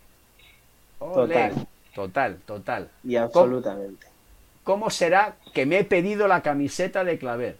Ole. 1.00 1.14
Total. 1.50 1.66
Total, 1.96 2.36
total. 2.44 2.90
Y 3.02 3.16
absolutamente. 3.16 4.06
¿Cómo 4.64 4.90
será 4.90 5.38
que 5.54 5.64
me 5.66 5.78
he 5.78 5.84
pedido 5.84 6.28
la 6.28 6.42
camiseta 6.42 7.04
de 7.04 7.18
Claver? 7.18 7.56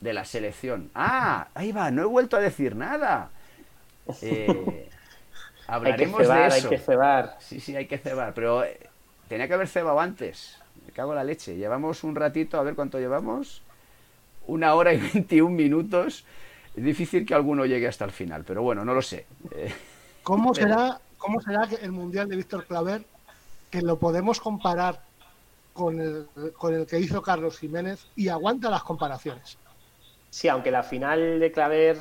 De 0.00 0.12
la 0.12 0.24
selección. 0.24 0.90
Ah, 0.94 1.48
ahí 1.54 1.72
va, 1.72 1.90
no 1.90 2.02
he 2.02 2.06
vuelto 2.06 2.36
a 2.36 2.40
decir 2.40 2.76
nada. 2.76 3.30
Eh, 4.22 4.90
Hay 5.82 5.94
que 5.94 6.06
hablaremos 6.06 6.28
de 6.28 6.36
cebar, 6.36 6.52
hay 6.52 6.60
eso. 6.60 6.68
que 6.68 6.78
cebar. 6.78 7.36
Sí, 7.40 7.60
sí, 7.60 7.76
hay 7.76 7.86
que 7.86 7.98
cebar, 7.98 8.34
pero 8.34 8.64
eh, 8.64 8.90
tenía 9.28 9.48
que 9.48 9.54
haber 9.54 9.68
cebado 9.68 10.00
antes. 10.00 10.62
Me 10.86 10.92
cago 10.92 11.12
en 11.12 11.16
la 11.16 11.24
leche. 11.24 11.56
Llevamos 11.56 12.04
un 12.04 12.16
ratito, 12.16 12.58
a 12.58 12.62
ver 12.62 12.74
cuánto 12.74 12.98
llevamos. 12.98 13.62
Una 14.46 14.74
hora 14.74 14.92
y 14.94 14.98
21 15.14 15.50
minutos. 15.50 16.26
Es 16.76 16.84
difícil 16.84 17.26
que 17.26 17.34
alguno 17.34 17.66
llegue 17.66 17.88
hasta 17.88 18.04
el 18.04 18.12
final, 18.12 18.44
pero 18.44 18.62
bueno, 18.62 18.84
no 18.84 18.94
lo 18.94 19.02
sé. 19.02 19.26
Eh, 19.50 19.72
¿Cómo 20.22 20.54
será, 20.54 21.00
¿Cómo 21.18 21.40
será 21.40 21.66
que 21.68 21.76
el 21.76 21.92
mundial 21.92 22.28
de 22.28 22.36
Víctor 22.36 22.66
Claver, 22.66 23.04
que 23.70 23.82
lo 23.82 23.98
podemos 23.98 24.40
comparar 24.40 25.00
con 25.72 26.00
el, 26.00 26.28
con 26.58 26.74
el 26.74 26.86
que 26.86 26.98
hizo 26.98 27.22
Carlos 27.22 27.58
Jiménez 27.58 28.06
y 28.16 28.28
aguanta 28.28 28.68
las 28.68 28.82
comparaciones? 28.82 29.58
Sí, 30.30 30.48
aunque 30.48 30.70
la 30.70 30.82
final 30.82 31.40
de 31.40 31.52
Claver 31.52 31.98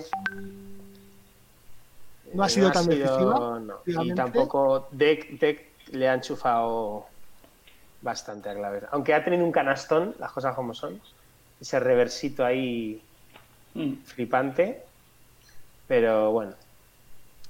No 2.34 2.44
ha 2.44 2.50
sido 2.50 2.72
tan 2.72 2.88
decisiva, 2.88 3.60
no. 3.60 3.80
Y 3.86 4.14
tampoco 4.14 4.88
Deck, 4.92 5.40
Deck 5.40 5.66
le 5.92 6.10
ha 6.10 6.14
enchufado 6.16 7.06
bastante 8.02 8.50
a 8.50 8.56
Claver. 8.56 8.88
Aunque 8.92 9.14
ha 9.14 9.24
tenido 9.24 9.44
un 9.44 9.52
canastón, 9.52 10.16
las 10.20 10.32
cosas 10.32 10.56
como 10.56 10.74
son. 10.74 11.00
Ese 11.60 11.80
reversito 11.80 12.46
ahí 12.46 13.02
Mm. 13.76 13.94
flipante. 14.04 14.84
Pero 15.88 16.32
bueno. 16.32 16.56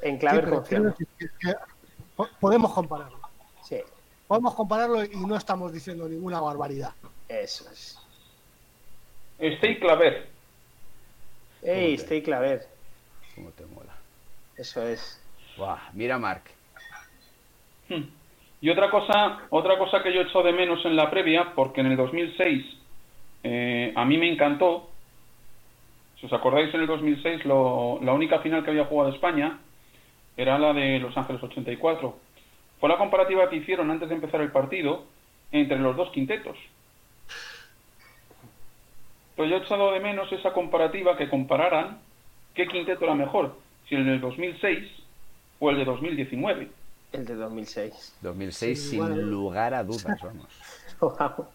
En 0.01 0.15
Sí, 0.15 0.19
Claver 0.19 0.49
confiamos. 0.49 0.95
que- 0.97 1.53
po- 2.15 2.27
podemos 2.39 2.73
compararlo. 2.73 3.18
Podemos 4.29 4.53
compararlo 4.53 5.03
y 5.03 5.09
no 5.15 5.35
estamos 5.35 5.73
diciendo 5.73 6.07
ninguna 6.07 6.39
barbaridad. 6.39 6.91
eso 7.27 7.67
es. 7.71 7.97
Stay 9.39 9.79
Claver. 9.79 10.27
Ey, 11.63 11.95
Stay 11.95 12.21
Claver. 12.21 12.61
cómo 13.33 13.49
te 13.49 13.65
mola. 13.65 13.95
Eso 14.55 14.87
es. 14.87 15.19
Buah, 15.57 15.79
mira, 15.93 16.19
Marc. 16.19 16.43
Hmm. 17.89 18.03
Y 18.61 18.69
otra 18.69 18.91
cosa, 18.91 19.39
otra 19.49 19.79
cosa 19.79 20.03
que 20.03 20.13
yo 20.13 20.21
he 20.21 20.25
hecho 20.25 20.43
de 20.43 20.53
menos 20.53 20.85
en 20.85 20.95
la 20.95 21.09
previa, 21.09 21.53
porque 21.55 21.81
en 21.81 21.87
el 21.87 21.97
2006 21.97 22.65
eh, 23.43 23.93
a 23.95 24.05
mí 24.05 24.15
me 24.19 24.31
encantó. 24.31 24.91
Si 26.19 26.27
os 26.27 26.33
acordáis, 26.33 26.71
en 26.75 26.81
el 26.81 26.87
2006 26.87 27.45
lo- 27.45 27.99
la 28.03 28.13
única 28.13 28.41
final 28.41 28.63
que 28.63 28.69
había 28.69 28.85
jugado 28.85 29.09
España 29.11 29.57
era 30.37 30.59
la 30.59 30.71
de 30.73 30.99
Los 30.99 31.17
Ángeles 31.17 31.41
84. 31.41 32.15
Fue 32.79 32.89
la 32.89 32.97
comparativa 32.97 33.49
que 33.49 33.57
hicieron 33.57 33.91
antes 33.91 34.09
de 34.09 34.15
empezar 34.15 34.41
el 34.41 34.51
partido 34.51 35.03
entre 35.51 35.77
los 35.79 35.95
dos 35.95 36.09
quintetos. 36.11 36.57
Pero 39.35 39.49
yo 39.49 39.55
he 39.57 39.59
echado 39.59 39.91
de 39.91 39.99
menos 39.99 40.31
esa 40.31 40.51
comparativa 40.53 41.17
que 41.17 41.29
compararan 41.29 41.99
qué 42.53 42.67
quinteto 42.67 43.05
era 43.05 43.15
mejor, 43.15 43.55
si 43.87 43.95
el 43.95 44.05
del 44.05 44.21
2006 44.21 44.91
o 45.59 45.69
el 45.69 45.77
de 45.77 45.85
2019. 45.85 46.69
El 47.13 47.25
de 47.25 47.35
2006. 47.35 48.15
2006 48.21 48.79
Sí, 48.79 48.89
sin 48.89 48.95
igual. 48.99 49.29
lugar 49.29 49.73
a 49.73 49.83
dudas, 49.83 50.19
vamos. 50.21 50.47
Wow. 50.99 51.47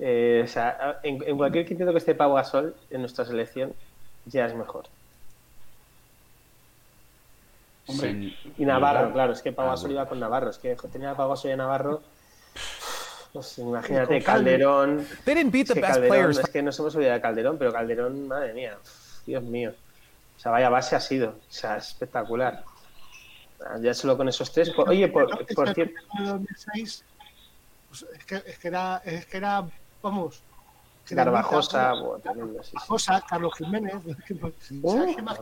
Eh, 0.00 0.40
o 0.44 0.48
sea, 0.48 0.98
en, 1.04 1.22
en 1.24 1.36
cualquier 1.36 1.64
quinteto 1.64 1.92
que 1.92 1.98
esté 1.98 2.16
Pau 2.16 2.34
Gasol 2.34 2.74
en 2.90 3.00
nuestra 3.00 3.24
selección, 3.24 3.72
ya 4.26 4.46
es 4.46 4.54
mejor. 4.56 4.86
Hombre, 7.86 8.08
Sin 8.10 8.34
Y 8.58 8.64
Navarro, 8.64 9.12
claro, 9.12 9.32
es 9.32 9.42
que 9.42 9.52
Pau 9.52 9.66
a 9.66 9.70
Gasol 9.70 9.90
iba 9.92 10.06
con 10.08 10.18
Navarro. 10.20 10.50
Es 10.50 10.58
que 10.58 10.74
tenía 10.90 11.14
Gasol 11.14 11.50
y 11.52 11.56
Navarro. 11.56 12.02
Pues 13.32 13.58
imagínate. 13.58 14.22
Calderón. 14.22 15.06
They 15.24 15.34
didn't 15.34 15.52
beat 15.52 15.68
Es 15.68 15.68
the 15.68 15.74
que, 15.74 15.80
best 15.80 15.92
Calderón 15.94 16.08
players. 16.16 16.38
es 16.38 16.48
que 16.50 16.62
nos 16.62 16.78
hemos 16.78 16.94
olvidado 16.94 17.14
de 17.16 17.20
Calderón, 17.20 17.58
pero 17.58 17.72
Calderón, 17.72 18.28
madre 18.28 18.52
mía, 18.54 18.78
Dios 19.26 19.42
mío. 19.42 19.74
O 20.36 20.40
sea, 20.40 20.52
vaya 20.52 20.68
base 20.68 20.94
ha 20.96 21.00
sido. 21.00 21.30
O 21.30 21.52
sea, 21.52 21.76
espectacular. 21.76 22.64
Ah, 23.66 23.76
Ya 23.80 23.92
solo 23.94 24.16
con 24.16 24.28
esos 24.28 24.50
tres. 24.52 24.70
Por- 24.70 24.88
oye, 24.88 25.08
por, 25.08 25.28
por 25.54 25.74
cierto. 25.74 25.94
campeonato 26.08 26.22
de 26.22 26.38
2006, 26.38 27.04
pues, 27.88 28.06
es, 28.18 28.24
que, 28.24 28.36
es 28.46 28.58
que 28.58 28.68
era, 28.68 29.02
es 29.04 29.26
que 29.26 29.36
era, 29.36 29.64
vamos, 30.02 30.42
Garbajosa, 31.10 31.88
Cremita, 31.90 32.02
buah, 32.02 32.18
tremendo, 32.20 32.62
sí, 32.62 32.70
sí. 32.70 32.76
Garbajosa, 32.76 33.24
Carlos 33.28 33.52
Jiménez, 33.58 33.94
pues, 34.40 34.54
Uh, 34.82 34.92
¿sabes 34.98 35.16
qué 35.16 35.22
más? 35.22 35.40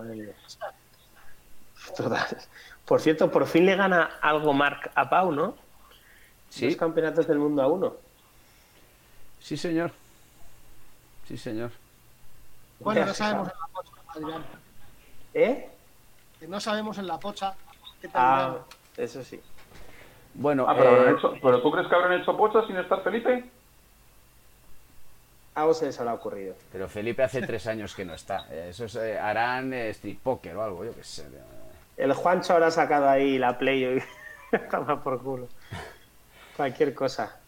Total. 1.96 2.26
Por 2.84 3.00
cierto, 3.00 3.30
por 3.30 3.46
fin 3.46 3.66
le 3.66 3.76
gana 3.76 4.18
algo 4.20 4.52
Marc 4.52 4.90
a 4.94 5.08
Pau, 5.08 5.32
¿no? 5.32 5.56
Sí, 6.50 6.66
Dos 6.66 6.76
campeonatos 6.76 7.26
del 7.26 7.38
mundo 7.38 7.62
a 7.62 7.66
uno. 7.68 7.94
sí, 9.40 9.56
señor. 9.56 9.90
Sí, 11.28 11.36
señor. 11.36 11.70
Bueno, 12.80 13.06
no 13.06 13.14
sabemos 13.14 13.48
en 13.48 13.54
la 13.60 13.66
pocha, 13.68 13.92
Adrián, 14.08 14.44
¿Eh? 15.34 15.70
que 16.40 16.48
no 16.48 16.60
sabemos 16.60 16.98
en 16.98 17.06
la 17.06 17.18
pocha 17.18 17.54
qué 18.00 18.08
tal 18.08 18.22
Ah, 18.22 18.56
eso 18.96 19.22
sí. 19.24 19.40
Bueno, 20.34 20.66
Ah, 20.68 20.74
pero, 20.76 20.90
eh, 20.90 20.98
habrán 21.00 21.16
hecho- 21.16 21.34
¿pero 21.40 21.62
tú 21.62 21.70
crees 21.70 21.86
que 21.88 21.94
habrán 21.94 22.20
hecho 22.20 22.36
pochas 22.36 22.66
sin 22.66 22.76
estar 22.76 23.02
Felipe? 23.02 23.44
Algo 25.54 25.74
se 25.74 25.86
les 25.86 26.00
habrá 26.00 26.14
ocurrido. 26.14 26.54
Pero 26.72 26.88
Felipe 26.88 27.22
hace 27.22 27.42
tres 27.46 27.66
años 27.66 27.94
que 27.94 28.04
no 28.04 28.14
está. 28.14 28.46
Eso 28.52 28.86
es, 28.86 28.94
eh, 28.96 29.18
harán 29.18 29.72
eh, 29.74 29.90
street 29.90 30.18
poker 30.22 30.56
o 30.56 30.62
algo, 30.64 30.84
yo 30.84 30.94
qué 30.94 31.04
sé. 31.04 31.26
El 31.96 32.12
Juancho 32.12 32.54
habrá 32.54 32.70
sacado 32.70 33.08
ahí 33.08 33.38
la 33.38 33.58
play 33.58 33.84
y 33.84 34.58
toma 34.70 35.02
por 35.02 35.22
culo. 35.22 35.48
Cualquier 36.56 36.94
cosa. 36.94 37.38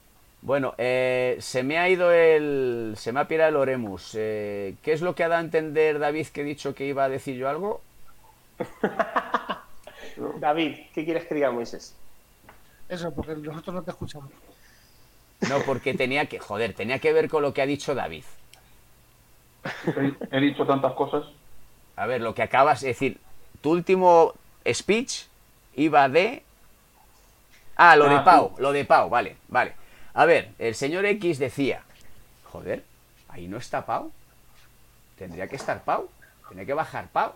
Bueno, 0.42 0.74
eh, 0.76 1.36
se 1.40 1.62
me 1.62 1.78
ha 1.78 1.88
ido 1.88 2.12
el. 2.12 2.94
Se 2.96 3.12
me 3.12 3.20
ha 3.20 3.28
pirado 3.28 3.48
el 3.48 3.56
Oremus. 3.56 4.14
Eh, 4.14 4.74
¿Qué 4.82 4.92
es 4.92 5.00
lo 5.00 5.14
que 5.14 5.24
ha 5.24 5.28
dado 5.28 5.40
a 5.40 5.44
entender 5.44 5.98
David 5.98 6.26
que 6.26 6.42
he 6.42 6.44
dicho 6.44 6.74
que 6.74 6.84
iba 6.84 7.04
a 7.04 7.08
decir 7.08 7.36
yo 7.36 7.48
algo? 7.48 7.80
David, 10.38 10.76
¿qué 10.94 11.04
quieres 11.04 11.24
que 11.24 11.34
diga 11.34 11.50
Moisés? 11.50 11.96
Eso, 12.88 13.12
porque 13.14 13.34
nosotros 13.34 13.74
no 13.74 13.82
te 13.82 13.90
escuchamos. 13.90 14.30
No, 15.48 15.60
porque 15.60 15.94
tenía 15.94 16.26
que. 16.26 16.38
Joder, 16.38 16.74
tenía 16.74 16.98
que 16.98 17.12
ver 17.14 17.30
con 17.30 17.42
lo 17.42 17.54
que 17.54 17.62
ha 17.62 17.66
dicho 17.66 17.94
David. 17.94 18.24
He, 19.86 20.36
he 20.36 20.40
dicho 20.40 20.66
tantas 20.66 20.92
cosas. 20.92 21.24
A 21.96 22.06
ver, 22.06 22.20
lo 22.20 22.34
que 22.34 22.42
acabas 22.42 22.82
de 22.82 22.88
decir. 22.88 23.18
Tu 23.64 23.70
último 23.70 24.34
speech 24.70 25.24
iba 25.76 26.06
de. 26.10 26.42
Ah, 27.76 27.96
lo 27.96 28.10
de 28.10 28.16
Ah, 28.16 28.22
Pau, 28.22 28.54
lo 28.58 28.72
de 28.72 28.84
Pau, 28.84 29.08
vale, 29.08 29.38
vale. 29.48 29.72
A 30.12 30.26
ver, 30.26 30.50
el 30.58 30.74
señor 30.74 31.06
X 31.06 31.38
decía, 31.38 31.82
joder, 32.44 32.84
ahí 33.26 33.48
no 33.48 33.56
está 33.56 33.86
Pau. 33.86 34.12
Tendría 35.16 35.48
que 35.48 35.56
estar 35.56 35.82
Pau. 35.82 36.10
Tendría 36.46 36.66
que 36.66 36.74
bajar 36.74 37.08
Pau. 37.08 37.32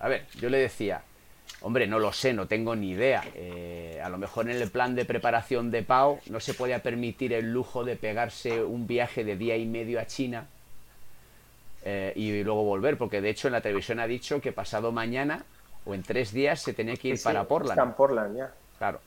A 0.00 0.08
ver, 0.08 0.26
yo 0.34 0.50
le 0.50 0.58
decía, 0.58 1.00
hombre, 1.62 1.86
no 1.86 1.98
lo 1.98 2.12
sé, 2.12 2.34
no 2.34 2.46
tengo 2.46 2.76
ni 2.76 2.90
idea. 2.90 3.24
Eh, 3.34 4.02
a 4.04 4.10
lo 4.10 4.18
mejor 4.18 4.50
en 4.50 4.60
el 4.60 4.70
plan 4.70 4.94
de 4.94 5.06
preparación 5.06 5.70
de 5.70 5.82
Pau 5.82 6.20
no 6.26 6.40
se 6.40 6.52
podía 6.52 6.82
permitir 6.82 7.32
el 7.32 7.50
lujo 7.54 7.84
de 7.84 7.96
pegarse 7.96 8.62
un 8.62 8.86
viaje 8.86 9.24
de 9.24 9.38
día 9.38 9.56
y 9.56 9.64
medio 9.64 9.98
a 9.98 10.06
China 10.06 10.46
eh, 11.84 12.12
y 12.16 12.42
luego 12.42 12.64
volver, 12.64 12.96
porque 12.98 13.20
de 13.20 13.30
hecho 13.30 13.48
en 13.48 13.52
la 13.52 13.60
televisión 13.60 14.00
ha 14.00 14.06
dicho 14.06 14.40
que 14.40 14.52
pasado 14.52 14.90
mañana 14.90 15.44
o 15.84 15.94
en 15.94 16.02
tres 16.02 16.32
días 16.32 16.60
se 16.62 16.72
tenía 16.72 16.96
que 16.96 17.08
ir 17.08 17.18
Sí, 17.18 17.24
para 17.24 17.40
Está 17.42 17.48
Portland. 17.48 17.80
en 17.80 17.92
Portland 17.92 18.36
ya. 18.38 18.52
Claro. 18.78 19.00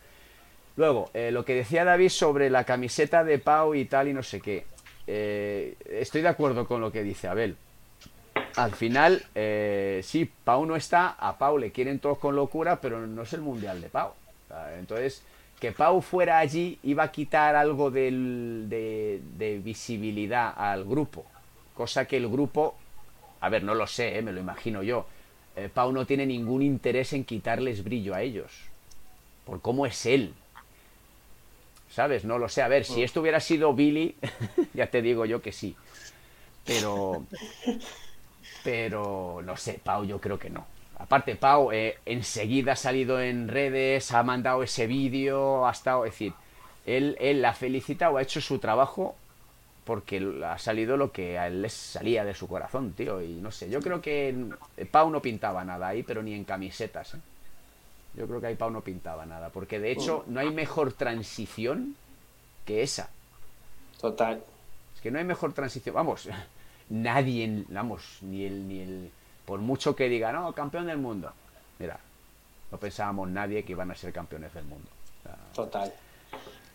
Luego, 0.76 1.10
eh, 1.16 1.32
lo 1.32 1.44
que 1.44 1.56
decía 1.56 1.84
David 1.84 2.10
sobre 2.10 2.49
la 2.52 2.64
camiseta 2.64 3.24
de 3.24 3.40
Pau 3.40 3.74
y 3.74 3.86
tal 3.86 4.08
y 4.10 4.14
no 4.14 4.22
sé 4.22 4.40
qué. 4.41 4.66
Eh, 5.08 5.76
estoy 5.90 6.22
de 6.22 6.28
acuerdo 6.28 6.68
con 6.68 6.80
lo 6.82 6.91
que 6.91 7.02
dice 7.02 7.28
Abel. 7.28 7.56
Al 8.58 8.72
final, 8.74 9.24
eh, 9.34 10.02
sí, 10.04 10.30
Pau 10.44 10.66
no 10.66 10.76
está, 10.76 11.10
a 11.18 11.38
Pau 11.38 11.58
le 11.58 11.72
quieren 11.72 11.98
todos 11.99 12.20
con 12.20 12.36
locura, 12.36 12.80
pero 12.80 13.06
no 13.08 13.24
es 13.24 13.34
el 13.34 13.41
mundial 13.41 13.82
de 13.82 13.90
Pau. 13.90 14.12
Entonces, 14.78 15.24
que 15.60 15.72
Pau 15.72 16.02
fuera 16.02 16.38
allí 16.38 16.78
iba 16.84 17.04
a 17.04 17.12
quitar 17.12 17.56
algo 17.56 17.90
del- 17.90 18.66
de, 18.70 19.20
de 19.38 19.58
visibilidad 19.60 20.54
al 20.56 20.84
grupo. 20.86 21.26
Cosa 21.78 22.06
que 22.06 22.18
el 22.18 22.28
grupo, 22.28 22.76
a 23.40 23.49
ver, 23.49 23.64
no 23.64 23.76
lo 23.76 23.86
sé, 23.86 24.18
eh, 24.18 24.24
me 24.24 24.32
lo 24.32 24.40
imagino 24.40 24.82
yo. 24.82 25.06
Eh, 25.56 25.70
Pau 25.72 25.91
no 25.91 26.08
tiene 26.08 26.26
ningún 26.26 26.64
interés 26.64 27.14
en 27.14 27.24
quitarles 27.24 27.84
brillo 27.84 28.16
a 28.16 28.24
ellos 28.24 28.52
por 29.45 29.62
cómo 29.62 29.86
es 29.86 30.08
él. 30.08 30.34
¿Sabes? 31.91 32.26
No 32.26 32.40
lo 32.40 32.49
sé. 32.49 32.64
A 32.64 32.68
ver, 32.68 32.84
si 32.84 33.04
esto 33.04 33.22
hubiera 33.22 33.40
sido 33.40 33.76
Billy, 33.76 34.16
ya 34.74 34.88
te 34.88 35.04
digo 35.04 35.26
yo 35.26 35.40
que 35.40 35.52
sí. 35.52 35.76
Pero. 36.66 37.26
Pero 38.64 39.41
no 39.45 39.56
sé, 39.56 39.80
Pau, 39.84 40.04
yo 40.04 40.20
creo 40.20 40.40
que 40.40 40.49
no. 40.49 40.66
Aparte, 40.98 41.36
Pau 41.36 41.72
eh, 41.72 41.99
enseguida 42.08 42.72
ha 42.72 42.76
salido 42.76 43.22
en 43.22 43.49
redes, 43.49 44.12
ha 44.12 44.24
mandado 44.24 44.64
ese 44.64 44.88
vídeo, 44.88 45.68
ha 45.68 45.72
estado. 45.72 46.06
Es 46.06 46.14
decir, 46.14 46.34
él, 46.88 47.16
él 47.20 47.44
la 47.44 47.54
felicita 47.54 48.10
o 48.10 48.18
ha 48.18 48.24
hecho 48.24 48.41
su 48.41 48.58
trabajo 48.58 49.16
porque 49.88 50.43
ha 50.45 50.57
salido 50.59 50.97
lo 50.97 51.14
que 51.14 51.39
a 51.39 51.47
él 51.47 51.61
les 51.61 51.72
salía 51.73 52.26
de 52.26 52.34
su 52.35 52.45
corazón, 52.47 52.91
tío. 52.91 53.22
Y 53.22 53.35
no 53.35 53.51
sé, 53.51 53.69
yo 53.69 53.80
creo 53.80 54.01
que 54.01 54.35
eh, 54.76 54.85
Pau 54.85 55.09
no 55.09 55.22
pintaba 55.22 55.64
nada 55.64 55.88
ahí, 55.88 56.03
pero 56.03 56.22
ni 56.22 56.34
en 56.34 56.43
camisetas. 56.43 57.14
¿eh? 57.15 57.19
Yo 58.14 58.27
creo 58.27 58.41
que 58.41 58.47
ahí 58.47 58.55
Pau 58.55 58.69
no 58.69 58.81
pintaba 58.81 59.26
nada, 59.26 59.49
porque 59.49 59.80
de 59.80 59.91
hecho 59.91 60.26
no 60.27 60.41
hay 60.41 60.51
mejor 60.51 60.91
transición 60.91 61.95
que 62.65 62.84
esa. 62.84 63.09
Total. 64.01 64.43
Es 64.93 65.01
que 65.01 65.09
no 65.09 65.19
hay 65.19 65.26
mejor 65.26 65.53
transición. 65.53 65.95
Vamos, 65.95 66.27
nadie, 66.89 67.45
en- 67.45 67.65
vamos, 67.69 68.18
ni 68.22 68.45
el, 68.45 68.68
ni 68.68 68.81
el. 68.81 69.11
Por 69.45 69.61
mucho 69.61 69.95
que 69.95 70.09
diga, 70.09 70.34
no, 70.34 70.51
campeón 70.51 70.88
del 70.88 70.97
mundo. 70.97 71.31
Mira, 71.80 71.97
no 72.72 72.77
pensábamos 72.77 73.30
nadie 73.30 73.64
que 73.64 73.72
iban 73.72 73.89
a 73.89 73.95
ser 73.95 74.11
campeones 74.11 74.53
del 74.53 74.65
mundo. 74.65 74.89
O 75.22 75.23
sea, 75.23 75.38
Total. 75.53 75.93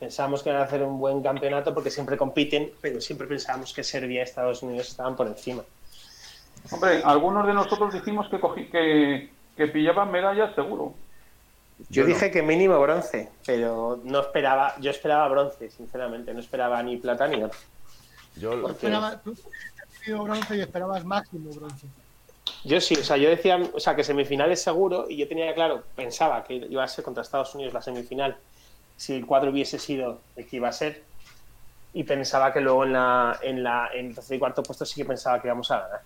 Pensamos 0.02 0.42
que 0.42 0.50
van 0.50 0.58
a 0.60 0.64
hacer 0.64 0.82
un 0.82 0.98
buen 0.98 1.22
campeonato 1.22 1.72
porque 1.72 1.88
siempre 1.88 2.16
compiten, 2.16 2.72
pero 2.80 3.00
siempre 3.00 3.28
pensábamos 3.28 3.72
que 3.72 3.84
Serbia 3.84 4.18
y 4.18 4.22
Estados 4.24 4.60
Unidos 4.64 4.88
estaban 4.88 5.14
por 5.14 5.28
encima. 5.28 5.62
Hombre, 6.72 7.02
algunos 7.04 7.46
de 7.46 7.54
nosotros 7.54 7.94
dijimos 7.94 8.28
que, 8.28 8.40
cogí, 8.40 8.64
que, 8.66 9.30
que 9.56 9.68
pillaban 9.68 10.10
medallas 10.10 10.56
seguro. 10.56 10.92
Yo 11.88 12.02
Yo 12.02 12.06
dije 12.06 12.32
que 12.32 12.42
mínimo 12.42 12.80
bronce, 12.80 13.28
pero 13.46 14.00
no 14.02 14.22
esperaba, 14.22 14.74
yo 14.80 14.90
esperaba 14.90 15.28
bronce, 15.28 15.70
sinceramente, 15.70 16.34
no 16.34 16.40
esperaba 16.40 16.82
ni 16.82 16.96
plata 16.96 17.28
ni 17.28 17.40
oro. 17.44 17.54
yo 18.34 18.56
lo- 18.56 18.70
Esperaba, 18.70 19.20
tú 19.22 19.36
pedido 20.00 20.24
bronce 20.24 20.56
y 20.56 20.60
esperabas 20.62 21.04
máximo 21.04 21.48
bronce. 21.54 21.86
Yo 22.64 22.80
sí, 22.80 22.96
o 22.96 23.04
sea, 23.04 23.16
yo 23.18 23.28
decía, 23.30 23.56
o 23.72 23.78
sea, 23.78 23.94
que 23.94 24.02
semifinales 24.02 24.60
seguro, 24.60 25.06
y 25.08 25.16
yo 25.16 25.28
tenía 25.28 25.54
claro, 25.54 25.84
pensaba 25.94 26.42
que 26.42 26.54
iba 26.56 26.82
a 26.82 26.88
ser 26.88 27.04
contra 27.04 27.22
Estados 27.22 27.54
Unidos 27.54 27.72
la 27.72 27.82
semifinal, 27.82 28.36
si 29.02 29.14
el 29.14 29.26
cuadro 29.26 29.50
hubiese 29.50 29.80
sido 29.80 30.20
el 30.36 30.46
que 30.46 30.58
iba 30.58 30.68
a 30.68 30.72
ser, 30.72 31.02
y 31.92 32.04
pensaba 32.04 32.52
que 32.52 32.60
luego 32.60 32.84
en 32.84 32.92
la, 32.92 33.36
en 33.42 33.60
la, 33.64 33.90
en 33.92 34.06
el 34.06 34.14
tercer 34.14 34.36
y 34.36 34.38
cuarto 34.38 34.62
puesto 34.62 34.86
sí 34.86 34.94
que 34.94 35.04
pensaba 35.04 35.42
que 35.42 35.48
íbamos 35.48 35.72
a 35.72 35.80
ganar. 35.80 36.00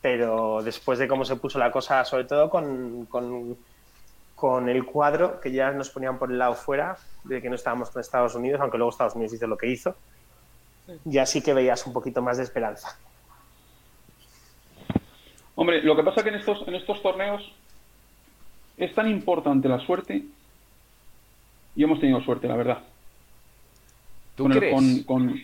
Pero 0.00 0.62
después 0.62 0.98
de 0.98 1.06
cómo 1.06 1.26
se 1.26 1.36
puso 1.36 1.58
la 1.58 1.70
cosa, 1.70 2.02
sobre 2.06 2.24
todo 2.24 2.48
con, 2.48 3.04
con, 3.10 3.58
con 4.34 4.70
el 4.70 4.86
cuadro, 4.86 5.38
que 5.38 5.52
ya 5.52 5.70
nos 5.72 5.90
ponían 5.90 6.18
por 6.18 6.30
el 6.30 6.38
lado 6.38 6.54
fuera, 6.54 6.96
de 7.24 7.42
que 7.42 7.50
no 7.50 7.56
estábamos 7.56 7.90
con 7.90 8.00
Estados 8.00 8.34
Unidos, 8.34 8.58
aunque 8.58 8.78
luego 8.78 8.90
Estados 8.90 9.14
Unidos 9.16 9.34
hizo 9.34 9.46
lo 9.46 9.58
que 9.58 9.66
hizo, 9.66 9.94
ya 11.04 11.26
sí 11.26 11.42
que 11.42 11.52
veías 11.52 11.86
un 11.86 11.92
poquito 11.92 12.22
más 12.22 12.38
de 12.38 12.44
esperanza. 12.44 12.98
Hombre, 15.56 15.82
lo 15.82 15.94
que 15.94 16.02
pasa 16.02 16.22
que 16.22 16.30
en 16.30 16.36
estos, 16.36 16.66
en 16.66 16.74
estos 16.74 17.02
torneos 17.02 17.52
es 18.78 18.94
tan 18.94 19.10
importante 19.10 19.68
la 19.68 19.78
suerte 19.80 20.24
y 21.76 21.82
hemos 21.84 22.00
tenido 22.00 22.20
suerte, 22.22 22.46
la 22.48 22.56
verdad. 22.56 22.78
¿Tú 24.36 24.44
Con 24.44 24.52
el- 24.52 24.58
crees? 24.58 24.74
con- 24.74 25.02
con- 25.04 25.40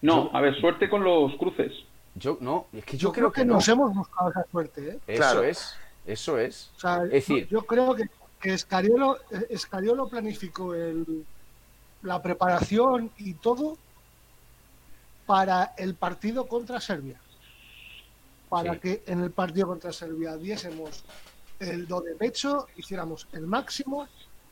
No, 0.00 0.30
Yo- 0.30 0.36
a 0.36 0.40
ver, 0.40 0.54
suerte 0.60 0.88
con 0.88 1.02
los 1.02 1.34
cruces. 1.36 1.72
Yo 2.14 2.38
no, 2.40 2.66
es 2.72 2.84
que 2.84 2.96
Yo, 2.96 3.08
yo, 3.08 3.12
creo 3.12 3.32
que, 3.32 3.44
no. 3.44 3.54
nos 3.54 3.68
hemos 3.68 3.92
buscado 3.94 4.30
esa 4.30 4.44
suerte, 4.50 4.88
¿eh? 4.90 4.98
Eso 5.08 5.16
Claro. 5.16 5.42
es, 5.42 5.74
eso 6.06 6.38
es. 6.38 6.70
O 6.76 6.80
sea, 6.80 7.02
Es 7.04 7.10
decir- 7.10 7.48
yo, 7.48 7.62
creo 7.62 7.94
que, 7.96 8.04
que 8.40 8.54
Escariolo, 8.54 9.18
Escariolo 9.50 10.08
planificó 10.08 10.74
el- 10.74 11.24
la 12.02 12.22
preparación 12.22 13.10
y 13.18 13.34
todo 13.34 13.76
para 15.26 15.74
el 15.76 15.94
partido 15.94 16.46
contra 16.46 16.80
Serbia. 16.80 17.20
Para 18.48 18.74
Sí. 18.74 18.80
que 18.80 19.02
en 19.06 19.20
el 19.22 19.30
partido 19.30 19.66
contra 19.66 19.92
Serbia 19.92 20.36
diésemos 20.36 21.04
el 21.60 21.86
do 21.88 22.00
de 22.00 22.14
pecho, 22.14 22.66
hiciéramos 22.76 23.26
el 23.32 23.46
máximo, 23.46 24.06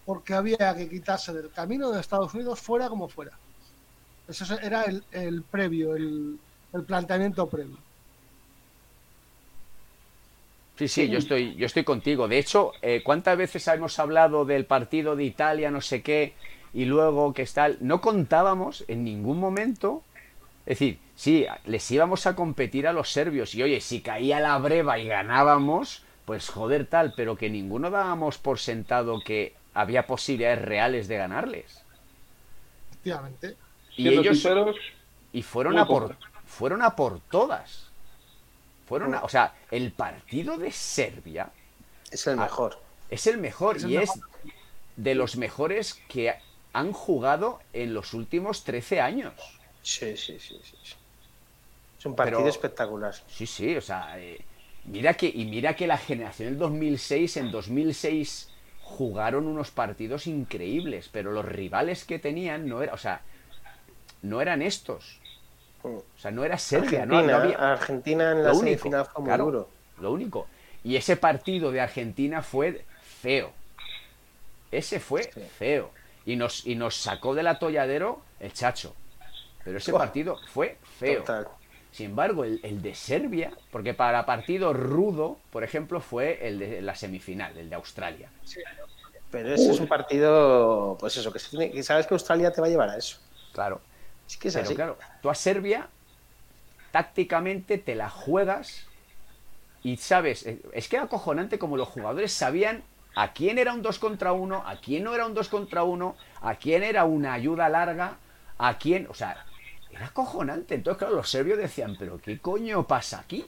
porque 0.07 0.33
había 0.33 0.75
que 0.75 0.89
quitarse 0.89 1.35
del 1.35 1.51
camino 1.51 1.91
de 1.91 2.01
Estados 2.01 2.33
Unidos 2.33 2.61
fuera 2.61 2.89
como 2.89 3.09
fuera. 3.09 3.33
Eso 4.27 4.45
era 4.61 4.85
el, 4.85 5.05
el 5.13 5.43
previo, 5.43 5.95
el, 5.95 6.39
el 6.73 6.83
planteamiento 6.85 7.47
previo. 7.49 7.77
Sí, 10.79 10.89
sí, 10.89 11.09
yo 11.09 11.19
estoy, 11.19 11.55
yo 11.57 11.67
estoy 11.67 11.85
contigo. 11.85 12.29
De 12.29 12.39
hecho, 12.39 12.73
eh, 12.83 13.03
¿cuántas 13.05 13.37
veces 13.37 13.67
hemos 13.69 13.99
hablado 13.99 14.45
del 14.45 14.65
partido 14.65 15.17
de 15.17 15.25
Italia, 15.25 15.71
no 15.71 15.81
sé 15.81 16.03
qué, 16.03 16.35
y 16.73 16.85
luego 16.85 17.35
que 17.35 17.43
está... 17.43 17.71
No 17.81 18.01
contábamos 18.01 18.85
en 18.89 19.05
ningún 19.05 19.39
momento... 19.39 20.03
Es 20.67 20.81
decir, 20.81 20.99
sí, 21.15 21.47
les 21.65 21.89
íbamos 21.93 22.27
a 22.27 22.35
competir 22.35 22.89
a 22.89 22.93
los 22.93 23.13
serbios 23.13 23.55
y 23.55 23.63
oye, 23.63 23.81
si 23.81 24.01
caía 24.01 24.41
la 24.41 24.59
breva 24.59 24.99
y 24.99 25.07
ganábamos, 25.07 26.03
pues 26.25 26.49
joder 26.49 26.87
tal, 26.87 27.15
pero 27.17 27.37
que 27.37 27.49
ninguno 27.49 27.89
dábamos 27.89 28.39
por 28.39 28.59
sentado 28.59 29.21
que 29.21 29.55
había 29.77 30.07
posibilidades 30.07 30.63
reales 30.63 31.09
de 31.09 31.17
ganarles. 31.17 31.83
Efectivamente. 32.91 33.57
Y 33.97 34.03
Siendo 34.03 34.21
ellos 34.23 34.35
sinceros, 34.37 34.77
y 35.33 35.43
fueron 35.43 35.79
a 35.79 35.87
por 35.87 36.17
fueron 36.47 36.83
a 36.83 36.95
por 36.97 37.21
todas. 37.21 37.87
Fueron 38.89 39.15
a, 39.15 39.23
o 39.25 39.29
sea, 39.29 39.55
el 39.71 39.91
partido 39.93 40.57
de 40.59 40.71
Serbia 40.71 41.51
Es 42.11 42.27
el 42.29 42.37
mejor. 42.37 42.81
es 43.11 43.27
el 43.27 43.39
mejor 43.39 43.77
Es 43.79 43.85
el 43.85 43.91
y 43.91 43.97
mejor. 43.99 44.17
es 44.17 44.23
de 44.97 45.15
los 45.17 45.37
mejores 45.37 45.95
que 46.09 46.35
han 46.73 46.93
jugado 46.93 47.61
en 47.73 47.95
los 47.95 48.15
últimos 48.15 48.63
13 48.65 49.01
años. 49.01 49.35
Sí, 49.83 50.17
sí, 50.17 50.39
sí, 50.39 50.61
sí. 50.63 50.77
sí. 50.85 50.95
Es 51.99 52.07
un 52.07 52.15
partido 52.15 52.39
Pero- 52.39 52.51
espectacular. 52.51 53.15
Sí, 53.29 53.47
sí, 53.47 53.77
o 53.77 53.81
sea, 53.81 54.19
eh, 54.21 54.41
mira 54.85 55.15
que 55.15 55.27
y 55.35 55.45
mira 55.47 55.75
que 55.75 55.87
la 55.89 55.99
generación 55.99 56.51
del 56.51 56.59
2006 56.59 57.37
en 57.39 57.51
2006 57.51 58.51
jugaron 58.89 59.47
unos 59.47 59.71
partidos 59.73 60.27
increíbles, 60.27 61.11
pero 61.13 61.33
los 61.33 61.45
rivales 61.45 62.05
que 62.05 62.19
tenían 62.19 62.69
no 62.69 62.83
era, 62.83 62.95
o 62.95 62.99
sea, 62.99 63.21
no 64.23 64.41
eran 64.41 64.63
estos. 64.63 65.19
O 65.83 66.03
sea, 66.19 66.31
no 66.31 66.45
era 66.45 66.57
Serbia, 66.57 67.03
Argentina, 67.03 67.23
no, 67.23 67.27
no 67.27 67.37
había... 67.37 67.73
Argentina 67.73 68.31
en 68.33 68.43
la 68.43 68.49
Lo 68.51 68.57
único, 68.59 68.65
semifinal 68.65 69.05
fue 69.07 69.21
muy 69.23 69.29
claro, 69.29 69.45
duro. 69.45 69.69
Lo 70.01 70.13
único. 70.13 70.47
Y 70.83 70.97
ese 70.97 71.17
partido 71.17 71.71
de 71.73 71.81
Argentina 71.81 72.43
fue 72.43 72.85
feo. 73.03 73.53
Ese 74.71 75.01
fue 75.01 75.25
Sí. 75.25 75.41
feo. 75.59 75.91
Y 76.25 76.37
nos, 76.37 76.67
y 76.67 76.75
nos 76.75 76.97
sacó 76.97 77.35
del 77.35 77.47
atolladero 77.49 78.21
el 78.41 78.53
chacho. 78.53 78.95
Pero 79.65 79.79
ese 79.79 79.93
partido 79.93 80.39
fue 80.53 80.79
feo. 80.99 81.21
Total. 81.21 81.49
Sin 81.97 82.07
embargo, 82.11 82.45
el, 82.45 82.61
el 82.63 82.83
de 82.83 82.95
Serbia, 82.95 83.53
porque 83.71 83.95
para 83.95 84.27
partido 84.27 84.75
rudo, 84.75 85.39
por 85.51 85.65
ejemplo, 85.65 85.99
fue 86.03 86.47
el 86.47 86.59
de 86.59 86.83
la 86.83 86.95
semifinal, 86.95 87.57
el 87.57 87.71
de 87.71 87.77
Australia. 87.77 88.29
Pero 89.31 89.55
ese 89.55 89.71
es 89.71 89.81
un 89.81 89.87
partido, 89.89 90.99
pues 91.01 91.17
eso, 91.17 91.33
que, 91.33 91.39
se 91.39 91.49
tiene- 91.49 91.71
que 91.71 91.83
sabes 91.83 92.07
que 92.07 92.13
Australia 92.13 92.53
te 92.53 92.61
va 92.61 92.67
a 92.67 92.71
llevar 92.71 92.91
a 92.91 92.99
eso. 92.99 93.17
Claro. 93.55 93.81
Es 94.29 94.37
que 94.37 94.49
es 94.49 94.55
Pero 94.55 94.67
así. 94.67 94.75
claro, 94.75 94.99
tú 95.23 95.31
a 95.31 95.35
Serbia 95.35 95.89
tácticamente 96.93 97.79
te 97.79 97.95
la 97.95 98.11
juegas 98.11 98.85
y 99.83 99.97
sabes, 99.97 100.45
eh, 100.47 100.61
es 100.73 100.89
que 100.89 100.97
era 100.97 101.07
acojonante 101.07 101.59
como 101.59 101.79
los 101.79 101.89
jugadores 101.89 102.31
sabían 102.31 102.83
a 103.15 103.33
quién 103.33 103.57
era 103.59 103.73
un 103.73 103.81
2 103.81 103.99
contra 103.99 104.33
1, 104.33 104.65
a 104.67 104.77
quién 104.83 105.03
no 105.05 105.15
era 105.15 105.25
un 105.25 105.33
2 105.33 105.49
contra 105.49 105.83
1, 105.85 106.15
a 106.43 106.57
quién 106.57 106.83
era 106.83 107.05
una 107.07 107.33
ayuda 107.33 107.71
larga, 107.71 108.19
a 108.59 108.77
quién, 108.77 109.07
o 109.09 109.15
sea, 109.15 109.47
era 109.97 110.07
acojonante. 110.07 110.75
Entonces, 110.75 110.99
claro, 110.99 111.17
los 111.17 111.29
serbios 111.31 111.59
decían, 111.59 111.97
pero 111.99 112.19
¿qué 112.19 112.39
coño 112.39 112.87
pasa 112.87 113.21
aquí? 113.21 113.45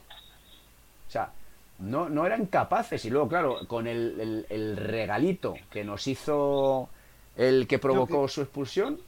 O 1.07 1.11
sea, 1.11 1.31
no, 1.79 2.09
no 2.09 2.27
eran 2.27 2.47
capaces. 2.47 3.05
Y 3.05 3.11
luego, 3.11 3.29
claro, 3.29 3.59
con 3.67 3.87
el, 3.87 4.21
el- 4.21 4.47
el 4.51 4.77
regalito 4.77 5.55
que 5.71 5.85
nos 5.85 6.07
hizo 6.07 6.89
el 7.37 7.67
que 7.67 7.79
provocó 7.79 8.27
su 8.29 8.43
expulsión, 8.43 8.99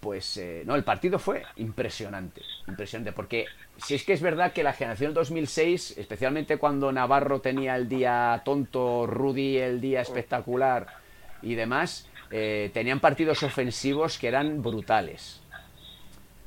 pues 0.00 0.36
eh, 0.36 0.62
no, 0.64 0.76
el 0.76 0.84
partido 0.84 1.18
fue 1.18 1.42
impresionante, 1.56 2.42
impresionante, 2.68 3.10
porque 3.12 3.46
si 3.84 3.96
es 3.96 4.04
que 4.04 4.12
es 4.12 4.20
verdad 4.22 4.52
que 4.52 4.62
la 4.62 4.72
generación 4.72 5.12
2006, 5.12 5.98
especialmente 5.98 6.56
cuando 6.56 6.92
Navarro 6.92 7.40
tenía 7.40 7.74
el 7.74 7.88
día 7.88 8.40
tonto, 8.44 9.06
Rudy 9.08 9.56
el 9.58 9.80
día 9.80 10.00
espectacular 10.02 10.86
y 11.42 11.56
demás, 11.56 12.06
eh, 12.30 12.70
tenían 12.72 13.00
partidos 13.00 13.42
ofensivos 13.42 14.18
que 14.18 14.28
eran 14.28 14.62
brutales. 14.62 15.37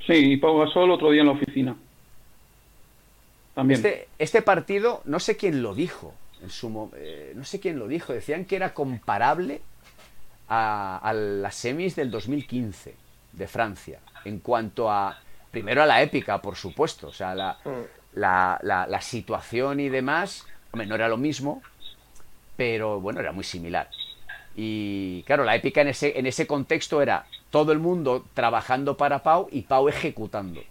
Sí, 0.07 0.13
y 0.33 0.37
Pau 0.37 0.57
Gasol 0.59 0.91
otro 0.91 1.11
día 1.11 1.21
en 1.21 1.27
la 1.27 1.33
oficina. 1.33 1.75
También. 3.53 3.77
Este, 3.77 4.07
este 4.17 4.41
partido, 4.41 5.01
no 5.05 5.19
sé 5.19 5.37
quién 5.37 5.61
lo 5.61 5.75
dijo, 5.75 6.13
en 6.41 6.49
su, 6.49 6.89
eh, 6.95 7.33
no 7.35 7.43
sé 7.43 7.59
quién 7.59 7.77
lo 7.77 7.87
dijo, 7.87 8.13
decían 8.13 8.45
que 8.45 8.55
era 8.55 8.73
comparable 8.73 9.61
a, 10.47 10.97
a 11.03 11.13
las 11.13 11.55
semis 11.55 11.95
del 11.95 12.09
2015 12.11 12.95
de 13.33 13.47
Francia, 13.47 13.99
en 14.25 14.39
cuanto 14.39 14.89
a, 14.89 15.19
primero 15.51 15.83
a 15.83 15.85
la 15.85 16.01
épica, 16.01 16.41
por 16.41 16.55
supuesto, 16.55 17.07
o 17.07 17.13
sea, 17.13 17.35
la, 17.35 17.57
Mm. 17.65 17.69
la, 18.19 18.59
la- 18.63 18.87
la 18.87 19.01
situación 19.01 19.79
y 19.79 19.89
demás, 19.89 20.45
hombre, 20.71 20.87
no 20.87 20.95
era 20.95 21.07
lo 21.09 21.17
mismo, 21.17 21.61
pero 22.57 22.99
bueno, 22.99 23.19
era 23.19 23.31
muy 23.31 23.43
similar. 23.43 23.89
Y 24.55 25.23
claro, 25.23 25.43
la 25.43 25.55
épica 25.55 25.81
en 25.81 25.89
ese, 25.89 26.17
en 26.19 26.25
ese 26.25 26.45
contexto 26.47 27.01
era 27.01 27.25
todo 27.51 27.71
el 27.71 27.79
mundo 27.79 28.25
trabajando 28.33 28.97
para 28.97 29.21
Pau 29.23 29.47
y 29.51 29.61
Pau 29.61 29.87
ejecutando. 29.89 30.61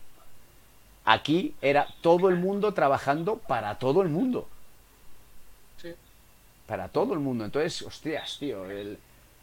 Aquí 1.05 1.55
era 1.63 1.87
todo 2.01 2.29
el 2.29 2.37
mundo 2.37 2.73
trabajando 2.75 3.37
para 3.37 3.79
todo 3.79 4.03
el 4.03 4.09
mundo. 4.09 4.49
Sí. 5.81 5.95
Para 6.67 6.89
todo 6.89 7.15
el 7.15 7.21
mundo. 7.21 7.45
Entonces, 7.45 7.83
hostias, 7.83 8.39
tío. 8.39 8.69
el, 8.69 8.99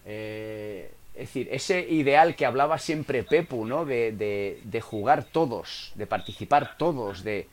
eh, 0.05 0.91
es 1.13 1.19
decir, 1.21 1.47
ese 1.51 1.79
ideal 1.81 2.35
que 2.35 2.45
hablaba 2.45 2.77
siempre 2.77 3.23
Pepu, 3.23 3.65
¿no? 3.65 3.85
De, 3.85 4.11
de- 4.11 4.61
de 4.63 4.81
jugar 4.81 5.23
todos, 5.23 5.91
de 5.95 6.05
participar 6.07 6.77
todos, 6.77 7.23
de. 7.23 7.47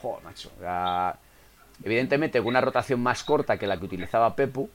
Joder, 0.00 0.24
macho. 0.24 0.50
la- 0.60 1.16
evidentemente, 1.84 2.38
con 2.38 2.48
una 2.48 2.60
rotación 2.62 3.00
más 3.00 3.22
corta 3.22 3.58
que 3.58 3.66
la 3.66 3.76
que 3.78 3.84
utilizaba 3.84 4.34
Pepu. 4.34 4.68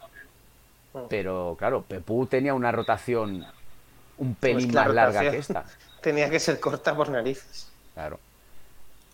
Pero 1.10 1.56
claro, 1.60 1.82
Pepu 1.84 2.26
tenía 2.28 2.54
una 2.54 2.72
rotación 2.72 3.46
un 4.18 4.36
pelín 4.36 4.70
que 4.70 4.76
la 4.76 4.86
más 4.86 4.94
larga 4.94 5.32
que 5.32 5.38
esta. 5.38 5.66
Tenía 6.02 6.30
que 6.30 6.40
ser 6.40 6.60
corta 6.60 6.96
por 6.96 7.10
narices. 7.10 7.70
Claro. 7.94 8.20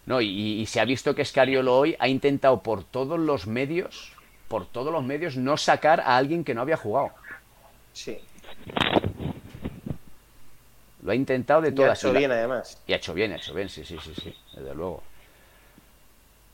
No, 0.06 0.20
y, 0.20 0.62
y 0.62 0.66
se 0.66 0.80
ha 0.82 0.86
visto 0.86 1.16
que 1.16 1.24
Scariolo 1.24 1.78
hoy 1.78 1.96
ha 2.00 2.08
intentado 2.08 2.62
por 2.62 2.84
todos 2.84 3.18
los 3.20 3.48
medios, 3.48 4.12
por 4.50 4.66
todos 4.66 4.92
los 4.92 5.04
medios, 5.04 5.38
no 5.38 5.56
sacar 5.58 6.02
a 6.02 6.18
alguien 6.18 6.44
que 6.44 6.54
no 6.54 6.62
había 6.62 6.78
jugado. 6.78 7.12
Sí. 7.94 8.20
Lo 11.02 11.12
ha 11.12 11.16
intentado 11.16 11.62
de 11.62 11.70
Y 11.70 11.72
ha 11.72 11.76
todas. 11.76 12.00
hecho 12.00 12.14
bien, 12.14 12.32
además. 12.32 12.78
Y 12.88 12.94
ha 12.94 12.98
hecho 12.98 13.14
bien, 13.14 13.32
ha 13.34 13.36
hecho 13.38 13.54
bien, 13.54 13.70
sí, 13.70 13.84
sí, 13.86 13.98
sí, 14.04 14.14
sí, 14.16 14.36
desde 14.56 14.74
luego. 14.74 15.04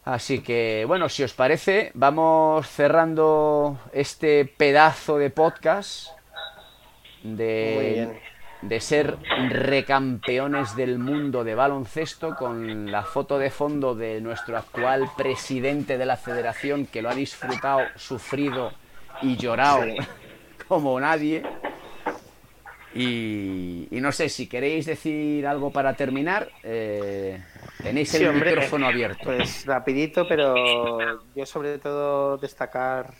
Así 0.05 0.41
que, 0.41 0.85
bueno, 0.87 1.07
si 1.09 1.23
os 1.23 1.33
parece, 1.33 1.91
vamos 1.93 2.67
cerrando 2.67 3.79
este 3.93 4.45
pedazo 4.45 5.17
de 5.17 5.29
podcast 5.29 6.07
Muy 7.23 7.35
de, 7.35 7.91
bien. 7.93 8.19
De 8.61 8.79
ser 8.81 9.17
recampeones 9.49 10.75
del 10.75 10.99
mundo 10.99 11.43
de 11.43 11.55
baloncesto 11.55 12.35
con 12.35 12.91
la 12.91 13.03
foto 13.03 13.39
de 13.39 13.49
fondo 13.51 13.95
de 13.95 14.19
nuestro 14.21 14.57
actual 14.57 15.09
presidente 15.15 15.97
de 15.97 16.05
la 16.05 16.17
federación 16.17 16.85
que 16.85 17.01
lo 17.01 17.09
ha 17.09 17.15
disfrutado, 17.15 17.81
sufrido 17.95 18.73
y 19.21 19.37
llorado 19.37 19.85
como 20.67 20.99
nadie. 20.99 21.43
Y, 22.93 23.87
y 23.91 24.01
no 24.01 24.11
sé 24.11 24.29
si 24.29 24.47
queréis 24.47 24.87
decir 24.87 25.45
algo 25.45 25.71
para 25.71 25.93
terminar. 25.95 26.49
eh, 26.63 27.41
tenéis 27.81 28.13
el 28.15 28.21
Sí, 28.21 28.27
hombre, 28.27 28.51
micrófono 28.51 28.87
abierto. 28.87 29.23
Pues 29.23 29.65
rapidito, 29.65 30.27
pero 30.27 31.23
yo 31.35 31.45
sobre 31.45 31.77
todo 31.77 32.37
destacar, 32.37 33.13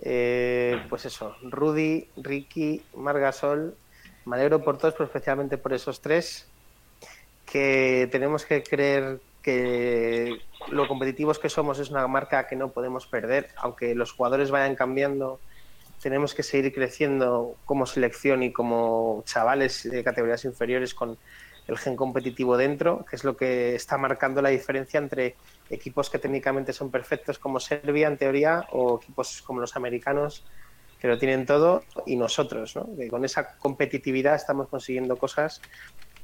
eh, 0.00 0.80
pues 0.88 1.04
eso, 1.06 1.36
Rudy, 1.42 2.08
Ricky, 2.16 2.82
Margasol, 2.96 3.76
me 4.24 4.36
alegro 4.36 4.62
por 4.62 4.78
todos, 4.78 4.94
pero 4.94 5.06
especialmente 5.06 5.58
por 5.58 5.72
esos 5.72 6.00
tres, 6.00 6.46
que 7.46 8.08
tenemos 8.10 8.44
que 8.44 8.62
creer 8.62 9.20
que 9.42 10.40
lo 10.70 10.88
competitivos 10.88 11.38
que 11.38 11.50
somos 11.50 11.78
es 11.78 11.90
una 11.90 12.06
marca 12.08 12.46
que 12.46 12.56
no 12.56 12.70
podemos 12.70 13.06
perder, 13.06 13.50
aunque 13.56 13.94
los 13.94 14.12
jugadores 14.12 14.50
vayan 14.50 14.74
cambiando, 14.74 15.38
tenemos 16.02 16.34
que 16.34 16.42
seguir 16.42 16.72
creciendo 16.72 17.56
como 17.64 17.86
selección 17.86 18.42
y 18.42 18.52
como 18.52 19.22
chavales 19.26 19.88
de 19.90 20.02
categorías 20.02 20.44
inferiores 20.44 20.94
con 20.94 21.18
el 21.66 21.78
gen 21.78 21.96
competitivo 21.96 22.56
dentro, 22.56 23.04
que 23.08 23.16
es 23.16 23.24
lo 23.24 23.36
que 23.36 23.74
está 23.74 23.96
marcando 23.96 24.42
la 24.42 24.50
diferencia 24.50 24.98
entre 24.98 25.34
equipos 25.70 26.10
que 26.10 26.18
técnicamente 26.18 26.72
son 26.72 26.90
perfectos 26.90 27.38
como 27.38 27.60
Serbia 27.60 28.08
en 28.08 28.18
teoría 28.18 28.66
o 28.72 28.98
equipos 29.00 29.42
como 29.42 29.60
los 29.60 29.76
americanos 29.76 30.44
que 31.04 31.08
lo 31.08 31.18
tienen 31.18 31.44
todo 31.44 31.84
y 32.06 32.16
nosotros, 32.16 32.76
¿no? 32.76 32.88
con 33.10 33.26
esa 33.26 33.58
competitividad 33.58 34.36
estamos 34.36 34.68
consiguiendo 34.68 35.18
cosas 35.18 35.60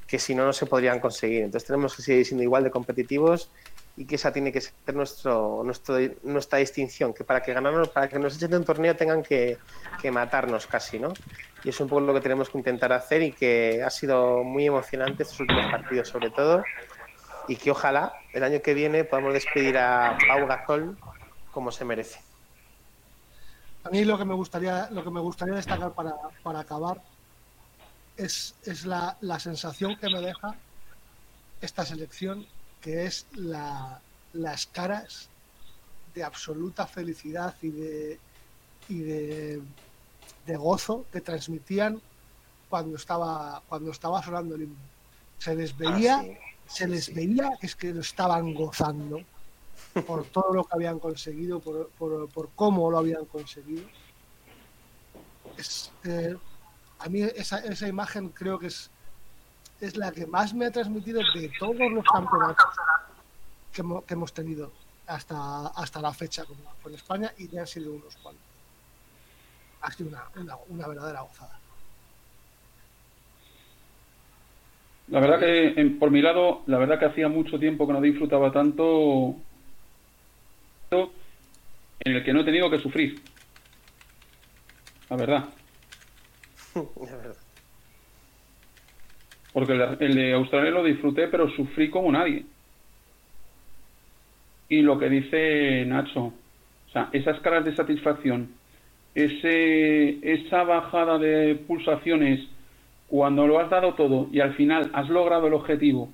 que 0.07 0.17
si 0.17 0.33
no 0.33 0.43
no 0.43 0.53
se 0.53 0.65
podrían 0.65 0.99
conseguir. 0.99 1.43
Entonces 1.43 1.67
tenemos 1.67 1.95
que 1.95 2.01
seguir 2.01 2.25
siendo 2.25 2.41
igual 2.41 2.63
de 2.63 2.71
competitivos 2.71 3.51
y 3.95 4.05
que 4.05 4.15
esa 4.15 4.33
tiene 4.33 4.51
que 4.51 4.59
ser 4.59 4.73
nuestro, 4.95 5.61
nuestro 5.63 5.99
nuestra 6.23 6.57
distinción, 6.57 7.13
que 7.13 7.23
para 7.23 7.43
que 7.43 7.53
ganarnos, 7.53 7.89
para 7.89 8.09
que 8.09 8.17
nos 8.17 8.35
echen 8.35 8.49
de 8.49 8.57
un 8.57 8.65
torneo 8.65 8.95
tengan 8.95 9.21
que, 9.21 9.59
que 10.01 10.09
matarnos 10.09 10.65
casi, 10.65 10.97
¿no? 10.97 11.13
Y 11.63 11.69
es 11.69 11.79
un 11.79 11.87
poco 11.87 12.01
lo 12.01 12.15
que 12.15 12.21
tenemos 12.21 12.49
que 12.49 12.57
intentar 12.57 12.91
hacer 12.91 13.21
y 13.21 13.33
que 13.33 13.83
ha 13.85 13.89
sido 13.91 14.43
muy 14.43 14.65
emocionante 14.65 15.21
estos 15.21 15.41
últimos 15.41 15.69
partidos 15.69 16.07
sobre 16.07 16.31
todo 16.31 16.63
y 17.47 17.55
que 17.55 17.69
ojalá 17.69 18.13
el 18.33 18.43
año 18.43 18.63
que 18.63 18.73
viene 18.73 19.03
podamos 19.03 19.31
despedir 19.33 19.77
a 19.77 20.17
Pau 20.27 20.47
Gasol 20.47 20.97
como 21.51 21.71
se 21.71 21.85
merece. 21.85 22.30
A 23.83 23.89
mí 23.89 24.05
lo 24.05 24.17
que 24.17 24.25
me 24.25 24.33
gustaría, 24.35 24.89
lo 24.91 25.03
que 25.03 25.09
me 25.09 25.19
gustaría 25.19 25.55
destacar 25.55 25.93
para, 25.93 26.15
para 26.43 26.59
acabar 26.59 27.01
es, 28.17 28.53
es 28.63 28.85
la, 28.85 29.17
la 29.21 29.39
sensación 29.39 29.97
que 29.97 30.09
me 30.09 30.21
deja 30.21 30.55
esta 31.61 31.85
selección, 31.85 32.45
que 32.79 33.05
es 33.05 33.25
la, 33.33 33.99
las 34.33 34.67
caras 34.67 35.29
de 36.13 36.23
absoluta 36.23 36.85
felicidad 36.85 37.55
y 37.61 37.69
de, 37.69 38.19
y 38.89 38.99
de, 38.99 39.61
de 40.45 40.55
gozo 40.57 41.05
que 41.11 41.21
transmitían 41.21 42.01
cuando 42.69 42.95
estaba, 42.97 43.61
cuando 43.67 43.91
estaba 43.91 44.21
sonando 44.23 44.55
el 44.55 44.63
himno. 44.63 44.75
Se 45.39 45.55
les 45.55 45.75
veía, 45.75 46.17
Ah, 46.17 46.23
sí. 46.23 46.37
se 46.67 46.87
les 46.87 47.05
sí. 47.05 47.13
veía 47.13 47.49
que 47.59 47.65
es 47.67 47.75
que 47.75 47.93
lo 47.93 48.01
estaban 48.01 48.53
gozando 48.53 49.21
por 50.05 50.25
todo 50.29 50.53
lo 50.53 50.63
que 50.63 50.75
habían 50.75 50.99
conseguido, 50.99 51.59
por, 51.59 51.89
por- 51.91 52.51
cómo 52.55 52.89
lo 52.89 52.97
habían 52.97 53.25
conseguido. 53.25 53.87
Es, 55.57 55.91
eh, 56.05 56.35
a 56.99 57.09
mí 57.09 57.21
esa, 57.21 57.59
esa 57.59 57.87
imagen 57.87 58.29
creo 58.29 58.57
que 58.57 58.67
es, 58.67 58.91
es 59.79 59.97
la 59.97 60.11
que 60.11 60.25
más 60.25 60.53
me 60.53 60.65
ha 60.65 60.71
transmitido 60.71 61.21
de 61.35 61.51
todos 61.59 61.91
los 61.91 62.03
campeonatos 62.05 62.65
que, 63.71 63.81
hemo- 63.83 64.05
que 64.05 64.13
hemos 64.13 64.33
tenido 64.33 64.71
hasta, 65.07 65.67
hasta 65.67 66.01
la 66.01 66.13
fecha 66.13 66.45
con, 66.45 66.57
con 66.81 66.93
España 66.93 67.33
y 67.37 67.47
ya 67.49 67.61
han 67.61 67.67
sido 67.67 67.93
unos 67.93 68.15
cuantos. 68.17 68.45
Ha 69.81 69.91
sido 69.91 70.09
una, 70.09 70.23
una, 70.35 70.55
una 70.67 70.87
verdadera 70.87 71.21
gozada. 71.21 71.59
La 75.07 75.19
verdad 75.19 75.39
que, 75.39 75.67
en- 75.79 75.99
por 75.99 76.11
mi 76.11 76.21
lado, 76.21 76.61
la 76.67 76.77
verdad 76.77 76.97
que 76.99 77.05
hacía 77.05 77.27
mucho 77.27 77.59
tiempo 77.59 77.85
que 77.87 77.93
no 77.93 78.01
disfrutaba 78.01 78.51
tanto 78.51 79.35
en 80.91 82.15
el 82.15 82.23
que 82.23 82.33
no 82.33 82.41
he 82.41 82.43
tenido 82.43 82.69
que 82.69 82.79
sufrir. 82.79 83.21
La 85.09 85.15
verdad. 85.15 85.45
Es 86.75 87.11
verdad. 87.11 87.35
Porque 89.53 89.73
el, 89.73 89.97
el 89.99 90.15
de 90.15 90.33
Australia 90.33 90.71
lo 90.71 90.83
disfruté, 90.83 91.27
pero 91.27 91.49
sufrí 91.49 91.89
como 91.89 92.11
nadie. 92.11 92.45
Y 94.69 94.81
lo 94.81 94.97
que 94.97 95.09
dice 95.09 95.85
Nacho, 95.85 96.25
o 96.27 96.91
sea, 96.91 97.09
esas 97.11 97.39
caras 97.41 97.65
de 97.65 97.75
satisfacción, 97.75 98.49
ese, 99.15 100.19
esa 100.21 100.63
bajada 100.63 101.17
de 101.17 101.55
pulsaciones 101.55 102.47
cuando 103.07 103.47
lo 103.47 103.59
has 103.59 103.69
dado 103.69 103.93
todo 103.95 104.29
y 104.31 104.39
al 104.39 104.53
final 104.55 104.89
has 104.93 105.09
logrado 105.09 105.47
el 105.47 105.53
objetivo 105.53 106.09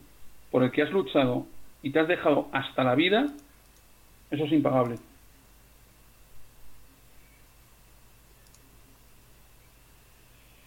por 0.49 0.63
el 0.63 0.71
que 0.71 0.81
has 0.81 0.91
luchado 0.91 1.45
y 1.83 1.91
te 1.91 1.99
has 1.99 2.07
dejado 2.07 2.47
hasta 2.51 2.83
la 2.83 2.95
vida, 2.95 3.27
eso 4.31 4.43
es 4.45 4.51
impagable. 4.51 4.97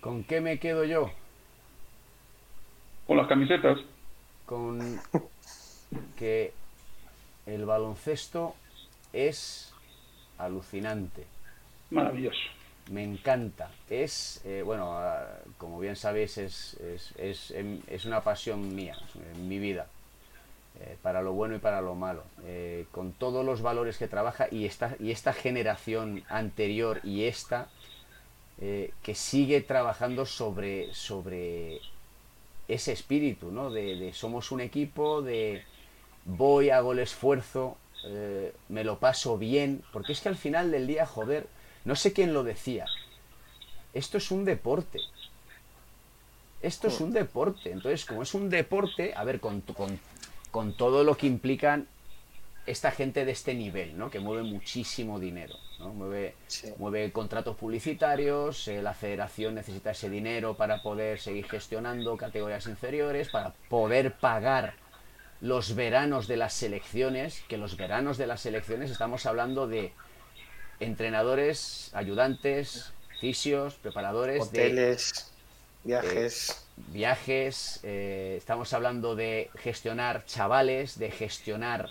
¿Con 0.00 0.24
qué 0.24 0.40
me 0.40 0.58
quedo 0.58 0.84
yo? 0.84 1.10
Con 3.06 3.16
las 3.18 3.26
camisetas, 3.26 3.78
Con 4.46 5.00
que 6.18 6.52
el 7.46 7.64
baloncesto 7.66 8.54
es 9.12 9.72
alucinante. 10.38 11.26
maravilloso. 11.90 12.38
Me 12.90 13.04
encanta. 13.04 13.70
Es, 13.88 14.40
eh, 14.44 14.62
bueno, 14.64 14.92
ah, 14.98 15.26
como 15.58 15.78
bien 15.78 15.96
sabéis, 15.96 16.38
es, 16.38 16.74
es, 16.74 17.12
es, 17.18 17.50
em- 17.52 17.80
es 17.88 18.04
una 18.04 18.20
pasión 18.22 18.74
mía, 18.74 18.96
en 19.34 19.48
mi 19.48 19.58
vida. 19.58 19.86
Eh, 20.78 20.96
para 21.02 21.20
lo 21.22 21.32
bueno 21.32 21.56
y 21.56 21.58
para 21.58 21.80
lo 21.80 21.94
malo. 21.94 22.22
eh, 22.44 22.86
con 22.92 23.12
todos 23.12 23.44
los 23.44 23.62
valores 23.62 23.98
que 23.98 24.08
trabaja 24.08 24.46
y 24.50 24.66
esta, 24.66 24.96
y 24.98 25.10
esta 25.10 25.32
generación 25.32 26.24
anterior 26.28 27.00
y 27.04 27.24
esta, 27.24 27.68
eh, 28.60 28.92
que 29.02 29.14
sigue 29.14 29.60
trabajando 29.62 30.26
sobre, 30.26 30.92
sobre 30.94 31.80
ese 32.68 32.92
espíritu, 32.92 33.50
¿no? 33.50 33.70
De, 33.70 33.96
de 33.96 34.12
somos 34.12 34.52
un 34.52 34.60
equipo, 34.60 35.22
de 35.22 35.62
voy, 36.24 36.70
hago 36.70 36.92
el 36.92 37.00
esfuerzo, 37.00 37.76
me 38.68 38.84
lo 38.84 38.98
paso 38.98 39.36
bien, 39.36 39.82
porque 39.92 40.12
es 40.12 40.20
que 40.22 40.30
al 40.30 40.36
final 40.36 40.70
del 40.70 40.86
día, 40.86 41.04
joder, 41.04 41.46
no 41.84 41.96
sé 41.96 42.12
quién 42.14 42.32
lo 42.32 42.44
decía, 42.44 42.86
esto 43.92 44.18
es 44.18 44.30
un 44.30 44.44
deporte. 44.44 45.00
Esto 46.62 46.88
es 46.88 47.00
un 47.00 47.12
deporte. 47.12 47.70
Entonces, 47.70 48.04
como 48.04 48.22
es 48.22 48.34
un 48.34 48.50
deporte, 48.50 49.14
a 49.14 49.24
ver, 49.24 49.40
con, 49.40 49.62
con, 49.62 49.98
con 50.50 50.76
todo 50.76 51.04
lo 51.04 51.16
que 51.16 51.26
implican 51.26 51.86
esta 52.66 52.90
gente 52.90 53.24
de 53.24 53.32
este 53.32 53.54
nivel, 53.54 53.96
¿no? 53.98 54.10
Que 54.10 54.20
mueve 54.20 54.42
muchísimo 54.42 55.18
dinero, 55.18 55.56
¿no? 55.78 55.88
Mueve, 55.94 56.34
Sí. 56.46 56.72
mueve 56.78 57.10
contratos 57.10 57.56
publicitarios, 57.56 58.68
eh, 58.68 58.82
la 58.82 58.94
federación 58.94 59.54
necesita 59.54 59.92
ese 59.92 60.10
dinero 60.10 60.54
para 60.54 60.82
poder 60.82 61.18
seguir 61.18 61.48
gestionando 61.48 62.16
categorías 62.16 62.66
inferiores, 62.66 63.28
para 63.30 63.54
poder 63.68 64.14
pagar 64.14 64.74
los 65.40 65.74
veranos 65.74 66.28
de 66.28 66.36
las 66.36 66.52
selecciones, 66.52 67.42
que 67.48 67.56
los 67.56 67.76
veranos 67.76 68.18
de 68.18 68.26
las 68.26 68.42
selecciones 68.42 68.90
estamos 68.90 69.24
hablando 69.26 69.66
de 69.66 69.92
entrenadores, 70.80 71.90
ayudantes, 71.94 72.92
fisios, 73.20 73.74
preparadores 73.74 74.50
de 74.52 74.60
Hoteles, 74.60 75.32
viajes. 75.84 76.66
Viajes, 76.88 77.80
eh, 77.82 78.34
estamos 78.38 78.72
hablando 78.72 79.14
de 79.14 79.50
gestionar 79.56 80.24
chavales, 80.26 80.98
de 80.98 81.10
gestionar 81.10 81.88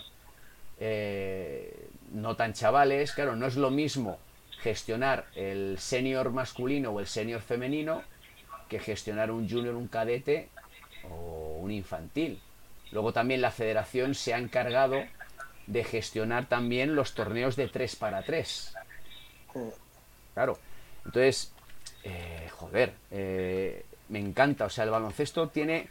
eh, 0.78 1.88
no 2.12 2.36
tan 2.36 2.52
chavales, 2.52 3.12
claro, 3.12 3.36
no 3.36 3.46
es 3.46 3.56
lo 3.56 3.70
mismo 3.70 4.18
gestionar 4.60 5.26
el 5.34 5.78
senior 5.78 6.30
masculino 6.30 6.90
o 6.90 7.00
el 7.00 7.06
senior 7.06 7.40
femenino 7.40 8.02
que 8.68 8.78
gestionar 8.78 9.30
un 9.30 9.48
junior, 9.48 9.74
un 9.74 9.88
cadete 9.88 10.48
o 11.10 11.58
un 11.60 11.70
infantil. 11.70 12.40
Luego 12.92 13.12
también 13.12 13.40
la 13.40 13.50
federación 13.50 14.14
se 14.14 14.34
ha 14.34 14.38
encargado 14.38 15.02
de 15.66 15.84
gestionar 15.84 16.46
también 16.46 16.94
los 16.94 17.14
torneos 17.14 17.56
de 17.56 17.68
3 17.68 17.96
para 17.96 18.22
3. 18.22 18.74
Claro. 20.34 20.58
Entonces, 21.04 21.52
eh, 22.04 22.48
joder, 22.52 22.92
eh, 23.10 23.84
me 24.10 24.18
encanta. 24.18 24.66
O 24.66 24.70
sea, 24.70 24.84
el 24.84 24.90
baloncesto 24.90 25.48
tiene, 25.48 25.88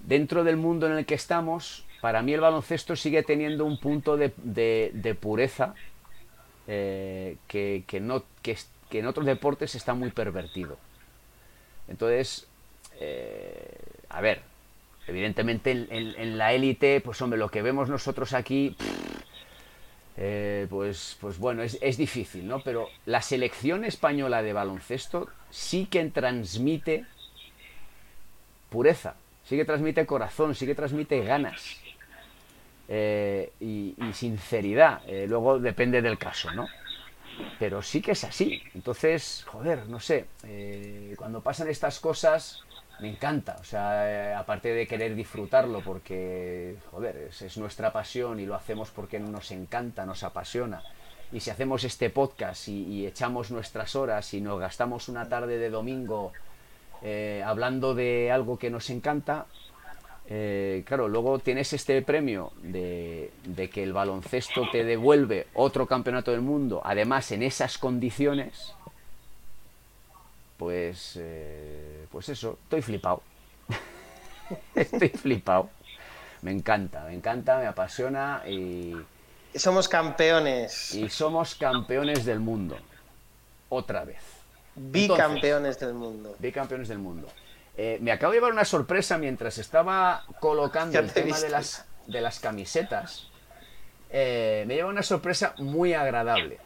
dentro 0.00 0.44
del 0.44 0.56
mundo 0.56 0.86
en 0.86 0.94
el 0.98 1.06
que 1.06 1.14
estamos, 1.14 1.84
para 2.00 2.22
mí 2.22 2.32
el 2.34 2.40
baloncesto 2.40 2.96
sigue 2.96 3.22
teniendo 3.22 3.64
un 3.64 3.78
punto 3.78 4.16
de, 4.16 4.30
pureza 5.20 5.74
eh, 6.68 7.36
que, 7.48 7.84
no, 8.00 8.24
que, 8.42 8.56
en 8.92 9.06
otros 9.06 9.26
deportes 9.26 9.74
está 9.74 9.94
muy 9.94 10.10
pervertido. 10.10 10.78
Entonces, 11.88 12.46
eh, 13.00 13.76
a 14.08 14.20
ver, 14.20 14.42
evidentemente 15.06 15.70
en, 15.72 15.86
en- 15.90 16.14
en 16.20 16.38
la 16.38 16.52
élite, 16.52 17.00
pues 17.00 17.20
hombre, 17.22 17.38
lo 17.38 17.50
que 17.50 17.62
vemos 17.62 17.88
nosotros 17.88 18.32
aquí, 18.32 18.76
eh, 20.16 20.66
pues, 20.70 21.16
pues 21.20 21.38
bueno, 21.38 21.62
es, 21.62 21.78
es 21.80 21.96
difícil, 21.96 22.46
¿no? 22.46 22.60
Pero 22.60 22.88
la 23.04 23.20
selección 23.20 23.84
española 23.84 24.42
de 24.42 24.52
baloncesto 24.52 25.28
sí 25.50 25.86
que 25.86 26.04
transmite 26.10 27.04
pureza, 28.74 29.14
sí 29.44 29.56
que 29.56 29.64
transmite 29.64 30.04
corazón, 30.04 30.52
sí 30.56 30.66
que 30.66 30.74
transmite 30.74 31.20
ganas 31.24 31.76
eh, 32.88 33.52
y, 33.60 33.94
sinceridad. 34.12 35.00
Eh, 35.06 35.26
luego 35.28 35.60
depende 35.60 36.02
del 36.02 36.18
caso, 36.18 36.50
¿no? 36.50 36.66
Pero 37.60 37.82
sí 37.82 38.02
que 38.02 38.12
es 38.12 38.24
así. 38.24 38.60
Entonces, 38.74 39.44
joder, 39.46 39.86
no 39.88 40.00
sé, 40.00 40.26
eh, 40.42 41.14
cuando 41.16 41.40
pasan 41.40 41.68
estas 41.68 42.00
cosas 42.00 42.64
me 42.98 43.10
encanta. 43.10 43.56
O 43.60 43.64
sea, 43.64 44.40
aparte 44.40 44.74
de 44.74 44.88
querer 44.88 45.14
disfrutarlo 45.14 45.80
porque, 45.80 46.76
joder, 46.90 47.28
es, 47.28 47.42
es 47.42 47.56
nuestra 47.56 47.92
pasión 47.92 48.40
y 48.40 48.46
lo 48.46 48.56
hacemos 48.56 48.90
porque 48.90 49.20
nos 49.20 49.52
encanta, 49.52 50.04
nos 50.04 50.24
apasiona. 50.24 50.82
Y 51.30 51.38
si 51.38 51.50
hacemos 51.50 51.84
este 51.84 52.10
podcast 52.10 52.66
y 52.68 53.06
echamos 53.06 53.52
nuestras 53.52 53.94
horas 53.94 54.34
y 54.34 54.40
nos 54.40 54.58
gastamos 54.58 55.08
una 55.08 55.28
tarde 55.28 55.58
de 55.58 55.70
domingo 55.70 56.32
eh, 57.04 57.42
hablando 57.44 57.94
de 57.94 58.32
algo 58.32 58.58
que 58.58 58.70
nos 58.70 58.88
encanta, 58.90 59.46
eh, 60.26 60.82
claro, 60.86 61.06
luego 61.06 61.38
tienes 61.38 61.72
este 61.74 62.00
premio 62.00 62.52
de, 62.62 63.30
de 63.44 63.68
que 63.68 63.82
el 63.82 63.92
baloncesto 63.92 64.70
te 64.72 64.84
devuelve 64.84 65.48
otro 65.52 65.86
campeonato 65.86 66.30
del 66.30 66.40
mundo, 66.40 66.80
además 66.82 67.30
en 67.32 67.42
esas 67.42 67.76
condiciones, 67.76 68.74
pues, 70.56 71.18
eh, 71.20 72.06
pues 72.10 72.30
eso, 72.30 72.58
estoy 72.62 72.80
flipado. 72.80 73.22
estoy 74.74 75.10
flipado. 75.10 75.68
Me 76.40 76.52
encanta, 76.52 77.04
me 77.04 77.14
encanta, 77.14 77.58
me 77.58 77.66
apasiona 77.66 78.42
y, 78.46 78.94
Y 79.52 79.58
somos 79.58 79.88
campeones, 79.88 80.94
y 80.94 81.10
somos 81.10 81.54
campeones 81.54 82.24
del 82.24 82.40
mundo. 82.40 82.78
Otra 83.68 84.04
vez. 84.04 84.33
Bicampeones 84.76 85.78
del 85.78 85.94
mundo. 85.94 86.36
Bicampeones 86.38 86.88
del 86.88 86.98
mundo. 86.98 87.28
Eh, 87.76 87.98
me 88.00 88.12
acabo 88.12 88.32
de 88.32 88.38
llevar 88.38 88.52
una 88.52 88.64
sorpresa 88.64 89.18
mientras 89.18 89.58
estaba 89.58 90.24
colocando 90.40 90.98
el 90.98 91.12
tema 91.12 91.38
de 91.40 91.48
las, 91.48 91.84
de 92.06 92.20
las 92.20 92.38
camisetas. 92.38 93.28
Eh, 94.10 94.64
me 94.66 94.76
lleva 94.76 94.88
una 94.88 95.02
sorpresa 95.02 95.54
muy 95.58 95.92
agradable. 95.92 96.58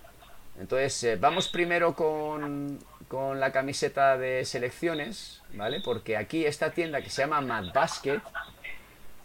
Entonces, 0.60 1.02
eh, 1.04 1.16
vamos 1.16 1.48
primero 1.48 1.94
con, 1.94 2.78
con 3.08 3.40
la 3.40 3.52
camiseta 3.52 4.18
de 4.18 4.44
selecciones, 4.44 5.40
¿vale? 5.54 5.80
Porque 5.80 6.16
aquí 6.16 6.44
esta 6.44 6.70
tienda 6.72 7.00
que 7.00 7.10
se 7.10 7.22
llama 7.22 7.40
Mad 7.40 7.72
Basket, 7.72 8.20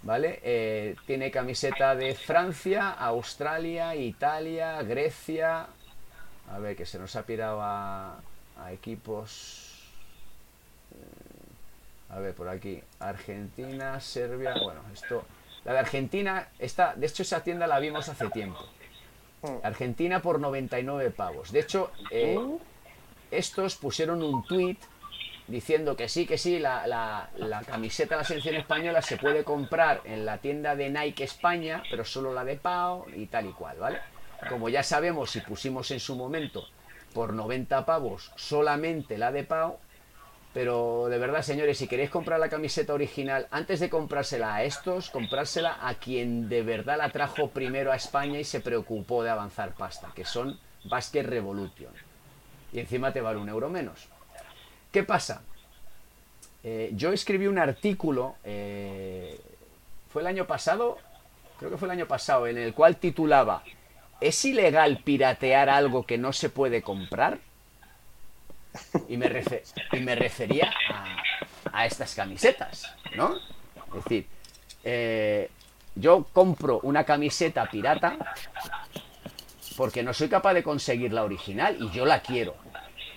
¿vale? 0.04 0.40
Eh, 0.44 0.96
tiene 1.06 1.32
camiseta 1.32 1.96
de 1.96 2.16
Francia, 2.16 2.92
Australia, 2.92 3.96
Italia, 3.96 4.82
Grecia. 4.84 5.68
A 6.50 6.60
ver, 6.60 6.76
que 6.76 6.86
se 6.86 7.00
nos 7.00 7.16
ha 7.16 7.24
pirado 7.24 7.60
a, 7.62 8.20
a 8.64 8.72
equipos. 8.72 9.80
eh, 10.91 12.14
A 12.14 12.19
ver, 12.19 12.34
por 12.35 12.48
aquí. 12.49 12.81
Argentina, 12.99 13.99
Serbia. 13.99 14.53
Bueno, 14.64 14.81
esto. 14.94 15.23
La 15.65 15.73
de 15.73 15.80
Argentina, 15.80 16.49
está, 16.60 16.94
de 16.95 17.07
hecho, 17.07 17.23
esa 17.23 17.41
tienda 17.44 17.65
la 17.68 17.80
vimos 17.80 18.07
hace 18.10 18.30
tiempo. 18.30 18.60
Argentina 19.64 20.22
por 20.22 20.40
99 20.40 21.10
pavos. 21.11 21.52
De 21.52 21.60
hecho, 21.61 21.91
eh, 22.11 22.38
estos 23.31 23.76
pusieron 23.76 24.22
un 24.23 24.44
tweet 24.45 24.77
diciendo 25.48 25.95
que 25.98 26.07
sí, 26.07 26.26
que 26.26 26.38
sí, 26.38 26.60
la, 26.60 26.88
la- 26.88 27.30
la 27.38 27.61
camiseta 27.64 28.15
de 28.15 28.22
la 28.22 28.26
selección 28.27 28.56
española 28.56 29.02
se 29.02 29.18
puede 29.18 29.44
comprar 29.44 30.02
en 30.06 30.26
la 30.26 30.38
tienda 30.38 30.76
de 30.76 30.90
Nike 30.90 31.23
España, 31.26 31.84
pero 31.90 32.06
solo 32.06 32.34
la 32.34 32.45
de 32.45 32.56
Pau 32.56 33.06
y 33.14 33.26
tal 33.26 33.48
y 33.48 33.52
cual, 33.52 33.77
¿vale? 33.80 33.99
Como 34.49 34.69
ya 34.69 34.84
sabemos, 34.84 35.31
si 35.31 35.41
pusimos 35.41 35.90
en 35.91 35.99
su 35.99 36.15
momento 36.15 36.65
por 37.14 37.34
90 37.34 37.85
pavos 37.85 38.31
solamente 38.35 39.18
la 39.18 39.31
de 39.31 39.44
Pau, 39.44 39.77
Pero 40.53 41.07
de 41.10 41.18
verdad, 41.18 41.41
señores, 41.41 41.80
si 41.80 41.88
queréis 41.88 42.11
comprar 42.11 42.40
la 42.40 42.49
camiseta 42.49 42.94
original, 42.94 43.48
antes 43.49 43.80
de 43.80 43.90
comprársela 43.90 44.53
a 44.53 44.64
estos, 44.64 45.10
comprársela 45.10 45.80
a 45.81 45.95
quien 45.95 46.48
de 46.48 46.61
verdad 46.61 46.98
la 46.98 47.10
trajo 47.10 47.49
primero 47.49 47.91
a 47.91 47.95
España 47.95 48.40
y 48.40 48.44
se 48.44 48.60
preocupó 48.60 49.23
de 49.23 49.31
avanzar 49.31 49.73
pasta, 49.73 50.11
que 50.14 50.26
son 50.26 50.60
Basket 50.84 51.23
Revolution. 51.23 51.91
Y 52.72 52.80
encima 52.80 53.11
te 53.11 53.22
vale 53.22 53.40
un 53.40 53.49
euro 53.49 53.69
menos. 53.69 54.07
¿Qué 54.91 55.03
pasa? 55.03 55.41
Eh, 56.64 56.91
yo 56.94 57.11
escribí 57.11 57.48
un 57.48 57.57
artículo, 57.57 58.35
eh, 58.44 59.40
fue 60.10 60.22
el 60.22 60.27
año 60.27 60.45
pasado, 60.45 60.99
creo 61.57 61.72
que 61.72 61.77
fue 61.77 61.88
el 61.88 61.91
año 61.94 62.07
pasado, 62.07 62.45
en 62.45 62.60
el 62.60 62.76
cual 62.76 62.98
titulaba 62.98 63.64
¿Es 64.24 64.45
ilegal 64.45 65.00
piratear 65.04 65.70
algo 65.70 66.06
que 66.06 66.18
no 66.18 66.32
se 66.32 66.48
puede 66.48 66.82
comprar? 66.82 67.40
Y 69.10 69.18
me, 69.18 69.28
refería 69.28 70.74
a, 70.90 71.18
a 71.74 71.86
estas 71.86 72.16
camisetas, 72.16 72.95
¿no? 73.18 73.36
Es 73.36 74.04
decir, 74.06 74.26
eh, 74.86 75.50
yo 75.95 76.26
compro 76.32 76.80
una 76.84 77.04
camiseta 77.04 77.66
pirata 77.70 78.18
porque 79.76 80.04
no 80.04 80.14
soy 80.14 80.30
capaz 80.30 80.54
de 80.54 80.64
conseguir 80.64 81.12
la 81.12 81.26
original 81.26 81.76
y 81.82 81.90
yo 81.91 82.06
la 82.06 82.22
quiero. 82.22 82.56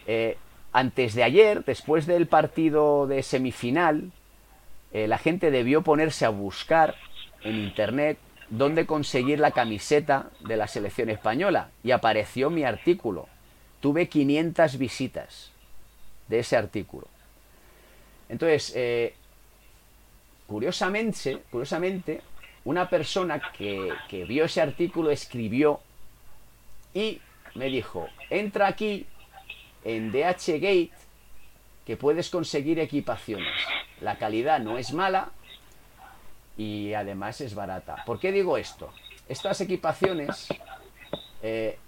Eh, 0.08 0.36
antes 0.72 1.14
de 1.14 1.22
ayer, 1.22 1.64
después 1.64 2.06
del 2.06 2.26
partido 2.26 3.06
de 3.06 3.22
semifinal, 3.22 4.10
eh, 4.92 5.06
la 5.06 5.18
gente 5.18 5.52
debió 5.52 5.82
ponerse 5.82 6.24
a 6.24 6.30
buscar 6.30 6.96
en 7.42 7.54
internet 7.54 8.18
dónde 8.48 8.86
conseguir 8.86 9.40
la 9.40 9.50
camiseta 9.50 10.30
de 10.40 10.56
la 10.56 10.68
selección 10.68 11.10
española 11.10 11.70
y 11.82 11.90
apareció 11.90 12.50
mi 12.50 12.64
artículo. 12.64 13.28
Tuve 13.80 14.08
500 14.08 14.78
visitas 14.78 15.50
de 16.28 16.40
ese 16.40 16.56
artículo. 16.56 17.08
Entonces, 18.28 18.72
eh, 18.74 19.14
curiosamente, 20.46 21.42
curiosamente, 21.50 22.20
una 22.64 22.88
persona 22.88 23.40
que, 23.56 23.92
que 24.08 24.24
vio 24.24 24.44
ese 24.44 24.60
artículo 24.60 25.10
escribió 25.10 25.80
y 26.94 27.20
me 27.54 27.66
dijo, 27.66 28.08
entra 28.30 28.66
aquí 28.66 29.06
en 29.84 30.10
DHgate 30.10 30.90
que 31.86 31.96
puedes 31.96 32.28
conseguir 32.30 32.80
equipaciones. 32.80 33.54
La 34.00 34.18
calidad 34.18 34.60
no 34.60 34.78
es 34.78 34.92
mala 34.92 35.30
y 36.56 36.94
además 36.94 37.40
es 37.40 37.54
barata. 37.54 38.02
¿Por 38.06 38.18
qué 38.18 38.32
digo 38.32 38.56
esto? 38.56 38.92
Estas 39.28 39.60
equipaciones 39.60 40.48
eh, 41.42 41.78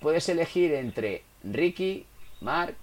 puedes 0.00 0.28
elegir 0.28 0.72
entre 0.74 1.22
Ricky, 1.42 2.06
Mark, 2.40 2.76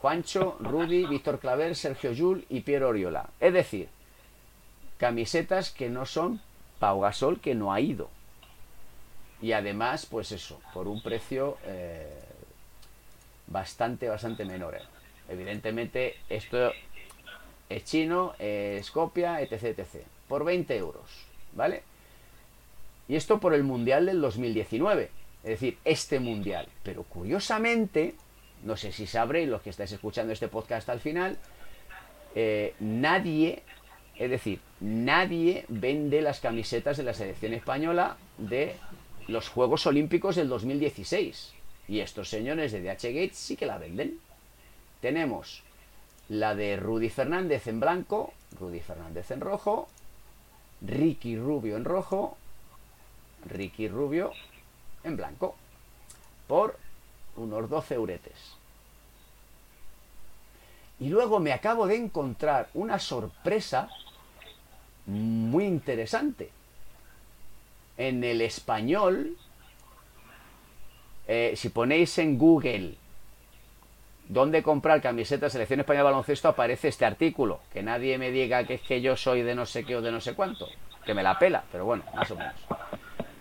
Juancho, 0.00 0.56
Rudy, 0.60 1.06
Víctor 1.06 1.38
Claver, 1.38 1.76
Sergio 1.76 2.12
Yul 2.12 2.44
y 2.48 2.60
Piero 2.60 2.88
Oriola. 2.88 3.28
Es 3.40 3.52
decir, 3.52 3.88
camisetas 4.98 5.70
que 5.70 5.88
no 5.88 6.06
son 6.06 6.40
Pau 6.78 7.00
Gasol, 7.00 7.40
que 7.40 7.54
no 7.54 7.72
ha 7.72 7.80
ido. 7.80 8.10
Y 9.40 9.52
además, 9.52 10.06
pues 10.06 10.32
eso, 10.32 10.60
por 10.72 10.88
un 10.88 11.02
precio 11.02 11.58
eh, 11.64 12.22
bastante, 13.46 14.08
bastante 14.08 14.44
menor. 14.44 14.76
eh. 14.76 14.82
Evidentemente, 15.28 16.16
esto 16.28 16.72
es 17.68 17.84
chino, 17.84 18.34
es 18.38 18.90
copia, 18.90 19.40
etc, 19.40 19.78
etc. 19.78 20.04
Por 20.28 20.44
20 20.44 20.76
euros, 20.76 21.04
¿vale? 21.52 21.82
Y 23.08 23.16
esto 23.16 23.38
por 23.38 23.54
el 23.54 23.62
Mundial 23.62 24.06
del 24.06 24.20
2019. 24.20 25.10
Es 25.44 25.50
decir, 25.50 25.78
este 25.84 26.18
Mundial. 26.18 26.66
Pero 26.82 27.04
curiosamente, 27.04 28.14
no 28.64 28.76
sé 28.76 28.92
si 28.92 29.06
sabréis 29.06 29.48
los 29.48 29.62
que 29.62 29.70
estáis 29.70 29.92
escuchando 29.92 30.32
este 30.32 30.48
podcast 30.48 30.88
al 30.88 31.00
final, 31.00 31.38
eh, 32.34 32.74
nadie, 32.80 33.62
es 34.16 34.30
decir, 34.30 34.60
nadie 34.80 35.64
vende 35.68 36.20
las 36.20 36.40
camisetas 36.40 36.96
de 36.96 37.04
la 37.04 37.14
selección 37.14 37.54
española 37.54 38.16
de 38.38 38.74
los 39.28 39.48
Juegos 39.48 39.86
Olímpicos 39.86 40.36
del 40.36 40.48
2016. 40.48 41.52
Y 41.88 42.00
estos 42.00 42.28
señores 42.28 42.72
de 42.72 42.82
DHgate 42.82 43.30
sí 43.32 43.56
que 43.56 43.66
la 43.66 43.78
venden. 43.78 44.18
Tenemos 45.00 45.62
la 46.28 46.54
de 46.56 46.76
Rudy 46.76 47.08
Fernández 47.08 47.68
en 47.68 47.78
blanco, 47.78 48.32
Rudy 48.58 48.80
Fernández 48.80 49.30
en 49.30 49.40
rojo, 49.40 49.88
Ricky 50.82 51.36
Rubio 51.38 51.76
en 51.76 51.84
rojo, 51.84 52.36
Ricky 53.46 53.88
Rubio 53.88 54.32
en 55.04 55.16
blanco, 55.16 55.56
por 56.46 56.78
unos 57.36 57.68
12 57.68 57.94
euretes. 57.94 58.56
Y 60.98 61.08
luego 61.08 61.40
me 61.40 61.52
acabo 61.52 61.86
de 61.86 61.96
encontrar 61.96 62.68
una 62.74 62.98
sorpresa 62.98 63.88
muy 65.06 65.64
interesante. 65.64 66.50
En 67.98 68.24
el 68.24 68.40
español, 68.40 69.36
eh, 71.26 71.54
si 71.56 71.68
ponéis 71.68 72.18
en 72.18 72.38
Google 72.38 72.96
dónde 74.28 74.62
comprar 74.62 75.00
camisetas 75.00 75.52
selección 75.52 75.80
española 75.80 76.08
de 76.08 76.12
baloncesto, 76.12 76.48
aparece 76.48 76.88
este 76.88 77.04
artículo. 77.04 77.60
Que 77.72 77.82
nadie 77.82 78.18
me 78.18 78.30
diga 78.30 78.64
que 78.64 78.74
es 78.74 78.82
que 78.82 79.00
yo 79.00 79.16
soy 79.16 79.42
de 79.42 79.54
no 79.54 79.66
sé 79.66 79.84
qué 79.84 79.96
o 79.96 80.02
de 80.02 80.12
no 80.12 80.20
sé 80.20 80.34
cuánto. 80.34 80.68
Que 81.04 81.14
me 81.14 81.22
la 81.22 81.38
pela, 81.38 81.64
pero 81.70 81.84
bueno, 81.84 82.04
más 82.14 82.30
o 82.30 82.36
menos. 82.36 82.54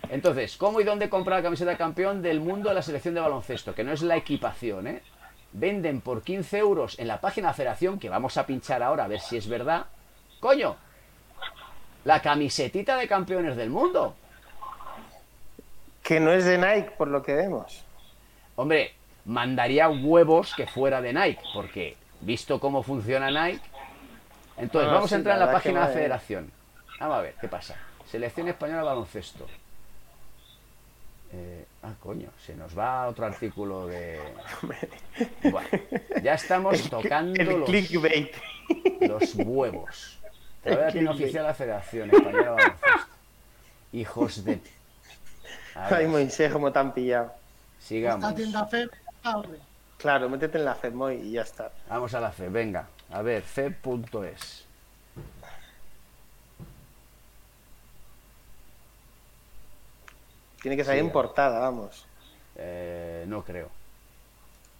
Entonces, 0.10 0.56
¿cómo 0.57 0.80
y 0.80 0.84
dónde 0.84 1.10
comprar 1.10 1.40
la 1.40 1.44
camiseta 1.44 1.78
campeón 1.78 2.22
del 2.22 2.40
mundo 2.40 2.70
de 2.70 2.76
la 2.76 2.82
selección 2.82 3.16
de 3.16 3.22
baloncesto? 3.22 3.74
Que 3.74 3.84
no 3.84 3.91
es 3.91 4.02
la 4.02 4.16
equipación, 4.16 4.88
¿eh? 4.88 5.02
Venden 5.53 6.02
por 6.02 6.22
15 6.22 6.57
euros 6.57 6.99
en 6.99 7.07
la 7.07 7.22
página 7.22 7.48
de 7.48 7.52
la 7.52 7.56
federación, 7.56 7.99
que 7.99 8.10
vamos 8.10 8.38
a 8.38 8.45
pinchar 8.45 8.84
ahora 8.84 9.06
a 9.06 9.07
ver 9.07 9.20
si 9.20 9.38
es 9.38 9.48
verdad. 9.48 9.86
¡Coño! 10.40 10.76
La 12.03 12.22
camisetita 12.22 12.98
de 12.98 13.07
campeones 13.07 13.56
del 13.56 13.70
mundo. 13.70 14.16
Que 16.03 16.20
no 16.20 16.32
es 16.32 16.45
de 16.45 16.57
Nike, 16.57 16.91
por 16.98 17.07
lo 17.07 17.24
que 17.24 17.34
vemos. 17.34 17.84
Hombre, 18.57 18.94
mandaría 19.26 19.89
huevos 19.89 20.53
que 20.56 20.68
fuera 20.68 21.02
de 21.02 21.14
Nike, 21.14 21.41
porque 21.53 21.97
visto 22.22 22.60
cómo 22.60 22.84
funciona 22.84 23.30
Nike. 23.31 23.61
Entonces, 24.57 24.89
Ah, 24.89 24.93
vamos 24.93 25.10
sí, 25.10 25.15
a 25.15 25.18
entrar 25.18 25.35
en 25.39 25.45
la 25.45 25.52
página 25.52 25.81
de 25.81 25.88
la 25.88 25.93
federación. 25.93 26.52
Vamos 26.99 27.18
a 27.18 27.22
ver, 27.22 27.35
¿qué 27.41 27.47
pasa? 27.47 27.76
Selección 28.10 28.47
española 28.47 28.80
de 28.81 28.85
baloncesto. 28.85 29.45
Eh, 31.34 31.65
ah, 31.84 31.91
coño, 31.99 32.30
se 32.45 32.56
nos 32.56 32.77
va 32.77 33.07
otro 33.07 33.26
artículo 33.26 33.88
de. 33.88 34.19
Bueno, 35.52 35.68
ya 36.23 36.34
estamos 36.35 36.89
tocando 36.89 37.41
El 37.41 37.60
los, 37.60 37.69
clickbait. 37.69 38.31
los 39.02 39.34
huevos. 39.35 40.19
Te 40.64 40.69
voy 40.69 40.80
a 40.80 40.88
El 40.88 40.93
decir 40.93 40.99
clickbait. 41.02 41.22
oficial 41.22 41.43
de 41.43 41.47
la 41.49 41.53
Federación 41.53 42.10
Española 42.11 42.41
de 42.43 42.49
Baloncesto. 42.49 42.88
Hijos 43.91 44.43
de. 44.45 44.60
Ay, 45.76 46.07
Moisés, 46.07 46.52
cómo 46.53 46.72
te 46.72 46.80
han 46.80 46.93
pillado. 46.93 47.34
sigamos. 47.80 48.23
Esta 48.23 48.35
tienda. 48.35 48.69
Claro, 49.97 50.30
métete 50.30 50.57
en 50.57 50.65
la 50.65 50.76
FEMOI 50.76 51.15
y 51.22 51.31
ya 51.34 51.41
está. 51.41 51.72
Vamos 51.89 52.14
a 52.14 52.19
la 52.19 52.31
fe, 52.31 52.49
venga. 52.49 52.88
A 53.11 53.22
ver, 53.22 53.41
fe.es. 53.43 54.65
Tiene 60.61 60.77
que 60.77 60.84
salir 60.84 61.02
Sí. 61.02 61.07
en 61.07 61.11
portada, 61.11 61.60
vamos. 61.60 62.06
Eh, 62.56 63.26
no 63.27 63.43
creo. 63.43 63.69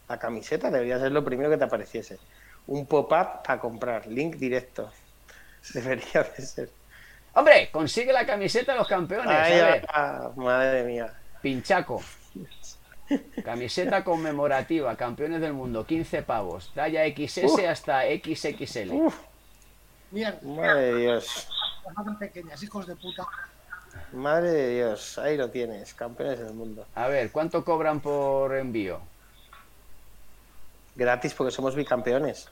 La 0.08 0.18
camiseta 0.18 0.70
debería 0.72 1.00
ser 1.00 1.12
lo 1.12 1.24
primero 1.24 1.50
que 1.50 1.58
te 1.58 1.64
apareciese. 1.64 2.20
Un 2.68 2.86
pop-up 2.86 3.42
a 3.48 3.60
comprar, 3.60 4.08
link 4.08 4.36
directo. 4.36 4.92
Debería 5.74 6.24
de 6.24 6.42
ser. 6.46 6.70
¡Hombre! 7.34 7.70
Consigue 7.72 8.14
la 8.14 8.26
camiseta 8.26 8.72
de 8.74 8.78
los 8.80 8.88
campeones. 8.88 9.28
Ay, 9.28 9.60
a 9.60 9.66
ver, 9.66 9.88
ah, 9.94 10.32
madre 10.36 10.84
mía. 10.84 11.14
pinchaco. 11.42 12.02
Camiseta 13.44 14.04
conmemorativa, 14.04 14.96
campeones 14.96 15.42
del 15.42 15.54
mundo, 15.54 15.86
15 15.86 16.24
pavos. 16.24 16.72
Talla 16.74 17.04
XS 17.06 17.44
Uf. 17.46 17.60
hasta 17.68 18.02
XXL. 18.04 18.92
Uf, 18.92 19.16
Mierda, 20.12 20.40
madre 20.44 20.82
de 20.94 21.02
Dios. 21.02 21.48
las 21.86 22.06
más 22.06 22.18
pequeñas, 22.18 22.62
hijos 22.64 22.88
de 22.88 22.96
puta. 22.96 23.28
Madre 24.14 24.52
de 24.52 24.76
Dios. 24.76 25.18
Ahí 25.18 25.38
lo 25.38 25.50
tienes, 25.50 25.94
campeones 25.94 26.40
del 26.40 26.54
mundo. 26.54 26.86
A 26.96 27.08
ver, 27.08 27.32
¿cuánto 27.32 27.64
cobran 27.64 28.00
por 28.00 28.56
envío? 28.56 29.00
Gratis 30.96 31.34
porque 31.34 31.52
somos 31.52 31.76
bicampeones. 31.76 32.48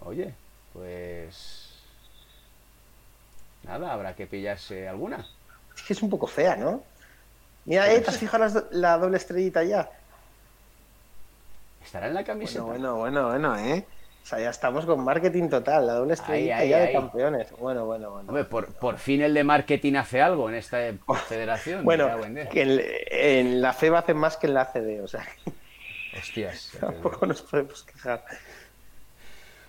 Oye, 0.00 0.34
pues. 0.72 1.70
Nada, 3.62 3.92
habrá 3.92 4.14
que 4.14 4.26
pillarse 4.26 4.88
alguna. 4.88 5.26
Es 5.74 5.82
que 5.82 5.92
es 5.92 6.02
un 6.02 6.10
poco 6.10 6.26
fea, 6.26 6.56
¿no? 6.56 6.82
Mira, 7.66 7.92
eh, 7.92 8.00
¿te 8.00 8.10
has 8.10 8.18
fijado 8.18 8.66
la 8.70 8.96
doble 8.96 9.16
estrellita 9.16 9.62
ya? 9.64 9.90
¿Estará 11.84 12.06
en 12.08 12.14
la 12.14 12.24
camiseta? 12.24 12.62
Bueno, 12.62 12.96
bueno, 12.96 13.28
bueno, 13.28 13.52
bueno, 13.52 13.58
¿eh? 13.58 13.84
O 14.22 14.26
sea, 14.28 14.40
ya 14.40 14.50
estamos 14.50 14.86
con 14.86 15.04
marketing 15.04 15.48
total, 15.48 15.86
la 15.86 15.94
doble 15.94 16.14
estrellita 16.14 16.56
ahí, 16.56 16.68
ya 16.70 16.78
ahí. 16.78 16.86
de 16.86 16.92
campeones. 16.92 17.50
Bueno, 17.58 17.84
bueno, 17.86 18.10
bueno. 18.10 18.28
Hombre, 18.28 18.44
por, 18.44 18.72
por 18.74 18.98
fin 18.98 19.20
el 19.22 19.34
de 19.34 19.44
marketing 19.44 19.94
hace 19.94 20.20
algo 20.20 20.48
en 20.48 20.56
esta 20.56 20.78
federación. 21.28 21.84
Bueno, 21.84 22.10
que 22.50 22.62
en, 22.62 22.80
en 23.10 23.62
la 23.62 23.72
FEB 23.72 23.94
hacen 23.94 24.16
más 24.16 24.36
que 24.36 24.46
en 24.46 24.54
la 24.54 24.64
CD, 24.66 25.00
o 25.00 25.08
sea, 25.08 25.26
Hostias. 26.18 26.72
tampoco 26.80 27.26
nos 27.26 27.42
podemos 27.42 27.82
quejar. 27.82 28.24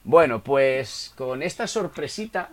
Bueno, 0.04 0.42
pues 0.44 1.14
con 1.16 1.44
esta 1.44 1.68
sorpresita 1.68 2.50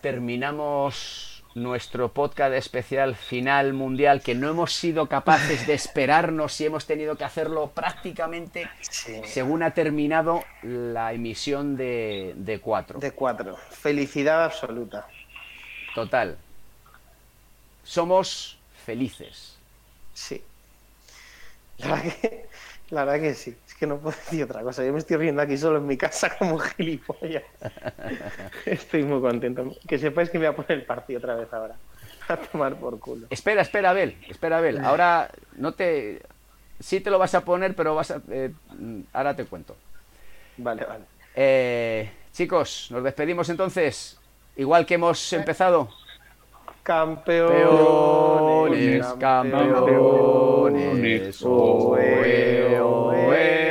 terminamos 0.00 1.35
nuestro 1.56 2.12
podcast 2.12 2.52
especial 2.54 3.16
final 3.16 3.72
mundial 3.72 4.20
que 4.22 4.34
no 4.34 4.50
hemos 4.50 4.74
sido 4.74 5.08
capaces 5.08 5.66
de 5.66 5.72
esperarnos 5.72 6.60
y 6.60 6.66
hemos 6.66 6.86
tenido 6.86 7.16
que 7.16 7.24
hacerlo 7.24 7.70
prácticamente 7.74 8.68
Sí. 8.90 9.22
según 9.24 9.62
ha 9.62 9.70
terminado 9.72 10.44
la 10.62 11.14
emisión 11.14 11.76
de, 11.78 12.34
de 12.36 12.60
4. 12.60 12.98
De 13.00 13.10
cuatro. 13.12 13.56
Felicidad 13.70 14.44
absoluta. 14.44 15.08
Total. 15.94 16.36
Somos 17.84 18.58
felices. 18.84 19.56
Sí. 20.12 20.42
La 21.78 21.88
verdad 21.94 22.12
que, 22.20 22.46
la 22.90 23.04
verdad 23.04 23.20
que 23.22 23.34
sí. 23.34 23.56
Que 23.78 23.86
no 23.86 23.98
puedo 23.98 24.16
decir 24.16 24.44
otra 24.44 24.62
cosa. 24.62 24.84
Yo 24.84 24.92
me 24.92 24.98
estoy 24.98 25.16
riendo 25.18 25.42
aquí 25.42 25.56
solo 25.58 25.78
en 25.78 25.86
mi 25.86 25.96
casa 25.96 26.36
como 26.38 26.58
gilipollas. 26.58 27.42
Estoy 28.64 29.02
muy 29.02 29.20
contento. 29.20 29.72
Que 29.86 29.98
sepáis 29.98 30.30
que 30.30 30.38
me 30.38 30.46
voy 30.48 30.54
a 30.54 30.56
poner 30.56 30.78
el 30.78 30.84
partido 30.86 31.18
otra 31.18 31.34
vez 31.34 31.52
ahora. 31.52 31.74
A 32.28 32.36
tomar 32.36 32.76
por 32.76 32.98
culo. 32.98 33.26
Espera, 33.30 33.62
espera, 33.62 33.90
Abel, 33.90 34.16
espera, 34.28 34.58
Abel. 34.58 34.84
Ahora 34.84 35.30
no 35.56 35.72
te... 35.72 36.22
Sí 36.80 37.00
te 37.00 37.10
lo 37.10 37.18
vas 37.18 37.34
a 37.34 37.44
poner, 37.44 37.74
pero 37.76 37.94
vas 37.94 38.10
a... 38.10 38.20
eh, 38.30 38.50
ahora 39.12 39.36
te 39.36 39.44
cuento. 39.44 39.76
Vale, 40.56 40.84
vale. 40.84 41.04
Eh, 41.34 42.10
chicos, 42.32 42.88
nos 42.90 43.04
despedimos 43.04 43.48
entonces. 43.50 44.18
Igual 44.56 44.86
que 44.86 44.94
hemos 44.94 45.32
empezado. 45.34 45.90
Campeones, 46.82 49.06
Campeones, 49.18 49.20
campeones, 49.20 51.42
oe, 51.42 52.80
oe. 52.80 53.65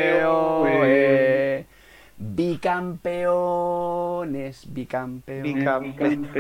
Bicampeones, 2.76 4.66
bicampeones. 4.66 5.44
Bicampeones. 5.44 6.36